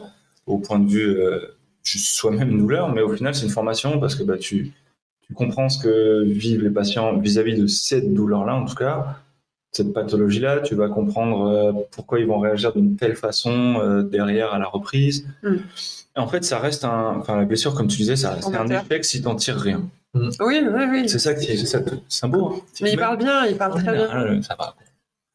au 0.46 0.58
point 0.60 0.80
de 0.80 0.88
vue 0.90 1.18
euh, 1.18 1.40
soi-même 1.84 2.58
douleur, 2.58 2.90
mais 2.94 3.02
au 3.02 3.14
final, 3.16 3.34
c'est 3.34 3.46
une 3.46 3.52
formation 3.52 4.00
parce 4.00 4.16
que 4.16 4.24
bah, 4.24 4.38
tu, 4.38 4.74
tu 5.28 5.34
comprends 5.34 5.70
ce 5.70 5.82
que 5.82 6.24
vivent 6.24 6.64
les 6.64 6.70
patients 6.70 7.18
vis-à-vis 7.18 7.58
de 7.60 7.68
cette 7.68 8.14
douleur-là, 8.14 8.56
en 8.56 8.66
tout 8.66 8.76
cas, 8.76 9.18
cette 9.72 9.94
pathologie-là. 9.94 10.60
Tu 10.60 10.76
vas 10.76 10.90
comprendre 10.90 11.48
euh, 11.48 11.72
pourquoi 11.92 12.20
ils 12.20 12.28
vont 12.28 12.40
réagir 12.40 12.74
d'une 12.74 12.96
telle 12.98 13.16
façon 13.16 13.80
euh, 13.82 14.04
derrière 14.04 14.54
à 14.54 14.60
la 14.60 14.68
reprise. 14.68 15.28
Mm. 15.44 15.56
En 16.16 16.28
fait, 16.28 16.44
ça 16.44 16.60
reste 16.60 16.86
un. 16.86 17.18
Enfin, 17.20 17.38
la 17.38 17.46
blessure, 17.46 17.74
comme 17.74 17.88
tu 17.88 17.98
disais, 17.98 18.16
ça 18.16 18.32
reste 18.32 18.48
un 18.54 18.68
échec 18.68 19.04
si 19.06 19.22
t'en 19.22 19.36
tires 19.36 19.58
rien. 19.60 19.82
Oui, 20.14 20.32
oui, 20.40 20.84
oui. 20.92 21.10
C'est 21.10 21.18
ça 21.20 21.34
qui 21.34 21.52
est, 21.52 21.58
c'est 21.58 21.66
ça, 21.66 21.80
c'est 22.08 22.26
un 22.26 22.30
beau. 22.30 22.48
hein. 22.56 22.60
Mais 22.82 22.92
il 22.94 23.00
parle 23.00 23.18
bien, 23.18 23.46
il 23.48 23.58
parle 23.58 23.82
très 23.82 23.94
bien. 23.94 24.08
Ah, 24.12 24.42
Ça 24.44 24.56
va. 24.58 24.76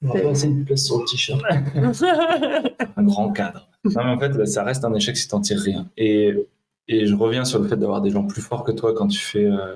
On 0.02 0.12
va 0.14 0.32
de 0.32 0.62
place 0.64 0.84
sur 0.84 0.98
le 1.00 1.04
t-shirt. 1.06 1.42
un 2.96 3.02
grand 3.02 3.32
cadre. 3.32 3.66
Non, 3.84 4.04
mais 4.04 4.10
en 4.10 4.18
fait, 4.18 4.46
ça 4.46 4.62
reste 4.62 4.84
un 4.84 4.94
échec 4.94 5.16
si 5.16 5.26
t'en 5.26 5.40
tires 5.40 5.58
rien. 5.58 5.86
Et, 5.96 6.34
et 6.86 7.06
je 7.06 7.14
reviens 7.16 7.44
sur 7.44 7.58
le 7.60 7.68
fait 7.68 7.76
d'avoir 7.76 8.00
des 8.00 8.10
gens 8.10 8.22
plus 8.24 8.40
forts 8.42 8.62
que 8.62 8.70
toi 8.72 8.94
quand 8.94 9.08
tu 9.08 9.18
fais, 9.18 9.46
euh, 9.46 9.74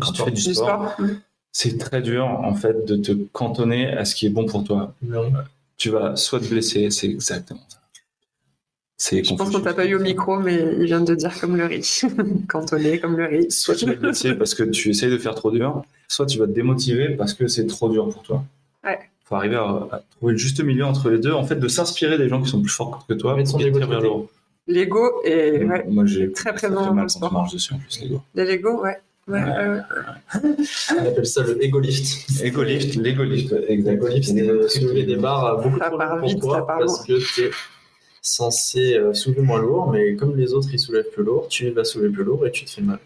quand 0.00 0.10
tu 0.12 0.22
fais 0.24 0.30
du 0.32 0.42
du 0.42 0.54
sport. 0.54 0.92
sport. 0.94 1.06
C'est 1.52 1.78
très 1.78 2.02
dur, 2.02 2.24
en 2.24 2.54
fait, 2.54 2.84
de 2.86 2.96
te 2.96 3.12
cantonner 3.12 3.92
à 3.92 4.04
ce 4.04 4.14
qui 4.16 4.26
est 4.26 4.30
bon 4.30 4.46
pour 4.46 4.64
toi. 4.64 4.94
Tu 5.76 5.90
vas 5.90 6.16
soit 6.16 6.40
te 6.40 6.46
blesser, 6.46 6.90
c'est 6.90 7.06
exactement 7.06 7.60
ça. 7.68 7.78
C'est 9.04 9.24
Je 9.24 9.34
pense 9.34 9.50
qu'on 9.50 9.58
t'a 9.58 9.74
pas 9.74 9.84
eu 9.84 9.96
au 9.96 9.98
micro, 9.98 10.38
mais 10.38 10.54
il 10.78 10.84
vient 10.84 11.00
de 11.00 11.16
dire 11.16 11.32
comme 11.40 11.56
le 11.56 11.64
riz. 11.64 12.02
Cantonné 12.48 13.00
comme 13.00 13.16
le 13.16 13.24
riz. 13.26 13.50
Soit 13.50 13.74
tu 13.74 13.84
vas 13.84 13.94
te 13.94 13.98
blesser 13.98 14.34
parce 14.34 14.54
que 14.54 14.62
tu 14.62 14.90
essayes 14.90 15.10
de 15.10 15.18
faire 15.18 15.34
trop 15.34 15.50
dur, 15.50 15.82
soit 16.06 16.24
tu 16.26 16.38
vas 16.38 16.46
te 16.46 16.52
démotiver 16.52 17.16
parce 17.16 17.34
que 17.34 17.48
c'est 17.48 17.66
trop 17.66 17.88
dur 17.88 18.08
pour 18.10 18.22
toi. 18.22 18.44
Ouais. 18.84 19.00
faut 19.24 19.34
arriver 19.34 19.56
à, 19.56 19.88
à 19.90 20.02
trouver 20.16 20.34
le 20.34 20.38
juste 20.38 20.62
milieu 20.62 20.84
entre 20.84 21.10
les 21.10 21.18
deux, 21.18 21.32
en 21.32 21.42
fait, 21.42 21.56
de 21.56 21.66
s'inspirer 21.66 22.16
des 22.16 22.28
gens 22.28 22.40
qui 22.40 22.48
sont 22.48 22.62
plus 22.62 22.70
forts 22.70 23.04
que 23.08 23.14
toi 23.14 23.36
son 23.44 23.58
et 23.58 23.66
ego 23.66 23.80
tirer 23.80 23.86
de 23.86 23.90
vers 23.90 24.00
le 24.00 24.08
côté. 24.08 24.08
haut. 24.08 24.30
Lego 24.68 25.22
est 25.24 25.64
ouais, 25.64 25.84
Moi, 25.88 26.06
j'ai 26.06 26.30
très 26.30 26.54
présent 26.54 26.84
dans 26.86 26.94
mal 26.94 26.94
le 26.94 27.00
quand 27.02 27.08
sport. 27.08 27.28
tu 27.28 27.34
marches 27.34 27.52
dessus 27.54 27.74
en 27.74 27.78
plus, 27.78 28.02
Lego. 28.02 28.22
Lego, 28.36 28.82
ouais. 28.84 28.98
On 29.26 29.34
appelle 31.06 31.26
ça 31.26 31.42
le 31.42 31.60
ego 31.64 31.80
lift. 31.80 32.40
Ego 32.40 32.62
lift, 32.62 32.94
Lego 32.94 33.24
lift, 33.24 33.52
exact. 33.66 33.94
L'ego 33.94 34.06
lift, 34.06 34.28
c'est 34.28 34.46
de 34.46 34.68
soulever 34.68 35.02
des 35.02 35.16
barres 35.16 35.60
beaucoup 35.60 35.78
Ça 35.80 35.86
trop 35.88 35.98
part 35.98 36.18
pour 36.18 36.28
vite, 36.28 36.44
ça 36.44 36.62
part 36.62 36.78
parce 36.78 37.04
que 37.04 37.34
tu 37.34 37.40
es 37.46 37.50
censé 38.22 38.94
euh, 38.94 39.12
soulever 39.12 39.42
moins 39.42 39.60
lourd, 39.60 39.90
mais 39.90 40.14
comme 40.16 40.36
les 40.36 40.54
autres 40.54 40.68
ils 40.72 40.78
soulèvent 40.78 41.10
plus 41.12 41.24
lourd, 41.24 41.48
tu 41.48 41.68
vas 41.70 41.84
soulever 41.84 42.10
plus 42.10 42.24
lourd 42.24 42.46
et 42.46 42.50
tu 42.52 42.64
te 42.64 42.70
fais 42.70 42.80
mal. 42.80 42.98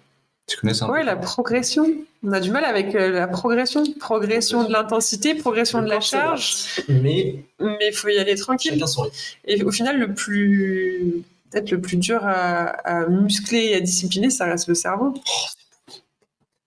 Tu 0.47 0.57
connais 0.59 0.75
ça 0.75 0.89
Ouais, 0.89 1.03
la 1.03 1.17
progression. 1.17 1.87
On 2.23 2.31
a 2.33 2.39
du 2.39 2.53
mal 2.53 2.65
avec 2.65 2.95
euh, 2.95 3.11
la 3.11 3.27
progression. 3.27 3.83
Progression 3.99 4.63
de 4.63 4.73
l'intensité, 4.73 5.35
progression 5.35 5.83
de 5.83 5.89
la 5.89 6.01
charge. 6.01 6.83
Mais 6.89 7.43
Mais 7.59 7.89
il 7.89 7.93
faut 7.93 8.09
y 8.09 8.19
aller 8.19 8.37
tranquille. 8.37 8.75
chacun 8.75 8.87
son 8.87 9.03
rythme. 9.03 9.17
Et 9.47 9.65
au 9.65 9.73
final, 9.73 9.99
le 9.99 10.15
plus. 10.15 11.25
Peut-être 11.51 11.71
le 11.71 11.81
plus 11.81 11.97
dur 11.97 12.21
à, 12.25 12.65
à 12.87 13.07
muscler 13.09 13.67
et 13.71 13.75
à 13.77 13.81
discipliner, 13.81 14.31
ça 14.31 14.45
reste 14.45 14.69
le 14.69 14.75
cerveau. 14.75 15.15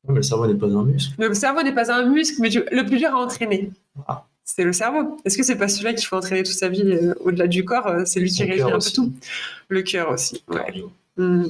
Mais 0.08 0.16
le 0.16 0.24
cerveau 0.24 0.48
n'est 0.48 0.56
pas 0.60 0.68
un 0.68 0.84
muscle. 0.84 1.14
Le 1.18 1.34
cerveau 1.34 1.62
n'est 1.62 1.74
pas 1.74 1.92
un 1.92 2.06
muscle, 2.10 2.42
mais 2.42 2.50
tu- 2.50 2.64
le 2.72 2.86
plus 2.86 2.98
dur 2.98 3.10
à 3.14 3.18
entraîner, 3.18 3.72
Ah. 4.08 4.26
C'est 4.56 4.64
le 4.64 4.74
cerveau. 4.74 5.18
Est-ce 5.26 5.38
que 5.38 5.44
c'est 5.44 5.58
pas 5.58 5.68
celui-là 5.68 5.94
qu'il 5.94 6.08
faut 6.08 6.16
entraîner 6.16 6.44
toute 6.44 6.56
sa 6.56 6.70
vie 6.70 6.82
euh, 6.84 7.14
au-delà 7.20 7.48
du 7.48 7.64
corps 7.66 7.88
euh, 7.88 8.04
C'est 8.06 8.20
lui 8.20 8.32
qui 8.32 8.44
régit 8.44 8.62
un 8.62 8.70
peu 8.70 8.76
aussi. 8.78 8.94
tout. 8.94 9.14
Le 9.68 9.82
cœur 9.84 10.10
aussi. 10.12 10.44
Ouais. 10.48 10.84
Hmm. 11.18 11.46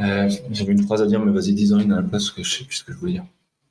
Euh, 0.00 0.28
J'avais 0.50 0.72
une 0.72 0.82
phrase 0.82 1.00
à 1.02 1.06
dire, 1.06 1.20
mais 1.20 1.32
vas-y, 1.32 1.52
dis-en 1.52 1.78
une 1.78 1.92
à 1.92 1.96
la 1.96 2.02
place, 2.02 2.24
parce 2.24 2.30
que 2.32 2.42
je 2.42 2.58
sais 2.58 2.64
plus 2.64 2.76
ce 2.76 2.84
que 2.84 2.92
je 2.92 2.98
voulais 2.98 3.12
dire. 3.12 3.24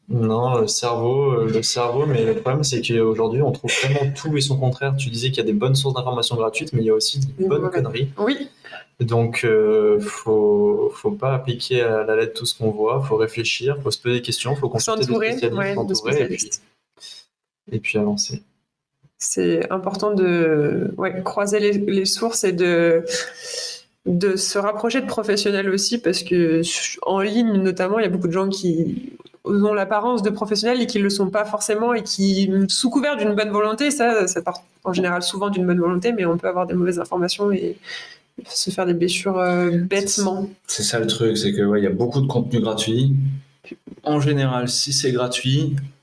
Non, 0.07 0.61
le 0.61 0.67
cerveau, 0.67 1.31
euh, 1.31 1.49
le 1.51 1.63
cerveau, 1.63 2.05
mais 2.05 2.23
le 2.23 2.35
problème 2.35 2.63
c'est 2.63 2.79
qu'aujourd'hui 2.79 3.41
on 3.41 3.51
trouve 3.51 3.71
tellement 3.81 4.11
tout 4.15 4.37
et 4.37 4.41
son 4.41 4.55
contraire. 4.57 4.95
Tu 4.95 5.09
disais 5.09 5.29
qu'il 5.29 5.37
y 5.37 5.41
a 5.41 5.45
des 5.45 5.53
bonnes 5.53 5.73
sources 5.73 5.95
d'informations 5.95 6.35
gratuites, 6.35 6.73
mais 6.73 6.81
il 6.81 6.85
y 6.85 6.89
a 6.91 6.93
aussi 6.93 7.19
des 7.19 7.47
bonnes 7.47 7.71
conneries. 7.71 8.09
Oui, 8.19 8.47
Donc, 8.99 9.43
euh, 9.43 9.99
faut, 9.99 10.91
faut 10.93 11.11
pas 11.11 11.33
appliquer 11.33 11.81
à 11.81 12.03
la 12.03 12.15
lettre 12.15 12.33
tout 12.33 12.45
ce 12.45 12.55
qu'on 12.55 12.69
voit, 12.69 13.01
faut 13.01 13.17
réfléchir, 13.17 13.77
faut 13.81 13.89
se 13.89 13.99
poser 13.99 14.15
des 14.17 14.21
questions, 14.21 14.55
faut 14.55 14.69
consulter 14.69 15.05
des 15.05 15.11
ouais, 15.11 15.75
de 15.75 15.93
spécialistes. 15.95 16.61
Et 17.71 17.79
puis 17.79 17.97
avancer. 17.97 18.43
C'est 19.17 19.71
important 19.71 20.13
de 20.13 20.93
ouais, 20.97 21.23
croiser 21.23 21.59
les, 21.59 21.71
les 21.71 22.05
sources 22.05 22.43
et 22.43 22.51
de, 22.51 23.03
de 24.05 24.35
se 24.35 24.59
rapprocher 24.59 25.01
de 25.01 25.07
professionnels 25.07 25.69
aussi, 25.69 25.97
parce 25.97 26.21
que 26.21 26.61
en 27.03 27.21
ligne 27.21 27.53
notamment, 27.53 27.97
il 27.99 28.03
y 28.03 28.05
a 28.05 28.09
beaucoup 28.09 28.27
de 28.27 28.33
gens 28.33 28.49
qui 28.49 29.13
ont 29.45 29.73
l'apparence 29.73 30.21
de 30.21 30.29
professionnels 30.29 30.81
et 30.81 30.87
qui 30.87 30.97
ne 30.97 31.03
le 31.03 31.09
sont 31.09 31.29
pas 31.29 31.45
forcément 31.45 31.93
et 31.93 32.03
qui, 32.03 32.51
sous 32.67 32.89
couvert 32.89 33.15
d'une 33.15 33.33
bonne 33.33 33.51
volonté, 33.51 33.91
ça, 33.91 34.27
ça 34.27 34.41
part 34.41 34.63
en 34.83 34.93
général 34.93 35.23
souvent 35.23 35.49
d'une 35.49 35.65
bonne 35.65 35.79
volonté, 35.79 36.11
mais 36.11 36.25
on 36.25 36.37
peut 36.37 36.47
avoir 36.47 36.67
des 36.67 36.73
mauvaises 36.73 36.99
informations 36.99 37.51
et 37.51 37.77
se 38.47 38.69
faire 38.69 38.85
des 38.85 38.93
blessures 38.93 39.39
euh, 39.39 39.71
bêtement. 39.71 40.49
C'est 40.67 40.83
ça 40.83 40.99
le 40.99 41.07
truc, 41.07 41.37
c'est 41.37 41.53
que 41.53 41.61
ouais, 41.61 41.79
il 41.79 41.83
y 41.83 41.87
a 41.87 41.91
beaucoup 41.91 42.21
de 42.21 42.27
contenu 42.27 42.59
gratuit. 42.59 43.15
En 44.03 44.19
général, 44.19 44.67
si 44.67 44.93
c'est 44.93 45.11
gratuit, 45.11 45.75
Tu 45.75 45.94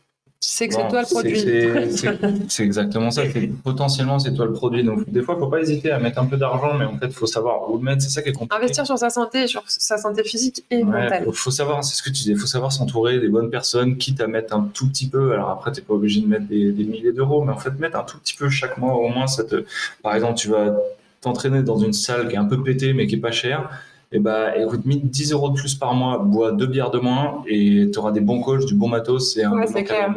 sais 0.48 0.68
que 0.68 0.74
c'est 0.74 0.88
toi 0.88 1.00
le 1.00 1.07
c'est- 1.07 1.14
produit. 1.14 1.38
c'est- 1.40 1.90
c'est- 1.96 2.18
C'est 2.48 2.62
exactement 2.64 3.11
ça. 3.11 3.22
c'est- 3.33 3.50
Potentiellement, 3.62 4.18
c'est 4.18 4.35
toi 4.35 4.44
le 4.46 4.52
produit. 4.52 4.83
Donc, 4.85 5.09
des 5.11 5.22
fois, 5.22 5.37
il 5.37 5.40
faut 5.40 5.46
pas 5.48 5.61
hésiter 5.61 5.90
à 5.90 5.98
mettre 5.98 6.18
un 6.20 6.26
peu 6.26 6.37
d'argent, 6.37 6.74
mais 6.78 6.85
en 6.85 6.98
fait, 6.98 7.07
il 7.07 7.12
faut 7.12 7.26
savoir 7.26 7.70
où 7.70 7.76
le 7.78 7.83
mettre. 7.85 8.02
C'est 8.02 8.09
ça 8.11 8.22
qui 8.22 8.31
est 8.31 8.33
compliqué. 8.33 8.57
Investir 8.57 8.85
sur 8.87 8.98
sa 8.98 9.11
santé, 9.11 9.46
sur 9.46 9.62
sa 9.66 9.98
santé 9.98 10.24
physique 10.24 10.64
et 10.70 10.78
Ouais, 10.78 10.85
mentale. 10.85 11.24
faut, 11.26 11.33
faut 11.33 11.50
savoir, 11.50 11.85
c'est 11.85 11.94
ce 11.94 12.02
que 12.02 12.09
tu 12.09 12.22
disais, 12.22 12.35
faut 12.35 12.46
savoir 12.46 12.72
s'entourer 12.72 13.20
des 13.20 13.28
bonnes 13.28 13.50
personnes, 13.50 13.96
quitte 13.96 14.20
à 14.20 14.26
mettre 14.26 14.55
un 14.57 14.68
tout 14.74 14.88
petit 14.88 15.09
peu. 15.09 15.33
Alors 15.33 15.50
après, 15.50 15.70
t'es 15.72 15.81
pas 15.83 15.94
obligé 15.94 16.20
de 16.20 16.26
mettre 16.26 16.46
des, 16.46 16.72
des 16.72 16.85
milliers 16.85 17.12
d'euros, 17.12 17.42
mais 17.44 17.52
en 17.52 17.59
fait, 17.59 17.78
mettre 17.78 17.96
un 17.98 18.05
tout 18.05 18.18
petit 18.18 18.35
peu 18.37 18.48
chaque 18.50 18.78
mois, 18.78 18.94
au 18.94 19.09
moins, 19.09 19.26
ça 19.26 19.44
te. 19.44 19.64
Par 20.02 20.14
exemple, 20.14 20.35
tu 20.38 20.48
vas 20.48 20.74
t'entraîner 21.20 21.62
dans 21.62 21.78
une 21.78 21.92
salle 21.92 22.26
qui 22.28 22.35
est 22.35 22.38
un 22.38 22.44
peu 22.46 22.61
pétée, 22.62 22.92
mais 22.94 23.07
qui 23.07 23.14
est 23.14 23.18
pas 23.18 23.31
chère. 23.31 23.70
Et 24.12 24.18
bah, 24.18 24.57
écoute, 24.59 24.83
10 24.85 25.33
euros 25.33 25.48
de 25.48 25.55
plus 25.55 25.75
par 25.75 25.94
mois, 25.94 26.18
bois 26.18 26.53
deux 26.53 26.66
bières 26.66 26.90
de 26.90 26.98
moins, 26.98 27.42
et 27.46 27.90
tu 27.90 27.98
auras 27.98 28.12
des 28.12 28.20
bons 28.20 28.40
coachs, 28.42 28.66
du 28.66 28.75
bon 28.75 28.88
matos, 28.88 29.37
et 29.38 29.44
un 29.44 29.53
Ouais, 29.53 29.66
bon 29.66 29.83
clair. 29.83 30.14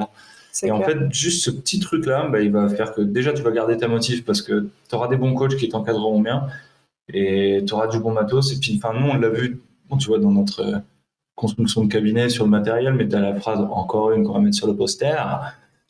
Et 0.64 0.72
en 0.72 0.82
fait, 0.82 0.98
juste 1.12 1.44
ce 1.44 1.52
petit 1.52 1.80
truc-là, 1.80 2.28
bah, 2.30 2.42
il 2.42 2.52
va 2.52 2.70
faire 2.70 2.94
que 2.94 3.02
déjà, 3.02 3.34
tu 3.34 3.42
vas 3.42 3.52
garder 3.52 3.78
ta 3.78 3.88
motive 3.88 4.24
parce 4.24 4.42
que 4.42 4.68
tu 4.90 4.96
auras 4.96 5.08
des 5.08 5.18
bons 5.18 5.34
coachs 5.34 5.56
qui 5.58 5.68
t'encadreront 5.68 6.22
bien 6.22 6.48
et 7.12 7.64
tu 7.68 7.74
auras 7.74 7.88
du 7.88 8.00
bon 8.00 8.12
matos. 8.12 8.54
Et 8.54 8.60
puis, 8.60 8.80
enfin, 8.82 8.98
nous, 8.98 9.08
on 9.08 9.18
l'a 9.18 9.30
vu, 9.30 9.62
bon, 9.90 9.98
tu 9.98 10.08
vois, 10.08 10.20
dans 10.20 10.32
notre 10.32 10.82
construction 11.36 11.84
de 11.84 11.92
cabinet 11.92 12.30
sur 12.30 12.46
le 12.46 12.50
matériel, 12.50 12.94
mais 12.94 13.08
tu 13.08 13.16
as 13.16 13.20
la 13.20 13.36
phrase, 13.36 13.60
encore 13.60 14.12
une 14.12 14.24
qu'on 14.24 14.34
va 14.34 14.40
mettre 14.40 14.56
sur 14.56 14.68
le 14.68 14.76
poster, 14.76 15.16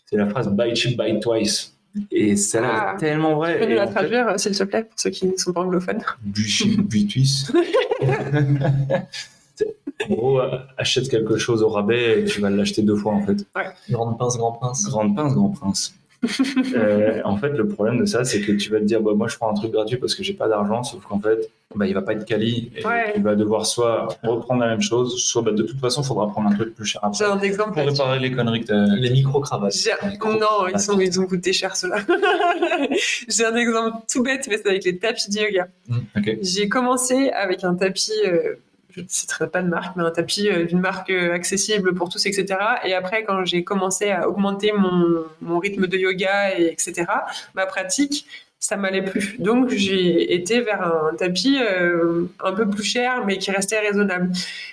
c'est 0.08 0.18
la 0.18 0.28
phrase 0.28 0.50
buy 0.50 0.76
cheap, 0.76 0.98
buy 0.98 1.20
twice. 1.20 1.75
Et 2.12 2.36
celle-là 2.36 2.90
Ah. 2.90 2.94
est 2.96 3.00
tellement 3.00 3.36
vraie. 3.36 3.54
Tu 3.54 3.60
peux 3.66 3.70
nous 3.72 3.76
la 3.78 3.88
fait, 3.88 3.94
traduire, 3.94 4.28
euh, 4.28 4.38
s'il 4.38 4.58
te 4.58 4.64
plaît, 4.64 4.84
pour 4.84 5.00
ceux 5.00 5.10
qui 5.12 5.28
ne 5.28 5.38
sont 5.38 5.54
pas 5.54 5.62
anglophones? 5.62 6.02
Twice. 6.34 7.52
en 10.10 10.14
gros, 10.14 10.40
achète 10.78 11.10
quelque 11.10 11.38
chose 11.38 11.64
au 11.64 11.70
rabais 11.70 12.22
et 12.22 12.26
tu 12.26 12.42
vas 12.42 12.50
l'acheter 12.50 12.82
deux 12.82 12.96
fois 12.96 13.14
en 13.14 13.26
fait. 13.26 13.46
Grande 13.90 14.18
pince, 14.18 14.38
grand 14.38 14.52
prince. 14.54 14.84
Grande 14.86 15.16
pince, 15.16 15.34
grand 15.34 15.50
prince. 15.50 15.94
Euh, 16.76 17.22
en 17.24 17.38
fait, 17.38 17.50
le 17.50 17.68
problème 17.68 17.98
de 18.00 18.06
ça, 18.06 18.24
c'est 18.24 18.42
que 18.42 18.52
tu 18.52 18.70
vas 18.72 18.80
te 18.80 18.84
dire, 18.86 19.02
bah, 19.02 19.12
moi, 19.16 19.28
je 19.28 19.36
prends 19.38 19.50
un 19.50 19.54
truc 19.54 19.72
gratuit 19.72 19.98
parce 19.98 20.16
que 20.16 20.24
j'ai 20.24 20.34
pas 20.34 20.48
d'argent, 20.48 20.84
sauf 20.84 21.04
qu'en 21.06 21.20
fait, 21.20 21.50
bah, 21.76 21.86
il 21.88 21.94
va 21.94 22.02
pas 22.02 22.14
être 22.14 22.26
quali 22.26 22.72
et 22.76 22.86
Ouais. 22.86 23.14
tu 23.16 23.22
vas 23.22 23.36
devoir 23.36 23.66
soit 23.66 24.08
reprendre 24.24 24.62
la 24.62 24.68
même 24.68 24.82
chose, 24.82 25.16
soit 25.24 25.42
bah, 25.42 25.52
de 25.52 25.64
toute 25.64 25.80
façon, 25.80 26.02
il 26.02 26.06
faudra 26.08 26.28
prendre 26.28 26.50
un 26.50 26.54
truc 26.56 26.74
plus 26.76 26.86
cher 26.86 27.02
après 27.04 27.18
J'ai 27.18 27.32
un 27.32 27.40
exemple 27.40 27.74
pour 27.74 27.86
réparer 27.88 28.20
les 28.20 28.32
conneries 28.32 28.62
que 28.62 28.68
t'as. 28.68 28.86
Les 28.96 29.10
micro-cravates. 29.12 29.74
J'ai- 29.74 29.92
Micro- 30.10 30.34
Non, 30.34 30.68
ils, 30.74 30.80
sont, 30.80 31.00
ils 31.00 31.20
ont 31.20 31.26
coûté 31.28 31.54
cher 31.54 31.76
ceux-là. 31.76 31.98
J'ai 33.28 33.46
un 33.46 33.56
exemple 33.56 33.98
tout 34.12 34.24
bête, 34.24 34.48
mais 34.50 34.58
c'est 34.58 34.68
avec 34.70 34.84
les 34.84 34.98
tapis 34.98 35.30
de 35.30 35.40
yoga. 35.40 35.68
Ok. 36.18 36.38
J'ai 36.42 36.68
commencé 36.70 37.30
avec 37.30 37.64
un 37.64 37.76
tapis, 37.76 38.12
euh, 38.26 38.56
je 38.96 39.02
ne 39.02 39.08
citerai 39.10 39.50
pas 39.50 39.62
de 39.62 39.68
marque, 39.68 39.96
mais 39.98 40.04
un 40.04 40.12
tapis 40.12 40.50
euh, 40.50 40.64
d'une 40.64 40.80
marque 40.80 41.10
euh, 41.10 41.34
accessible 41.34 41.94
pour 41.94 42.08
tous, 42.10 42.26
etc. 42.26 42.58
Et 42.86 42.94
après, 42.94 43.26
quand 43.26 43.44
j'ai 43.44 43.64
commencé 43.64 44.10
à 44.10 44.30
augmenter 44.30 44.72
mon, 44.72 45.26
mon 45.42 45.60
rythme 45.60 45.88
de 45.88 45.98
yoga, 45.98 46.58
et 46.58 46.68
etc., 46.68 47.06
ma 47.56 47.66
pratique, 47.66 48.26
ça 48.60 48.78
m'allait 48.78 49.04
plus. 49.04 49.36
Donc, 49.38 49.70
j'ai 49.70 50.34
été 50.34 50.62
vers 50.62 50.82
un 50.82 51.14
tapis 51.16 51.58
euh, 51.60 52.26
un 52.44 52.54
peu 52.54 52.70
plus 52.70 52.84
cher, 52.84 53.26
mais 53.26 53.38
qui 53.38 53.52
restait 53.52 53.80
raisonnable. 53.80 54.32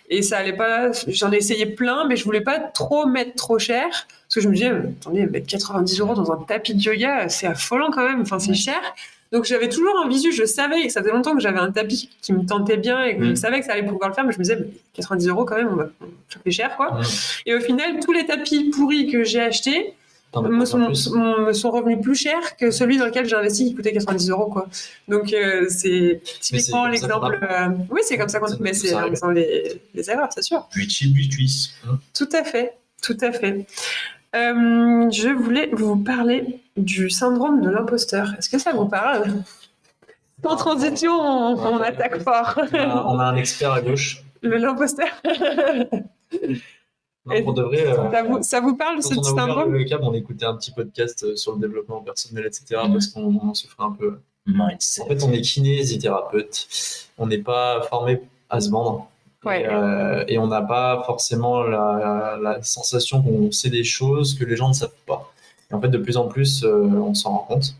Et 0.08 0.22
ça 0.22 0.38
allait 0.38 0.56
pas. 0.56 0.92
J'en 1.08 1.32
ai 1.32 1.38
essayé 1.38 1.66
plein, 1.66 2.06
mais 2.06 2.16
je 2.16 2.24
voulais 2.24 2.40
pas 2.40 2.60
trop 2.60 3.06
mettre 3.06 3.34
trop 3.34 3.58
cher. 3.58 3.88
Parce 3.88 4.34
que 4.36 4.40
je 4.40 4.48
me 4.48 4.54
disais, 4.54 4.70
attendez, 5.00 5.26
mettre 5.26 5.46
90 5.46 6.00
euros 6.00 6.14
dans 6.14 6.30
un 6.30 6.36
tapis 6.44 6.74
de 6.74 6.80
yoga, 6.80 7.28
c'est 7.28 7.48
affolant 7.48 7.90
quand 7.90 8.08
même. 8.08 8.20
Enfin, 8.22 8.38
c'est 8.38 8.54
cher. 8.54 8.80
Donc 9.32 9.44
j'avais 9.44 9.68
toujours 9.68 9.98
un 10.04 10.08
visu, 10.08 10.30
je 10.32 10.44
savais, 10.44 10.88
ça 10.90 11.00
faisait 11.00 11.12
longtemps 11.12 11.34
que 11.34 11.40
j'avais 11.40 11.58
un 11.58 11.72
tapis 11.72 12.10
qui 12.20 12.32
me 12.34 12.44
tentait 12.44 12.76
bien 12.76 13.02
et 13.02 13.16
que 13.16 13.24
je 13.24 13.30
Mm. 13.30 13.36
savais 13.36 13.60
que 13.60 13.66
ça 13.66 13.72
allait 13.72 13.82
pouvoir 13.84 14.08
le 14.10 14.14
faire, 14.14 14.24
mais 14.24 14.32
je 14.32 14.38
me 14.38 14.42
disais, 14.44 14.56
mais 14.60 14.66
90 14.94 15.28
euros 15.28 15.44
quand 15.46 15.56
même, 15.56 15.68
on 15.72 15.76
va- 15.76 15.88
ça 16.28 16.38
fait 16.44 16.50
cher 16.50 16.76
quoi. 16.76 17.00
Et 17.46 17.54
au 17.54 17.60
final, 17.60 17.98
tous 18.00 18.12
les 18.12 18.26
tapis 18.26 18.70
pourris 18.70 19.10
que 19.10 19.24
j'ai 19.24 19.40
achetés 19.40 19.94
me 20.34 20.64
sont, 20.64 20.86
plus. 20.86 21.10
me 21.10 21.52
sont 21.52 21.70
revenus 21.70 21.98
plus 22.02 22.14
chers 22.14 22.56
que 22.56 22.70
celui 22.70 22.96
dans 22.96 23.04
lequel 23.04 23.26
j'ai 23.26 23.36
investi 23.36 23.66
qui 23.66 23.74
coûtait 23.74 23.92
90 23.92 24.30
euros 24.30 24.46
quoi. 24.46 24.66
Donc 25.08 25.32
euh, 25.34 25.66
c'est 25.68 26.20
typiquement 26.40 26.86
l'exemple. 26.86 27.38
euh, 27.42 27.68
oui, 27.90 28.00
c'est 28.04 28.16
comme 28.18 28.28
ça 28.30 28.38
qu'on 28.40 28.46
mais 28.60 28.72
c'est 28.74 28.94
en 28.94 28.98
arrive. 28.98 29.10
faisant 29.12 29.30
les, 29.30 29.80
les 29.94 30.10
erreurs, 30.10 30.28
c'est 30.34 30.42
sûr. 30.42 30.66
Buy 30.74 30.88
cheap, 30.88 31.12
buy 31.12 31.28
twice. 31.28 31.74
Tout 32.14 32.28
à 32.32 32.44
fait, 32.44 32.72
tout 33.02 33.16
à 33.20 33.30
fait. 33.32 33.66
Euh, 34.34 35.10
je 35.10 35.28
voulais 35.28 35.68
vous 35.72 35.96
parler 35.96 36.60
du 36.76 37.10
syndrome 37.10 37.60
de 37.60 37.68
l'imposteur. 37.70 38.34
Est-ce 38.38 38.48
que 38.48 38.58
ça 38.58 38.72
vous 38.72 38.86
parle? 38.88 39.42
Sans 40.42 40.56
transition, 40.56 41.12
on, 41.12 41.56
on 41.56 41.78
attaque 41.78 42.22
fort. 42.22 42.58
On 42.72 42.76
a, 42.76 43.04
on 43.06 43.18
a 43.18 43.24
un 43.24 43.36
expert 43.36 43.72
à 43.72 43.80
gauche. 43.82 44.22
Le- 44.42 44.56
L'imposteur. 44.56 45.06
Non, 47.24 47.40
pour 47.44 47.54
de 47.54 47.62
vrai, 47.62 47.86
euh, 47.86 48.10
Ça 48.10 48.22
vous, 48.24 48.42
ça 48.42 48.60
vous 48.60 48.74
parle, 48.76 49.00
ce 49.02 49.14
on 49.14 49.20
a 49.20 49.24
syndrome? 49.24 49.72
le 49.72 49.84
câble, 49.84 50.02
on 50.04 50.12
écoutait 50.14 50.44
un 50.44 50.56
petit 50.56 50.72
podcast 50.72 51.22
euh, 51.22 51.36
sur 51.36 51.52
le 51.52 51.60
développement 51.60 52.00
personnel, 52.00 52.46
etc. 52.46 52.64
Parce 52.92 53.06
qu'on 53.06 53.32
ferait 53.54 53.74
un 53.78 53.92
peu. 53.92 54.18
Mindset. 54.46 55.02
En 55.02 55.06
fait, 55.06 55.22
on 55.22 55.30
est 55.30 55.40
kinésithérapeute. 55.40 56.66
On 57.18 57.26
n'est 57.28 57.38
pas 57.38 57.82
formé 57.82 58.20
à 58.50 58.60
se 58.60 58.70
vendre. 58.70 59.08
Ouais. 59.44 59.62
Et, 59.62 59.66
euh, 59.68 60.24
et 60.28 60.38
on 60.38 60.46
n'a 60.46 60.62
pas 60.62 61.02
forcément 61.04 61.62
la, 61.62 62.38
la 62.40 62.62
sensation 62.62 63.22
qu'on 63.22 63.50
sait 63.50 63.70
des 63.70 63.84
choses 63.84 64.34
que 64.38 64.44
les 64.44 64.56
gens 64.56 64.68
ne 64.68 64.72
savent 64.74 64.90
pas. 65.06 65.32
Et 65.70 65.74
en 65.74 65.80
fait, 65.80 65.88
de 65.88 65.98
plus 65.98 66.16
en 66.16 66.26
plus, 66.28 66.64
euh, 66.64 66.82
on 66.84 67.14
s'en 67.14 67.30
rend 67.30 67.38
compte. 67.48 67.74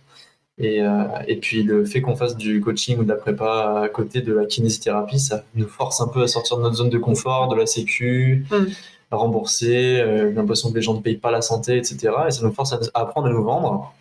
Et, 0.59 0.83
euh, 0.83 1.05
et 1.29 1.37
puis, 1.37 1.62
le 1.62 1.85
fait 1.85 2.01
qu'on 2.03 2.16
fasse 2.16 2.37
du 2.37 2.61
coaching 2.61 2.98
ou 2.98 3.05
de 3.05 3.09
la 3.09 3.16
prépa 3.16 3.83
à 3.85 3.88
côté 3.88 4.20
de 4.20 4.33
la 4.35 4.44
kinésithérapie, 4.44 5.18
ça 5.18 5.44
nous 5.55 5.66
force 5.66 6.01
un 6.01 6.09
peu 6.09 6.22
à 6.22 6.29
sortir 6.29 6.57
de 6.59 6.62
notre 6.62 6.77
zone 6.77 6.90
de 6.90 6.98
confort, 6.98 7.48
de 7.48 7.57
la 7.57 7.66
sécu, 7.66 8.44
Mm. 8.51 8.64
à 9.12 9.16
rembourser, 9.16 10.01
euh, 10.01 10.33
l'impression 10.33 10.70
que 10.70 10.77
les 10.77 10.83
gens 10.83 10.94
ne 10.94 11.01
payent 11.01 11.16
pas 11.16 11.31
la 11.31 11.42
santé, 11.42 11.77
etc. 11.77 11.96
Et 12.29 12.31
ça 12.31 12.42
nous 12.42 12.53
force 12.53 12.72
à, 12.72 12.81
à 12.94 13.01
apprendre 13.03 13.29
à 13.29 13.31
nous 13.31 13.42
vendre. 13.44 13.92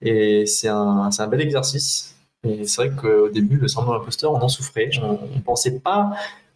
Et 0.00 0.46
c'est 0.46 0.68
un, 0.68 1.10
un 1.16 1.26
bel 1.28 1.40
exercice. 1.40 2.16
Et 2.44 2.64
c'est 2.66 2.86
vrai 2.88 2.96
qu'au 3.00 3.28
début, 3.28 3.56
le 3.56 3.68
syndrome 3.68 3.94
de 3.94 3.98
l'imposteur, 4.00 4.32
on 4.32 4.40
en 4.40 4.48
souffrait. 4.48 4.90
On 5.02 5.12
ne 5.12 5.40
pensait 5.44 5.78
pas 5.78 6.10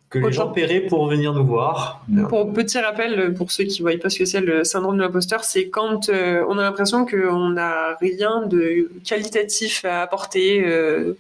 que 0.09 0.19
les 0.19 0.33
gens 0.33 0.49
paieraient 0.49 0.81
pour 0.81 1.09
venir 1.09 1.33
nous 1.33 1.45
voir. 1.45 2.05
Pour 2.29 2.53
petit 2.53 2.79
rappel, 2.79 3.35
pour 3.35 3.51
ceux 3.51 3.65
qui 3.65 3.83
ne 3.83 3.89
voient 3.89 3.99
pas 4.01 4.09
ce 4.09 4.19
que 4.19 4.25
c'est 4.25 4.41
le 4.41 4.63
syndrome 4.63 4.97
de 4.97 5.03
l'imposteur, 5.03 5.43
c'est 5.43 5.69
quand 5.69 6.09
euh, 6.09 6.45
on 6.49 6.59
a 6.59 6.63
l'impression 6.63 7.07
qu'on 7.07 7.51
n'a 7.51 7.97
rien 8.01 8.47
de 8.47 8.89
qualitatif 9.05 9.85
à 9.85 10.03
apporter 10.03 10.65
euh, 10.65 11.15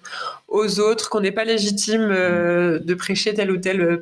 aux 0.49 0.79
autres, 0.79 1.11
qu'on 1.11 1.20
n'est 1.20 1.33
pas 1.33 1.44
légitime 1.44 2.09
euh, 2.11 2.79
de 2.79 2.94
prêcher 2.94 3.35
telle 3.35 3.51
ou 3.51 3.57
telle 3.57 4.01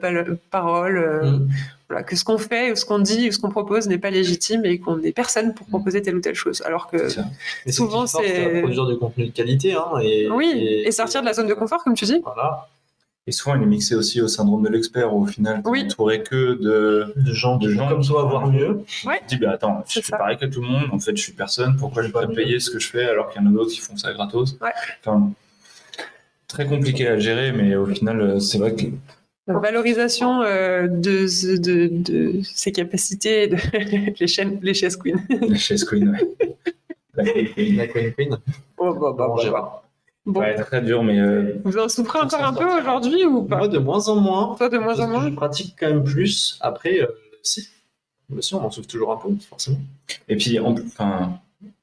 parole. 0.51 1.23
Mm. 1.25 1.49
Voilà, 1.89 2.03
que 2.03 2.17
ce 2.17 2.25
qu'on 2.25 2.39
fait, 2.39 2.73
ou 2.73 2.77
ce 2.77 2.85
qu'on 2.85 2.99
dit, 2.99 3.29
ou 3.29 3.33
ce 3.33 3.39
qu'on 3.39 3.51
propose 3.51 3.89
n'est 3.89 3.99
pas 3.99 4.11
légitime 4.11 4.65
et 4.65 4.79
qu'on 4.79 4.97
n'est 4.97 5.13
personne 5.13 5.53
pour 5.55 5.67
proposer 5.67 6.01
telle 6.01 6.17
ou 6.17 6.21
telle 6.21 6.35
chose. 6.35 6.63
Alors 6.65 6.91
que 6.91 7.09
souvent 7.69 8.07
c'est 8.07 8.61
produire 8.61 8.87
du 8.87 8.97
contenu 8.97 9.27
de 9.27 9.33
qualité, 9.33 9.75
hein, 9.75 9.99
et, 10.03 10.29
oui, 10.31 10.83
et, 10.85 10.91
sortir 10.93 11.21
de 11.21 11.27
la 11.27 11.35
zone 11.35 11.47
de 11.47 11.55
confort, 11.55 11.85
comme 11.85 11.95
tu 11.95 12.07
dis. 12.07 12.21
Voilà. 12.25 12.69
Et 13.27 13.33
souvent, 13.33 13.57
il 13.57 13.63
est 13.63 13.67
mixé 13.67 13.95
aussi 13.95 14.21
au 14.21 14.29
syndrome 14.29 14.63
de 14.63 14.69
l'expert, 14.69 15.15
où 15.15 15.23
au 15.23 15.27
final, 15.27 15.63
tu 15.63 15.71
oui. 15.71 16.23
que 16.23 16.55
de, 16.55 17.15
de 17.17 17.33
gens, 17.33 17.57
de 17.57 17.71
gens 17.71 17.89
comme 17.89 18.05
toi, 18.05 18.25
voire 18.25 18.49
mieux. 18.49 18.85
Ouais. 19.07 19.21
Tu 19.27 19.37
dis, 19.37 19.45
bah, 19.45 19.53
attends, 19.53 19.83
je 19.89 20.01
fais 20.01 20.17
pareil 20.17 20.37
que 20.37 20.45
tout 20.45 20.61
le 20.61 20.69
monde, 20.69 20.89
en 20.93 20.99
fait, 20.99 21.17
je 21.17 21.23
suis 21.23 21.33
personne, 21.33 21.77
pourquoi 21.77 22.03
je 22.03 22.09
vais 22.09 22.35
payer 22.35 22.61
ce 22.61 22.71
que 22.71 22.79
je 22.79 22.89
fais 22.89 23.05
alors 23.05 23.31
qu'il 23.31 23.41
y 23.41 23.45
en 23.45 23.49
a 23.49 23.53
d'autres 23.53 23.71
qui 23.71 23.81
font 23.81 23.97
ça 23.97 24.13
gratos? 24.13 24.59
Ouais. 24.61 24.73
enfin, 25.01 25.31
Très 26.49 26.67
compliqué 26.67 27.09
à 27.09 27.19
gérer, 27.19 27.53
mais 27.53 27.75
au 27.75 27.87
final, 27.87 28.21
euh, 28.21 28.39
c'est 28.39 28.59
vrai 28.59 28.75
que. 28.75 28.85
La 29.47 29.59
valorisation 29.59 30.43
euh, 30.43 30.87
de, 30.87 31.27
de, 31.59 31.89
de, 31.89 32.43
ses 32.45 32.73
capacités, 32.73 33.49
de... 33.49 33.57
les, 34.21 34.27
chaînes, 34.27 34.59
les 34.63 34.75
chaises 34.75 34.97
queen. 34.97 35.17
Les 35.31 35.57
chaises 35.57 35.85
queen, 35.85 36.11
ouais. 36.11 36.55
La 37.15 37.25
queen, 37.25 37.77
la 37.77 37.87
queen 37.89 38.13
queen. 38.13 38.39
Oh, 38.79 38.95
bah, 38.95 39.15
bah, 39.17 39.35
bah, 39.35 39.51
bah. 39.51 39.84
Bon. 40.27 40.41
Ouais, 40.41 40.55
très 40.55 40.81
dur, 40.81 41.03
mais. 41.03 41.19
Euh... 41.19 41.61
Vous 41.65 41.77
en 41.77 41.89
souffrez 41.89 42.19
encore 42.19 42.45
un 42.45 42.55
peu 42.55 42.65
aujourd'hui 42.81 43.25
ou 43.27 43.43
pas 43.43 43.59
Moi, 43.59 43.69
de 43.69 43.79
moins 43.79 44.09
en 44.09 44.17
moins. 44.17 44.55
Toi, 44.57 44.71
de 44.71 44.79
moins 44.79 44.99
en 44.99 45.09
moins 45.09 45.29
Je 45.29 45.35
pratique 45.35 45.77
quand 45.79 45.89
même 45.89 46.05
plus. 46.05 46.59
Après, 46.61 47.01
euh, 47.01 47.07
si. 47.43 47.69
Bien 48.31 48.41
sûr, 48.41 48.59
on 48.59 48.67
en 48.67 48.71
souffre 48.71 48.89
toujours 48.89 49.13
un 49.13 49.17
peu, 49.17 49.29
forcément. 49.47 49.77
Et 50.29 50.37
puis, 50.37 50.59
on, 50.59 50.75
enfin, 50.87 51.39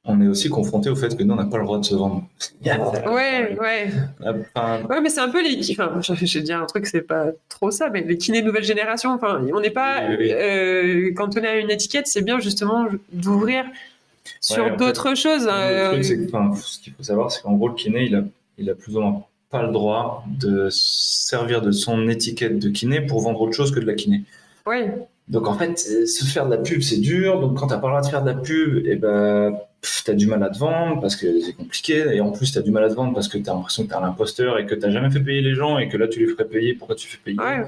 on 0.06 0.20
est 0.22 0.28
aussi 0.28 0.50
confronté 0.50 0.90
au 0.90 0.96
fait 0.96 1.16
que 1.16 1.22
nous, 1.22 1.36
on 1.36 1.38
n'a 1.38 1.46
pas 1.46 1.60
le 1.60 1.66
droit 1.66 1.78
de 1.78 1.86
se 1.86 1.94
vendre. 1.94 2.24
ouais, 2.66 3.56
ouais. 3.60 3.92
Enfin... 4.20 4.82
Ouais, 4.90 5.02
mais 5.02 5.10
c'est 5.10 5.22
un 5.22 5.30
peu 5.30 5.44
les. 5.44 5.60
Enfin, 5.72 6.00
je 6.02 6.14
vais 6.14 6.42
dire 6.42 6.60
un 6.60 6.66
truc, 6.66 6.88
c'est 6.88 7.02
pas 7.04 7.28
trop 7.48 7.70
ça, 7.70 7.92
mais 7.92 8.02
les 8.02 8.18
kinés 8.18 8.42
nouvelle 8.42 8.64
génération. 8.64 9.12
Enfin, 9.12 9.40
on 9.54 9.60
n'est 9.60 9.70
pas. 9.70 10.08
Oui, 10.10 10.16
oui. 10.18 10.32
Euh, 10.32 11.12
quand 11.16 11.38
on 11.38 11.44
est 11.44 11.48
à 11.48 11.58
une 11.58 11.70
étiquette, 11.70 12.08
c'est 12.08 12.24
bien 12.24 12.40
justement 12.40 12.88
d'ouvrir 13.14 13.66
sur 14.40 14.64
ouais, 14.64 14.76
d'autres 14.78 15.16
choses. 15.16 15.46
Le 15.46 15.92
truc, 15.92 16.06
c'est 16.06 16.18
que, 16.18 16.26
enfin, 16.26 16.56
ce 16.56 16.80
qu'il 16.80 16.94
faut 16.94 17.04
savoir, 17.04 17.32
c'est 17.32 17.42
qu'en 17.42 17.54
gros, 17.54 17.68
le 17.68 17.76
kiné, 17.76 18.06
il 18.06 18.16
a, 18.16 18.24
il 18.58 18.70
a 18.70 18.76
plus 18.76 18.96
ou 18.96 19.02
moins 19.02 19.24
pas 19.50 19.64
le 19.64 19.72
droit 19.72 20.24
de 20.28 20.70
servir 20.72 21.62
de 21.62 21.72
son 21.72 22.08
étiquette 22.08 22.58
de 22.58 22.70
kiné 22.70 23.02
pour 23.02 23.22
vendre 23.22 23.42
autre 23.42 23.54
chose 23.54 23.72
que 23.72 23.80
de 23.80 23.86
la 23.86 23.94
kiné. 23.94 24.24
Oui. 24.66 24.86
Donc 25.32 25.48
en 25.48 25.54
fait, 25.54 25.80
se 25.80 26.26
faire 26.26 26.46
de 26.46 26.52
la 26.52 26.58
pub, 26.58 26.82
c'est 26.82 27.00
dur. 27.00 27.40
Donc 27.40 27.58
quand 27.58 27.68
tu 27.68 27.74
n'as 27.74 27.80
pas 27.80 27.88
le 27.88 27.94
droit 27.94 28.02
de 28.02 28.08
faire 28.08 28.22
de 28.22 28.30
la 28.30 28.36
pub, 28.36 28.86
et 28.86 28.92
eh 28.92 28.96
ben, 28.98 29.58
tu 29.82 30.12
as 30.12 30.14
du 30.14 30.28
mal 30.28 30.44
à 30.44 30.50
te 30.50 30.60
vendre 30.60 31.00
parce 31.00 31.16
que 31.16 31.40
c'est 31.40 31.54
compliqué. 31.54 32.06
Et 32.14 32.20
en 32.20 32.32
plus, 32.32 32.52
tu 32.52 32.58
as 32.58 32.62
du 32.62 32.70
mal 32.70 32.84
à 32.84 32.90
te 32.90 32.96
vendre 32.96 33.14
parce 33.14 33.30
que 33.30 33.38
tu 33.38 33.50
as 33.50 33.54
l'impression 33.54 33.84
que 33.84 33.88
tu 33.88 33.94
es 33.94 33.98
un 33.98 34.04
imposteur 34.04 34.60
et 34.60 34.66
que 34.66 34.76
tu 34.76 34.82
n'as 34.82 34.92
jamais 34.92 35.10
fait 35.10 35.22
payer 35.22 35.40
les 35.40 35.56
gens 35.56 35.80
et 35.80 35.88
que 35.88 35.96
là, 35.96 36.10
tu 36.10 36.20
les 36.20 36.28
ferais 36.28 36.44
payer. 36.44 36.74
Pourquoi 36.74 36.98
tu 36.98 37.08
fais 37.08 37.18
payer 37.18 37.40
ouais. 37.40 37.66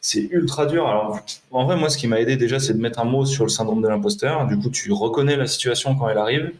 C'est 0.00 0.22
ultra 0.30 0.64
dur. 0.64 0.88
Alors, 0.88 1.20
en 1.50 1.66
vrai, 1.66 1.76
moi, 1.76 1.90
ce 1.90 1.98
qui 1.98 2.06
m'a 2.06 2.20
aidé 2.20 2.36
déjà, 2.36 2.58
c'est 2.58 2.72
de 2.72 2.80
mettre 2.80 3.00
un 3.00 3.04
mot 3.04 3.26
sur 3.26 3.44
le 3.44 3.50
syndrome 3.50 3.82
de 3.82 3.88
l'imposteur. 3.88 4.46
Du 4.46 4.58
coup, 4.58 4.70
tu 4.70 4.90
reconnais 4.90 5.36
la 5.36 5.46
situation 5.46 5.94
quand 5.96 6.08
elle 6.08 6.18
arrive. 6.18 6.52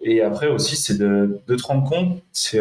Et 0.00 0.22
après 0.22 0.48
aussi, 0.48 0.74
c'est 0.74 0.98
de, 0.98 1.40
de, 1.46 1.54
te 1.54 1.62
rendre 1.62 1.88
compte. 1.88 2.20
C'est 2.32 2.58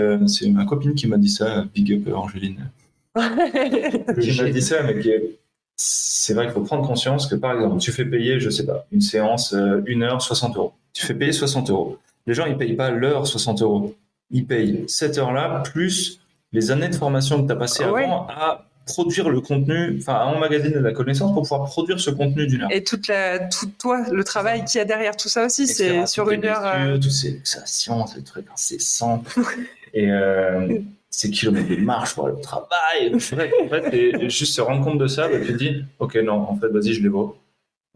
ma 0.49 0.65
copine 0.65 0.93
qui 0.93 1.07
m'a 1.07 1.17
dit 1.17 1.29
ça, 1.29 1.65
Big 1.73 1.91
Up 1.93 2.13
Angéline. 2.15 2.69
qui 3.15 4.39
m'a 4.39 4.49
dit 4.51 4.61
ça, 4.61 4.83
mais 4.83 4.99
qui 4.99 5.09
est 5.09 5.40
c'est 5.81 6.33
vrai 6.33 6.45
qu'il 6.45 6.53
faut 6.53 6.61
prendre 6.61 6.85
conscience 6.85 7.27
que, 7.27 7.35
par 7.35 7.53
exemple, 7.53 7.79
tu 7.79 7.91
fais 7.91 8.05
payer, 8.05 8.39
je 8.39 8.49
sais 8.49 8.65
pas, 8.65 8.85
une 8.91 9.01
séance, 9.01 9.53
euh, 9.53 9.81
une 9.85 10.03
heure, 10.03 10.21
60 10.21 10.55
euros. 10.55 10.73
Tu 10.93 11.05
fais 11.05 11.13
payer 11.13 11.31
60 11.31 11.69
euros. 11.69 11.97
Les 12.27 12.33
gens, 12.33 12.45
ils 12.45 12.57
payent 12.57 12.75
pas 12.75 12.91
l'heure 12.91 13.25
60 13.25 13.61
euros. 13.61 13.95
Ils 14.29 14.45
payent 14.45 14.85
cette 14.87 15.17
heure-là 15.17 15.63
plus 15.65 16.19
les 16.53 16.71
années 16.71 16.89
de 16.89 16.95
formation 16.95 17.41
que 17.41 17.47
tu 17.47 17.53
as 17.53 17.55
passées 17.55 17.85
ouais. 17.85 18.03
avant 18.03 18.27
à 18.27 18.67
produire 18.85 19.29
le 19.29 19.41
contenu, 19.41 19.97
enfin, 19.99 20.13
à 20.15 20.25
emmagasiner 20.25 20.75
de 20.75 20.79
la 20.79 20.91
connaissance 20.91 21.33
pour 21.33 21.43
pouvoir 21.43 21.65
produire 21.65 21.99
ce 21.99 22.09
contenu 22.09 22.47
d'une 22.47 22.63
heure. 22.63 22.71
Et 22.71 22.83
toute 22.83 23.07
la, 23.07 23.39
tout 23.39 23.71
toi, 23.77 24.05
le 24.11 24.23
travail 24.23 24.65
qu'il 24.65 24.79
y 24.79 24.81
a 24.81 24.85
derrière 24.85 25.15
tout 25.15 25.29
ça 25.29 25.45
aussi, 25.45 25.67
c'est 25.67 26.05
sur 26.07 26.29
une 26.31 26.45
heure. 26.45 26.61
Euh... 26.63 26.97
Tout 26.97 27.09
c'est 27.09 27.39
ça 27.43 27.65
science, 27.65 28.15
les 28.15 28.23
trucs 28.23 28.45
incessants. 28.51 29.23
Et 29.93 30.09
euh, 30.09 30.79
ces 31.13 31.29
kilomètres 31.29 31.69
de 31.69 31.75
marche 31.75 32.15
pour 32.15 32.25
aller 32.27 32.35
au 32.37 32.41
travail. 32.41 33.13
En 33.13 33.19
fait, 33.19 33.51
en 33.61 33.67
fait 33.67 33.93
et 33.93 34.29
juste 34.29 34.53
se 34.55 34.61
rendre 34.61 34.83
compte 34.83 34.97
de 34.97 35.07
ça, 35.07 35.27
bah, 35.27 35.39
tu 35.39 35.47
te 35.47 35.57
dis, 35.57 35.83
ok, 35.99 36.15
non, 36.23 36.33
en 36.33 36.55
fait, 36.55 36.69
vas-y, 36.69 36.93
je 36.93 37.03
les 37.03 37.09
vois. 37.09 37.35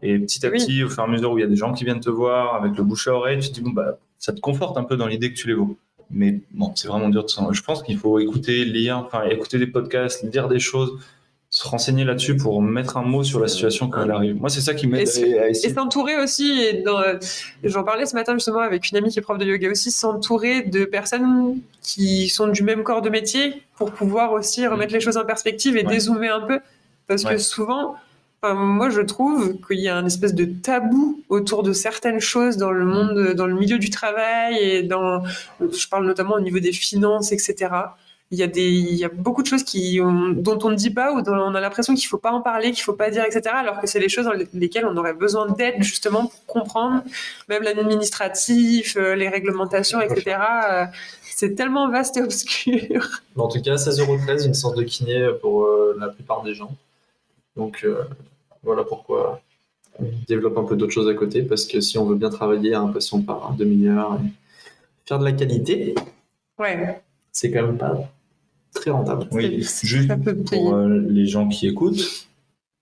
Et 0.02 0.18
petit 0.18 0.44
à 0.46 0.50
Oui. 0.50 0.58
petit, 0.58 0.84
au 0.84 0.88
fur 0.90 1.02
et 1.02 1.06
à 1.06 1.08
mesure 1.08 1.32
où 1.32 1.38
il 1.38 1.40
y 1.40 1.44
a 1.44 1.48
des 1.48 1.56
gens 1.56 1.72
qui 1.72 1.84
viennent 1.84 2.00
te 2.00 2.10
voir 2.10 2.54
avec 2.62 2.76
le 2.76 2.84
bouche 2.84 3.08
à 3.08 3.14
oreille, 3.14 3.40
tu 3.40 3.48
te 3.48 3.54
dis, 3.54 3.62
bon, 3.62 3.70
bah, 3.70 3.98
ça 4.18 4.32
te 4.34 4.40
conforte 4.40 4.76
un 4.76 4.84
peu 4.84 4.96
dans 4.96 5.06
l'idée 5.06 5.32
que 5.32 5.38
tu 5.38 5.46
les 5.48 5.54
vaux. 5.54 5.76
Mais 6.10 6.40
bon, 6.52 6.70
c'est 6.76 6.86
vraiment 6.88 7.08
dur 7.08 7.24
de 7.24 7.28
s'en- 7.30 7.52
Je 7.52 7.62
pense 7.62 7.82
qu'il 7.82 7.96
faut 7.98 8.18
écouter, 8.20 8.64
lire, 8.64 8.98
enfin, 8.98 9.24
écouter 9.24 9.58
des 9.58 9.66
podcasts, 9.66 10.22
lire 10.32 10.46
des 10.48 10.58
choses, 10.60 10.92
se 11.48 11.66
renseigner 11.68 12.04
là-dessus 12.04 12.36
pour 12.36 12.60
mettre 12.60 12.96
un 12.96 13.02
mot 13.02 13.22
sur 13.22 13.40
la 13.40 13.48
situation 13.48 13.88
quand 13.88 14.02
elle 14.02 14.10
arrive. 14.10 14.36
Moi, 14.36 14.50
c'est 14.50 14.60
ça 14.60 14.74
qui 14.74 14.86
m'aide 14.86 15.08
à, 15.08 15.42
à 15.42 15.46
Et 15.46 15.50
essayer. 15.50 15.72
s'entourer 15.72 16.16
aussi, 16.20 16.60
et 16.60 16.84
euh, 16.86 17.18
j'en 17.64 17.82
parlais 17.84 18.04
ce 18.04 18.14
matin 18.14 18.34
justement 18.34 18.58
avec 18.60 18.90
une 18.90 18.98
amie 18.98 19.10
qui 19.10 19.18
est 19.20 19.22
prof 19.22 19.38
de 19.38 19.44
yoga 19.44 19.70
aussi, 19.70 19.90
s'entourer 19.90 20.62
de 20.62 20.84
personnes 20.84 21.56
qui 21.82 22.28
sont 22.28 22.48
du 22.48 22.62
même 22.62 22.82
corps 22.82 23.00
de 23.00 23.10
métier 23.10 23.62
pour 23.76 23.92
pouvoir 23.92 24.32
aussi 24.32 24.66
remettre 24.66 24.92
les 24.92 25.00
choses 25.00 25.16
en 25.16 25.24
perspective 25.24 25.76
et 25.76 25.84
Ouais. 25.86 25.92
dézoomer 25.94 26.28
un 26.30 26.40
peu. 26.42 26.60
Parce 27.06 27.22
que 27.24 27.38
souvent, 27.38 27.94
enfin, 28.42 28.54
moi 28.54 28.90
je 28.90 29.00
trouve 29.00 29.56
qu'il 29.66 29.78
y 29.78 29.88
a 29.88 29.96
un 29.96 30.04
espèce 30.04 30.34
de 30.34 30.44
tabou 30.46 31.20
autour 31.28 31.62
de 31.62 31.72
certaines 31.72 32.20
choses 32.20 32.56
dans 32.56 32.72
le 32.72 32.84
monde, 32.84 33.34
dans 33.34 33.46
le 33.46 33.54
milieu 33.54 33.78
du 33.78 33.88
travail 33.90 34.56
et 34.58 34.82
dans, 34.82 35.22
je 35.60 35.88
parle 35.88 36.04
notamment 36.06 36.34
au 36.34 36.40
niveau 36.40 36.58
des 36.58 36.72
finances, 36.72 37.30
etc. 37.30 37.70
Il 38.32 38.38
y, 38.38 38.42
a 38.42 38.48
des, 38.48 38.68
il 38.68 38.94
y 38.96 39.04
a 39.04 39.08
beaucoup 39.08 39.42
de 39.42 39.46
choses 39.46 39.62
qui, 39.62 40.00
ont- 40.02 40.30
dont 40.30 40.58
on 40.64 40.70
ne 40.70 40.74
dit 40.74 40.90
pas 40.90 41.12
ou 41.12 41.22
dont 41.22 41.32
on 41.36 41.54
a 41.54 41.60
l'impression 41.60 41.94
qu'il 41.94 42.06
ne 42.06 42.08
faut 42.08 42.18
pas 42.18 42.32
en 42.32 42.40
parler, 42.40 42.72
qu'il 42.72 42.80
ne 42.80 42.84
faut 42.84 42.92
pas 42.92 43.08
dire, 43.08 43.24
etc. 43.24 43.42
Alors 43.54 43.80
que 43.80 43.86
c'est 43.86 44.00
les 44.00 44.08
choses 44.08 44.24
dans 44.24 44.32
lesquelles 44.52 44.84
on 44.84 44.96
aurait 44.96 45.14
besoin 45.14 45.46
d'aide 45.52 45.76
justement 45.80 46.26
pour 46.26 46.44
comprendre, 46.46 47.02
même 47.48 47.62
l'administratif, 47.62 48.96
euh, 48.96 49.14
les 49.14 49.28
réglementations, 49.28 50.00
etc. 50.00 50.38
Euh, 50.70 50.84
C'est 51.22 51.54
tellement 51.54 51.88
vaste 51.90 52.16
et 52.16 52.22
obscur. 52.22 53.06
En 53.36 53.48
tout 53.48 53.60
cas, 53.62 53.74
16,13€, 53.76 54.46
une 54.46 54.54
sorte 54.54 54.76
de 54.76 54.82
kiné 54.82 55.28
pour 55.40 55.64
euh, 55.64 55.96
la 56.00 56.08
plupart 56.08 56.42
des 56.42 56.54
gens. 56.54 56.74
Donc 57.56 57.82
euh, 57.84 58.02
voilà 58.64 58.82
pourquoi 58.82 59.40
on 60.00 60.04
développe 60.26 60.58
un 60.58 60.64
peu 60.64 60.74
d'autres 60.76 60.92
choses 60.92 61.08
à 61.08 61.14
côté, 61.14 61.42
parce 61.42 61.64
que 61.64 61.80
si 61.80 61.96
on 61.96 62.04
veut 62.06 62.16
bien 62.16 62.30
travailler 62.30 62.74
à 62.74 62.80
un 62.80 62.88
patient 62.88 63.22
par 63.22 63.52
demi-heure 63.52 64.18
et 64.24 64.28
faire 65.06 65.18
de 65.20 65.24
la 65.24 65.32
qualité, 65.32 65.94
Ouais. 66.58 67.00
c'est 67.32 67.50
quand 67.52 67.62
même 67.62 67.78
pas 67.78 67.96
très 68.76 68.90
rentable. 68.90 69.26
Oui, 69.32 69.62
juste 69.82 70.10
pour 70.50 70.74
euh, 70.74 70.98
les 71.08 71.26
gens 71.26 71.48
qui 71.48 71.66
écoutent, 71.66 72.26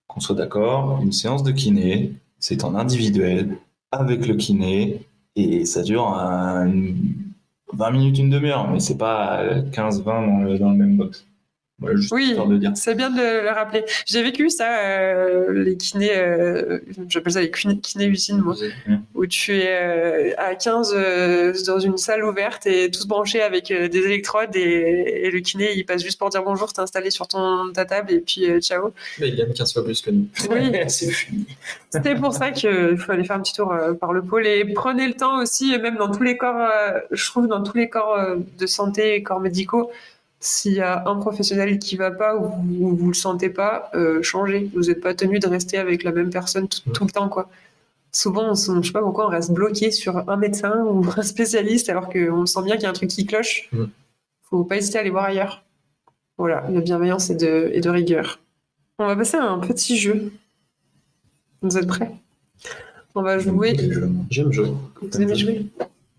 qu'on 0.07 0.21
soit 0.21 0.35
d'accord, 0.37 1.01
une 1.03 1.13
séance 1.13 1.43
de 1.43 1.51
kiné, 1.53 2.13
c'est 2.39 2.65
en 2.65 2.75
individuel, 2.75 3.57
avec 3.91 4.27
le 4.27 4.35
kiné, 4.35 5.01
et 5.37 5.65
ça 5.65 5.83
dure 5.83 6.07
un- 6.09 6.67
une- 6.67 7.15
20 7.73 7.91
minutes, 7.91 8.19
une 8.19 8.31
demi-heure, 8.31 8.71
mais 8.71 8.79
c'est 8.79 8.99
pas 8.99 9.43
15-20 9.73 10.05
dans 10.27 10.39
le, 10.45 10.59
dans 10.59 10.71
le 10.71 10.77
même 10.77 10.97
box. 10.97 11.27
Voilà, 11.81 11.97
juste 11.97 12.13
Oui. 12.13 12.37
C'est 12.77 12.95
bien 12.95 13.11
de 13.11 13.43
le 13.43 13.49
rappeler. 13.51 13.85
J'ai 14.07 14.23
vécu 14.23 14.49
ça, 14.49 14.79
euh, 14.79 15.53
les 15.53 15.77
kinés, 15.77 16.17
euh, 16.17 16.79
j'appelle 17.09 17.33
ça 17.33 17.41
les 17.41 17.51
kiné- 17.51 17.81
kinés-usines, 17.81 18.41
moi, 18.41 18.55
où 19.15 19.27
tu 19.27 19.57
es 19.57 19.67
euh, 19.69 20.31
à 20.39 20.55
15 20.55 20.95
euh, 20.95 21.53
dans 21.67 21.81
une 21.81 21.97
salle 21.97 22.25
ouverte 22.25 22.67
et 22.67 22.91
tous 22.93 23.09
branchés 23.09 23.43
avec 23.43 23.73
des 23.73 23.99
électrodes 23.99 24.55
et, 24.55 25.25
et 25.25 25.31
le 25.33 25.41
kiné, 25.41 25.73
il 25.75 25.85
passe 25.85 26.03
juste 26.05 26.19
pour 26.19 26.31
dire 26.31 26.45
bonjour, 26.45 26.73
t'es 26.73 26.81
installé 26.81 27.11
sur 27.11 27.27
ton, 27.27 27.73
ta 27.73 27.85
table 27.85 28.13
et 28.13 28.21
puis 28.21 28.47
ciao. 28.61 28.93
Mais 29.19 29.29
il 29.31 29.37
gagne 29.37 29.53
15 29.53 29.73
fois 29.73 29.85
plus 29.85 30.01
que 30.01 30.11
nous. 30.13 30.27
Oui. 30.51 30.71
c'est 30.89 31.11
fini. 31.11 31.45
C'était 31.91 32.15
pour 32.15 32.33
ça 32.33 32.53
qu'il 32.53 32.97
faut 32.99 33.11
aller 33.13 33.25
faire 33.25 33.37
un 33.37 33.41
petit 33.41 33.53
tour 33.55 33.75
par 34.01 34.13
le 34.13 34.23
pôle 34.23 34.47
et 34.47 34.65
prenez 34.75 35.09
le 35.09 35.15
temps 35.15 35.43
aussi, 35.43 35.77
même 35.79 35.97
dans 35.97 36.11
tous 36.11 36.23
les 36.23 36.37
corps, 36.37 36.69
je 37.11 37.27
trouve 37.27 37.49
dans 37.49 37.65
tous 37.65 37.77
les 37.77 37.89
corps 37.89 38.17
de 38.59 38.67
santé, 38.67 39.23
corps 39.25 39.41
médicaux, 39.41 39.91
s'il 40.45 40.75
y 40.75 40.81
a 40.83 41.09
un 41.09 41.17
professionnel 41.17 41.79
qui 41.79 41.97
va 41.97 42.11
pas 42.11 42.37
ou 42.37 42.45
vous, 42.45 42.95
vous 42.95 43.09
le 43.09 43.15
sentez 43.15 43.49
pas, 43.49 43.91
euh, 43.95 44.23
changez. 44.23 44.71
Vous 44.75 44.83
n'êtes 44.83 45.01
pas 45.01 45.15
tenu 45.15 45.39
de 45.39 45.47
rester 45.49 45.79
avec 45.79 46.05
la 46.05 46.13
même 46.13 46.29
personne 46.29 46.69
tout, 46.69 46.83
tout 46.91 47.05
le 47.05 47.11
temps, 47.11 47.31
quoi. 47.31 47.49
Souvent, 48.13 48.51
on, 48.51 48.55
je 48.55 48.87
sais 48.87 48.93
pas 48.93 49.01
pourquoi 49.01 49.27
on 49.27 49.31
reste 49.31 49.53
bloqué 49.53 49.91
sur 49.91 50.29
un 50.29 50.37
médecin 50.37 50.85
ou 50.85 51.03
un 51.17 51.23
spécialiste 51.23 51.89
alors 51.89 52.11
qu'on 52.11 52.45
sent 52.45 52.63
bien 52.63 52.75
qu'il 52.75 52.83
y 52.83 52.87
a 52.87 52.91
un 52.91 52.93
truc 52.93 53.09
qui 53.09 53.25
cloche. 53.25 53.71
Mm. 53.73 53.85
Faut 54.43 54.65
pas 54.65 54.77
hésiter 54.77 54.99
à 54.99 55.01
aller 55.01 55.09
voir 55.09 55.25
ailleurs. 55.25 55.65
Voilà, 56.37 56.67
la 56.69 56.81
bienveillance 56.83 57.31
et 57.31 57.37
de, 57.37 57.71
et 57.73 57.81
de 57.81 57.89
rigueur. 57.89 58.39
On 58.99 59.07
va 59.07 59.17
passer 59.17 59.39
à 59.39 59.45
un 59.45 59.61
petit 59.61 59.97
jeu. 59.97 60.31
Vous 61.63 61.79
êtes 61.79 61.87
prêts? 61.87 62.13
On 63.15 63.23
va 63.23 63.39
jouer. 63.39 63.75
J'aime 64.29 64.53
jouer. 64.53 64.73
Vous 65.01 65.23
aimez 65.23 65.37
jouer? 65.37 65.67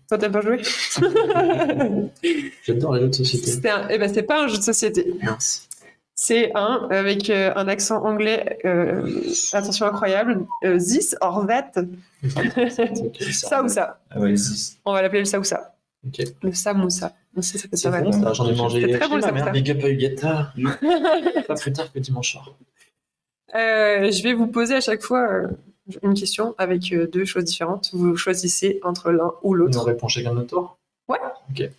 Toi, 0.08 0.18
t'aimes 0.18 0.32
pas 0.32 0.40
jouer 0.40 0.62
J'adore 2.62 2.94
les 2.94 3.00
jeux 3.02 3.08
de 3.08 3.14
société. 3.14 3.68
Un- 3.70 3.88
Eh 3.90 3.98
ben, 3.98 4.12
c'est 4.12 4.22
pas 4.22 4.44
un 4.44 4.48
jeu 4.48 4.58
de 4.58 4.62
société. 4.62 5.12
Mince. 5.22 5.68
C'est 6.14 6.50
un 6.54 6.88
avec 6.90 7.28
euh, 7.28 7.52
un 7.56 7.68
accent 7.68 8.02
anglais, 8.02 8.58
euh, 8.64 9.06
attention 9.52 9.86
incroyable, 9.86 10.46
euh, 10.64 10.78
this 10.78 11.14
or 11.20 11.46
that. 11.46 11.72
ça 13.32 13.62
ou 13.62 13.68
ça. 13.68 14.00
Ah 14.10 14.20
ouais, 14.20 14.36
c'est- 14.36 14.78
On 14.86 14.92
va 14.94 15.02
l'appeler 15.02 15.20
le 15.20 15.24
ça 15.26 15.38
ou 15.38 15.44
ça. 15.44 15.74
Le 16.42 16.52
sam 16.52 16.84
ou 16.84 16.90
ça. 16.90 17.12
Ça, 17.40 17.58
ça 17.58 17.68
C'est 17.72 17.90
bon, 17.90 18.10
mal. 18.10 18.14
ça, 18.14 18.32
j'en 18.32 18.48
ai 18.48 18.54
mangé 18.54 18.80
C'est 18.80 18.98
très 18.98 19.08
bon, 19.08 19.16
le 19.16 19.22
samsa. 19.22 19.50
Big 19.50 19.70
up 19.72 19.84
à 19.84 19.88
Huguetta. 19.90 20.52
Pas 21.48 21.54
plus 21.54 21.72
tard 21.72 21.92
que 21.92 21.98
dimanche 21.98 22.32
soir. 22.32 22.54
Euh, 23.54 24.10
je 24.10 24.22
vais 24.22 24.32
vous 24.32 24.46
poser 24.46 24.76
à 24.76 24.80
chaque 24.80 25.02
fois 25.02 25.28
euh, 25.30 25.48
une 26.02 26.14
question 26.14 26.54
avec 26.58 26.92
euh, 26.92 27.06
deux 27.06 27.24
choses 27.24 27.44
différentes. 27.44 27.90
Vous 27.92 28.16
choisissez 28.16 28.80
entre 28.82 29.10
l'un 29.12 29.32
ou 29.42 29.50
On 29.50 29.54
l'autre. 29.54 29.82
répond 29.84 30.08
chacun 30.08 30.30
de 30.30 30.36
notre 30.36 30.48
tour? 30.48 30.78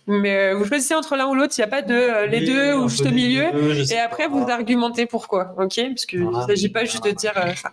Mais 0.06 0.52
euh, 0.52 0.54
vous 0.56 0.64
choisissez 0.64 0.94
entre 0.94 1.14
l'un 1.16 1.26
ou 1.28 1.34
l'autre. 1.34 1.54
Il 1.58 1.60
n'y 1.60 1.64
a 1.64 1.68
pas 1.68 1.82
de 1.82 1.92
euh, 1.94 2.26
les 2.26 2.44
deux 2.46 2.74
ou 2.74 2.88
juste 2.88 3.04
au 3.06 3.10
milieu. 3.10 3.44
Et 3.92 3.98
après, 3.98 4.26
vous 4.26 4.46
argumentez 4.48 5.04
pourquoi, 5.06 5.54
ok? 5.58 5.78
Parce 5.88 6.06
qu'il 6.06 6.24
ne 6.24 6.30
Ah, 6.34 6.46
s'agit 6.46 6.70
pas 6.70 6.84
juste 6.86 7.04
de 7.04 7.10
dire 7.10 7.32
euh, 7.36 7.54
ça. 7.54 7.72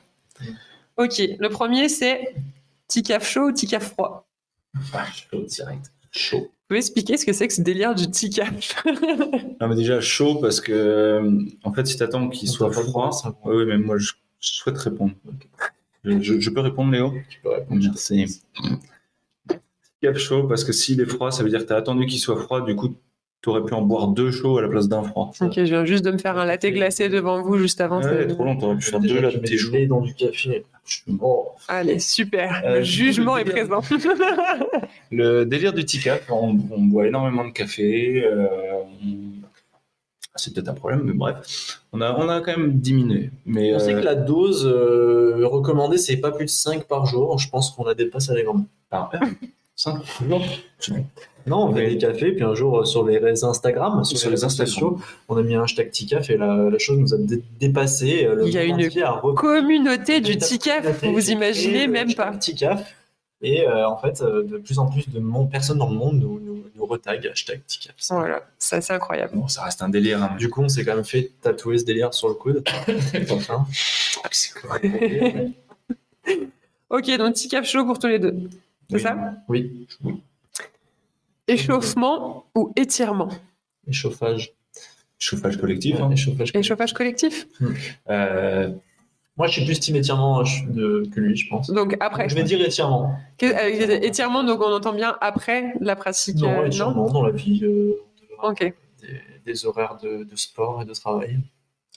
Ok, 0.98 1.22
le 1.40 1.48
premier, 1.50 1.88
c'est 1.90 2.36
Ticaf 2.88 3.26
chaud 3.28 3.48
ou 3.48 3.52
Ticaf 3.54 3.92
froid? 3.94 4.28
Ah, 4.94 5.06
chaud 5.14 5.42
direct. 5.44 5.86
Chaud. 6.12 6.40
Vous 6.40 6.50
pouvez 6.70 6.80
expliquer 6.80 7.16
ce 7.18 7.26
que 7.26 7.32
c'est 7.34 7.48
que 7.48 7.54
ce 7.54 7.62
délire 7.62 7.96
du 7.96 8.10
Ticaf 8.12 8.84
Non, 9.62 9.68
mais 9.70 9.76
déjà 9.76 10.02
chaud 10.02 10.36
parce 10.42 10.60
que, 10.60 11.22
en 11.64 11.72
fait, 11.74 11.86
si 11.88 11.98
t'attends 11.98 12.28
qu'il 12.30 12.50
On 12.50 12.52
soit 12.52 12.72
froid. 12.72 13.10
Oui, 13.46 13.66
mais 13.66 13.78
moi, 13.78 13.98
je, 13.98 14.12
je 14.42 14.52
souhaite 14.54 14.78
répondre. 14.78 15.14
Je- 16.22 16.40
je 16.40 16.50
peux 16.50 16.62
répondre, 16.62 16.92
Léo? 16.92 17.14
Tu 17.30 17.40
peux 17.42 17.50
répondre. 17.50 17.82
Merci. 17.84 18.42
Cap 20.02 20.18
chaud 20.18 20.44
parce 20.44 20.64
que 20.64 20.72
s'il 20.74 21.02
est 21.02 21.06
froid, 21.06 21.32
ça 21.32 21.44
veut 21.44 21.50
dire 21.50 21.60
que 21.60 21.66
t'as 21.66 21.78
attendu 21.78 22.06
qu'il 22.06 22.20
soit 22.20 22.40
froid. 22.40 22.64
Du 22.64 22.76
coup, 22.76 22.96
t'aurais 23.42 23.64
pu 23.64 23.74
en 23.74 23.82
boire 23.82 24.08
deux 24.10 24.32
chauds 24.32 24.58
à 24.58 24.62
la 24.62 24.68
place 24.68 24.88
d'un 24.88 25.04
froid. 25.04 25.32
Ok, 25.42 25.54
je 25.56 25.64
viens 25.64 25.86
juste 25.86 26.04
de 26.06 26.12
me 26.12 26.18
faire 26.18 26.38
un 26.38 26.46
latte 26.46 26.66
glacé 26.66 27.10
devant 27.10 27.42
vous 27.42 27.58
juste 27.58 27.80
avant. 27.82 28.02
Ouais, 28.02 28.28
trop 28.28 28.44
long, 28.44 28.56
t'aurais 28.58 28.76
pu 28.76 28.82
faire 28.84 29.00
deux 29.00 29.30
tu 29.30 29.40
du 29.40 29.58
chauds. 29.58 29.86
dans 29.88 30.02
du 30.02 30.14
café. 30.14 30.64
Oh. 31.22 31.48
Allez, 31.68 32.00
super. 32.00 32.62
Euh, 32.66 32.78
le 32.78 32.84
jugement 32.84 33.36
le 33.36 33.42
est 33.42 33.46
présent. 33.46 33.82
Le 35.12 35.44
délire 35.46 35.72
du 35.74 35.86
TICAP, 35.86 36.24
on, 36.30 36.58
on 36.72 36.82
boit 36.84 37.08
énormément 37.08 37.46
de 37.46 37.52
café. 37.52 38.24
euh, 38.26 38.48
on- 39.04 39.25
C'est 40.38 40.54
peut-être 40.54 40.68
un 40.70 40.74
problème, 40.74 41.02
mais 41.06 41.14
bref. 41.14 41.80
On 41.94 42.02
a, 42.02 42.14
on 42.18 42.28
a 42.28 42.42
quand 42.42 42.58
même 42.58 42.74
diminué. 42.80 43.32
Mais, 43.46 43.74
On 43.74 43.80
sait 43.80 43.94
euh, 43.94 44.00
que 44.00 44.06
la 44.06 44.16
dose 44.16 44.66
euh, 44.66 45.48
recommandée, 45.48 45.98
c'est 45.98 46.18
pas 46.18 46.32
plus 46.32 46.46
de 46.46 46.50
5 46.50 46.84
par 46.86 47.06
jour. 47.06 47.38
Je 47.40 47.50
pense 47.50 47.72
qu'on 47.72 47.86
la 47.86 47.94
dépasse 47.94 48.30
allègrement. 48.30 48.66
par 48.90 49.12
heure, 49.14 49.22
cinq 49.76 50.02
jours. 50.28 50.42
Non, 51.48 51.68
on 51.68 51.76
fait 51.76 51.90
des 51.92 51.98
cafés, 52.00 52.32
puis 52.32 52.44
un 52.44 52.56
jour 52.56 52.80
euh, 52.80 52.86
sur 52.86 53.06
les 53.06 53.18
réseaux 53.20 53.48
Instagram, 53.48 54.04
sur, 54.04 54.18
Sur 54.18 54.30
les 54.30 54.32
les 54.32 54.36
réseaux 54.36 54.46
Instagram. 54.48 54.74
sociaux, 54.74 55.00
on 55.30 55.38
a 55.38 55.44
mis 55.44 55.54
un 55.56 55.62
hashtag 55.64 55.92
TICAF 55.92 56.30
et 56.32 56.38
la, 56.38 56.70
la 56.72 56.78
chose 56.80 56.98
nous 56.98 57.14
a 57.14 57.18
dé- 57.18 57.44
dépassé. 57.60 58.26
euh, 58.26 58.36
Le 58.36 58.48
Il 58.48 58.54
y 58.54 58.58
a 58.58 58.64
une 58.64 58.90
Communauté 59.36 60.22
du 60.22 60.38
Ticaf, 60.38 61.04
vous 61.04 61.30
imaginez 61.30 61.88
même 61.88 62.14
pas. 62.16 62.30
hashtag 62.30 62.40
TICAF. 62.40 62.96
Et 63.42 63.68
euh, 63.68 63.88
en 63.88 63.98
fait, 63.98 64.22
euh, 64.22 64.44
de 64.44 64.58
plus 64.58 64.80
en 64.80 64.88
plus 64.88 65.08
de 65.10 65.20
personnes 65.52 65.78
dans 65.78 65.90
le 65.90 65.96
monde 65.96 66.20
nous, 66.20 66.40
nous, 66.40 66.64
nous 66.74 66.86
retag 66.86 67.28
hashtag. 67.28 67.62
Voilà, 68.10 68.42
ça 68.58 68.80
c'est 68.82 68.94
incroyable. 68.94 69.36
Bon, 69.36 69.48
ça 69.48 69.64
reste 69.64 69.82
un 69.82 69.90
délire. 69.90 70.24
hein. 70.24 70.36
Du 70.38 70.50
coup, 70.50 70.62
on 70.64 70.70
s'est 70.70 70.86
quand 70.86 70.96
même 70.96 71.04
fait 71.04 71.32
tatouer 71.42 71.78
ce 71.78 71.84
délire 71.86 72.14
sur 72.14 72.28
le 72.30 72.34
coude. 72.36 72.64
Enfin, 73.32 73.66
Ok, 76.90 77.18
donc 77.18 77.34
Ticaf 77.34 77.66
chaud 77.68 77.86
pour 77.86 78.00
tous 78.00 78.08
les 78.08 78.20
deux. 78.20 78.36
C'est 78.90 78.96
Oui. 78.96 79.02
ça? 79.02 79.34
Oui, 79.50 79.88
Échauffement 81.48 82.46
ou 82.56 82.72
étirement? 82.76 83.30
Échauffage. 83.88 84.54
Chauffage 85.20 85.58
collectif. 85.58 86.00
hein. 86.02 86.10
Échauffage. 86.12 86.52
Échauffage 86.56 86.94
collectif? 86.94 87.48
Euh, 88.10 88.72
Moi, 89.38 89.48
je 89.48 89.54
suis 89.54 89.66
plus 89.66 89.80
team 89.80 89.96
étirement 89.98 90.40
euh, 90.40 90.44
je- 90.46 90.64
de- 90.68 91.10
que 91.14 91.20
lui, 91.20 91.36
je 91.36 91.50
pense. 91.50 91.70
Donc 91.70 91.98
après. 92.00 92.30
Je 92.30 92.36
vais 92.36 92.44
dire 92.44 92.62
étirement. 92.62 93.14
Euh, 93.44 94.00
étirement, 94.02 94.44
donc 94.44 94.62
on 94.62 94.72
entend 94.74 94.94
bien 94.94 95.18
après 95.22 95.74
la 95.82 95.96
pratique. 95.98 96.38
Non, 96.38 96.62
euh, 96.62 96.66
étirement 96.68 97.10
dans 97.12 97.24
la 97.26 97.32
vie. 97.32 97.60
euh, 97.64 97.94
Ok. 98.44 98.60
des, 98.60 98.74
des 99.46 99.66
horaires 99.66 99.98
de, 100.02 100.24
de 100.24 100.36
sport 100.36 100.82
et 100.82 100.86
de 100.86 100.94
travail. 100.94 101.38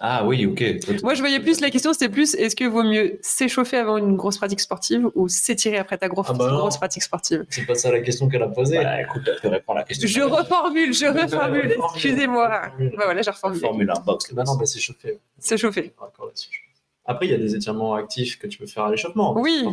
Ah 0.00 0.24
oui, 0.24 0.46
ok. 0.46 0.62
Moi, 1.02 1.14
je 1.14 1.20
voyais 1.20 1.40
plus 1.40 1.60
la 1.60 1.70
question, 1.70 1.92
c'était 1.92 2.08
plus 2.08 2.34
est-ce 2.36 2.54
que 2.54 2.64
vaut 2.64 2.84
mieux 2.84 3.18
s'échauffer 3.20 3.78
avant 3.78 3.96
une 3.96 4.14
grosse 4.14 4.38
pratique 4.38 4.60
sportive 4.60 5.08
ou 5.16 5.26
s'étirer 5.28 5.76
après 5.78 5.98
ta 5.98 6.06
grosse, 6.08 6.26
Ah 6.30 6.34
bah 6.34 6.48
non. 6.50 6.58
grosse 6.58 6.76
pratique 6.76 7.02
sportive? 7.02 7.44
C'est 7.50 7.66
pas 7.66 7.74
ça 7.74 7.90
la 7.90 7.98
question 8.00 8.28
qu'elle 8.28 8.42
a 8.44 8.48
posée. 8.48 8.76
Bah, 8.78 9.00
écoute, 9.02 9.22
tu 9.24 9.42
peux 9.42 9.48
répondre 9.48 9.78
à 9.78 9.82
la 9.82 9.86
question. 9.88 10.06
Je 10.08 10.20
reformule, 10.20 10.92
je 10.94 11.06
reformule. 11.06 11.66
Reformule, 11.72 11.76
Excusez-moi. 11.94 12.46
reformule. 12.48 12.94
Bah 12.96 13.02
voilà, 13.06 13.22
j'ai 13.22 13.30
reformulé. 13.32 13.60
Formule 13.60 13.90
1 13.90 14.00
box. 14.06 14.32
Bah 14.34 14.44
non, 14.46 14.56
bah 14.56 14.66
c'est 14.66 14.78
chauffé. 14.78 15.18
S'échauffer. 15.38 15.92
D'accord 16.00 16.26
là-dessus. 16.26 16.64
Après, 17.08 17.26
il 17.26 17.30
y 17.32 17.34
a 17.34 17.38
des 17.38 17.56
étirements 17.56 17.94
actifs 17.94 18.38
que 18.38 18.46
tu 18.46 18.58
peux 18.58 18.66
faire 18.66 18.84
à 18.84 18.90
l'échauffement. 18.90 19.34
Oui. 19.40 19.64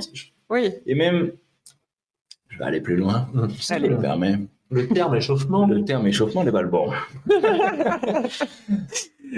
Oui. 0.49 0.71
Et 0.87 0.95
même, 0.95 1.31
je 2.49 2.57
vais 2.57 2.63
aller 2.65 2.81
plus 2.81 2.95
loin, 2.95 3.27
si 3.59 3.71
Allez. 3.73 3.89
je 3.89 3.93
me 3.93 4.01
permets. 4.01 4.37
Le 4.71 4.87
terme 4.87 5.15
échauffement. 5.15 5.67
Le 5.67 5.83
terme 5.85 6.07
échauffement 6.07 6.43
n'est 6.43 6.51
pas 6.51 6.61
le 6.63 6.69
bon. 6.69 6.91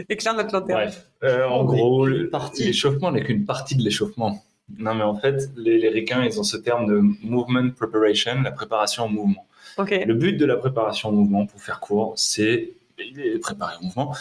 Éclaire 0.10 0.36
notre 0.36 0.54
lanterne. 0.54 0.80
Bref, 0.84 1.08
euh, 1.24 1.46
en 1.48 1.64
gros, 1.66 2.06
le- 2.06 2.30
l'échauffement 2.60 3.12
n'est 3.12 3.24
qu'une 3.24 3.46
partie 3.46 3.76
de 3.76 3.82
l'échauffement. 3.82 4.44
Non, 4.78 4.94
mais 4.96 5.04
en 5.04 5.16
fait, 5.16 5.50
les, 5.56 5.80
les 5.80 5.90
ricains, 5.90 6.24
ils 6.26 6.40
ont 6.40 6.44
ce 6.44 6.58
terme 6.58 6.88
de 6.88 7.02
movement 7.24 7.70
preparation, 7.76 8.42
la 8.42 8.52
préparation 8.52 9.06
au 9.06 9.10
mouvement. 9.10 9.46
Ok. 9.78 9.92
Le 10.06 10.14
but 10.14 10.34
de 10.34 10.46
la 10.46 10.58
préparation 10.58 11.10
au 11.10 11.14
mouvement, 11.14 11.46
pour 11.46 11.62
faire 11.62 11.80
court, 11.80 12.14
c'est 12.16 12.72
de 13.00 13.38
préparer 13.40 13.76
au 13.82 13.86
mouvement, 13.86 14.12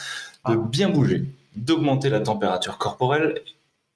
de 0.48 0.54
Ah. 0.54 0.56
bien 0.56 0.88
bouger, 0.88 1.24
d'augmenter 1.56 2.10
la 2.10 2.20
température 2.20 2.78
corporelle 2.78 3.40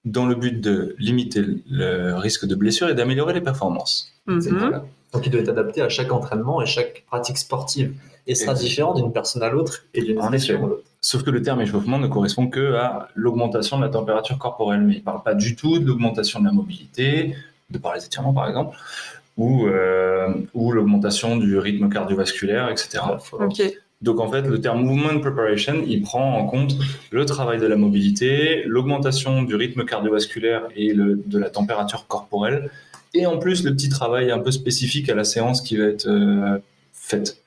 dans 0.05 0.27
le 0.27 0.35
but 0.35 0.61
de 0.61 0.95
limiter 0.99 1.45
le 1.71 2.15
risque 2.15 2.47
de 2.47 2.55
blessure 2.55 2.89
et 2.89 2.95
d'améliorer 2.95 3.35
les 3.35 3.41
performances. 3.41 4.13
Mhm. 4.27 4.41
Voilà. 4.59 4.85
Donc, 5.13 5.27
il 5.27 5.31
doit 5.31 5.41
être 5.41 5.49
adapté 5.49 5.83
à 5.83 5.89
chaque 5.89 6.13
entraînement 6.13 6.63
et 6.63 6.67
chaque 6.67 7.05
pratique 7.07 7.39
sportive. 7.39 7.95
Et 8.27 8.35
sera 8.35 8.55
différent 8.55 8.95
d'une 8.95 9.13
personne 9.13 9.43
à 9.43 9.49
l'autre 9.49 9.87
et 9.93 10.03
d'une 10.03 10.21
effet. 10.35 10.55
à 10.55 10.59
l'autre. 10.59 10.85
Sauf 11.01 11.25
que 11.25 11.31
le 11.31 11.43
terme 11.43 11.63
échauffement 11.63 11.99
ne 11.99 12.07
correspond 12.07 12.49
que 12.49 12.75
à 12.75 13.09
l'augmentation 13.15 13.79
de 13.79 13.83
la 13.83 13.89
température 13.89 14.39
corporelle, 14.39 14.83
mais 14.83 14.95
il 14.95 14.99
ne 14.99 15.03
parle 15.03 15.23
pas 15.23 15.35
du 15.35 15.57
tout 15.57 15.79
de 15.79 15.87
l'augmentation 15.87 16.39
de 16.39 16.45
la 16.45 16.53
mobilité, 16.53 17.35
de 17.71 17.79
par 17.79 17.95
les 17.95 18.05
étirements 18.05 18.35
par 18.35 18.47
exemple, 18.47 18.77
ou, 19.37 19.67
euh, 19.67 20.29
ou 20.55 20.71
l'augmentation 20.71 21.39
du 21.39 21.59
rythme 21.59 21.89
cardiovasculaire, 21.89 22.69
etc. 22.69 22.99
Ok. 23.33 23.63
Donc 24.01 24.19
en 24.19 24.31
fait, 24.31 24.43
le 24.43 24.61
terme 24.61 24.83
movement 24.83 25.21
preparation, 25.21 25.83
il 25.87 26.01
prend 26.01 26.39
en 26.39 26.47
compte 26.47 26.75
le 27.11 27.27
travail 27.27 27.59
de 27.59 27.67
la 27.67 27.77
mobilité, 27.77 28.63
l'augmentation 28.65 29.43
du 29.43 29.55
rythme 29.55 29.85
cardiovasculaire 29.85 30.69
et 30.75 30.95
de 30.95 31.39
la 31.39 31.51
température 31.51 32.07
corporelle, 32.07 32.71
et 33.13 33.27
en 33.27 33.39
plus 33.39 33.65
le 33.65 33.73
petit 33.73 33.89
travail 33.89 34.31
un 34.31 34.39
peu 34.39 34.51
spécifique 34.53 35.09
à 35.11 35.15
la 35.15 35.25
séance 35.25 35.61
qui 35.61 35.77
va 35.77 35.85
être 35.85 36.07
euh, 36.09 36.59
faite. 36.93 37.43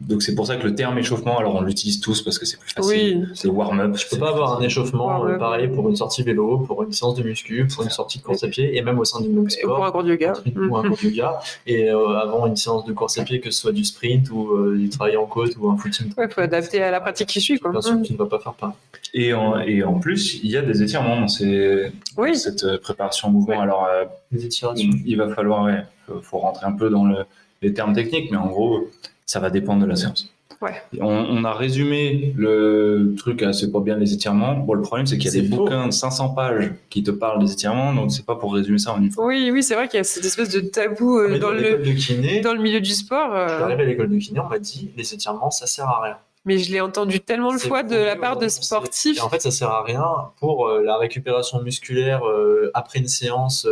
Donc 0.00 0.22
c'est 0.22 0.34
pour 0.34 0.46
ça 0.46 0.56
que 0.56 0.64
le 0.66 0.74
terme 0.74 0.98
échauffement, 0.98 1.38
alors 1.38 1.54
on 1.54 1.62
l'utilise 1.62 2.00
tous 2.00 2.20
parce 2.20 2.38
que 2.38 2.44
c'est 2.44 2.58
plus 2.60 2.70
facile. 2.70 3.24
Oui. 3.24 3.28
C'est 3.34 3.48
warm-up. 3.48 3.96
Je 3.96 4.06
peux 4.10 4.18
pas 4.18 4.28
avoir 4.28 4.58
un 4.58 4.62
échauffement 4.62 5.24
euh, 5.24 5.32
ouais. 5.32 5.38
pareil 5.38 5.68
pour 5.68 5.88
une 5.88 5.96
sortie 5.96 6.22
vélo, 6.22 6.58
pour 6.58 6.82
une 6.82 6.92
séance 6.92 7.14
de 7.14 7.22
muscu, 7.22 7.66
pour 7.66 7.82
une 7.82 7.88
sortie 7.88 8.18
de 8.18 8.22
course 8.22 8.44
à 8.44 8.48
pied 8.48 8.76
et 8.76 8.82
même 8.82 8.98
au 8.98 9.06
sein 9.06 9.22
du 9.22 9.28
même 9.30 9.48
Et 9.58 9.62
pour 9.62 9.76
un 9.76 9.78
sport. 9.78 9.92
cours 9.92 10.04
de 10.04 10.10
yoga. 10.10 10.34
Ou 10.54 10.76
un 10.76 10.82
cours 10.88 10.98
de 11.02 11.08
yoga. 11.08 11.40
Et 11.66 11.90
euh, 11.90 12.08
avant 12.18 12.46
une 12.46 12.56
séance 12.56 12.84
de 12.84 12.92
course 12.92 13.16
à 13.16 13.24
pied, 13.24 13.40
que 13.40 13.50
ce 13.50 13.58
soit 13.58 13.72
du 13.72 13.84
sprint 13.86 14.28
ou 14.30 14.52
euh, 14.52 14.76
du 14.76 14.90
travail 14.90 15.16
en 15.16 15.24
côte 15.24 15.56
ou 15.58 15.70
un 15.70 15.78
footing. 15.78 16.12
Ouais, 16.18 16.28
faut 16.28 16.42
adapter 16.42 16.82
à 16.82 16.90
la 16.90 17.00
pratique 17.00 17.28
qui 17.28 17.40
suit, 17.40 17.58
quoi. 17.58 17.70
Bien 17.70 17.80
sûr, 17.80 17.94
Mhm. 17.94 18.02
tu 18.02 18.12
ne 18.12 18.18
vas 18.18 18.26
pas 18.26 18.38
faire 18.38 18.52
pareil. 18.52 18.74
Et 19.14 19.32
en, 19.32 19.58
et 19.60 19.82
en 19.82 19.94
plus, 19.98 20.40
il 20.44 20.50
y 20.50 20.58
a 20.58 20.62
des 20.62 20.82
étirements 20.82 21.18
dans, 21.22 21.28
ces- 21.28 21.90
dans 22.14 22.22
Oui. 22.22 22.36
cette 22.36 22.76
préparation 22.82 23.28
au 23.28 23.30
mouvement. 23.30 23.54
Ouais. 23.56 23.62
Alors 23.62 23.86
euh, 23.90 24.04
Les 24.30 24.44
étirations. 24.44 24.90
il 25.06 25.16
va 25.16 25.34
falloir, 25.34 25.64
ouais, 25.64 25.82
faut- 26.06 26.20
faut 26.20 26.38
rentrer 26.38 26.66
un 26.66 26.72
peu 26.72 26.90
dans 26.90 27.04
le- 27.06 27.24
les 27.62 27.72
termes 27.72 27.94
techniques, 27.94 28.30
mais 28.30 28.36
en 28.36 28.46
gros, 28.48 28.90
ça 29.26 29.40
va 29.40 29.50
dépendre 29.50 29.82
de 29.82 29.86
la 29.86 29.96
séance. 29.96 30.32
Ouais. 30.62 30.82
On, 31.00 31.06
on 31.08 31.44
a 31.44 31.52
résumé 31.52 32.32
le 32.36 33.14
truc 33.18 33.42
à 33.42 33.52
c'est 33.52 33.70
pas 33.70 33.80
bien 33.80 33.96
les 33.96 34.14
étirements. 34.14 34.54
Bon, 34.54 34.72
le 34.72 34.80
problème, 34.80 35.06
c'est 35.06 35.18
qu'il 35.18 35.30
y 35.30 35.38
a 35.38 35.42
des 35.42 35.48
faux. 35.48 35.64
bouquins 35.64 35.86
de 35.86 35.92
500 35.92 36.30
pages 36.30 36.72
qui 36.88 37.02
te 37.02 37.10
parlent 37.10 37.44
des 37.44 37.52
étirements, 37.52 37.92
donc 37.92 38.10
c'est 38.10 38.24
pas 38.24 38.36
pour 38.36 38.54
résumer 38.54 38.78
ça 38.78 38.94
en 38.94 39.02
une 39.02 39.10
fois. 39.10 39.26
Oui, 39.26 39.50
oui, 39.52 39.62
c'est 39.62 39.74
vrai 39.74 39.88
qu'il 39.88 39.98
y 39.98 40.00
a 40.00 40.04
cette 40.04 40.24
espèce 40.24 40.48
de 40.48 40.60
tabou 40.60 41.18
euh, 41.18 41.28
Mais 41.30 41.38
dans, 41.38 41.50
le, 41.50 41.78
de 41.78 41.92
kiné, 41.92 42.40
dans 42.40 42.54
le 42.54 42.62
milieu 42.62 42.80
du 42.80 42.92
sport. 42.92 43.32
je 43.34 43.52
suis 43.52 43.60
euh, 43.60 43.64
arrivé 43.64 43.82
à 43.82 43.86
l'école 43.86 44.08
de 44.08 44.18
kiné, 44.18 44.40
on 44.40 44.48
m'a 44.48 44.58
dit 44.58 44.90
les 44.96 45.12
étirements, 45.12 45.50
ça 45.50 45.66
sert 45.66 45.86
à 45.86 46.00
rien. 46.02 46.16
mais 46.46 46.56
je 46.58 46.72
l'ai 46.72 46.80
entendu 46.80 47.20
tellement 47.20 47.52
de 47.52 47.58
fois 47.58 47.82
de 47.82 47.96
la 47.96 48.16
part 48.16 48.38
de 48.38 48.48
sportifs. 48.48 49.18
Et 49.18 49.20
en 49.20 49.28
fait, 49.28 49.42
ça 49.42 49.50
sert 49.50 49.68
à 49.68 49.82
rien 49.82 50.04
pour 50.40 50.68
euh, 50.68 50.82
la 50.82 50.96
récupération 50.96 51.60
musculaire 51.62 52.26
euh, 52.26 52.70
après 52.72 53.00
une 53.00 53.08
séance. 53.08 53.68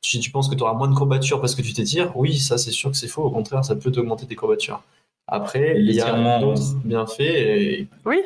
Si 0.00 0.20
tu 0.20 0.30
penses 0.30 0.48
que 0.48 0.54
tu 0.54 0.62
auras 0.62 0.74
moins 0.74 0.88
de 0.88 0.94
courbatures 0.94 1.40
parce 1.40 1.54
que 1.54 1.62
tu 1.62 1.72
t'étires, 1.72 2.16
oui, 2.16 2.38
ça 2.38 2.58
c'est 2.58 2.70
sûr 2.70 2.90
que 2.90 2.96
c'est 2.96 3.08
faux. 3.08 3.22
Au 3.24 3.30
contraire, 3.30 3.64
ça 3.64 3.76
peut 3.76 3.90
t'augmenter 3.90 4.26
tes 4.26 4.36
courbatures. 4.36 4.82
Après, 5.26 5.74
il 5.78 5.90
y 5.92 6.00
a 6.00 6.40
d'autres 6.40 6.74
bienfaits. 6.84 7.20
Et... 7.20 7.86
Oui, 8.06 8.20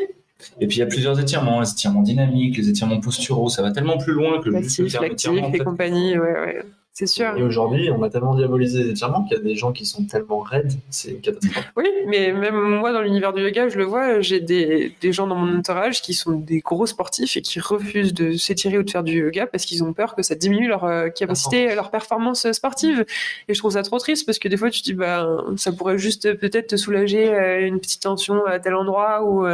Et 0.60 0.66
puis 0.66 0.76
il 0.76 0.80
y 0.80 0.82
a 0.82 0.86
plusieurs 0.86 1.18
étirements, 1.18 1.60
les 1.60 1.70
étirements 1.70 2.02
dynamiques, 2.02 2.56
les 2.56 2.68
étirements 2.68 3.00
posturaux, 3.00 3.48
ça 3.48 3.62
va 3.62 3.72
tellement 3.72 3.98
plus 3.98 4.12
loin 4.12 4.40
que 4.40 4.50
juste 4.62 4.78
le 4.80 4.88
terme 4.88 5.04
étirement, 5.06 5.46
en 5.46 5.52
et 5.52 5.58
fait. 5.58 5.64
compagnie. 5.64 6.18
Ouais, 6.18 6.32
ouais. 6.32 6.62
C'est 6.94 7.06
sûr. 7.06 7.34
Et 7.38 7.42
aujourd'hui, 7.42 7.90
on 7.90 8.02
a 8.02 8.10
tellement 8.10 8.34
diabolisé 8.34 8.84
les 8.84 8.90
étirements 8.90 9.24
qu'il 9.24 9.38
y 9.38 9.40
a 9.40 9.42
des 9.42 9.56
gens 9.56 9.72
qui 9.72 9.86
sont 9.86 10.04
tellement 10.04 10.40
raides, 10.40 10.72
c'est 10.90 11.12
une 11.12 11.20
catastrophe. 11.22 11.72
Oui, 11.74 11.88
mais 12.06 12.32
même 12.32 12.54
moi, 12.54 12.92
dans 12.92 13.00
l'univers 13.00 13.32
du 13.32 13.42
yoga, 13.42 13.70
je 13.70 13.78
le 13.78 13.84
vois, 13.84 14.20
j'ai 14.20 14.40
des, 14.40 14.94
des 15.00 15.10
gens 15.10 15.26
dans 15.26 15.36
mon 15.36 15.58
entourage 15.58 16.02
qui 16.02 16.12
sont 16.12 16.32
des 16.32 16.58
gros 16.58 16.84
sportifs 16.84 17.38
et 17.38 17.40
qui 17.40 17.60
refusent 17.60 18.12
de 18.12 18.32
s'étirer 18.32 18.76
ou 18.76 18.82
de 18.82 18.90
faire 18.90 19.04
du 19.04 19.20
yoga 19.20 19.46
parce 19.46 19.64
qu'ils 19.64 19.82
ont 19.82 19.94
peur 19.94 20.14
que 20.14 20.22
ça 20.22 20.34
diminue 20.34 20.68
leur 20.68 20.84
euh, 20.84 21.08
capacité, 21.08 21.74
leur 21.74 21.90
performance 21.90 22.52
sportive. 22.52 23.06
Et 23.48 23.54
je 23.54 23.58
trouve 23.58 23.72
ça 23.72 23.82
trop 23.82 23.98
triste 23.98 24.26
parce 24.26 24.38
que 24.38 24.48
des 24.48 24.58
fois, 24.58 24.68
tu 24.68 24.82
te 24.82 24.84
dis, 24.84 24.94
bah, 24.94 25.26
ça 25.56 25.72
pourrait 25.72 25.96
juste 25.96 26.34
peut-être 26.34 26.66
te 26.66 26.76
soulager 26.76 27.32
euh, 27.32 27.66
une 27.66 27.80
petite 27.80 28.02
tension 28.02 28.44
à 28.44 28.58
tel 28.58 28.74
endroit 28.74 29.24
ou. 29.24 29.46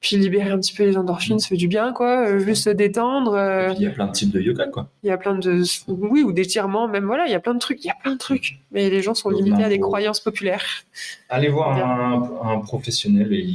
Puis 0.00 0.16
libérer 0.16 0.50
un 0.50 0.58
petit 0.58 0.72
peu 0.74 0.84
les 0.84 0.96
endorphines, 0.96 1.38
ça 1.40 1.48
fait 1.48 1.56
du 1.56 1.66
bien, 1.68 1.92
quoi. 1.92 2.28
euh, 2.28 2.38
Juste 2.38 2.64
se 2.64 2.70
détendre. 2.70 3.34
euh, 3.34 3.72
Il 3.76 3.82
y 3.82 3.86
a 3.86 3.90
plein 3.90 4.06
de 4.06 4.12
types 4.12 4.30
de 4.30 4.40
yoga, 4.40 4.66
quoi. 4.68 4.88
il 5.02 5.08
y 5.08 5.10
a 5.10 5.18
plein 5.18 5.34
de. 5.34 5.62
Oui, 5.88 6.22
ou 6.22 6.32
d'étirements, 6.32 6.86
même, 6.88 7.04
voilà, 7.06 7.26
il 7.26 7.32
y 7.32 7.34
a 7.34 7.40
plein 7.40 7.54
de 7.54 7.58
trucs. 7.58 7.82
Il 7.84 7.88
y 7.88 7.90
a 7.90 7.94
plein 8.00 8.12
de 8.12 8.18
trucs. 8.18 8.60
Mais 8.70 8.88
les 8.88 9.02
gens 9.02 9.14
sont 9.14 9.30
limités 9.30 9.64
à 9.64 9.68
des 9.68 9.80
croyances 9.80 10.20
populaires. 10.20 10.64
Allez 11.28 11.48
voir 11.48 11.76
un, 11.76 12.52
un 12.52 12.60
professionnel 12.60 13.32
et 13.32 13.46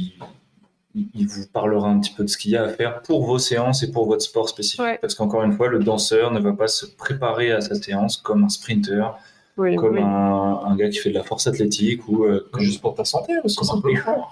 il, 1.14 1.26
vous 1.26 1.46
parlera 1.52 1.88
un 1.88 2.00
petit 2.00 2.12
peu 2.12 2.24
de 2.24 2.28
ce 2.28 2.36
qu'il 2.36 2.50
y 2.50 2.56
a 2.56 2.64
à 2.64 2.68
faire 2.68 3.00
pour 3.02 3.24
vos 3.24 3.38
séances 3.38 3.82
et 3.82 3.90
pour 3.90 4.06
votre 4.06 4.22
sport 4.22 4.48
spécifique. 4.48 4.80
Ouais. 4.80 4.98
Parce 5.00 5.14
qu'encore 5.14 5.42
une 5.44 5.52
fois, 5.52 5.68
le 5.68 5.78
danseur 5.78 6.32
ne 6.32 6.40
va 6.40 6.52
pas 6.52 6.68
se 6.68 6.84
préparer 6.84 7.52
à 7.52 7.60
sa 7.60 7.76
séance 7.76 8.16
comme 8.18 8.42
un 8.44 8.48
sprinter, 8.48 9.14
Oui, 9.56 9.76
comme 9.76 9.94
oui. 9.94 10.00
un, 10.02 10.60
un 10.66 10.76
gars 10.76 10.88
qui 10.90 10.98
fait 10.98 11.10
de 11.10 11.14
la 11.14 11.22
force 11.22 11.46
athlétique 11.46 12.06
ou 12.08 12.24
euh, 12.24 12.46
comme, 12.52 12.60
Juste 12.60 12.80
pour 12.82 12.94
ta 12.94 13.04
santé 13.04 13.34
comme 13.36 13.44
un 13.44 13.64
simplement. 13.64 14.26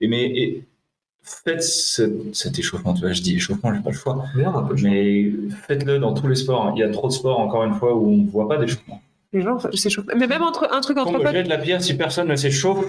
Et 0.00 0.06
mais 0.08 0.24
et 0.26 0.64
faites 1.26 1.62
ce- 1.62 2.32
cet 2.32 2.58
échauffement. 2.58 2.94
Tu 2.94 3.00
vois, 3.02 3.12
je 3.12 3.20
dis 3.20 3.34
échauffement, 3.36 3.74
j'ai 3.74 3.80
pas 3.82 3.90
le 3.90 3.96
choix. 3.96 4.24
Choix. 4.34 4.68
Mais 4.82 5.30
faites-le 5.66 5.98
dans 5.98 6.14
tous 6.14 6.28
les 6.28 6.36
sports. 6.36 6.72
Il 6.76 6.78
y 6.78 6.82
a 6.82 6.88
trop 6.90 7.08
de 7.08 7.12
sports, 7.12 7.40
encore 7.40 7.64
une 7.64 7.74
fois, 7.74 7.94
où 7.94 8.08
on 8.08 8.16
ne 8.18 8.28
voit 8.30 8.48
pas 8.48 8.56
d'échauffement. 8.58 9.00
Les 9.32 9.42
gens 9.42 9.58
s'échauffent. 9.74 10.06
Mais 10.16 10.26
même 10.28 10.42
entre, 10.42 10.68
un 10.72 10.80
truc 10.80 10.96
entre 10.96 11.12
Quand 11.12 11.18
on 11.18 11.22
potes. 11.22 11.32
jette 11.32 11.48
la 11.48 11.58
pierre, 11.58 11.82
si 11.82 11.94
personne 11.94 12.28
ne 12.28 12.36
s'échauffe, 12.36 12.86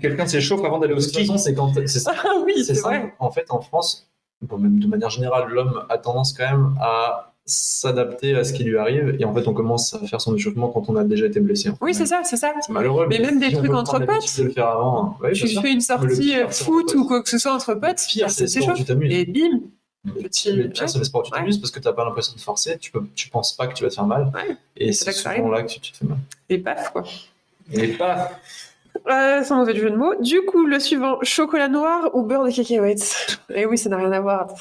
quelqu'un 0.00 0.24
s'échauffe 0.26 0.64
avant 0.64 0.78
d'aller 0.78 0.92
au 0.94 0.96
De 0.96 1.00
ski. 1.00 1.30
c'est 1.36 1.52
quand 1.54 1.72
c'est 1.74 1.88
ça. 1.88 2.12
Ah 2.24 2.28
oui, 2.44 2.64
C'est 2.64 2.80
vrai. 2.80 3.12
En 3.18 3.30
fait, 3.30 3.46
en 3.50 3.60
France, 3.60 4.08
bon, 4.40 4.56
même 4.56 4.78
de 4.78 4.86
manière 4.86 5.10
générale, 5.10 5.48
l'homme 5.50 5.82
a 5.88 5.98
tendance 5.98 6.32
quand 6.32 6.48
même 6.48 6.74
à 6.80 7.29
s'adapter 7.46 8.34
à 8.36 8.44
ce 8.44 8.52
qui 8.52 8.64
lui 8.64 8.78
arrive. 8.78 9.16
Et 9.18 9.24
en 9.24 9.34
fait, 9.34 9.46
on 9.48 9.54
commence 9.54 9.94
à 9.94 9.98
faire 10.06 10.20
son 10.20 10.34
échauffement 10.36 10.68
quand 10.68 10.88
on 10.88 10.96
a 10.96 11.04
déjà 11.04 11.26
été 11.26 11.40
blessé. 11.40 11.70
Oui, 11.80 11.94
c'est 11.94 12.06
ça, 12.06 12.20
c'est 12.24 12.36
ça. 12.36 12.52
C'est 12.60 12.72
malheureux. 12.72 13.06
Mais 13.08 13.18
même 13.18 13.38
des 13.40 13.50
si 13.50 13.56
trucs 13.56 13.72
entre 13.72 13.98
potes. 13.98 14.38
de 14.38 14.42
le 14.44 14.50
faire 14.50 14.68
avant. 14.68 15.04
hein. 15.04 15.16
Ouais, 15.22 15.32
Tu 15.32 15.48
fais 15.48 15.72
une 15.72 15.80
sortie 15.80 16.36
euh, 16.36 16.48
foot 16.48 16.94
ou 16.94 17.04
quoi 17.06 17.22
que 17.22 17.28
ce 17.28 17.38
soit 17.38 17.52
entre 17.52 17.74
potes, 17.74 18.00
pire, 18.08 18.30
c'est 18.30 18.46
c'est. 18.46 18.60
Et 18.60 19.24
bim, 19.26 19.60
Le 20.04 20.68
pire, 20.68 20.88
c'est 20.88 20.98
le 20.98 21.04
sport 21.04 21.22
tu 21.24 21.32
Ouais. 21.32 21.38
t'amuses 21.38 21.58
parce 21.58 21.70
que 21.70 21.80
tu 21.80 21.86
n'as 21.88 21.92
pas 21.94 22.04
l'impression 22.04 22.34
de 22.34 22.40
forcer. 22.40 22.78
Tu, 22.78 22.90
peux, 22.92 23.02
tu 23.14 23.28
penses 23.28 23.54
pas 23.56 23.66
que 23.66 23.74
tu 23.74 23.82
vas 23.84 23.90
te 23.90 23.94
faire 23.94 24.06
mal. 24.06 24.30
Ouais. 24.34 24.56
Et 24.76 24.92
C'est 24.92 25.10
c'est 25.12 25.28
là 25.38 25.62
que 25.62 25.68
tu, 25.68 25.80
tu 25.80 25.92
te 25.92 25.96
fais 25.98 26.06
mal. 26.06 26.18
Et 26.48 26.58
paf, 26.58 26.92
quoi. 26.92 27.04
Et 27.72 27.88
pas. 27.88 28.30
Euh, 29.08 29.42
sans 29.44 29.56
mauvais 29.56 29.76
jeu 29.76 29.90
de 29.90 29.96
mots. 29.96 30.14
Du 30.20 30.42
coup, 30.42 30.66
le 30.66 30.80
suivant, 30.80 31.18
chocolat 31.22 31.68
noir 31.68 32.10
ou 32.14 32.22
beurre 32.22 32.44
de 32.44 32.50
cacahuètes? 32.50 33.38
Eh 33.54 33.64
oui, 33.66 33.78
ça 33.78 33.88
n'a 33.88 33.96
rien 33.98 34.10
à 34.12 34.20
voir. 34.20 34.48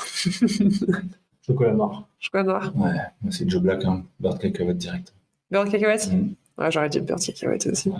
Chocolat 1.49 1.73
noir. 1.73 2.07
Chocolat 2.19 2.43
noir. 2.43 2.71
Ouais, 2.75 2.91
c'est 3.31 3.49
Joe 3.49 3.61
Black, 3.61 3.83
hein. 3.85 4.03
beurre 4.19 4.35
de 4.35 4.39
cacahuète 4.39 4.77
direct. 4.77 5.13
Beurre 5.51 5.65
de 5.65 5.71
cacahuètes 5.71 6.11
Mm. 6.11 6.29
Ouais, 6.57 6.71
j'aurais 6.71 6.89
dit 6.89 6.99
beurre 6.99 7.17
de 7.19 7.25
cacahuètes 7.25 7.67
aussi. 7.67 7.91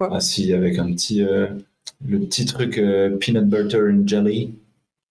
Ah 0.00 0.20
si, 0.20 0.52
avec 0.52 0.78
un 0.78 0.92
petit, 0.92 1.22
euh, 1.24 1.48
le 2.06 2.20
petit 2.20 2.44
truc 2.44 2.78
euh, 2.78 3.16
peanut 3.18 3.46
butter 3.48 3.80
and 3.90 4.06
jelly. 4.06 4.54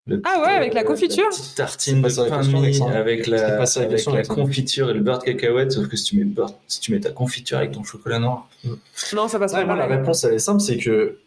Le 0.08 0.22
Ah 0.24 0.40
ouais, 0.42 0.52
avec 0.52 0.76
la 0.76 0.84
confiture 0.84 1.28
petite 1.30 1.56
tartine 1.56 2.04
de 2.04 2.08
la 2.08 2.30
pain 2.30 2.44
mie 2.44 2.80
avec 2.84 3.26
la, 3.26 3.54
pas 3.58 3.66
ça 3.66 3.80
la 3.80 3.86
avec 3.88 3.96
question, 3.96 4.14
la 4.14 4.22
confiture 4.24 4.92
et 4.92 4.94
le 4.94 5.00
beurre 5.00 5.18
de 5.18 5.24
cacahuète, 5.24 5.72
sauf 5.72 5.88
que 5.88 5.98
si 5.98 6.04
tu 6.12 6.18
mets, 6.18 6.26
beurre, 6.26 6.54
si 6.68 6.80
tu 6.80 6.92
mets 6.92 7.00
ta 7.00 7.10
confiture 7.10 7.58
avec 7.58 7.72
ton 7.72 7.84
chocolat 7.84 8.20
noir. 8.20 8.48
Non, 9.16 9.28
ça 9.28 9.40
passe 9.40 9.54
Ouais, 9.54 9.62
pas. 9.62 9.66
moi, 9.66 9.76
la 9.76 9.88
réponse, 9.88 10.24
elle 10.26 10.36
est 10.36 10.40
simple, 10.40 10.60
c'est 10.62 10.78
que 10.78 11.18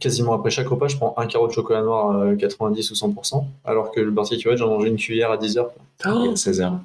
quasiment 0.00 0.32
après 0.34 0.50
chaque 0.50 0.68
repas, 0.68 0.88
je 0.88 0.96
prends 0.96 1.14
un 1.16 1.26
carreau 1.26 1.46
de 1.46 1.52
chocolat 1.52 1.82
noir 1.82 2.10
euh, 2.18 2.34
90 2.36 2.90
ou 2.90 2.94
100%, 2.94 3.44
alors 3.64 3.90
que 3.92 4.00
le 4.00 4.10
beurre 4.10 4.24
de 4.24 4.30
cacahuète, 4.36 4.58
j'en 4.58 4.68
mangeais 4.68 4.88
une 4.88 4.96
cuillère 4.96 5.30
à 5.30 5.36
10 5.36 5.58
heures. 5.58 5.72
Il 6.04 6.10
y 6.10 6.28
Oh, 6.28 6.32
a 6.32 6.36
16 6.36 6.60
heures. 6.62 6.80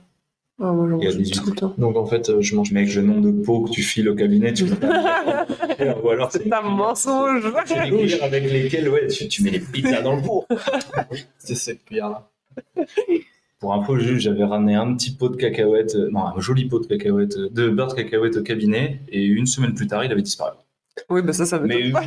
oh, 0.59 0.63
moi, 0.73 0.87
j'en 0.89 0.99
Il 0.99 1.03
y 1.03 1.07
a 1.07 1.09
mange 1.11 1.17
18. 1.17 1.41
tout 1.43 1.49
le 1.49 1.55
temps. 1.55 1.73
Donc 1.77 1.95
en 1.97 2.05
fait, 2.05 2.29
euh, 2.29 2.41
je 2.41 2.55
mange 2.55 2.71
Mec, 2.71 2.93
le 2.93 3.01
nombre 3.01 3.21
de 3.21 3.31
pots 3.43 3.61
que 3.61 3.71
tu 3.71 3.81
files 3.81 4.09
au 4.09 4.15
cabinet, 4.15 4.53
tu 4.53 4.65
peux 4.67 4.75
pas 4.75 5.45
Ou 6.03 6.09
alors 6.09 6.31
C'est 6.31 6.51
un 6.51 6.61
mensonge. 6.61 7.43
C'est 7.65 7.83
des 7.83 7.89
cuillères 7.97 8.23
avec 8.23 8.43
lesquelles 8.51 8.89
ouais, 8.89 9.07
tu, 9.07 9.27
tu 9.27 9.43
mets 9.43 9.51
les 9.51 9.59
pizzas 9.59 10.01
dans 10.01 10.15
le 10.15 10.21
pot. 10.21 10.45
c'est 11.39 11.55
cette 11.55 11.83
cuillère-là. 11.85 12.29
Pour 13.59 13.73
info, 13.73 13.97
juste, 13.97 14.21
j'avais 14.21 14.45
ramené 14.45 14.75
un 14.75 14.93
petit 14.95 15.11
pot 15.11 15.27
de 15.27 15.35
cacahuètes, 15.35 15.95
euh, 15.95 16.09
non, 16.11 16.25
un 16.27 16.39
joli 16.39 16.65
pot 16.69 16.79
de 16.79 16.85
cacahuètes, 16.87 17.37
de 17.37 17.69
beurre 17.69 17.87
de 17.87 17.93
cacahuètes 17.95 18.37
au 18.37 18.41
cabinet, 18.41 19.01
et 19.09 19.21
une 19.25 19.47
semaine 19.47 19.73
plus 19.73 19.85
tard, 19.87 20.05
il 20.05 20.11
avait 20.13 20.21
disparu. 20.21 20.55
Oui, 21.09 21.21
bah 21.21 21.33
ça, 21.33 21.45
ça 21.45 21.59
me 21.59 21.67
Mais 21.67 21.79
une, 21.79 21.97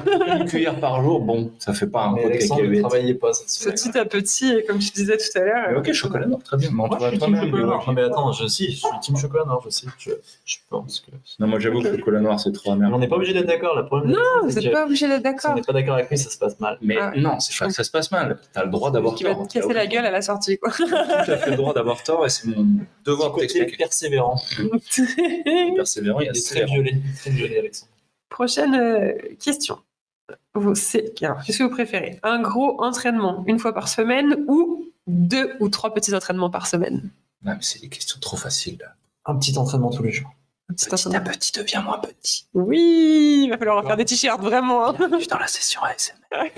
une 0.40 0.44
cuillère 0.46 0.78
par 0.80 1.02
jour, 1.02 1.20
bon, 1.20 1.50
ça 1.58 1.72
fait 1.72 1.86
pas 1.86 2.04
un 2.06 2.14
Mais 2.14 2.22
pot 2.22 2.28
de 2.30 2.80
travaillait 2.80 3.14
pas 3.14 3.32
cette 3.32 3.48
semaine. 3.50 3.74
Petit 3.74 3.98
à 3.98 4.04
petit, 4.04 4.52
et 4.52 4.64
comme 4.64 4.78
tu 4.78 4.90
disais 4.90 5.16
tout 5.16 5.38
à 5.38 5.40
l'heure. 5.44 5.78
ok, 5.78 5.92
chocolat 5.92 6.26
noir, 6.26 6.40
très 6.42 6.56
bien. 6.56 6.70
Mais 6.72 6.82
on 6.82 6.86
Moi, 6.88 6.98
je 7.00 7.08
suis 7.08 7.18
team 7.18 7.36
chocolat 7.36 7.62
noir. 7.66 7.92
Mais 7.94 8.02
attends, 8.02 8.32
je, 8.32 8.46
si, 8.46 8.70
je 8.72 8.76
suis 8.78 8.86
team 9.02 9.16
chocolat 9.16 9.44
noir, 9.44 9.60
je 9.64 9.70
sais. 9.70 9.86
Je, 9.98 10.10
je 10.44 10.56
pense 10.68 11.00
que. 11.00 11.10
Non, 11.40 11.46
moi 11.46 11.58
j'avoue 11.58 11.80
que 11.82 11.88
le 11.88 11.98
chocolat 11.98 12.20
noir, 12.20 12.38
c'est 12.40 12.52
trop 12.52 12.72
amer. 12.72 12.90
on 12.92 12.98
n'est 12.98 13.08
pas 13.08 13.16
obligé 13.16 13.32
d'être 13.32 13.46
d'accord. 13.46 13.76
Le 13.76 13.86
problème, 13.86 14.12
Non, 14.12 14.18
Vous 14.42 14.50
c'est 14.50 14.60
n'êtes 14.60 14.72
pas 14.72 14.84
obligé 14.84 15.06
d'être 15.08 15.20
si 15.22 15.26
on 15.28 15.30
d'accord. 15.32 15.54
n'est 15.54 15.62
pas 15.62 15.72
d'accord 15.72 15.94
avec 15.94 16.10
lui, 16.10 16.18
ça 16.18 16.30
se 16.30 16.38
passe 16.38 16.58
mal. 16.60 16.78
Mais 16.82 16.96
Ah. 17.00 17.12
non, 17.16 17.40
c'est 17.40 17.56
pas 17.58 17.66
que 17.66 17.72
ça 17.72 17.84
se 17.84 17.90
passe 17.90 18.10
mal. 18.10 18.38
T'as 18.52 18.64
le 18.64 18.70
droit 18.70 18.90
d'avoir 18.90 19.14
Qui 19.14 19.24
va 19.24 19.34
tort. 19.34 19.46
te 19.48 19.52
casser 19.54 19.72
la 19.72 19.86
gueule 19.86 20.06
à 20.06 20.10
la 20.10 20.22
sortie, 20.22 20.58
quoi. 20.58 20.70
Fait 20.70 21.50
le 21.50 21.56
droit 21.56 21.72
d'avoir 21.74 22.02
tort, 22.02 22.24
et 22.26 22.28
c'est 22.30 22.46
mon 22.48 22.66
devoir 23.04 23.30
de 23.30 23.34
côté 23.34 23.46
t'expliquer. 23.48 23.76
persévérant. 23.76 24.40
Persévérant, 25.76 26.20
il 26.20 26.26
y 26.26 26.28
a 26.28 26.32
est 26.32 26.46
très 26.46 26.64
violé. 26.64 26.96
Très 27.20 27.30
violé, 27.30 27.58
Alexandre. 27.58 27.91
Prochaine 28.32 28.74
euh, 28.74 29.12
question. 29.38 29.78
Vous, 30.54 30.74
c'est- 30.74 31.12
alors, 31.22 31.42
Qu'est-ce 31.42 31.58
que 31.58 31.64
vous 31.64 31.70
préférez? 31.70 32.18
Un 32.22 32.40
gros 32.40 32.82
entraînement 32.82 33.44
une 33.46 33.58
fois 33.58 33.72
par 33.74 33.88
semaine 33.88 34.44
ou 34.48 34.86
deux 35.06 35.52
ou 35.60 35.68
trois 35.68 35.92
petits 35.92 36.14
entraînements 36.14 36.50
par 36.50 36.66
semaine? 36.66 37.10
Non, 37.44 37.52
mais 37.52 37.58
c'est 37.60 37.80
des 37.80 37.88
questions 37.88 38.18
trop 38.20 38.36
faciles. 38.36 38.78
là. 38.80 38.94
Un 39.26 39.36
petit 39.36 39.56
entraînement 39.58 39.90
tous 39.90 40.02
les 40.02 40.12
jours. 40.12 40.30
Un 40.70 40.74
petit 40.74 40.86
Petit 40.88 41.14
à 41.16 41.20
petit, 41.20 41.52
deviens 41.52 41.82
moins 41.82 41.98
petit. 41.98 42.46
Oui, 42.54 43.42
il 43.44 43.50
va 43.50 43.58
falloir 43.58 43.78
en 43.78 43.82
faire 43.86 43.96
des 43.96 44.04
t-shirts, 44.06 44.40
vraiment. 44.40 44.88
hein. 44.88 44.94
Je 45.12 45.18
suis 45.18 45.26
dans 45.28 45.38
la 45.38 45.46
session 45.48 45.82
ASMR. 45.82 46.50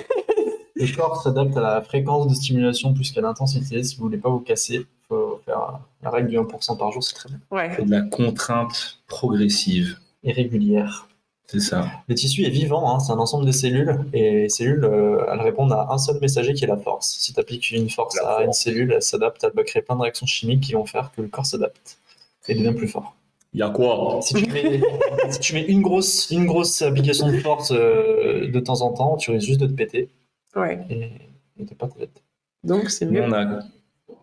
Le 0.76 0.94
corps 0.96 1.22
s'adapte 1.22 1.56
à 1.56 1.60
la 1.60 1.82
fréquence 1.82 2.28
de 2.28 2.34
stimulation 2.34 2.94
plus 2.94 3.10
qu'à 3.10 3.20
l'intensité. 3.22 3.82
Si 3.82 3.96
vous 3.96 4.02
voulez 4.04 4.18
pas 4.18 4.28
vous 4.28 4.40
casser, 4.40 4.74
il 4.74 4.86
faut 5.08 5.40
faire 5.44 5.80
la 6.02 6.10
règle 6.10 6.28
du 6.28 6.38
1% 6.38 6.76
par 6.78 6.92
jour, 6.92 7.02
c'est 7.02 7.14
très 7.14 7.28
bien. 7.28 7.38
Ouais. 7.50 7.72
C'est 7.76 7.84
de 7.84 7.90
la 7.90 8.02
contrainte 8.02 8.98
progressive. 9.06 9.98
Et 10.26 10.32
régulière. 10.32 11.06
C'est 11.46 11.60
ça. 11.60 11.86
Le 12.08 12.14
tissu 12.14 12.44
est 12.44 12.50
vivant, 12.50 12.94
hein, 12.94 13.00
c'est 13.00 13.12
un 13.12 13.18
ensemble 13.18 13.44
de 13.46 13.52
cellules, 13.52 13.98
et 14.12 14.30
les 14.32 14.48
cellules, 14.48 14.84
euh, 14.84 15.24
elles 15.30 15.40
répondent 15.40 15.72
à 15.72 15.88
un 15.90 15.98
seul 15.98 16.18
messager 16.20 16.54
qui 16.54 16.64
est 16.64 16.68
la 16.68 16.76
force. 16.78 17.16
Si 17.20 17.32
tu 17.34 17.40
appliques 17.40 17.70
une 17.70 17.90
force 17.90 18.16
La 18.16 18.28
à 18.38 18.44
une 18.44 18.52
cellule, 18.52 18.92
elle 18.92 19.02
s'adapte, 19.02 19.44
elle 19.44 19.52
va 19.54 19.62
créer 19.62 19.82
plein 19.82 19.96
de 19.96 20.00
réactions 20.02 20.26
chimiques 20.26 20.60
qui 20.62 20.72
vont 20.72 20.86
faire 20.86 21.12
que 21.14 21.20
le 21.22 21.28
corps 21.28 21.46
s'adapte 21.46 21.98
et 22.48 22.54
devient 22.54 22.74
plus 22.74 22.88
fort. 22.88 23.14
Il 23.52 23.60
y 23.60 23.62
a 23.62 23.70
quoi? 23.70 24.18
Si 24.22 24.34
tu 24.34 24.50
mets, 24.50 24.80
si 25.30 25.38
tu 25.40 25.54
mets 25.54 25.64
une, 25.64 25.82
grosse, 25.82 26.30
une 26.30 26.46
grosse 26.46 26.82
application 26.82 27.30
de 27.30 27.38
force 27.38 27.72
euh, 27.72 28.50
de 28.50 28.60
temps 28.60 28.80
en 28.80 28.92
temps, 28.92 29.16
tu 29.16 29.30
risques 29.30 29.46
juste 29.46 29.60
de 29.60 29.66
te 29.66 29.72
péter 29.72 30.08
Ouais. 30.56 30.84
et 30.90 31.10
et 31.60 31.64
t'es 31.66 31.74
pas 31.76 31.86
très 31.86 32.00
bête. 32.00 32.22
Donc, 32.64 32.90
c'est 32.90 33.06
mieux. 33.06 33.22
on 33.22 33.32
a. 33.32 33.60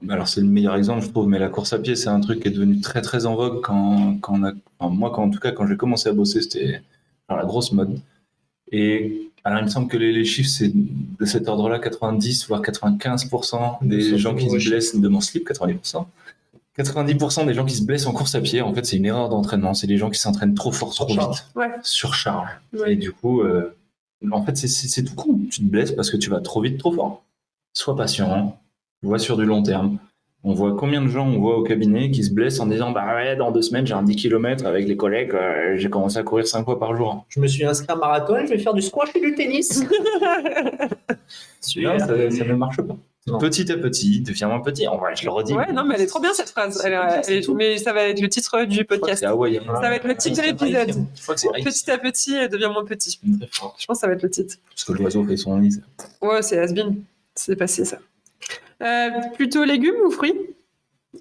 Alors, 0.09 0.27
c'est 0.27 0.41
le 0.41 0.47
meilleur 0.47 0.75
exemple, 0.75 1.01
je 1.05 1.09
trouve, 1.09 1.27
mais 1.27 1.39
la 1.39 1.47
course 1.49 1.71
à 1.73 1.79
pied, 1.79 1.95
c'est 1.95 2.09
un 2.09 2.19
truc 2.19 2.41
qui 2.41 2.47
est 2.49 2.51
devenu 2.51 2.81
très 2.81 3.01
très 3.01 3.25
en 3.25 3.35
vogue 3.35 3.61
quand, 3.61 4.17
quand 4.19 4.33
on 4.39 4.43
a. 4.43 4.51
enfin, 4.79 4.93
moi, 4.93 5.11
quand, 5.13 5.23
en 5.23 5.29
tout 5.29 5.39
cas, 5.39 5.51
quand 5.51 5.65
j'ai 5.67 5.77
commencé 5.77 6.09
à 6.09 6.13
bosser, 6.13 6.41
c'était 6.41 6.81
la 7.37 7.45
grosse 7.45 7.71
mode. 7.71 7.99
Et 8.71 9.29
alors, 9.43 9.59
il 9.59 9.65
me 9.65 9.69
semble 9.69 9.87
que 9.87 9.97
les, 9.97 10.11
les 10.11 10.25
chiffres, 10.25 10.49
c'est 10.49 10.71
de 10.73 11.25
cet 11.25 11.47
ordre-là 11.47 11.79
90 11.79 12.47
voire 12.47 12.61
95% 12.61 13.77
des 13.81 14.17
gens 14.17 14.35
qui 14.35 14.49
se 14.49 14.55
les 14.57 14.69
blessent 14.69 14.95
de 14.95 15.07
mon 15.07 15.21
slip, 15.21 15.47
90%. 15.49 16.05
90% 16.77 17.45
des 17.45 17.53
gens 17.53 17.65
qui 17.65 17.75
se 17.75 17.83
blessent 17.83 18.05
en 18.05 18.13
course 18.13 18.33
à 18.35 18.41
pied, 18.41 18.61
en 18.61 18.73
fait, 18.73 18.85
c'est 18.85 18.97
une 18.97 19.05
erreur 19.05 19.29
d'entraînement. 19.29 19.73
C'est 19.73 19.87
des 19.87 19.97
gens 19.97 20.09
qui 20.09 20.19
s'entraînent 20.19 20.55
trop 20.55 20.71
fort, 20.71 20.93
trop 20.93 21.07
Surcharge. 21.07 21.35
vite. 21.35 21.45
Ouais. 21.55 21.69
Surcharge. 21.83 22.49
Ouais. 22.73 22.93
Et 22.93 22.95
du 22.95 23.11
coup, 23.11 23.41
euh, 23.41 23.75
en 24.31 24.43
fait, 24.45 24.55
c'est 24.55 25.03
tout 25.03 25.15
con. 25.15 25.39
Tu 25.49 25.59
te 25.61 25.65
blesses 25.65 25.91
parce 25.91 26.09
que 26.09 26.17
tu 26.17 26.29
vas 26.29 26.39
trop 26.39 26.61
vite, 26.61 26.77
trop 26.77 26.93
fort. 26.93 27.23
Sois 27.73 27.95
patient, 27.95 28.57
vois 29.01 29.19
sur 29.19 29.37
du 29.37 29.45
long 29.45 29.63
terme. 29.63 29.97
On 30.43 30.53
voit 30.55 30.75
combien 30.75 31.03
de 31.03 31.07
gens 31.07 31.27
on 31.27 31.39
voit 31.39 31.55
au 31.57 31.63
cabinet 31.63 32.09
qui 32.09 32.23
se 32.23 32.31
blessent 32.31 32.59
en 32.59 32.65
disant 32.65 32.89
Bah 32.91 33.13
ouais, 33.15 33.35
dans 33.35 33.51
deux 33.51 33.61
semaines, 33.61 33.85
j'ai 33.85 33.93
un 33.93 34.01
10 34.01 34.15
km 34.15 34.65
avec 34.65 34.87
les 34.87 34.97
collègues, 34.97 35.33
euh, 35.35 35.75
j'ai 35.77 35.89
commencé 35.89 36.17
à 36.17 36.23
courir 36.23 36.47
5 36.47 36.63
fois 36.65 36.79
par 36.79 36.95
jour. 36.95 37.25
Je 37.29 37.39
me 37.39 37.45
suis 37.47 37.63
inscrit 37.63 37.87
à 37.89 37.93
un 37.93 37.97
marathon, 37.99 38.37
je 38.45 38.49
vais 38.49 38.57
faire 38.57 38.73
du 38.73 38.81
squash 38.81 39.09
et 39.15 39.19
du 39.19 39.35
tennis. 39.35 39.83
Non, 41.77 41.97
ça, 41.99 42.07
ça 42.07 42.43
ne 42.45 42.53
marche 42.55 42.77
pas. 42.81 42.95
Non. 43.27 43.37
Petit 43.37 43.71
à 43.71 43.77
petit, 43.77 44.21
deviens 44.21 44.47
moins 44.47 44.61
petit. 44.61 44.87
En 44.87 44.97
vrai, 44.97 45.15
je 45.15 45.23
le 45.25 45.29
redis. 45.31 45.53
Ouais, 45.53 45.71
non, 45.71 45.85
mais 45.85 45.93
elle 45.95 46.01
est 46.01 46.07
trop 46.07 46.19
bien 46.19 46.33
cette 46.33 46.49
phrase. 46.49 46.81
Elle 46.83 46.93
est- 46.93 47.21
elle 47.27 47.33
est- 47.37 47.49
mais 47.53 47.77
ça 47.77 47.93
va 47.93 48.03
être 48.05 48.19
le 48.19 48.27
titre 48.27 48.65
du 48.65 48.83
podcast. 48.83 49.21
Ça 49.23 49.35
va 49.35 49.95
être 49.95 50.07
le 50.07 50.15
titre 50.15 50.37
de 50.41 50.47
l'épisode. 50.47 51.05
Petit 51.63 51.91
à 51.91 51.97
petit, 51.99 52.33
elle 52.33 52.49
devient 52.49 52.69
moins 52.73 52.83
petit. 52.83 53.19
Très 53.39 53.47
fort. 53.51 53.75
Je 53.79 53.85
pense 53.85 53.97
que 53.97 54.01
ça 54.01 54.07
va 54.07 54.13
être 54.13 54.23
le 54.23 54.29
titre. 54.31 54.55
Parce 54.69 54.83
que 54.83 54.93
l'oiseau 54.93 55.23
fait 55.23 55.37
son 55.37 55.57
nid. 55.59 55.75
Ouais, 56.21 56.41
c'est 56.41 56.57
has-been. 56.57 56.95
C'est 57.35 57.55
passé 57.55 57.85
ça. 57.85 57.99
Euh, 58.81 59.09
plutôt 59.35 59.63
légumes 59.63 59.95
ou 60.05 60.09
fruits? 60.11 60.33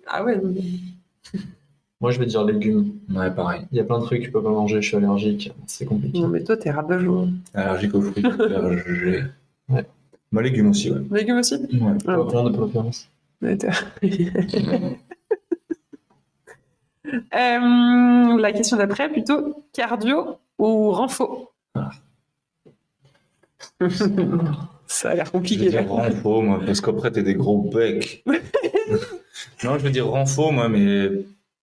Ah 0.06 0.24
ouais. 0.24 0.40
Moi, 2.00 2.10
je 2.12 2.18
vais 2.18 2.26
dire 2.26 2.44
légumes. 2.44 2.92
Ouais, 3.14 3.30
pareil. 3.30 3.66
Il 3.72 3.76
y 3.76 3.80
a 3.80 3.84
plein 3.84 3.98
de 3.98 4.04
trucs 4.04 4.20
que 4.20 4.26
je 4.26 4.30
peux 4.30 4.42
pas 4.42 4.48
manger, 4.50 4.80
je 4.80 4.88
suis 4.88 4.96
allergique. 4.96 5.52
C'est 5.66 5.84
compliqué. 5.84 6.18
Non, 6.18 6.28
mais 6.28 6.42
toi, 6.42 6.56
t'es 6.56 6.70
rabat-joie. 6.70 7.26
Allergique 7.52 7.94
aux 7.94 8.00
fruits. 8.00 8.24
J'ai. 8.86 9.24
Ouais. 9.68 9.84
Moi, 10.32 10.42
légumes 10.42 10.70
aussi, 10.70 10.90
ouais. 10.90 11.02
Légumes 11.10 11.38
aussi? 11.38 11.56
Ouais. 11.56 11.98
Pas 12.04 12.24
plein 12.24 12.44
de 12.44 12.56
préférences. 12.56 13.08
Ouais, 13.42 13.56
t'es- 13.56 13.68
Euh, 17.34 18.38
La 18.38 18.52
question 18.52 18.76
d'après, 18.76 19.10
plutôt 19.10 19.64
cardio 19.72 20.36
ou 20.58 20.92
renfo? 20.92 21.50
Ah. 21.74 21.90
Ça 24.92 25.10
a 25.10 25.14
l'air 25.14 25.26
Je 25.26 25.30
compliqué. 25.30 25.66
veux 25.68 25.70
là. 25.70 25.82
dire 25.82 25.88
renfo, 25.92 26.40
moi, 26.42 26.60
parce 26.66 26.80
qu'après, 26.80 27.12
t'es 27.12 27.22
des 27.22 27.34
gros 27.34 27.62
becs. 27.62 28.24
non, 29.64 29.78
je 29.78 29.84
veux 29.84 29.90
dire 29.90 30.08
renfo, 30.08 30.50
moi, 30.50 30.68
mais. 30.68 31.08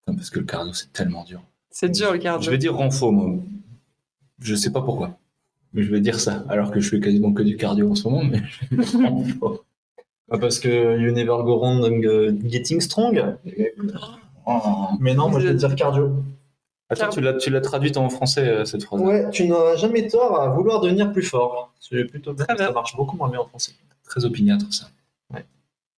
Non, 0.07 0.15
parce 0.15 0.29
que 0.29 0.39
le 0.39 0.45
cardio, 0.45 0.71
c'est 0.73 0.93
tellement 0.93 1.25
dur. 1.25 1.41
C'est 1.69 1.89
dur 1.89 2.11
le 2.13 2.17
Je 2.17 2.23
cardio. 2.23 2.51
vais 2.51 2.57
dire 2.57 2.73
renfo, 2.75 3.11
moi. 3.11 3.35
Je 4.39 4.55
sais 4.55 4.71
pas 4.71 4.81
pourquoi. 4.81 5.17
Mais 5.73 5.83
je 5.83 5.91
vais 5.91 5.99
dire 5.99 6.19
ça. 6.21 6.45
Alors 6.47 6.71
que 6.71 6.79
je 6.79 6.89
fais 6.89 6.99
quasiment 7.01 7.33
que 7.33 7.43
du 7.43 7.57
cardio 7.57 7.91
en 7.91 7.95
ce 7.95 8.07
moment, 8.07 8.23
mais 8.23 8.41
je 8.71 8.75
vais 8.77 8.83
dire. 9.23 9.35
Ah, 10.31 10.37
parce 10.37 10.59
que 10.59 10.97
you 10.99 11.11
never 11.11 11.25
go 11.43 11.59
wrong 11.59 11.83
uh, 12.03 12.31
getting 12.49 12.79
strong? 12.79 13.21
Oh. 14.45 14.87
Mais 15.01 15.13
non, 15.13 15.29
moi 15.29 15.41
je 15.41 15.49
vais 15.49 15.53
dire 15.55 15.75
cardio. 15.75 16.23
Attends, 16.89 17.09
tu 17.09 17.19
l'as, 17.19 17.33
tu 17.33 17.49
l'as 17.49 17.61
traduite 17.61 17.97
en 17.97 18.09
français, 18.09 18.47
euh, 18.47 18.65
cette 18.65 18.83
phrase 18.83 19.01
Ouais, 19.01 19.29
tu 19.29 19.47
n'auras 19.47 19.75
jamais 19.75 20.07
tort 20.07 20.39
à 20.39 20.47
vouloir 20.49 20.79
devenir 20.79 21.11
plus 21.11 21.23
fort. 21.23 21.73
C'est 21.79 22.05
plutôt 22.05 22.33
bien, 22.33 22.45
Très 22.45 22.55
bien. 22.55 22.67
ça 22.67 22.71
marche 22.71 22.95
beaucoup 22.95 23.17
moins 23.17 23.29
bien 23.29 23.41
en 23.41 23.45
français. 23.45 23.73
Très 24.05 24.23
opiniâtre, 24.23 24.65
ça. 24.71 24.87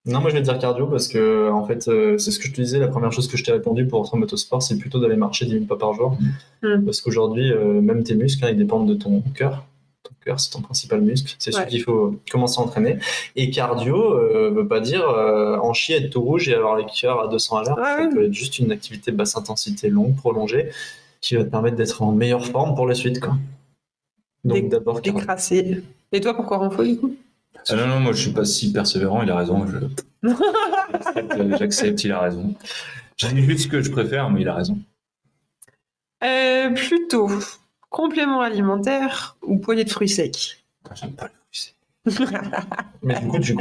Non, 0.05 0.21
moi 0.21 0.29
je 0.29 0.35
vais 0.35 0.41
dire 0.41 0.57
cardio 0.57 0.87
parce 0.87 1.07
que 1.07 1.51
en 1.51 1.65
fait, 1.65 1.87
euh, 1.87 2.17
c'est 2.17 2.31
ce 2.31 2.39
que 2.39 2.45
je 2.47 2.51
te 2.51 2.61
disais. 2.61 2.79
La 2.79 2.87
première 2.87 3.11
chose 3.11 3.27
que 3.27 3.37
je 3.37 3.43
t'ai 3.43 3.51
répondu 3.51 3.85
pour 3.85 3.99
entrer 3.99 4.15
en 4.15 4.19
motosport, 4.19 4.63
c'est 4.63 4.77
plutôt 4.77 4.99
d'aller 4.99 5.17
marcher 5.17 5.45
10 5.45 5.53
minutes 5.53 5.67
pas 5.69 5.77
par 5.77 5.93
jour. 5.93 6.17
Mm. 6.63 6.85
Parce 6.85 7.01
qu'aujourd'hui, 7.01 7.51
euh, 7.51 7.81
même 7.81 8.03
tes 8.03 8.15
muscles, 8.15 8.45
hein, 8.45 8.49
ils 8.51 8.57
dépendent 8.57 8.87
de 8.87 8.95
ton 8.95 9.21
cœur. 9.35 9.65
Ton 10.03 10.11
cœur, 10.23 10.39
c'est 10.39 10.49
ton 10.51 10.61
principal 10.61 11.01
muscle. 11.01 11.35
C'est 11.39 11.53
Ouais. 11.53 11.61
celui 11.61 11.71
qu'il 11.71 11.83
faut 11.83 12.15
commencer 12.31 12.59
à 12.59 12.63
entraîner. 12.63 12.99
Et 13.35 13.49
cardio 13.49 14.13
euh, 14.13 14.49
veut 14.49 14.67
pas 14.67 14.79
dire 14.79 15.07
euh, 15.09 15.57
en 15.57 15.73
chier, 15.73 15.97
être 15.97 16.09
tout 16.11 16.21
rouge 16.21 16.47
et 16.49 16.53
avoir 16.55 16.77
les 16.77 16.85
cœurs 16.85 17.19
à 17.21 17.27
200 17.27 17.57
à 17.57 17.63
l'heure. 17.63 17.77
Ouais, 17.77 17.83
ça 18.05 18.09
peut 18.13 18.25
être 18.25 18.33
juste 18.33 18.59
une 18.59 18.71
activité 18.71 19.11
basse 19.11 19.35
intensité 19.35 19.89
longue, 19.89 20.15
prolongée, 20.15 20.69
qui 21.21 21.35
va 21.35 21.43
te 21.43 21.49
permettre 21.49 21.75
d'être 21.75 22.01
en 22.01 22.11
meilleure 22.13 22.45
forme 22.45 22.75
pour 22.75 22.87
la 22.87 22.95
suite. 22.95 23.19
Quoi. 23.19 23.35
Donc 24.45 24.69
d'abord 24.69 25.01
cardio. 25.01 25.19
Décrassé. 25.19 25.83
Et 26.13 26.21
toi, 26.21 26.33
pourquoi 26.33 26.57
renfo 26.59 26.83
du 26.83 26.97
coup? 26.97 27.15
Ah 27.67 27.75
non, 27.75 27.87
non, 27.87 27.99
moi, 27.99 28.13
je 28.13 28.21
suis 28.21 28.31
pas 28.31 28.45
si 28.45 28.71
persévérant, 28.71 29.21
il 29.21 29.29
a 29.29 29.35
raison. 29.35 29.65
J'accepte, 31.59 32.03
il 32.05 32.11
a 32.13 32.19
raison. 32.21 32.53
Dis 33.17 33.43
juste 33.43 33.63
ce 33.63 33.67
que 33.67 33.81
je 33.81 33.91
préfère, 33.91 34.29
mais 34.29 34.41
il 34.41 34.47
a 34.47 34.55
raison. 34.55 34.77
Euh, 36.23 36.69
Plutôt 36.71 37.29
complément 37.89 38.41
alimentaire 38.41 39.37
ou 39.41 39.57
poignée 39.57 39.83
de 39.83 39.89
fruits 39.89 40.09
secs 40.09 40.63
J'aime 40.95 41.11
pas 41.11 41.25
le 41.25 41.31
fruit. 41.51 41.75
Mais 43.03 43.19
du 43.19 43.27
coup, 43.27 43.39
tu 43.39 43.55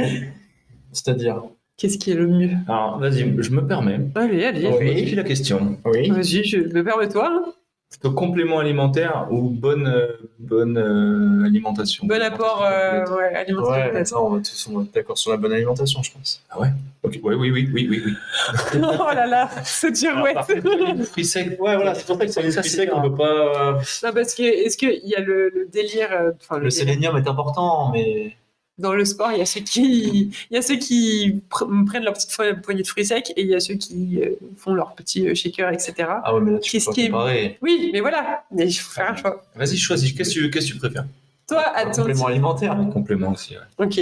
C'est-à-dire 0.91 1.43
Qu'est-ce 1.77 1.97
qui 1.97 2.11
est 2.11 2.15
le 2.15 2.27
mieux? 2.27 2.49
Alors, 2.67 2.99
vas-y, 2.99 3.33
je 3.41 3.51
me 3.51 3.65
permets. 3.65 4.01
Allez, 4.15 4.43
allez. 4.45 4.67
Oui. 4.67 5.15
La 5.15 5.23
question. 5.23 5.77
Oui. 5.85 6.09
Vas-y, 6.09 6.43
je 6.43 6.57
me 6.57 6.83
permets-toi. 6.83 7.29
hein. 7.47 7.53
Plutôt 7.89 8.11
complément 8.11 8.59
alimentaire 8.59 9.27
ou 9.31 9.49
bonne, 9.49 9.87
euh, 9.87 10.07
bonne 10.37 10.77
euh, 10.77 11.43
alimentation? 11.43 12.05
Bon 12.05 12.21
apport 12.21 12.63
euh, 12.63 13.03
ouais, 13.15 13.33
alimentaire. 13.33 13.91
Ouais, 13.93 14.03
on 14.15 14.29
va 14.29 14.41
tous 14.41 14.69
d'accord 14.93 15.17
sur 15.17 15.31
la 15.31 15.37
bonne 15.37 15.53
alimentation, 15.53 16.03
je 16.03 16.11
pense. 16.11 16.43
Ah 16.51 16.59
ouais? 16.59 16.67
Ok, 17.01 17.19
ouais, 17.23 17.33
oui, 17.33 17.49
oui, 17.49 17.67
oui, 17.73 17.87
oui, 17.89 18.03
oui. 18.05 18.13
oh 18.75 19.11
là 19.11 19.25
là, 19.25 19.49
ce 19.65 19.87
Alors, 19.87 19.95
girouette. 19.95 20.33
par 20.35 20.45
contre, 20.45 20.95
les 20.97 21.03
fruits 21.03 21.25
secs, 21.25 21.57
Ouais, 21.59 21.75
voilà, 21.75 21.95
c'est 21.95 22.05
pour 22.05 22.17
ça 22.17 22.25
que 22.27 22.31
sur 22.31 22.41
les 22.43 22.51
fruits 22.51 22.63
c'est 22.69 22.77
secs, 22.77 22.89
on 22.93 22.99
un- 22.99 23.09
peut 23.09 23.15
pas. 23.15 23.79
Non, 24.03 24.13
parce 24.13 24.35
que 24.35 24.43
est-ce 24.43 24.77
qu'il 24.77 25.01
y 25.05 25.15
a 25.15 25.21
le, 25.21 25.49
le 25.49 25.67
délire, 25.73 26.09
euh, 26.11 26.31
le 26.51 26.57
Le 26.57 26.59
délire. 26.59 26.71
sélénium 26.71 27.17
est 27.17 27.27
important, 27.27 27.89
mais. 27.91 28.35
Dans 28.79 28.93
le 28.93 29.05
sport, 29.05 29.31
il 29.33 29.37
y 29.37 29.41
a 29.41 29.45
ceux 29.45 29.59
qui, 29.61 30.31
il 30.49 30.55
y 30.55 30.57
a 30.57 30.61
ceux 30.61 30.77
qui 30.77 31.41
pr- 31.51 31.85
prennent 31.85 32.03
leur 32.03 32.13
petite 32.13 32.35
poignée 32.63 32.81
de 32.81 32.87
fruits 32.87 33.05
secs 33.05 33.31
et 33.35 33.41
il 33.41 33.47
y 33.47 33.53
a 33.55 33.59
ceux 33.59 33.75
qui 33.75 34.19
euh, 34.21 34.31
font 34.57 34.73
leur 34.73 34.93
petit 34.95 35.27
euh, 35.27 35.35
shaker, 35.35 35.71
etc. 35.71 35.93
Ah 36.23 36.33
ouais, 36.33 36.41
mais 36.41 36.51
là, 36.53 36.59
tu 36.59 36.77
peux 36.79 36.85
pas 36.85 36.91
qui 36.93 37.01
est- 37.01 37.09
comparer. 37.09 37.57
Oui, 37.61 37.89
mais 37.93 37.99
voilà, 37.99 38.43
mais 38.51 38.65
il 38.67 38.73
faut 38.73 38.91
faire 38.91 39.11
un 39.11 39.15
choix. 39.15 39.43
Vas-y, 39.55 39.77
choisis. 39.77 40.13
Qu'est-ce 40.13 40.29
que 40.33 40.39
tu, 40.39 40.49
qu'est-ce 40.49 40.67
que 40.69 40.73
tu 40.73 40.79
préfères? 40.79 41.05
Toi, 41.47 41.63
Un 41.75 41.81
attends. 41.89 42.01
complément 42.03 42.25
alimentaire. 42.27 42.77
Complément 42.93 43.31
aussi, 43.31 43.55
ouais. 43.55 43.85
Ok. 43.85 43.99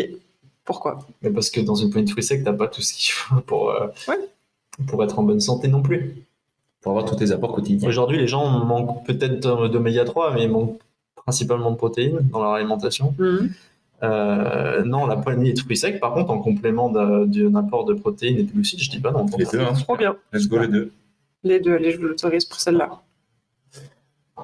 Pourquoi? 0.64 1.00
Mais 1.22 1.30
parce 1.32 1.50
que 1.50 1.60
dans 1.62 1.76
une 1.76 1.90
poignée 1.90 2.06
de 2.06 2.12
fruits 2.12 2.24
secs, 2.24 2.44
t'as 2.44 2.54
pas 2.54 2.68
tout 2.68 2.82
ce 2.82 2.94
qu'il 2.94 3.12
faut 3.14 3.40
pour, 3.42 3.72
euh, 3.72 3.88
Ouais. 4.08 4.18
pour 4.88 5.04
être 5.04 5.18
en 5.18 5.24
bonne 5.24 5.40
santé 5.40 5.68
non 5.70 5.82
plus. 5.82 6.14
Pour 6.82 6.92
avoir 6.92 7.06
tous 7.10 7.16
tes 7.16 7.32
apports 7.32 7.54
quotidiens. 7.54 7.88
Aujourd'hui, 7.90 8.18
les 8.18 8.28
gens 8.28 8.48
manquent 8.50 9.06
peut-être 9.06 9.68
d'oméga 9.70 10.06
3, 10.06 10.34
mais 10.34 10.44
ils 10.44 10.50
manquent 10.52 10.78
principalement 11.16 11.72
de 11.72 11.76
protéines 11.78 12.20
dans 12.32 12.42
leur 12.42 12.52
alimentation. 12.52 13.16
Mhm. 13.18 13.52
Euh, 14.04 14.84
non, 14.84 15.08
la 15.08 15.16
poignée 15.16 15.54
de 15.54 15.60
fruits 15.60 15.78
secs, 15.78 16.00
par 16.00 16.14
contre, 16.14 16.30
en 16.30 16.39
complément 16.39 16.89
d'un 16.89 17.56
apport 17.56 17.86
de 17.86 17.93
protéines 17.93 18.38
et 18.38 18.43
de 18.43 18.52
glucides, 18.52 18.80
je 18.80 18.89
dis 18.91 19.00
pas 19.00 19.12
non. 19.12 19.26
Les 19.38 19.45
deux, 19.45 19.60
hein. 19.60 19.74
Trop 19.74 19.98
bien. 19.98 20.16
Let's 20.32 20.48
go, 20.48 20.60
les 20.60 20.68
deux. 20.68 20.91
Les 21.43 21.60
deux, 21.60 21.74
allez, 21.74 21.91
je 21.91 21.98
vous 21.98 22.04
l'autorise 22.04 22.45
pour 22.45 22.60
celle-là. 22.60 23.02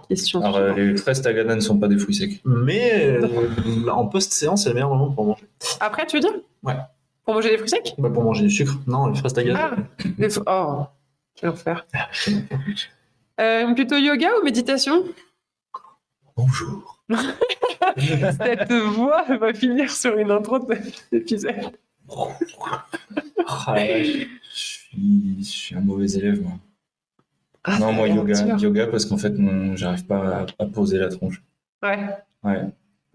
Question. 0.10 0.41
Alors, 0.41 0.58
euh, 0.58 0.74
les 0.74 0.97
fraises 0.97 1.22
tagada 1.22 1.56
ne 1.56 1.60
sont 1.62 1.78
pas 1.78 1.88
des 1.88 1.97
fruits 1.97 2.16
secs. 2.16 2.41
Mais 2.45 3.06
euh, 3.22 3.88
en 3.89 4.08
post-séance, 4.08 4.64
c'est 4.64 4.70
le 4.70 4.76
meilleur 4.76 4.89
moment 4.89 5.12
pour 5.12 5.26
manger. 5.26 5.43
Après, 5.80 6.06
tu 6.08 6.18
veux 6.18 6.22
dire? 6.22 6.34
Ouais. 6.64 6.76
Pour 7.24 7.36
manger 7.36 7.51
des 7.51 7.58
fruits 7.58 7.70
secs? 7.70 7.93
Bah, 7.99 8.10
pour 8.10 8.24
manger 8.24 8.43
du 8.43 8.49
sucre, 8.49 8.74
non, 8.88 9.08
les 9.08 9.16
fraises 9.16 9.34
tagada. 9.34 9.76
Ah 10.47 10.82
Oh, 10.82 10.86
quel 11.36 11.49
enfer. 11.49 11.86
Euh, 13.39 13.74
plutôt 13.74 13.95
yoga 13.97 14.30
ou 14.41 14.43
méditation? 14.43 15.04
Bonjour. 16.36 16.93
Cette 17.97 18.72
voix 18.72 19.24
va 19.38 19.54
finir 19.54 19.91
sur 19.91 20.18
une 20.18 20.32
intro 20.32 20.60
de. 20.60 20.76
Ah, 23.45 23.74
ouais, 23.74 24.04
je, 24.04 24.28
suis, 24.54 25.36
je 25.39 25.43
suis 25.43 25.76
un 25.76 25.82
mauvais 25.82 26.12
élève, 26.12 26.41
moi. 26.41 26.54
Ah, 27.64 27.80
non, 27.80 27.93
moi, 27.93 28.08
yoga, 28.08 28.58
yoga 28.58 28.88
parce 28.88 29.06
qu'en 29.06 29.18
fait, 29.18 29.34
j'arrive 29.76 30.06
pas 30.06 30.39
à, 30.39 30.45
à 30.64 30.66
poser 30.66 30.97
la 30.97 31.10
tronche. 31.10 31.41
Ouais. 31.82 31.99
Ouais. 32.43 32.62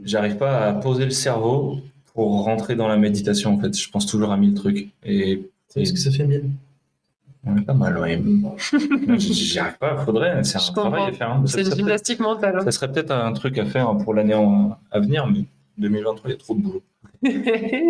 J'arrive 0.03 0.37
pas 0.37 0.67
à 0.67 0.73
poser 0.75 1.05
le 1.05 1.11
cerveau 1.11 1.79
pour 2.15 2.45
rentrer 2.45 2.75
dans 2.75 2.89
la 2.89 2.97
méditation, 2.97 3.55
en 3.55 3.59
fait. 3.59 3.77
Je 3.79 3.91
pense 3.91 4.07
toujours 4.07 4.33
à 4.33 4.37
mille 4.37 4.55
trucs. 4.55 4.89
Et 5.05 5.51
C'est 5.69 5.85
ce 5.85 5.93
que 5.93 5.99
ça 5.99 6.11
fait 6.11 6.25
mille. 6.25 6.51
On 7.49 7.57
est 7.57 7.65
pas 7.65 7.73
mal, 7.75 7.99
ouais. 7.99 8.23
J'y 9.19 9.59
arrive 9.59 9.79
pas, 9.79 9.97
faudrait. 10.05 10.43
C'est 10.45 10.59
Je 10.61 10.71
un 10.71 10.73
travail 10.73 10.91
comprends. 11.01 11.07
à 11.09 11.13
faire. 11.13 11.31
hein. 11.33 11.43
C'est 11.47 11.63
une 11.63 11.75
gymnastique 11.75 12.21
mentale. 12.21 12.53
peut-être- 12.53 12.65
ça 12.65 12.73
serait 12.73 12.93
peut-être 12.93 13.11
un 13.13 13.33
truc 13.33 13.59
à 13.59 13.65
faire 13.65 13.97
pour 13.99 14.15
l'année 14.15 14.35
à 14.91 15.01
venir, 15.01 15.27
mais 15.27 15.45
2023, 15.79 16.31
il 16.31 16.33
y 16.33 16.35
a 16.35 16.39
trop 16.39 16.55
de 16.55 16.61
boulot. 16.61 16.83
hein. 17.05 17.09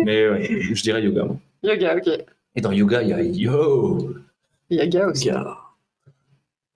Mais 0.05 0.29
ouais, 0.29 0.47
je 0.61 0.81
dirais 0.83 1.03
yoga. 1.03 1.25
moi. 1.25 1.35
yoga, 1.63 1.95
ok. 1.97 2.09
Et 2.55 2.61
dans 2.61 2.71
yoga, 2.71 3.01
il 3.03 3.09
y 3.09 3.13
a 3.13 3.21
yo 3.21 4.09
Yoga 4.69 5.07
aussi. 5.07 5.27
Yoga. 5.27 5.57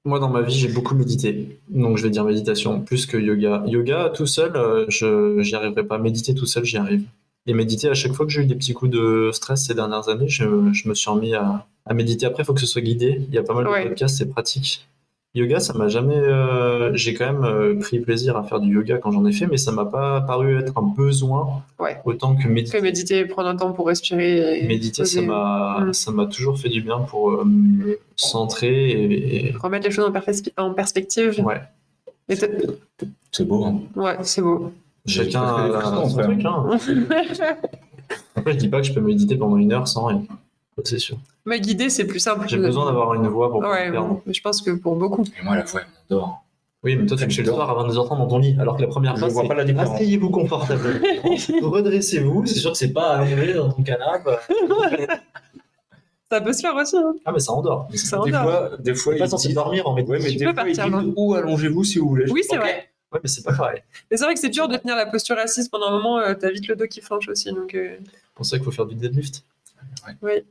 Moi, 0.06 0.20
dans 0.20 0.30
ma 0.30 0.42
vie, 0.42 0.54
j'ai 0.54 0.68
beaucoup 0.68 0.96
médité. 0.96 1.60
Donc, 1.70 1.98
je 1.98 2.04
vais 2.04 2.10
dire 2.10 2.26
méditation 2.26 2.82
plus 2.82 3.06
que 3.06 3.18
yoga. 3.18 3.64
Yoga, 3.68 4.12
tout 4.14 4.26
seul, 4.26 4.56
euh, 4.56 4.86
je 4.90 5.40
j'y 5.42 5.56
arriverai 5.56 5.84
pas. 5.86 5.98
Méditer 5.98 6.36
tout 6.36 6.46
seul, 6.46 6.66
j'y 6.66 6.78
arrive. 6.78 7.04
Et 7.48 7.54
méditer, 7.54 7.90
à 7.90 7.94
chaque 7.94 8.14
fois 8.14 8.26
que 8.26 8.32
j'ai 8.32 8.42
eu 8.42 8.46
des 8.46 8.56
petits 8.56 8.74
coups 8.74 8.92
de 8.92 9.30
stress 9.34 9.66
ces 9.66 9.74
dernières 9.74 10.10
années, 10.10 10.28
je, 10.28 10.44
je 10.74 10.90
me 10.90 10.94
suis 10.94 11.10
remis 11.10 11.34
à, 11.36 11.66
à 11.86 11.94
méditer. 11.94 12.26
Après, 12.26 12.44
il 12.44 12.46
faut 12.46 12.54
que 12.54 12.60
ce 12.62 12.66
soit 12.66 12.82
guidé. 12.82 13.22
Il 13.30 13.34
y 13.34 13.38
a 13.38 13.44
pas 13.44 13.54
mal 13.54 13.66
de 13.66 13.70
Ouais. 13.70 13.84
podcasts, 13.88 14.18
c'est 14.18 14.30
pratique. 14.30 14.88
Yoga, 15.36 15.60
ça 15.60 15.74
m'a 15.74 15.88
jamais. 15.88 16.16
euh, 16.16 16.92
j'ai 16.94 17.16
quand 17.16 17.26
même 17.26 17.44
euh, 17.44 17.80
pris 17.80 18.00
plaisir 18.00 18.38
à 18.38 18.44
faire 18.44 18.60
du 18.60 18.72
yoga 18.72 19.00
quand 19.00 19.10
j'en 19.10 19.26
ai 19.26 19.32
fait, 19.32 19.48
mais 19.48 19.58
ça 19.58 19.72
m'a 19.72 19.86
pas 19.86 20.22
paru 20.22 20.60
être 20.60 20.78
un 20.78 20.84
besoin 20.84 21.64
Ouais. 21.80 21.98
autant 22.06 22.36
que 22.36 22.48
méditer. 22.48 22.78
Que 22.78 22.84
méditer, 22.84 23.26
prendre 23.26 23.50
un 23.50 23.56
temps 23.56 23.72
pour 23.74 23.88
respirer. 23.88 24.60
et 24.60 24.68
Méditer, 24.68 25.06
ça 25.06 25.22
m'a 25.24 25.80
Mm. 25.88 25.94
ça 25.94 26.12
m'a 26.12 26.28
toujours 26.28 26.60
fait 26.60 26.70
du 26.70 26.82
bien 26.82 27.00
pour 27.00 27.32
euh, 27.32 27.46
me 27.46 27.98
centrer 28.16 28.92
et, 28.92 29.48
et- 29.48 29.52
Remettre 29.58 29.88
les 29.88 29.92
choses 29.92 30.06
en, 30.58 30.72
perspective. 30.74 31.44
ouais. 31.44 31.62
C'est 33.32 33.48
beau, 33.48 33.66
hein. 33.66 33.82
ouais, 33.96 34.18
c'est 34.22 34.42
beau. 34.44 34.72
Chacun 35.08 35.42
a 35.42 36.08
son 36.08 36.16
truc. 36.18 36.46
Hein. 36.46 36.78
Après, 38.36 38.54
je 38.54 38.58
dis 38.58 38.70
pas 38.70 38.82
que 38.82 38.88
je 38.88 38.94
peux 38.94 39.02
méditer 39.02 39.36
pendant 39.36 39.58
une 39.58 39.74
heure 39.74 39.88
sans 39.88 40.06
rien. 40.06 40.22
C'est 40.84 41.00
sûr. 41.00 41.18
Mais 41.46 41.60
guider, 41.60 41.90
c'est 41.90 42.06
plus 42.06 42.20
simple. 42.20 42.46
J'ai 42.48 42.58
besoin 42.58 42.86
d'avoir 42.86 43.14
une 43.14 43.28
voix 43.28 43.52
pour 43.52 43.62
pas 43.62 43.70
Ouais, 43.72 43.88
me 43.88 43.92
perdre. 43.92 44.22
je 44.28 44.42
pense 44.42 44.62
que 44.62 44.72
pour 44.72 44.96
beaucoup. 44.96 45.24
Et 45.40 45.44
moi, 45.44 45.56
la 45.56 45.64
voix, 45.64 45.82
elle 45.82 45.88
m'endort. 46.18 46.44
Oui, 46.84 46.98
mais 46.98 47.06
toi, 47.06 47.16
tu 47.16 47.30
fais 47.30 47.42
le 47.44 47.48
soir 47.54 47.70
à 47.70 47.84
22h30 47.88 48.18
dans 48.18 48.28
ton 48.28 48.40
lit. 48.40 48.58
Alors 48.60 48.76
que 48.76 48.82
la 48.82 48.88
première 48.90 49.16
Je 49.16 49.20
fois, 49.20 49.30
vois 49.30 49.42
c'est 49.44 49.48
pas 49.48 49.54
la 49.64 49.82
asseyez-vous 49.82 50.30
confortablement, 50.32 51.00
redressez-vous. 51.62 52.46
C'est 52.46 52.56
sûr 52.60 52.72
que 52.74 52.78
c'est 52.78 52.92
pas 52.92 53.12
allongé 53.18 53.54
dans 53.54 53.72
ton 53.72 53.84
canapé. 53.84 54.36
Ça 56.30 56.42
peut 56.42 56.52
se 56.54 56.62
faire 56.62 56.76
aussi. 56.76 56.98
Hein. 56.98 57.14
Ah, 57.26 57.32
mais 57.32 57.40
ça 57.40 57.52
endort. 57.54 57.88
Ça 57.94 58.18
Des 58.26 58.34
endort. 58.36 58.44
fois, 58.44 58.78
des 58.80 58.96
fois, 58.96 59.14
T'es 59.14 59.20
pas 59.20 59.28
disent- 59.28 59.54
dormir 59.54 59.88
en 59.88 59.94
Ouais, 59.96 60.04
mais 60.10 60.20
Tu 60.20 60.32
des 60.38 60.38
peux 60.40 60.44
fois, 60.46 60.54
partir, 60.64 60.86
disent 60.90 61.14
ou 61.16 61.36
allongez-vous 61.36 61.84
si 61.84 62.00
vous 62.00 62.10
voulez. 62.10 62.26
Oui, 62.32 62.42
c'est 62.50 62.58
vrai. 62.58 62.90
Ouais, 63.14 63.20
mais 63.22 63.30
c'est 63.30 63.44
pas 63.44 63.54
pareil. 63.54 63.82
Mais 64.10 64.18
c'est 64.18 64.24
vrai 64.26 64.34
que 64.34 64.40
c'est 64.40 64.50
dur 64.50 64.68
de 64.68 64.76
tenir 64.78 64.96
la 64.96 65.06
posture 65.06 65.38
assise 65.38 65.70
pendant 65.70 65.88
un 65.88 65.92
moment. 65.92 66.18
euh, 66.20 66.34
T'as 66.34 66.50
vite 66.50 66.68
le 66.68 66.76
dos 66.76 66.88
qui 66.88 67.02
flanche 67.02 67.28
aussi. 67.28 67.52
Donc, 67.54 67.76
euh, 67.76 67.98
C'est 68.02 68.34
pour 68.34 68.46
ça 68.46 68.58
qu'il 68.58 68.66
faut 68.66 68.72
faire 68.72 68.88
du 68.88 68.96
deadlift. 68.96 69.44
oui. 70.24 70.42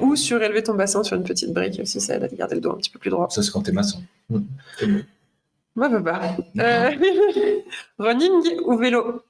Ou 0.00 0.14
surélever 0.16 0.62
ton 0.62 0.74
bassin 0.74 1.02
sur 1.02 1.16
une 1.16 1.24
petite 1.24 1.52
brique 1.52 1.80
aussi, 1.80 2.00
ça 2.00 2.16
aide 2.16 2.24
à 2.24 2.28
garder 2.28 2.54
le 2.56 2.60
dos 2.60 2.70
un 2.72 2.76
petit 2.76 2.90
peu 2.90 2.98
plus 2.98 3.10
droit. 3.10 3.28
Ça, 3.30 3.42
c'est 3.42 3.50
quand 3.50 3.62
t'es 3.62 3.72
maçon. 3.72 4.00
Moi, 4.30 5.88
bah, 5.88 5.98
bah. 6.00 6.20
Euh, 6.58 6.90
running 7.98 8.58
ou 8.64 8.76
vélo? 8.76 9.22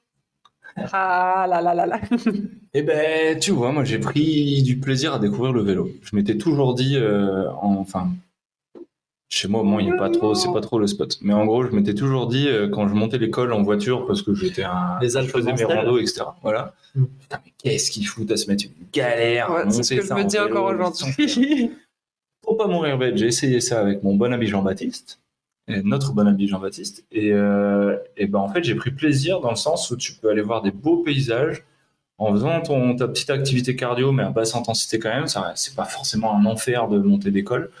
Ah 0.75 1.45
là 1.49 1.61
là 1.61 1.73
là 1.73 1.85
là. 1.85 1.99
Eh 2.73 2.81
ben, 2.81 3.39
tu 3.39 3.51
vois, 3.51 3.71
moi, 3.71 3.83
j'ai 3.83 3.99
pris 3.99 4.63
du 4.63 4.77
plaisir 4.79 5.13
à 5.13 5.19
découvrir 5.19 5.53
le 5.53 5.61
vélo. 5.61 5.89
Je 6.01 6.15
m'étais 6.15 6.37
toujours 6.37 6.73
dit, 6.73 6.97
euh, 6.97 7.49
en- 7.61 7.75
enfin, 7.77 8.09
chez 9.33 9.47
moi, 9.47 9.63
moi, 9.63 9.81
il 9.81 9.85
n'y 9.85 9.91
a 9.91 9.97
pas 9.97 10.11
trop, 10.11 10.35
c'est 10.35 10.51
pas 10.53 10.61
trop 10.61 10.77
le 10.77 10.85
spot. 10.85 11.17
Mais 11.21 11.33
en 11.33 11.47
gros, 11.47 11.65
je 11.65 11.71
m'étais 11.71 11.95
toujours 11.95 12.27
dit, 12.27 12.47
euh, 12.47 12.69
quand 12.69 12.87
je 12.87 12.93
montais 12.93 13.17
l'école 13.17 13.51
en 13.51 13.63
voiture, 13.63 14.05
parce 14.05 14.21
que 14.21 14.35
j'étais 14.35 14.61
un, 14.61 14.99
Les 15.01 15.09
je 15.09 15.17
Alpes 15.17 15.31
faisais 15.31 15.53
mes 15.53 15.63
randos, 15.63 15.97
etc. 15.97 16.25
Voilà. 16.43 16.75
Mm. 16.93 17.05
Putain, 17.19 17.39
mais 17.43 17.51
qu'est-ce 17.57 17.89
qu'ils 17.89 18.05
foutent 18.05 18.29
à 18.29 18.37
se 18.37 18.47
mettre 18.47 18.65
une 18.65 18.85
galère 18.93 19.49
Ouais, 19.49 19.71
c'est 19.71 19.81
ce 19.81 19.95
que 19.95 20.01
je 20.01 20.13
me 20.13 20.21
en 20.21 20.23
dis 20.23 20.37
encore 20.37 20.65
aujourd'hui. 20.65 21.71
Pour 22.43 22.57
pas 22.57 22.67
mourir 22.67 22.99
bête, 22.99 23.17
j'ai 23.17 23.25
essayé 23.25 23.59
ça 23.59 23.79
avec 23.79 24.03
mon 24.03 24.15
bon 24.15 24.31
ami 24.31 24.45
Jean-Baptiste, 24.45 25.19
et 25.67 25.81
notre 25.81 26.13
bon 26.13 26.27
ami 26.27 26.47
Jean-Baptiste, 26.47 27.03
et, 27.11 27.31
euh, 27.31 27.97
et 28.17 28.27
ben 28.27 28.39
en 28.39 28.49
fait 28.49 28.63
j'ai 28.63 28.75
pris 28.75 28.91
plaisir 28.91 29.39
dans 29.39 29.49
le 29.49 29.55
sens 29.55 29.89
où 29.89 29.95
tu 29.95 30.13
peux 30.13 30.29
aller 30.29 30.41
voir 30.41 30.61
des 30.61 30.71
beaux 30.71 30.97
paysages 30.97 31.63
en 32.19 32.31
faisant 32.33 32.61
ton, 32.61 32.95
ta 32.95 33.07
petite 33.07 33.31
activité 33.31 33.75
cardio, 33.75 34.11
mais 34.11 34.23
à 34.23 34.29
basse 34.29 34.55
intensité 34.55 34.99
quand 34.99 35.09
même. 35.09 35.27
Ça, 35.27 35.53
c'est 35.55 35.75
pas 35.75 35.85
forcément 35.85 36.35
un 36.35 36.45
enfer 36.45 36.87
de 36.87 36.99
monter 36.99 37.31
d'école. 37.31 37.71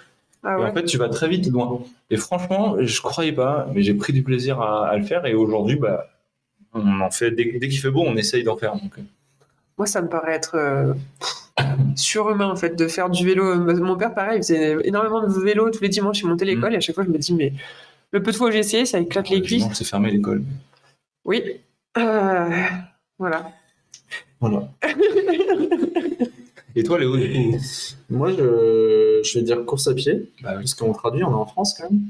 Ah 0.43 0.57
Et 0.59 0.63
en 0.63 0.73
fait, 0.73 0.83
tu 0.83 0.97
vas 0.97 1.09
très 1.09 1.29
vite 1.29 1.47
loin. 1.49 1.81
Et 2.09 2.17
franchement, 2.17 2.75
je 2.79 3.01
croyais 3.01 3.31
pas, 3.31 3.67
mais 3.73 3.81
j'ai 3.81 3.93
pris 3.93 4.11
du 4.11 4.23
plaisir 4.23 4.59
à, 4.61 4.87
à 4.87 4.97
le 4.97 5.03
faire. 5.03 5.25
Et 5.25 5.33
aujourd'hui, 5.33 5.77
bah, 5.77 6.09
on 6.73 6.99
en 7.01 7.11
fait 7.11 7.31
dès, 7.31 7.45
dès 7.59 7.69
qu'il 7.69 7.79
fait 7.79 7.91
beau, 7.91 8.03
on 8.05 8.15
essaye 8.17 8.43
d'en 8.43 8.57
faire. 8.57 8.73
Donc, 8.73 8.93
Moi, 9.77 9.87
ça 9.87 10.01
me 10.01 10.09
paraît 10.09 10.33
être 10.33 10.55
euh, 10.55 10.93
surhumain 11.95 12.47
en 12.49 12.55
fait 12.55 12.75
de 12.75 12.87
faire 12.87 13.09
du 13.09 13.25
vélo. 13.25 13.55
Mon 13.55 13.95
père, 13.95 14.13
pareil, 14.13 14.39
il 14.39 14.43
faisait 14.43 14.77
énormément 14.83 15.21
de 15.25 15.31
vélo 15.31 15.69
tous 15.69 15.81
les 15.81 15.89
dimanches. 15.89 16.19
Il 16.21 16.27
montait 16.27 16.45
l'école 16.45 16.73
et 16.73 16.77
à 16.77 16.81
chaque 16.81 16.95
fois, 16.95 17.05
je 17.05 17.09
me 17.09 17.17
dis, 17.17 17.33
mais 17.33 17.53
le 18.11 18.21
peu 18.21 18.31
de 18.31 18.35
fois 18.35 18.49
où 18.49 18.51
j'ai 18.51 18.59
essayé, 18.59 18.85
ça 18.85 18.99
éclate 18.99 19.29
les 19.29 19.41
cuisses. 19.41 19.65
c'est 19.73 19.85
fermé 19.85 20.11
l'école. 20.11 20.43
Oui. 21.25 21.41
Euh, 21.97 22.49
voilà. 23.17 23.51
Voilà. 24.41 24.67
Et 26.75 26.83
toi, 26.83 26.99
Léo, 26.99 27.17
du 27.17 27.31
coup 27.31 27.57
Moi, 28.09 28.31
je, 28.31 29.21
je 29.23 29.39
vais 29.39 29.43
dire 29.43 29.63
course 29.65 29.87
à 29.87 29.93
pied, 29.93 30.31
bah, 30.41 30.51
oui. 30.53 30.59
puisqu'on 30.59 30.91
traduit, 30.93 31.23
on 31.23 31.31
est 31.31 31.35
en 31.35 31.45
France 31.45 31.75
quand 31.77 31.89
même. 31.89 32.01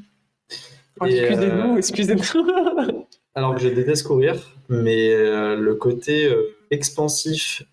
Oh, 1.01 1.05
excusez-nous, 1.05 1.73
euh, 1.73 1.77
excusez-nous. 1.77 3.05
Alors 3.35 3.55
que 3.55 3.61
je 3.61 3.67
déteste 3.69 4.05
courir, 4.05 4.35
mais 4.69 5.11
euh, 5.13 5.55
le 5.55 5.75
côté 5.75 6.25
euh, 6.25 6.55
expansif, 6.71 7.63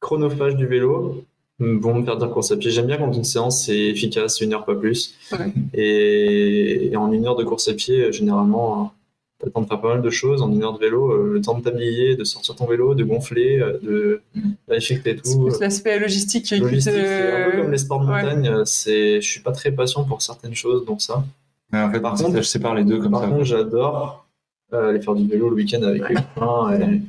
chronophage 0.00 0.54
du 0.54 0.66
vélo 0.66 1.24
vont 1.60 1.94
me 1.94 2.04
faire 2.04 2.16
dire 2.18 2.30
course 2.30 2.52
à 2.52 2.56
pied. 2.56 2.70
J'aime 2.70 2.86
bien 2.86 2.98
quand 2.98 3.10
une 3.12 3.24
séance 3.24 3.64
c'est 3.66 3.76
efficace, 3.86 4.40
une 4.40 4.52
heure 4.52 4.64
pas 4.64 4.76
plus. 4.76 5.14
Ouais. 5.32 5.52
Et, 5.74 6.92
et 6.92 6.96
en 6.96 7.10
une 7.10 7.26
heure 7.26 7.36
de 7.36 7.42
course 7.44 7.68
à 7.68 7.74
pied, 7.74 8.04
euh, 8.04 8.12
généralement, 8.12 8.92
tu 9.38 9.44
as 9.44 9.46
le 9.46 9.52
temps 9.52 9.60
de 9.62 9.66
faire 9.68 9.80
pas 9.80 9.94
mal 9.94 10.02
de 10.02 10.10
choses. 10.10 10.42
En 10.42 10.52
une 10.52 10.62
heure 10.62 10.74
de 10.74 10.78
vélo, 10.80 11.12
euh, 11.12 11.32
le 11.34 11.40
temps 11.40 11.56
de 11.58 11.62
t'habiller, 11.62 12.16
de 12.16 12.24
sortir 12.24 12.54
ton 12.56 12.66
vélo, 12.66 12.94
de 12.94 13.04
gonfler, 13.04 13.60
euh, 13.60 13.78
de 13.82 14.20
vérifier 14.66 14.98
que 14.98 15.04
t'es 15.04 15.16
C'est 15.22 15.32
tout. 15.34 15.46
plus 15.46 15.60
l'aspect 15.60 15.98
logistique 15.98 16.44
qui 16.46 16.58
Logistique, 16.58 16.92
qui 16.94 16.98
te- 17.00 17.04
c'est 17.06 17.32
un 17.46 17.50
peu 17.50 17.56
comme 17.62 17.70
les 17.70 17.78
sports 17.78 18.00
de 18.04 18.10
ouais. 18.10 18.22
montagne. 18.22 18.48
euh, 18.48 18.64
C'est, 18.64 19.20
je 19.20 19.28
suis 19.30 19.40
pas 19.40 19.52
très 19.52 19.70
patient 19.70 20.04
pour 20.04 20.22
certaines 20.22 20.54
choses, 20.54 20.84
donc 20.84 21.00
ça. 21.02 21.24
Ouais, 21.72 21.80
en 21.80 21.90
fait, 21.90 22.00
Par 22.00 22.14
par 22.14 22.22
contre- 22.22 22.36
je 22.38 22.42
sépare 22.42 22.74
les 22.74 22.84
deux 22.84 22.98
comme 23.00 23.12
Par 23.12 23.22
ça. 23.22 23.28
contre, 23.28 23.44
j'adore 23.44 24.26
euh, 24.72 24.90
aller 24.90 25.00
faire 25.00 25.14
du 25.14 25.26
vélo 25.26 25.48
le 25.50 25.54
week-end 25.56 25.82
avec 25.82 26.08
les 26.08 26.14
copains 26.16 26.72
et, 26.78 27.00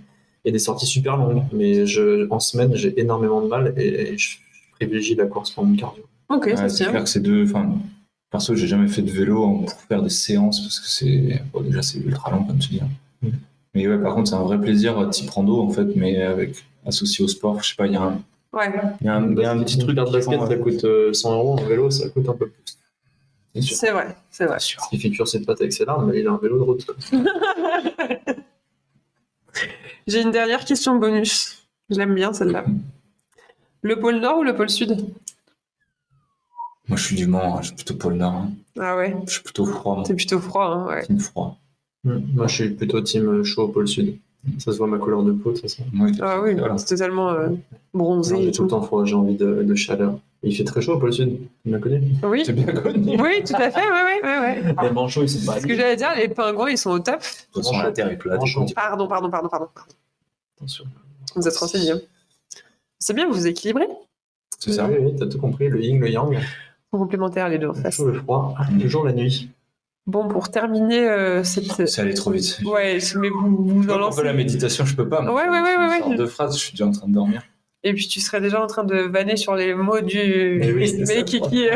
et 0.45 0.51
des 0.51 0.59
sorties 0.59 0.85
super 0.85 1.17
longues. 1.17 1.43
Mais 1.51 1.85
je, 1.85 2.27
en 2.29 2.39
semaine, 2.39 2.75
j'ai 2.75 2.99
énormément 2.99 3.41
de 3.41 3.47
mal 3.47 3.73
et 3.77 4.17
je 4.17 4.37
privilégie 4.75 5.15
la 5.15 5.25
course 5.25 5.49
pour 5.51 5.65
mon 5.65 5.75
cardio. 5.75 6.03
Ok, 6.29 6.45
Ouais, 6.45 6.55
ça 6.55 6.69
c'est 6.69 6.83
tient. 6.83 6.91
clair 6.91 7.03
que 7.03 7.09
c'est 7.09 7.21
deux. 7.21 7.45
Perso, 8.31 8.55
j'ai 8.55 8.67
jamais 8.67 8.87
fait 8.87 9.01
de 9.01 9.11
vélo 9.11 9.59
pour 9.67 9.71
faire 9.87 10.01
des 10.01 10.09
séances 10.09 10.61
parce 10.61 10.79
que 10.79 10.87
c'est 10.87 11.41
bon, 11.53 11.61
déjà 11.61 11.81
c'est 11.81 11.97
ultra 11.99 12.31
long 12.31 12.43
comme 12.45 12.59
tu 12.59 12.69
dis. 12.69 12.79
hein. 12.81 12.89
Mm. 13.21 13.29
Mais 13.75 13.87
ouais, 13.87 13.97
par 13.99 14.15
contre, 14.15 14.29
c'est 14.29 14.35
un 14.35 14.43
vrai 14.43 14.59
plaisir 14.59 15.09
type 15.09 15.29
rando 15.29 15.61
en 15.61 15.69
fait, 15.69 15.85
mais 15.95 16.21
avec 16.21 16.55
associé 16.85 17.23
au 17.23 17.27
sport. 17.27 17.61
Je 17.61 17.69
sais 17.69 17.75
pas, 17.75 17.87
il 17.87 17.93
y 17.93 17.95
a 17.95 18.01
un, 18.01 18.21
Ouais. 18.51 18.71
il 19.01 19.05
y 19.05 19.09
a 19.09 19.15
un, 19.15 19.31
il 19.31 19.37
y 19.39 19.45
a 19.45 19.51
un 19.51 19.59
petit 19.63 19.77
truc 19.77 19.95
qui 19.95 20.11
basket, 20.11 20.39
ça 20.39 20.45
euh, 20.51 20.57
coûte 20.57 20.83
euh, 20.83 21.13
100 21.13 21.33
euros. 21.35 21.53
En 21.59 21.63
vélo, 21.63 21.91
ça 21.91 22.09
coûte 22.09 22.27
un 22.29 22.33
peu 22.33 22.49
plus. 22.49 22.77
c'est 23.61 23.91
vrai, 23.91 24.15
c'est 24.31 24.45
vrai. 24.45 24.57
Ce 24.59 24.75
qui 24.89 24.99
fait 24.99 25.11
cuire 25.11 25.27
ses 25.27 25.41
pâtes 25.43 25.61
avec 25.61 25.71
ses 25.71 25.85
larmes, 25.85 26.09
mais 26.11 26.19
il 26.19 26.27
a 26.27 26.31
un 26.31 26.37
vélo 26.37 26.57
de 26.57 26.63
route. 26.63 26.87
J'ai 30.07 30.21
une 30.21 30.31
dernière 30.31 30.65
question 30.65 30.95
bonus. 30.97 31.63
Je 31.89 31.97
l'aime 31.97 32.15
bien 32.15 32.33
celle-là. 32.33 32.65
Le 33.81 33.99
pôle 33.99 34.19
Nord 34.19 34.39
ou 34.39 34.43
le 34.43 34.55
pôle 34.55 34.69
Sud? 34.69 34.97
Moi, 36.89 36.97
je 36.97 37.03
suis 37.03 37.15
du 37.15 37.27
Mans, 37.27 37.57
hein, 37.57 37.61
je 37.61 37.67
suis 37.67 37.75
plutôt 37.75 37.93
pôle 37.95 38.15
Nord. 38.15 38.33
hein. 38.33 38.51
Ah 38.79 38.97
ouais, 38.97 39.15
Je 39.27 39.31
suis 39.33 39.43
plutôt 39.43 39.65
froid. 39.65 40.03
c'est 40.05 40.15
plutôt 40.15 40.39
froid, 40.39 40.65
hein, 40.65 40.87
ouais. 40.87 41.05
Team 41.05 41.19
froid. 41.19 41.57
Moi, 42.03 42.47
je 42.47 42.53
suis 42.55 42.69
plutôt 42.71 42.99
team 43.01 43.43
chaud 43.43 43.63
au 43.63 43.67
pôle 43.67 43.87
sud. 43.87 44.17
Ça 44.57 44.71
se 44.71 44.77
voit 44.77 44.87
ma 44.87 44.97
couleur 44.97 45.21
de 45.23 45.33
peau, 45.33 45.51
de 45.51 45.55
toute 45.59 45.69
façon. 45.69 45.83
Ouais, 45.99 46.11
Ah 46.21 46.39
oui, 46.41 46.55
voilà. 46.55 46.77
c'est 46.77 46.85
totalement 46.95 47.29
euh, 47.31 47.49
bronzé. 47.93 48.41
J'ai 48.41 48.51
tout 48.51 48.63
le 48.63 48.69
temps 48.69 48.81
froid, 48.81 49.03
j'ai 49.03 49.15
envie 49.15 49.35
de, 49.35 49.63
de 49.63 49.75
chaleur. 49.75 50.17
Il 50.43 50.55
fait 50.55 50.63
très 50.63 50.79
chaud 50.81 50.93
au 50.93 50.97
pôle 50.99 51.11
sud, 51.11 51.37
tu 51.63 51.69
m'as 51.69 51.79
connu? 51.79 52.01
Oui, 52.23 52.43
C'est 52.45 52.53
bien 52.53 52.65
connu? 52.67 53.21
oui, 53.21 53.43
tout 53.45 53.53
à 53.55 53.69
fait, 53.69 53.81
ouais, 53.81 54.03
ouais, 54.03 54.21
ouais, 54.23 54.39
ouais. 54.39 54.75
Les 54.81 54.91
manchots, 54.91 55.23
ils 55.23 55.29
sont 55.29 55.45
pas 55.45 55.59
Ce 55.59 55.67
que 55.67 55.75
j'allais 55.75 55.97
dire, 55.97 56.11
les 56.15 56.29
pingouins, 56.29 56.69
ils 56.69 56.77
sont 56.77 56.91
au 56.91 56.99
top. 56.99 57.19
De 57.19 57.53
toute 57.53 57.63
façon, 57.65 57.77
la 57.81 57.91
terre 57.91 58.09
est 58.09 58.15
plate. 58.17 58.39
Pardon, 58.73 59.07
pardon, 59.09 59.29
pardon, 59.29 59.49
pardon. 59.49 59.67
Attention. 60.57 60.85
Vous 61.35 61.45
êtes 61.45 61.57
renseigné. 61.57 61.91
hein. 61.91 61.99
C'est 62.97 63.13
bien, 63.13 63.27
vous 63.27 63.33
vous 63.33 63.47
équilibrez. 63.47 63.87
C'est 64.57 64.71
ça. 64.71 64.87
Oui, 64.87 64.95
oui, 65.01 65.11
t'as 65.19 65.27
tout 65.27 65.37
compris, 65.37 65.67
le 65.67 65.81
yin, 65.83 65.99
le 65.99 66.09
yang, 66.09 66.37
Complémentaires 66.91 67.49
les 67.49 67.57
deux 67.59 67.67
en 67.67 67.73
le 67.73 67.81
face. 67.81 67.95
chaud, 67.97 68.07
le 68.07 68.13
froid, 68.19 68.55
le 68.77 68.87
jour, 68.87 69.03
la 69.05 69.13
nuit. 69.13 69.49
Bon, 70.07 70.27
pour 70.27 70.49
terminer 70.49 71.07
euh, 71.07 71.43
cette. 71.43 71.85
C'est 71.87 72.01
allé 72.01 72.15
trop 72.15 72.31
vite. 72.31 72.59
Ouais, 72.65 72.97
mais 73.15 73.29
vous 73.29 73.55
vous 73.63 73.83
Je 73.83 73.89
en 73.91 73.97
lancez. 73.99 74.23
la 74.23 74.33
méditation, 74.33 74.85
je 74.85 74.95
peux 74.95 75.07
pas. 75.07 75.21
moi. 75.21 75.35
Ouais, 75.35 75.47
ouais, 75.49 75.61
ouais, 75.61 75.75
ouais, 75.77 76.03
ouais. 76.09 76.15
De 76.15 76.25
phrase, 76.25 76.57
je 76.57 76.63
suis 76.63 76.71
déjà 76.71 76.87
en 76.87 76.91
train 76.91 77.07
de 77.07 77.13
dormir. 77.13 77.43
Et 77.83 77.93
puis 77.93 78.07
tu 78.07 78.19
serais 78.19 78.41
déjà 78.41 78.61
en 78.61 78.67
train 78.67 78.83
de 78.83 78.95
vanner 78.95 79.37
sur 79.37 79.55
les 79.55 79.73
mots 79.75 80.01
du 80.01 80.57
Mais 80.59 80.71
oui, 80.73 80.87
c'est 80.89 81.05
ça, 81.05 81.21
qui. 81.21 81.39
quoi. 81.39 81.49
qui- 81.49 81.67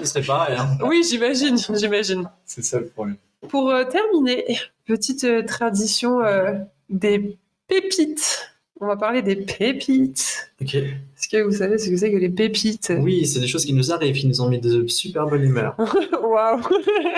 Ce 0.00 0.04
serait 0.06 0.22
pareil. 0.22 0.56
Hein. 0.58 0.78
Oui, 0.84 1.04
j'imagine, 1.08 1.56
j'imagine. 1.74 2.28
C'est 2.46 2.64
ça 2.64 2.80
le 2.80 2.86
problème. 2.86 3.16
Pour 3.48 3.70
euh, 3.70 3.84
terminer, 3.84 4.58
petite 4.86 5.24
euh, 5.24 5.42
tradition 5.44 6.20
euh, 6.24 6.54
des 6.88 7.36
pépites. 7.68 8.51
On 8.84 8.88
va 8.88 8.96
parler 8.96 9.22
des 9.22 9.36
pépites. 9.36 10.50
Ok. 10.60 10.74
Est-ce 10.74 11.28
que 11.28 11.40
vous 11.40 11.52
savez 11.52 11.78
ce 11.78 11.88
que 11.88 11.96
c'est 11.96 12.10
que 12.10 12.16
les 12.16 12.28
pépites? 12.28 12.92
Oui, 12.98 13.24
c'est 13.26 13.38
des 13.38 13.46
choses 13.46 13.64
qui 13.64 13.72
nous 13.74 13.92
arrivent, 13.92 14.16
qui 14.16 14.26
nous 14.26 14.40
ont 14.40 14.48
mis 14.48 14.58
de 14.58 14.88
super 14.88 15.26
bonne 15.26 15.44
humeur. 15.44 15.76
Waouh 16.20 16.60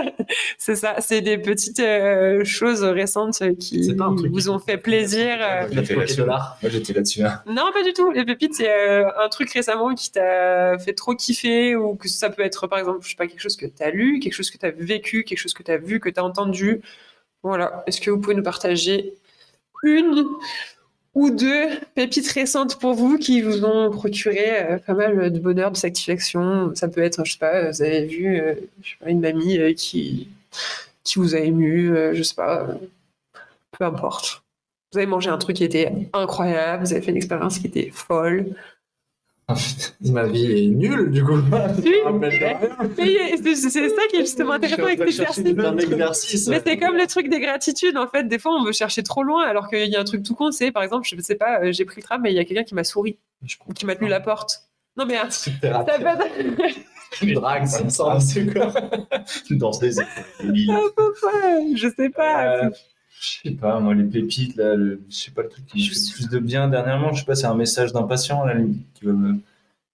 C'est 0.58 0.76
ça, 0.76 0.96
c'est 1.00 1.22
des 1.22 1.38
petites 1.38 1.80
euh, 1.80 2.44
choses 2.44 2.82
récentes 2.84 3.42
qui 3.58 3.96
vous 4.30 4.50
ont 4.50 4.58
fait 4.58 4.76
plaisir. 4.76 5.38
euh. 5.40 5.66
Ok, 5.68 5.88
là-dessus. 5.88 6.22
Moi, 6.22 6.40
j'étais 6.64 6.92
là-dessus. 6.92 7.22
hein. 7.22 7.40
Non, 7.46 7.70
pas 7.72 7.82
du 7.82 7.94
tout. 7.94 8.10
Les 8.10 8.26
pépites, 8.26 8.54
c'est 8.54 8.70
euh, 8.70 9.08
un 9.24 9.30
truc 9.30 9.50
récemment 9.50 9.94
qui 9.94 10.12
t'a 10.12 10.78
fait 10.78 10.92
trop 10.92 11.14
kiffer 11.14 11.76
ou 11.76 11.94
que 11.94 12.10
ça 12.10 12.28
peut 12.28 12.42
être, 12.42 12.66
par 12.66 12.78
exemple, 12.78 12.98
je 13.02 13.08
sais 13.08 13.16
pas, 13.16 13.26
quelque 13.26 13.40
chose 13.40 13.56
que 13.56 13.64
t'as 13.64 13.90
lu, 13.90 14.20
quelque 14.20 14.34
chose 14.34 14.50
que 14.50 14.58
t'as 14.58 14.70
vécu, 14.70 15.24
quelque 15.24 15.38
chose 15.38 15.54
que 15.54 15.62
t'as 15.62 15.78
vu, 15.78 15.98
que 15.98 16.10
t'as 16.10 16.22
entendu. 16.22 16.82
Voilà. 17.42 17.84
Est-ce 17.86 18.02
que 18.02 18.10
vous 18.10 18.18
pouvez 18.20 18.34
nous 18.34 18.42
partager 18.42 19.14
une 19.82 20.26
ou 21.14 21.30
deux 21.30 21.68
pépites 21.94 22.30
récentes 22.32 22.78
pour 22.78 22.94
vous 22.94 23.18
qui 23.18 23.40
vous 23.40 23.64
ont 23.64 23.90
procuré 23.90 24.62
euh, 24.62 24.78
pas 24.78 24.94
mal 24.94 25.32
de 25.32 25.38
bonheur, 25.38 25.70
de 25.70 25.76
satisfaction 25.76 26.74
Ça 26.74 26.88
peut 26.88 27.02
être, 27.02 27.24
je 27.24 27.32
sais 27.32 27.38
pas, 27.38 27.70
vous 27.70 27.82
avez 27.82 28.06
vu 28.06 28.40
euh, 28.40 28.54
une 29.06 29.20
mamie 29.20 29.58
euh, 29.58 29.72
qui, 29.72 30.28
qui 31.04 31.18
vous 31.18 31.34
a 31.34 31.38
ému, 31.38 31.94
je 32.12 32.22
sais 32.22 32.34
pas, 32.34 32.66
peu 33.72 33.84
importe. 33.84 34.42
Vous 34.92 34.98
avez 34.98 35.06
mangé 35.06 35.28
un 35.28 35.38
truc 35.38 35.56
qui 35.56 35.64
était 35.64 35.92
incroyable, 36.12 36.84
vous 36.84 36.92
avez 36.92 37.02
fait 37.02 37.10
une 37.10 37.16
expérience 37.16 37.58
qui 37.58 37.66
était 37.66 37.90
folle. 37.90 38.46
Ma 40.00 40.26
vie 40.26 40.64
est 40.64 40.68
nulle, 40.68 41.10
du 41.10 41.22
coup. 41.24 41.34
Oui. 41.84 41.94
Mais 42.98 43.36
c'est 43.56 43.70
ça 43.70 44.06
qui 44.10 44.16
est 44.16 44.20
justement 44.20 44.52
intéressant 44.52 44.84
avec 44.84 44.98
cet 44.98 45.08
exercice. 45.46 46.48
Mais 46.48 46.62
c'est 46.64 46.78
comme 46.78 46.96
le 46.96 47.06
truc 47.06 47.28
des 47.28 47.40
gratitudes, 47.40 47.96
en 47.98 48.06
fait. 48.06 48.24
Des 48.26 48.38
fois, 48.38 48.52
on 48.58 48.64
veut 48.64 48.72
chercher 48.72 49.02
trop 49.02 49.22
loin, 49.22 49.44
alors 49.46 49.68
qu'il 49.68 49.86
y 49.88 49.96
a 49.96 50.00
un 50.00 50.04
truc 50.04 50.22
tout 50.22 50.34
con, 50.34 50.50
c'est, 50.50 50.70
par 50.72 50.82
exemple, 50.82 51.06
je 51.06 51.20
sais 51.20 51.34
pas, 51.34 51.60
euh, 51.60 51.72
j'ai 51.72 51.84
pris 51.84 51.96
le 52.00 52.04
tram, 52.04 52.20
mais 52.22 52.32
il 52.32 52.36
y 52.36 52.38
a 52.38 52.44
quelqu'un 52.44 52.64
qui 52.64 52.74
m'a 52.74 52.84
souri, 52.84 53.18
ou 53.66 53.72
qui 53.74 53.84
m'a 53.86 53.94
tenu 53.96 54.08
la 54.08 54.20
porte. 54.20 54.62
Non, 54.96 55.04
mais... 55.06 55.18
euh, 55.18 55.24
C'est 55.28 55.50
ça 55.50 55.56
thérapie. 55.84 56.02
peut 56.02 56.64
être- 56.64 57.34
Drague, 57.34 57.66
ça 57.66 57.84
me 57.84 57.90
semble. 57.90 58.20
C'est 58.20 58.46
quoi? 58.52 58.72
Dans 59.50 59.70
des 59.78 60.00
Ah, 60.00 60.80
papa, 60.96 61.38
je 61.74 61.88
sais 61.96 62.10
pas. 62.10 62.62
Euh, 63.24 63.40
Je 63.44 63.48
sais 63.50 63.54
pas, 63.56 63.80
moi, 63.80 63.94
les 63.94 64.04
pépites, 64.04 64.56
là, 64.56 64.74
le- 64.74 65.00
je 65.08 65.14
sais 65.16 65.30
pas 65.30 65.42
le 65.42 65.48
truc 65.48 65.66
qui 65.66 65.78
me 65.78 65.82
Je 65.82 65.90
fait 65.90 65.98
le 65.98 66.14
plus 66.14 66.28
de 66.28 66.38
bien 66.38 66.68
dernièrement. 66.68 67.12
Je 67.12 67.20
sais 67.20 67.26
pas, 67.26 67.34
c'est 67.34 67.46
un 67.46 67.54
message 67.54 67.92
d'un 67.92 68.02
patient, 68.04 68.42
à 68.42 68.48
la 68.48 68.54
limite, 68.54 68.82
qui 68.94 69.04
va 69.06 69.12
me 69.12 69.36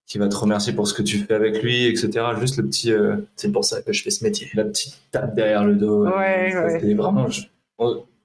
qui 0.06 0.18
va 0.18 0.26
te 0.26 0.34
remercier 0.34 0.72
pour 0.72 0.88
ce 0.88 0.92
que 0.94 1.02
tu 1.02 1.18
fais 1.18 1.34
avec 1.34 1.62
lui, 1.62 1.86
etc. 1.86 2.10
Juste 2.40 2.56
le 2.56 2.64
petit, 2.66 2.90
euh, 2.92 3.14
C'est 3.36 3.52
pour 3.52 3.64
ça 3.64 3.80
que 3.80 3.92
je 3.92 4.02
fais 4.02 4.10
ce 4.10 4.24
métier. 4.24 4.48
la 4.54 4.64
petite 4.64 4.98
tape 5.12 5.36
derrière 5.36 5.64
le 5.64 5.76
dos. 5.76 6.04
Ouais, 6.04 6.50
Ça, 6.50 6.64
ouais. 6.66 6.80
c'est 6.80 6.94
vraiment. 6.94 7.28
je- 7.28 7.42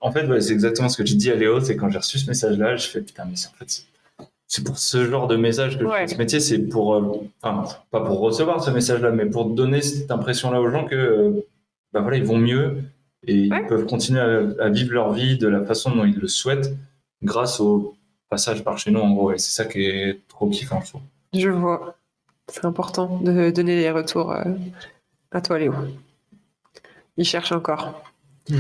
En 0.02 0.12
fait, 0.12 0.26
ouais, 0.28 0.42
c'est 0.42 0.54
exactement 0.54 0.90
ce 0.90 0.98
que 0.98 1.04
tu 1.04 1.14
dis 1.16 1.30
à 1.30 1.36
Léo, 1.36 1.60
c'est 1.62 1.76
quand 1.76 1.90
j'ai 1.90 2.00
reçu 2.00 2.18
ce 2.18 2.28
message-là, 2.28 2.76
je 2.76 2.88
fais 2.88 3.02
putain, 3.02 3.26
mais 3.30 3.36
c'est 3.36 3.50
en 3.50 3.52
fait, 3.60 3.84
c'est- 4.48 4.64
pour 4.64 4.80
ce 4.80 5.06
genre 5.06 5.28
de 5.28 5.36
message 5.36 5.78
que 5.78 5.86
je 5.86 5.90
fais 5.92 6.08
ce 6.08 6.18
métier, 6.18 6.40
c'est 6.40 6.58
pour, 6.60 6.96
euh, 6.96 7.28
enfin, 7.44 7.66
pas 7.92 8.02
pour 8.02 8.20
recevoir 8.20 8.64
ce 8.64 8.72
message-là, 8.72 9.12
mais 9.12 9.28
pour 9.28 9.46
donner 9.52 9.82
cette 9.84 10.10
impression-là 10.10 10.60
aux 10.62 10.70
gens 10.72 10.86
que, 10.86 10.96
euh, 10.96 11.32
bah 11.94 12.02
voilà, 12.02 12.18
ils 12.18 12.24
vont 12.26 12.38
mieux 12.38 12.78
et 13.28 13.36
ils 13.36 13.66
peuvent 13.68 13.86
continuer 13.86 14.20
à, 14.20 14.66
à 14.66 14.70
vivre 14.70 14.94
leur 14.94 15.14
vie 15.14 15.38
de 15.38 15.48
la 15.48 15.64
façon 15.64 15.96
dont 15.96 16.06
ils 16.06 16.18
le 16.18 16.28
souhaitent 16.28 16.74
grâce 17.24 17.60
au 17.60 17.96
passage 18.30 18.64
par 18.64 18.78
chez 18.78 18.92
nous, 18.92 19.00
en 19.00 19.14
gros. 19.14 19.32
Et 19.32 19.38
c'est 19.38 19.52
ça 19.52 19.66
qui 19.66 19.86
est 19.86 20.20
trop 20.28 20.50
kiffant, 20.50 20.82
je 20.82 20.90
trouve. 20.90 21.02
Je 21.34 21.50
vois. 21.50 21.96
C'est 22.48 22.66
important 22.66 23.20
de 23.22 23.50
donner 23.50 23.76
les 23.76 23.92
retours 23.92 24.32
euh, 24.32 24.44
à 25.32 25.42
toi, 25.42 25.58
Léo. 25.60 25.74
Il 27.18 27.26
cherche 27.26 27.52
encore. 27.52 28.04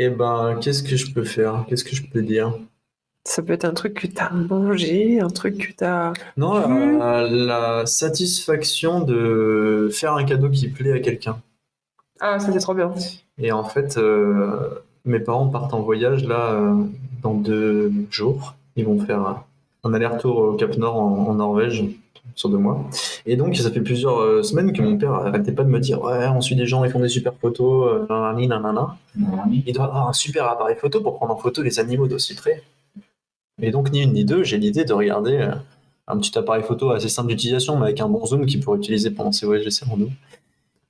Et 0.00 0.08
ben, 0.10 0.58
qu'est-ce 0.62 0.82
que 0.82 0.96
je 0.96 1.12
peux 1.12 1.24
faire? 1.24 1.64
Qu'est-ce 1.68 1.84
que 1.84 1.96
je 1.96 2.04
peux 2.06 2.22
dire? 2.22 2.56
Ça 3.24 3.42
peut 3.42 3.52
être 3.52 3.64
un 3.64 3.74
truc 3.74 3.94
que 3.94 4.06
tu 4.06 4.18
as 4.18 4.30
mangé, 4.30 5.20
un 5.20 5.28
truc 5.28 5.58
que 5.58 5.72
tu 5.76 5.84
as. 5.84 6.12
Non, 6.36 6.98
la, 6.98 7.28
la 7.28 7.84
satisfaction 7.84 9.00
de 9.00 9.90
faire 9.92 10.14
un 10.14 10.24
cadeau 10.24 10.48
qui 10.48 10.68
plaît 10.68 10.92
à 10.92 11.00
quelqu'un. 11.00 11.42
Ah, 12.20 12.38
ça 12.38 12.52
c'est 12.52 12.58
trop 12.58 12.74
bien. 12.74 12.92
Et 13.38 13.52
en 13.52 13.64
fait, 13.64 13.96
euh, 13.96 14.82
mes 15.04 15.20
parents 15.20 15.48
partent 15.48 15.74
en 15.74 15.80
voyage 15.80 16.24
là 16.24 16.52
euh, 16.52 16.74
dans 17.22 17.34
deux 17.34 17.92
jours. 18.10 18.54
Ils 18.76 18.84
vont 18.84 18.98
faire 18.98 19.44
un, 19.84 19.94
aller-retour 19.94 20.38
au 20.38 20.52
Cap 20.54 20.76
Nord 20.76 20.96
en, 20.96 21.28
en 21.28 21.34
Norvège 21.34 21.84
sur 22.38 22.48
deux 22.48 22.58
mois. 22.58 22.84
Et 23.26 23.36
donc, 23.36 23.56
ça 23.56 23.70
fait 23.70 23.80
plusieurs 23.80 24.18
euh, 24.20 24.42
semaines 24.42 24.72
que 24.72 24.80
mon 24.80 24.96
père 24.96 25.12
arrêtait 25.12 25.52
pas 25.52 25.64
de 25.64 25.68
me 25.68 25.80
dire 25.80 26.00
Ouais, 26.02 26.26
on 26.28 26.40
suit 26.40 26.56
des 26.56 26.66
gens, 26.66 26.84
ils 26.84 26.90
font 26.90 27.00
des 27.00 27.08
super 27.08 27.34
photos, 27.34 27.92
euh, 27.92 28.06
nanani, 28.08 28.46
nanana. 28.46 28.96
Il 29.66 29.72
doit 29.72 29.86
avoir 29.86 30.08
un 30.08 30.12
super 30.12 30.48
appareil 30.48 30.76
photo 30.76 31.00
pour 31.00 31.16
prendre 31.16 31.34
en 31.34 31.36
photo 31.36 31.62
les 31.62 31.80
animaux 31.80 32.06
d'aussi 32.06 32.34
près. 32.34 32.62
Et 33.60 33.70
donc, 33.70 33.90
ni 33.90 34.02
une 34.02 34.12
ni 34.12 34.24
deux, 34.24 34.44
j'ai 34.44 34.58
l'idée 34.58 34.84
de 34.84 34.92
regarder 34.92 35.36
euh, 35.36 35.52
un 36.06 36.16
petit 36.18 36.36
appareil 36.38 36.62
photo 36.62 36.90
assez 36.90 37.08
simple 37.08 37.30
d'utilisation, 37.30 37.76
mais 37.76 37.86
avec 37.86 38.00
un 38.00 38.08
bon 38.08 38.24
zoom 38.24 38.46
qu'il 38.46 38.60
pourrait 38.60 38.78
utiliser 38.78 39.10
pendant 39.10 39.32
ses 39.32 39.46
voyages 39.46 39.66
et 39.66 39.70
ses 39.70 39.84
randos. 39.84 40.10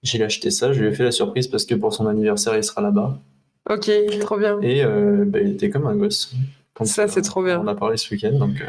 J'ai 0.03 0.23
acheté 0.23 0.51
ça, 0.51 0.73
je 0.73 0.81
lui 0.81 0.89
ai 0.89 0.93
fait 0.95 1.05
la 1.05 1.11
surprise 1.13 1.49
parce 1.49 1.65
que 1.65 1.75
pour 1.75 1.93
son 1.93 2.07
anniversaire, 2.07 2.57
il 2.57 2.63
sera 2.65 2.81
là-bas. 2.83 3.19
Ok, 3.69 3.91
trop 4.21 4.39
bien. 4.39 4.61
Et 4.63 4.83
euh, 4.85 5.25
bah, 5.27 5.41
il 5.41 5.53
était 5.53 5.71
comme 5.71 5.87
un 5.87 5.97
gosse. 5.97 6.33
Quand, 6.75 6.85
Ça, 6.87 7.09
c'est 7.09 7.23
trop 7.23 7.43
bien. 7.43 7.61
On 7.61 7.67
a 7.67 7.75
parlé 7.75 7.97
ce 7.97 8.15
week-end, 8.15 8.33
donc 8.39 8.61
euh, 8.61 8.65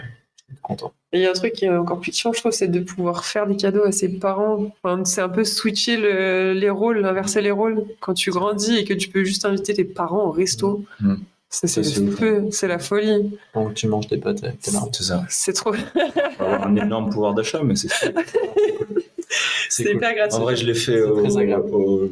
j'étais 0.50 0.60
content. 0.62 0.92
Et 1.14 1.20
il 1.20 1.22
y 1.24 1.26
a 1.26 1.30
un 1.30 1.34
truc 1.34 1.54
qui 1.54 1.66
est 1.66 1.70
encore 1.70 2.00
plus 2.00 2.12
chiant, 2.12 2.34
je 2.34 2.40
trouve, 2.40 2.52
c'est 2.52 2.68
de 2.68 2.80
pouvoir 2.82 3.24
faire 3.24 3.48
des 3.48 3.56
cadeaux 3.56 3.84
à 3.86 3.92
ses 3.92 4.10
parents. 4.10 4.72
Enfin, 4.84 5.06
c'est 5.06 5.22
un 5.22 5.30
peu 5.30 5.44
switcher 5.44 5.98
le- 5.98 6.54
les 6.54 6.70
rôles, 6.70 7.06
inverser 7.06 7.42
les 7.42 7.52
rôles. 7.52 7.86
Quand 8.00 8.14
tu 8.16 8.32
grandis 8.32 8.78
et 8.78 8.84
que 8.84 8.94
tu 8.94 9.10
peux 9.10 9.24
juste 9.24 9.46
inviter 9.46 9.74
tes 9.74 9.86
parents 9.86 10.26
au 10.26 10.32
resto, 10.32 10.84
Mm. 11.00 11.16
ça, 11.50 11.68
c'est 11.68 11.84
Ça, 11.84 12.02
c'est 12.52 12.68
la 12.68 12.80
folie. 12.80 13.32
Donc 13.54 13.74
tu 13.76 13.88
manges 13.88 14.08
des 14.08 14.18
pâtes 14.18 14.42
tes 14.62 14.72
marrons. 14.72 14.90
C'est 14.92 15.04
ça. 15.04 15.24
C'est 15.30 15.54
trop. 15.54 15.74
On 16.40 16.44
avoir 16.44 16.68
un 16.68 16.76
énorme 16.76 17.10
pouvoir 17.12 17.34
d'achat, 17.36 17.62
mais 17.64 17.76
c'est 17.76 17.88
C'est 19.70 19.84
cool. 19.86 19.96
hyper 19.96 20.16
gratuit. 20.16 20.38
En 20.38 20.42
vrai, 20.42 20.56
je 20.56 20.66
l'ai 20.66 20.74
fait 20.74 20.94
C'est 20.94 21.02
au, 21.04 21.22
très 21.22 21.38
agréable. 21.38 21.70
au- 21.74 22.12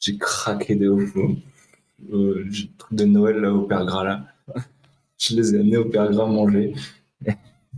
J'ai 0.00 0.18
craqué 0.18 0.74
de 0.74 0.88
ouf 0.88 1.16
au, 1.16 1.30
au 2.12 2.34
truc 2.78 2.92
de 2.92 3.04
Noël 3.04 3.36
là, 3.36 3.52
au 3.52 3.62
Père 3.62 3.84
Gras 3.86 4.04
là. 4.04 4.24
Je 5.18 5.34
les 5.34 5.54
ai 5.54 5.60
amenés 5.60 5.76
au 5.78 5.86
Père 5.86 6.10
Gras 6.10 6.26
manger. 6.26 6.74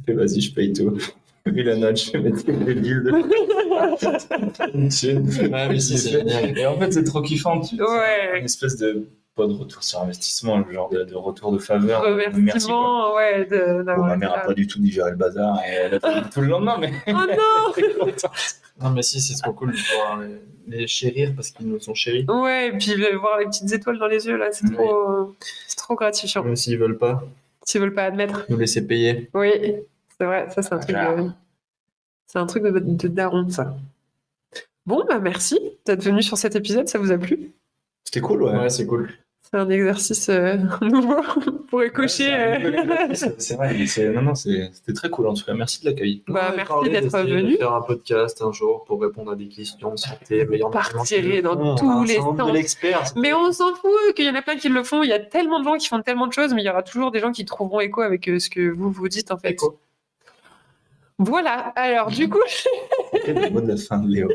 Et 0.08 0.12
vas-y, 0.12 0.40
je 0.40 0.52
paye 0.54 0.72
tout. 0.72 0.96
Vu 1.46 1.62
la 1.62 1.76
note, 1.76 1.96
je 1.98 2.12
vais 2.12 2.18
mettre 2.20 2.44
les 2.50 2.74
billes 2.74 3.00
de 3.02 3.10
Ouais, 3.12 3.22
mais 5.68 5.80
si, 5.80 5.98
c'est 5.98 6.10
génial. 6.10 6.56
Et 6.58 6.66
en 6.66 6.78
fait, 6.78 6.92
c'est 6.92 7.04
trop 7.04 7.22
kiffant. 7.22 7.60
Tu, 7.60 7.76
Ouais. 7.82 8.38
Une 8.38 8.44
espèce 8.44 8.76
de, 8.76 9.06
pas 9.40 9.46
de 9.46 9.52
retour 9.58 9.82
sur 9.82 10.00
investissement, 10.02 10.58
le 10.58 10.72
genre 10.72 10.88
de, 10.90 11.04
de 11.04 11.14
retour 11.14 11.52
de 11.52 11.58
faveur. 11.58 12.02
Remerciement, 12.02 13.14
ouais, 13.14 13.44
de- 13.46 13.82
Bon, 13.96 14.04
ma 14.04 14.16
mère 14.16 14.32
a 14.34 14.36
là. 14.38 14.42
pas 14.46 14.54
du 14.54 14.66
tout 14.66 14.78
digéré 14.80 15.10
le 15.10 15.16
bazar 15.16 15.58
et 15.66 15.70
elle 15.72 15.94
a 15.94 16.00
fait 16.00 16.30
tout 16.32 16.40
le 16.40 16.48
lendemain, 16.48 16.76
mais. 16.78 16.92
Oh 17.08 17.12
non. 17.12 18.06
Non, 18.82 18.88
mais 18.90 19.02
si, 19.02 19.20
c'est 19.20 19.34
trop 19.42 19.52
cool 19.52 19.72
de 19.72 19.76
pouvoir 19.76 20.20
les, 20.20 20.78
les 20.78 20.86
chérir 20.86 21.34
parce 21.36 21.50
qu'ils 21.50 21.66
nous 21.68 21.78
sont 21.80 21.92
chéris. 21.92 22.24
Ouais, 22.28 22.68
et 22.68 22.72
puis 22.78 22.94
voir 23.14 23.38
les 23.38 23.44
petites 23.44 23.70
étoiles 23.72 23.98
dans 23.98 24.06
les 24.06 24.26
yeux, 24.26 24.38
là, 24.38 24.48
c'est 24.52 24.66
Oui. 24.68 24.74
trop, 24.74 25.34
c'est 25.66 25.76
trop 25.76 25.94
gratifiant. 25.96 26.42
Même 26.44 26.56
s'ils 26.56 26.78
veulent 26.78 26.96
pas, 26.96 27.22
S'ils 27.62 27.82
veulent 27.82 27.92
pas 27.92 28.04
admettre. 28.04 28.46
nous 28.48 28.56
laisser 28.56 28.86
payer. 28.86 29.28
Oui, 29.34 29.50
c'est 30.16 30.24
vrai, 30.24 30.46
ça 30.48 30.62
c'est 30.62 30.72
un 30.72 30.78
truc 30.78 30.96
de... 30.96 31.30
C'est 32.26 32.38
un 32.38 32.46
truc 32.46 32.62
de, 32.62 32.70
de 32.78 33.08
daron, 33.08 33.50
ça. 33.50 33.76
Bon, 34.86 35.04
bah 35.06 35.18
merci 35.18 35.58
d'être 35.84 36.02
venu 36.02 36.22
sur 36.22 36.38
cet 36.38 36.56
épisode, 36.56 36.88
ça 36.88 36.98
vous 36.98 37.12
a 37.12 37.18
plu? 37.18 37.52
C'était 38.04 38.20
cool, 38.22 38.42
ouais. 38.44 38.56
Ouais, 38.56 38.70
c'est 38.70 38.86
cool. 38.86 39.10
C'est 39.52 39.58
un 39.58 39.68
exercice 39.68 40.28
euh, 40.28 40.56
nouveau 40.82 41.16
pour 41.68 41.80
Ouais, 41.80 41.90
cocher. 41.90 42.32
euh, 42.32 43.08
C'est 43.38 43.54
vrai, 43.56 43.74
mais 43.76 43.86
c'est- 43.86 44.08
non, 44.10 44.22
non, 44.22 44.34
c'est- 44.36 44.70
c'était 44.72 44.92
très 44.92 45.10
cool 45.10 45.26
en 45.26 45.34
tout 45.34 45.44
cas. 45.44 45.54
Merci 45.54 45.82
de 45.82 45.90
l'accueil. 45.90 46.22
Bah, 46.28 46.52
merci 46.54 46.72
d'être 46.88 47.02
d'essayer 47.04 47.24
de 47.30 47.34
venu. 47.36 47.56
faire 47.56 47.72
un 47.72 47.82
podcast 47.82 48.40
un 48.42 48.52
jour 48.52 48.84
pour 48.84 49.00
répondre 49.02 49.32
à 49.32 49.34
des 49.36 49.48
questions 49.48 49.90
de 49.92 49.96
santé. 49.98 50.46
Qui 50.48 50.60
Partirait 50.70 51.42
dans 51.42 51.56
font, 51.56 51.74
tous 51.74 51.84
on 51.86 51.90
a 51.90 52.42
un 52.44 52.52
les 52.52 52.62
sens. 52.68 53.14
Mais 53.16 53.32
on 53.34 53.50
s'en 53.50 53.74
fout 53.74 53.90
qu'il 54.14 54.24
y 54.26 54.30
en 54.30 54.34
a 54.36 54.42
plein 54.42 54.56
qui 54.56 54.68
le 54.68 54.84
font. 54.84 55.02
Il 55.02 55.08
y 55.08 55.12
a 55.12 55.18
tellement 55.18 55.58
de 55.58 55.64
gens 55.64 55.76
qui 55.76 55.88
font 55.88 56.00
tellement 56.00 56.28
de 56.28 56.32
choses, 56.32 56.54
mais 56.54 56.62
il 56.62 56.66
y 56.66 56.70
aura 56.70 56.84
toujours 56.84 57.10
des 57.10 57.18
gens 57.18 57.32
qui 57.32 57.44
trouveront 57.44 57.80
écho 57.80 58.02
avec 58.02 58.28
euh, 58.28 58.38
ce 58.38 58.50
que 58.50 58.70
vous 58.70 58.90
vous 58.92 59.08
dites 59.08 59.32
en 59.32 59.36
fait. 59.38 59.50
Écho. 59.50 59.80
Voilà. 61.18 61.72
Alors 61.76 62.08
du 62.10 62.28
coup, 62.28 62.38
Le 63.26 63.50
mot 63.50 63.60
de 63.60 63.68
la 63.68 63.76
fin 63.76 63.98
de 63.98 64.08
Léo. 64.08 64.28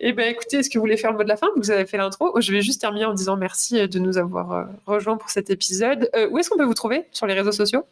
Eh 0.00 0.12
ben 0.12 0.30
écoutez, 0.30 0.58
est-ce 0.58 0.70
que 0.70 0.78
vous 0.78 0.82
voulez 0.82 0.96
faire 0.96 1.10
le 1.12 1.16
mot 1.18 1.24
de 1.24 1.28
la 1.28 1.36
fin? 1.36 1.48
Vous 1.56 1.70
avez 1.70 1.86
fait 1.86 1.96
l'intro. 1.96 2.40
Je 2.40 2.52
vais 2.52 2.62
juste 2.62 2.80
terminer 2.80 3.04
en 3.06 3.14
disant 3.14 3.36
merci 3.36 3.78
euh, 3.80 3.86
de 3.88 3.98
nous 3.98 4.16
avoir 4.18 4.52
euh, 4.52 4.64
rejoints 4.86 5.16
pour 5.16 5.30
cet 5.30 5.50
épisode. 5.50 6.08
Euh, 6.14 6.28
où 6.30 6.38
est-ce 6.38 6.48
qu'on 6.50 6.56
peut 6.58 6.64
vous 6.64 6.74
trouver? 6.74 7.04
Sur 7.12 7.26
les 7.26 7.34
réseaux 7.34 7.52
sociaux? 7.52 7.84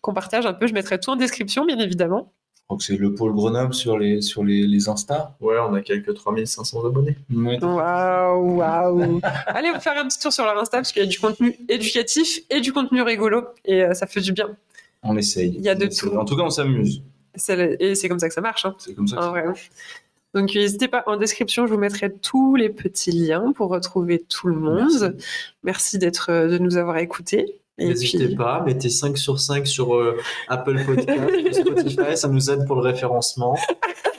Qu'on 0.00 0.12
partage 0.14 0.44
un 0.46 0.52
peu. 0.54 0.66
Je 0.66 0.74
mettrai 0.74 0.98
tout 0.98 1.10
en 1.10 1.16
description, 1.16 1.64
bien 1.64 1.78
évidemment. 1.78 2.32
Je 2.56 2.62
crois 2.68 2.78
que 2.78 2.82
c'est 2.84 2.96
le 2.96 3.14
pôle 3.14 3.32
Grenoble 3.32 3.74
sur 3.74 3.96
les, 3.96 4.20
sur 4.22 4.42
les, 4.42 4.66
les 4.66 4.88
Insta. 4.88 5.36
Ouais, 5.40 5.54
on 5.60 5.72
a 5.74 5.82
quelques 5.82 6.14
3500 6.14 6.84
abonnés. 6.84 7.16
Waouh, 7.32 8.56
waouh. 8.56 9.20
Allez 9.46 9.70
vous 9.70 9.78
faire 9.80 9.96
un 9.96 10.08
petit 10.08 10.18
tour 10.18 10.32
sur 10.32 10.44
leur 10.44 10.58
Insta 10.58 10.78
parce 10.78 10.90
qu'il 10.90 11.02
y 11.04 11.06
a 11.06 11.08
du 11.08 11.20
contenu 11.20 11.56
éducatif 11.68 12.40
et 12.50 12.60
du 12.60 12.72
contenu 12.72 13.02
rigolo 13.02 13.44
et 13.64 13.84
euh, 13.84 13.94
ça 13.94 14.08
fait 14.08 14.20
du 14.20 14.32
bien. 14.32 14.48
On 15.04 15.16
essaye. 15.16 15.54
Il 15.56 15.62
y 15.62 15.68
a 15.68 15.76
de 15.76 15.86
tout. 15.86 16.08
En 16.16 16.24
tout 16.24 16.36
cas, 16.36 16.42
on 16.42 16.50
s'amuse. 16.50 17.02
Et 17.48 17.94
c'est 17.94 18.08
comme 18.08 18.18
ça 18.18 18.26
que 18.28 18.34
ça 18.34 18.40
marche. 18.40 18.64
hein. 18.64 18.74
C'est 18.78 18.94
comme 18.94 19.06
ça. 19.06 19.16
que 19.16 19.22
En 19.22 19.30
vrai. 19.30 19.44
Donc 20.36 20.54
n'hésitez 20.54 20.86
pas, 20.86 21.02
en 21.06 21.16
description, 21.16 21.66
je 21.66 21.72
vous 21.72 21.80
mettrai 21.80 22.12
tous 22.12 22.56
les 22.56 22.68
petits 22.68 23.10
liens 23.10 23.52
pour 23.54 23.70
retrouver 23.70 24.22
tout 24.22 24.48
le 24.48 24.56
monde. 24.56 25.14
Merci. 25.14 25.26
Merci, 25.62 25.98
d'être, 25.98 26.30
euh, 26.30 26.46
de 26.46 26.58
nous 26.58 26.76
avoir 26.76 26.98
écoutés. 26.98 27.58
N'hésitez 27.78 28.26
puis, 28.26 28.36
pas, 28.36 28.62
mettez 28.62 28.90
5 28.90 29.16
sur 29.16 29.40
5 29.40 29.66
sur 29.66 29.94
euh, 29.94 30.18
Apple 30.48 30.84
Podcast, 30.84 31.54
Spotify, 31.54 32.16
ça 32.18 32.28
nous 32.28 32.50
aide 32.50 32.66
pour 32.66 32.76
le 32.76 32.82
référencement. 32.82 33.56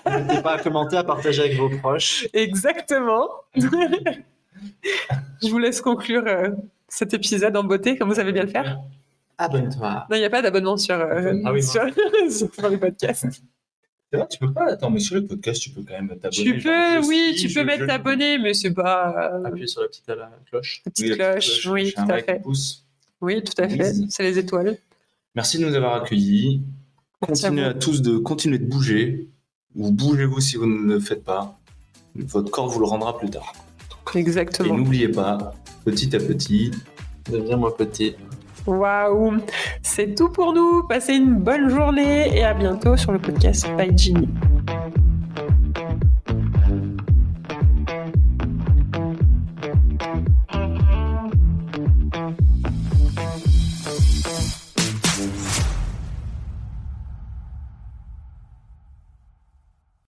N'hésitez 0.10 0.42
pas 0.42 0.54
à 0.54 0.60
commenter, 0.60 0.98
à 0.98 1.04
partager 1.04 1.44
avec 1.44 1.56
vos 1.56 1.70
proches. 1.70 2.28
Exactement. 2.34 3.30
je 3.56 5.50
vous 5.52 5.60
laisse 5.60 5.82
conclure 5.82 6.24
euh, 6.26 6.50
cet 6.88 7.14
épisode 7.14 7.56
en 7.56 7.64
beauté, 7.64 7.96
comme 7.96 8.10
vous 8.10 8.16
savez 8.16 8.32
bien 8.32 8.44
le 8.44 8.50
faire. 8.50 8.80
Abonne-toi. 9.38 10.08
Non, 10.10 10.16
il 10.16 10.20
n'y 10.20 10.26
a 10.26 10.32
pas 10.32 10.42
d'abonnement 10.42 10.78
sur, 10.78 10.96
euh, 10.96 11.34
Ah 11.46 11.52
oui, 11.52 11.62
sur, 11.62 11.84
sur 12.30 12.70
les 12.70 12.78
podcasts. 12.78 13.44
C'est 14.12 14.18
vrai, 14.18 14.28
tu 14.30 14.38
peux 14.40 14.54
pas. 14.54 14.72
Attends, 14.72 14.90
mais 14.90 15.00
sur 15.00 15.16
le 15.16 15.26
podcast, 15.26 15.62
tu 15.62 15.70
peux 15.72 15.82
quand 15.82 15.94
même 15.94 16.08
t'abonner. 16.20 16.30
Tu 16.44 16.58
peux, 16.60 17.00
oui, 17.08 17.36
tu 17.38 17.50
peux 17.54 17.64
mettre 17.64 17.86
t'abonner, 17.86 18.38
mais 18.38 18.54
c'est 18.54 18.74
pas 18.74 19.34
euh, 19.34 19.44
Appuyez 19.44 19.68
sur 19.68 19.82
la 19.82 19.88
petite 19.88 20.08
la 20.08 20.32
cloche. 20.50 20.82
la 20.86 20.92
Oui, 20.92 20.92
petite 20.92 21.18
la 21.18 21.32
cloche. 21.34 21.68
Oui, 21.68 21.94
tout 21.94 22.02
un 22.02 22.10
à 22.10 22.22
fait. 22.24 22.42
pouce. 22.42 22.86
Oui, 23.20 23.44
tout 23.44 23.62
à 23.62 23.68
fait. 23.68 23.94
C'est 24.10 24.24
les 24.24 24.40
étoiles. 24.40 24.78
Merci 25.36 25.60
de 25.60 25.66
nous 25.66 25.76
avoir 25.76 25.96
accueillis. 26.02 26.62
Continuez 27.20 27.64
à 27.64 27.74
tous 27.74 28.02
de 28.02 28.18
continuer 28.18 28.60
de 28.60 28.66
bouger. 28.66 29.28
Ou 29.76 29.92
bougez-vous 29.92 30.40
si 30.40 30.56
vous 30.56 30.66
ne 30.66 30.94
le 30.94 31.00
faites 31.00 31.24
pas. 31.24 31.60
Votre 32.16 32.50
corps 32.50 32.68
vous 32.70 32.80
le 32.80 32.86
rendra 32.88 33.18
plus 33.18 33.30
tard. 33.30 33.54
Et 34.16 34.20
Exactement. 34.20 34.78
n'oubliez 34.78 35.10
pas, 35.10 35.54
petit 35.84 36.16
à 36.16 36.20
petit, 36.20 36.72
Deviens-moi 37.30 37.76
petit. 37.76 38.16
Waouh 38.68 39.38
C'est 39.82 40.14
tout 40.16 40.30
pour 40.30 40.54
nous. 40.54 40.84
Passez 40.84 41.14
une 41.16 41.36
bonne 41.36 41.70
journée 41.70 42.38
et 42.38 42.44
à 42.44 42.54
bientôt 42.54 42.98
sur 42.98 43.12
le 43.14 43.20
podcast 43.20 43.66
By 43.78 43.98
Ginny. 43.98 44.28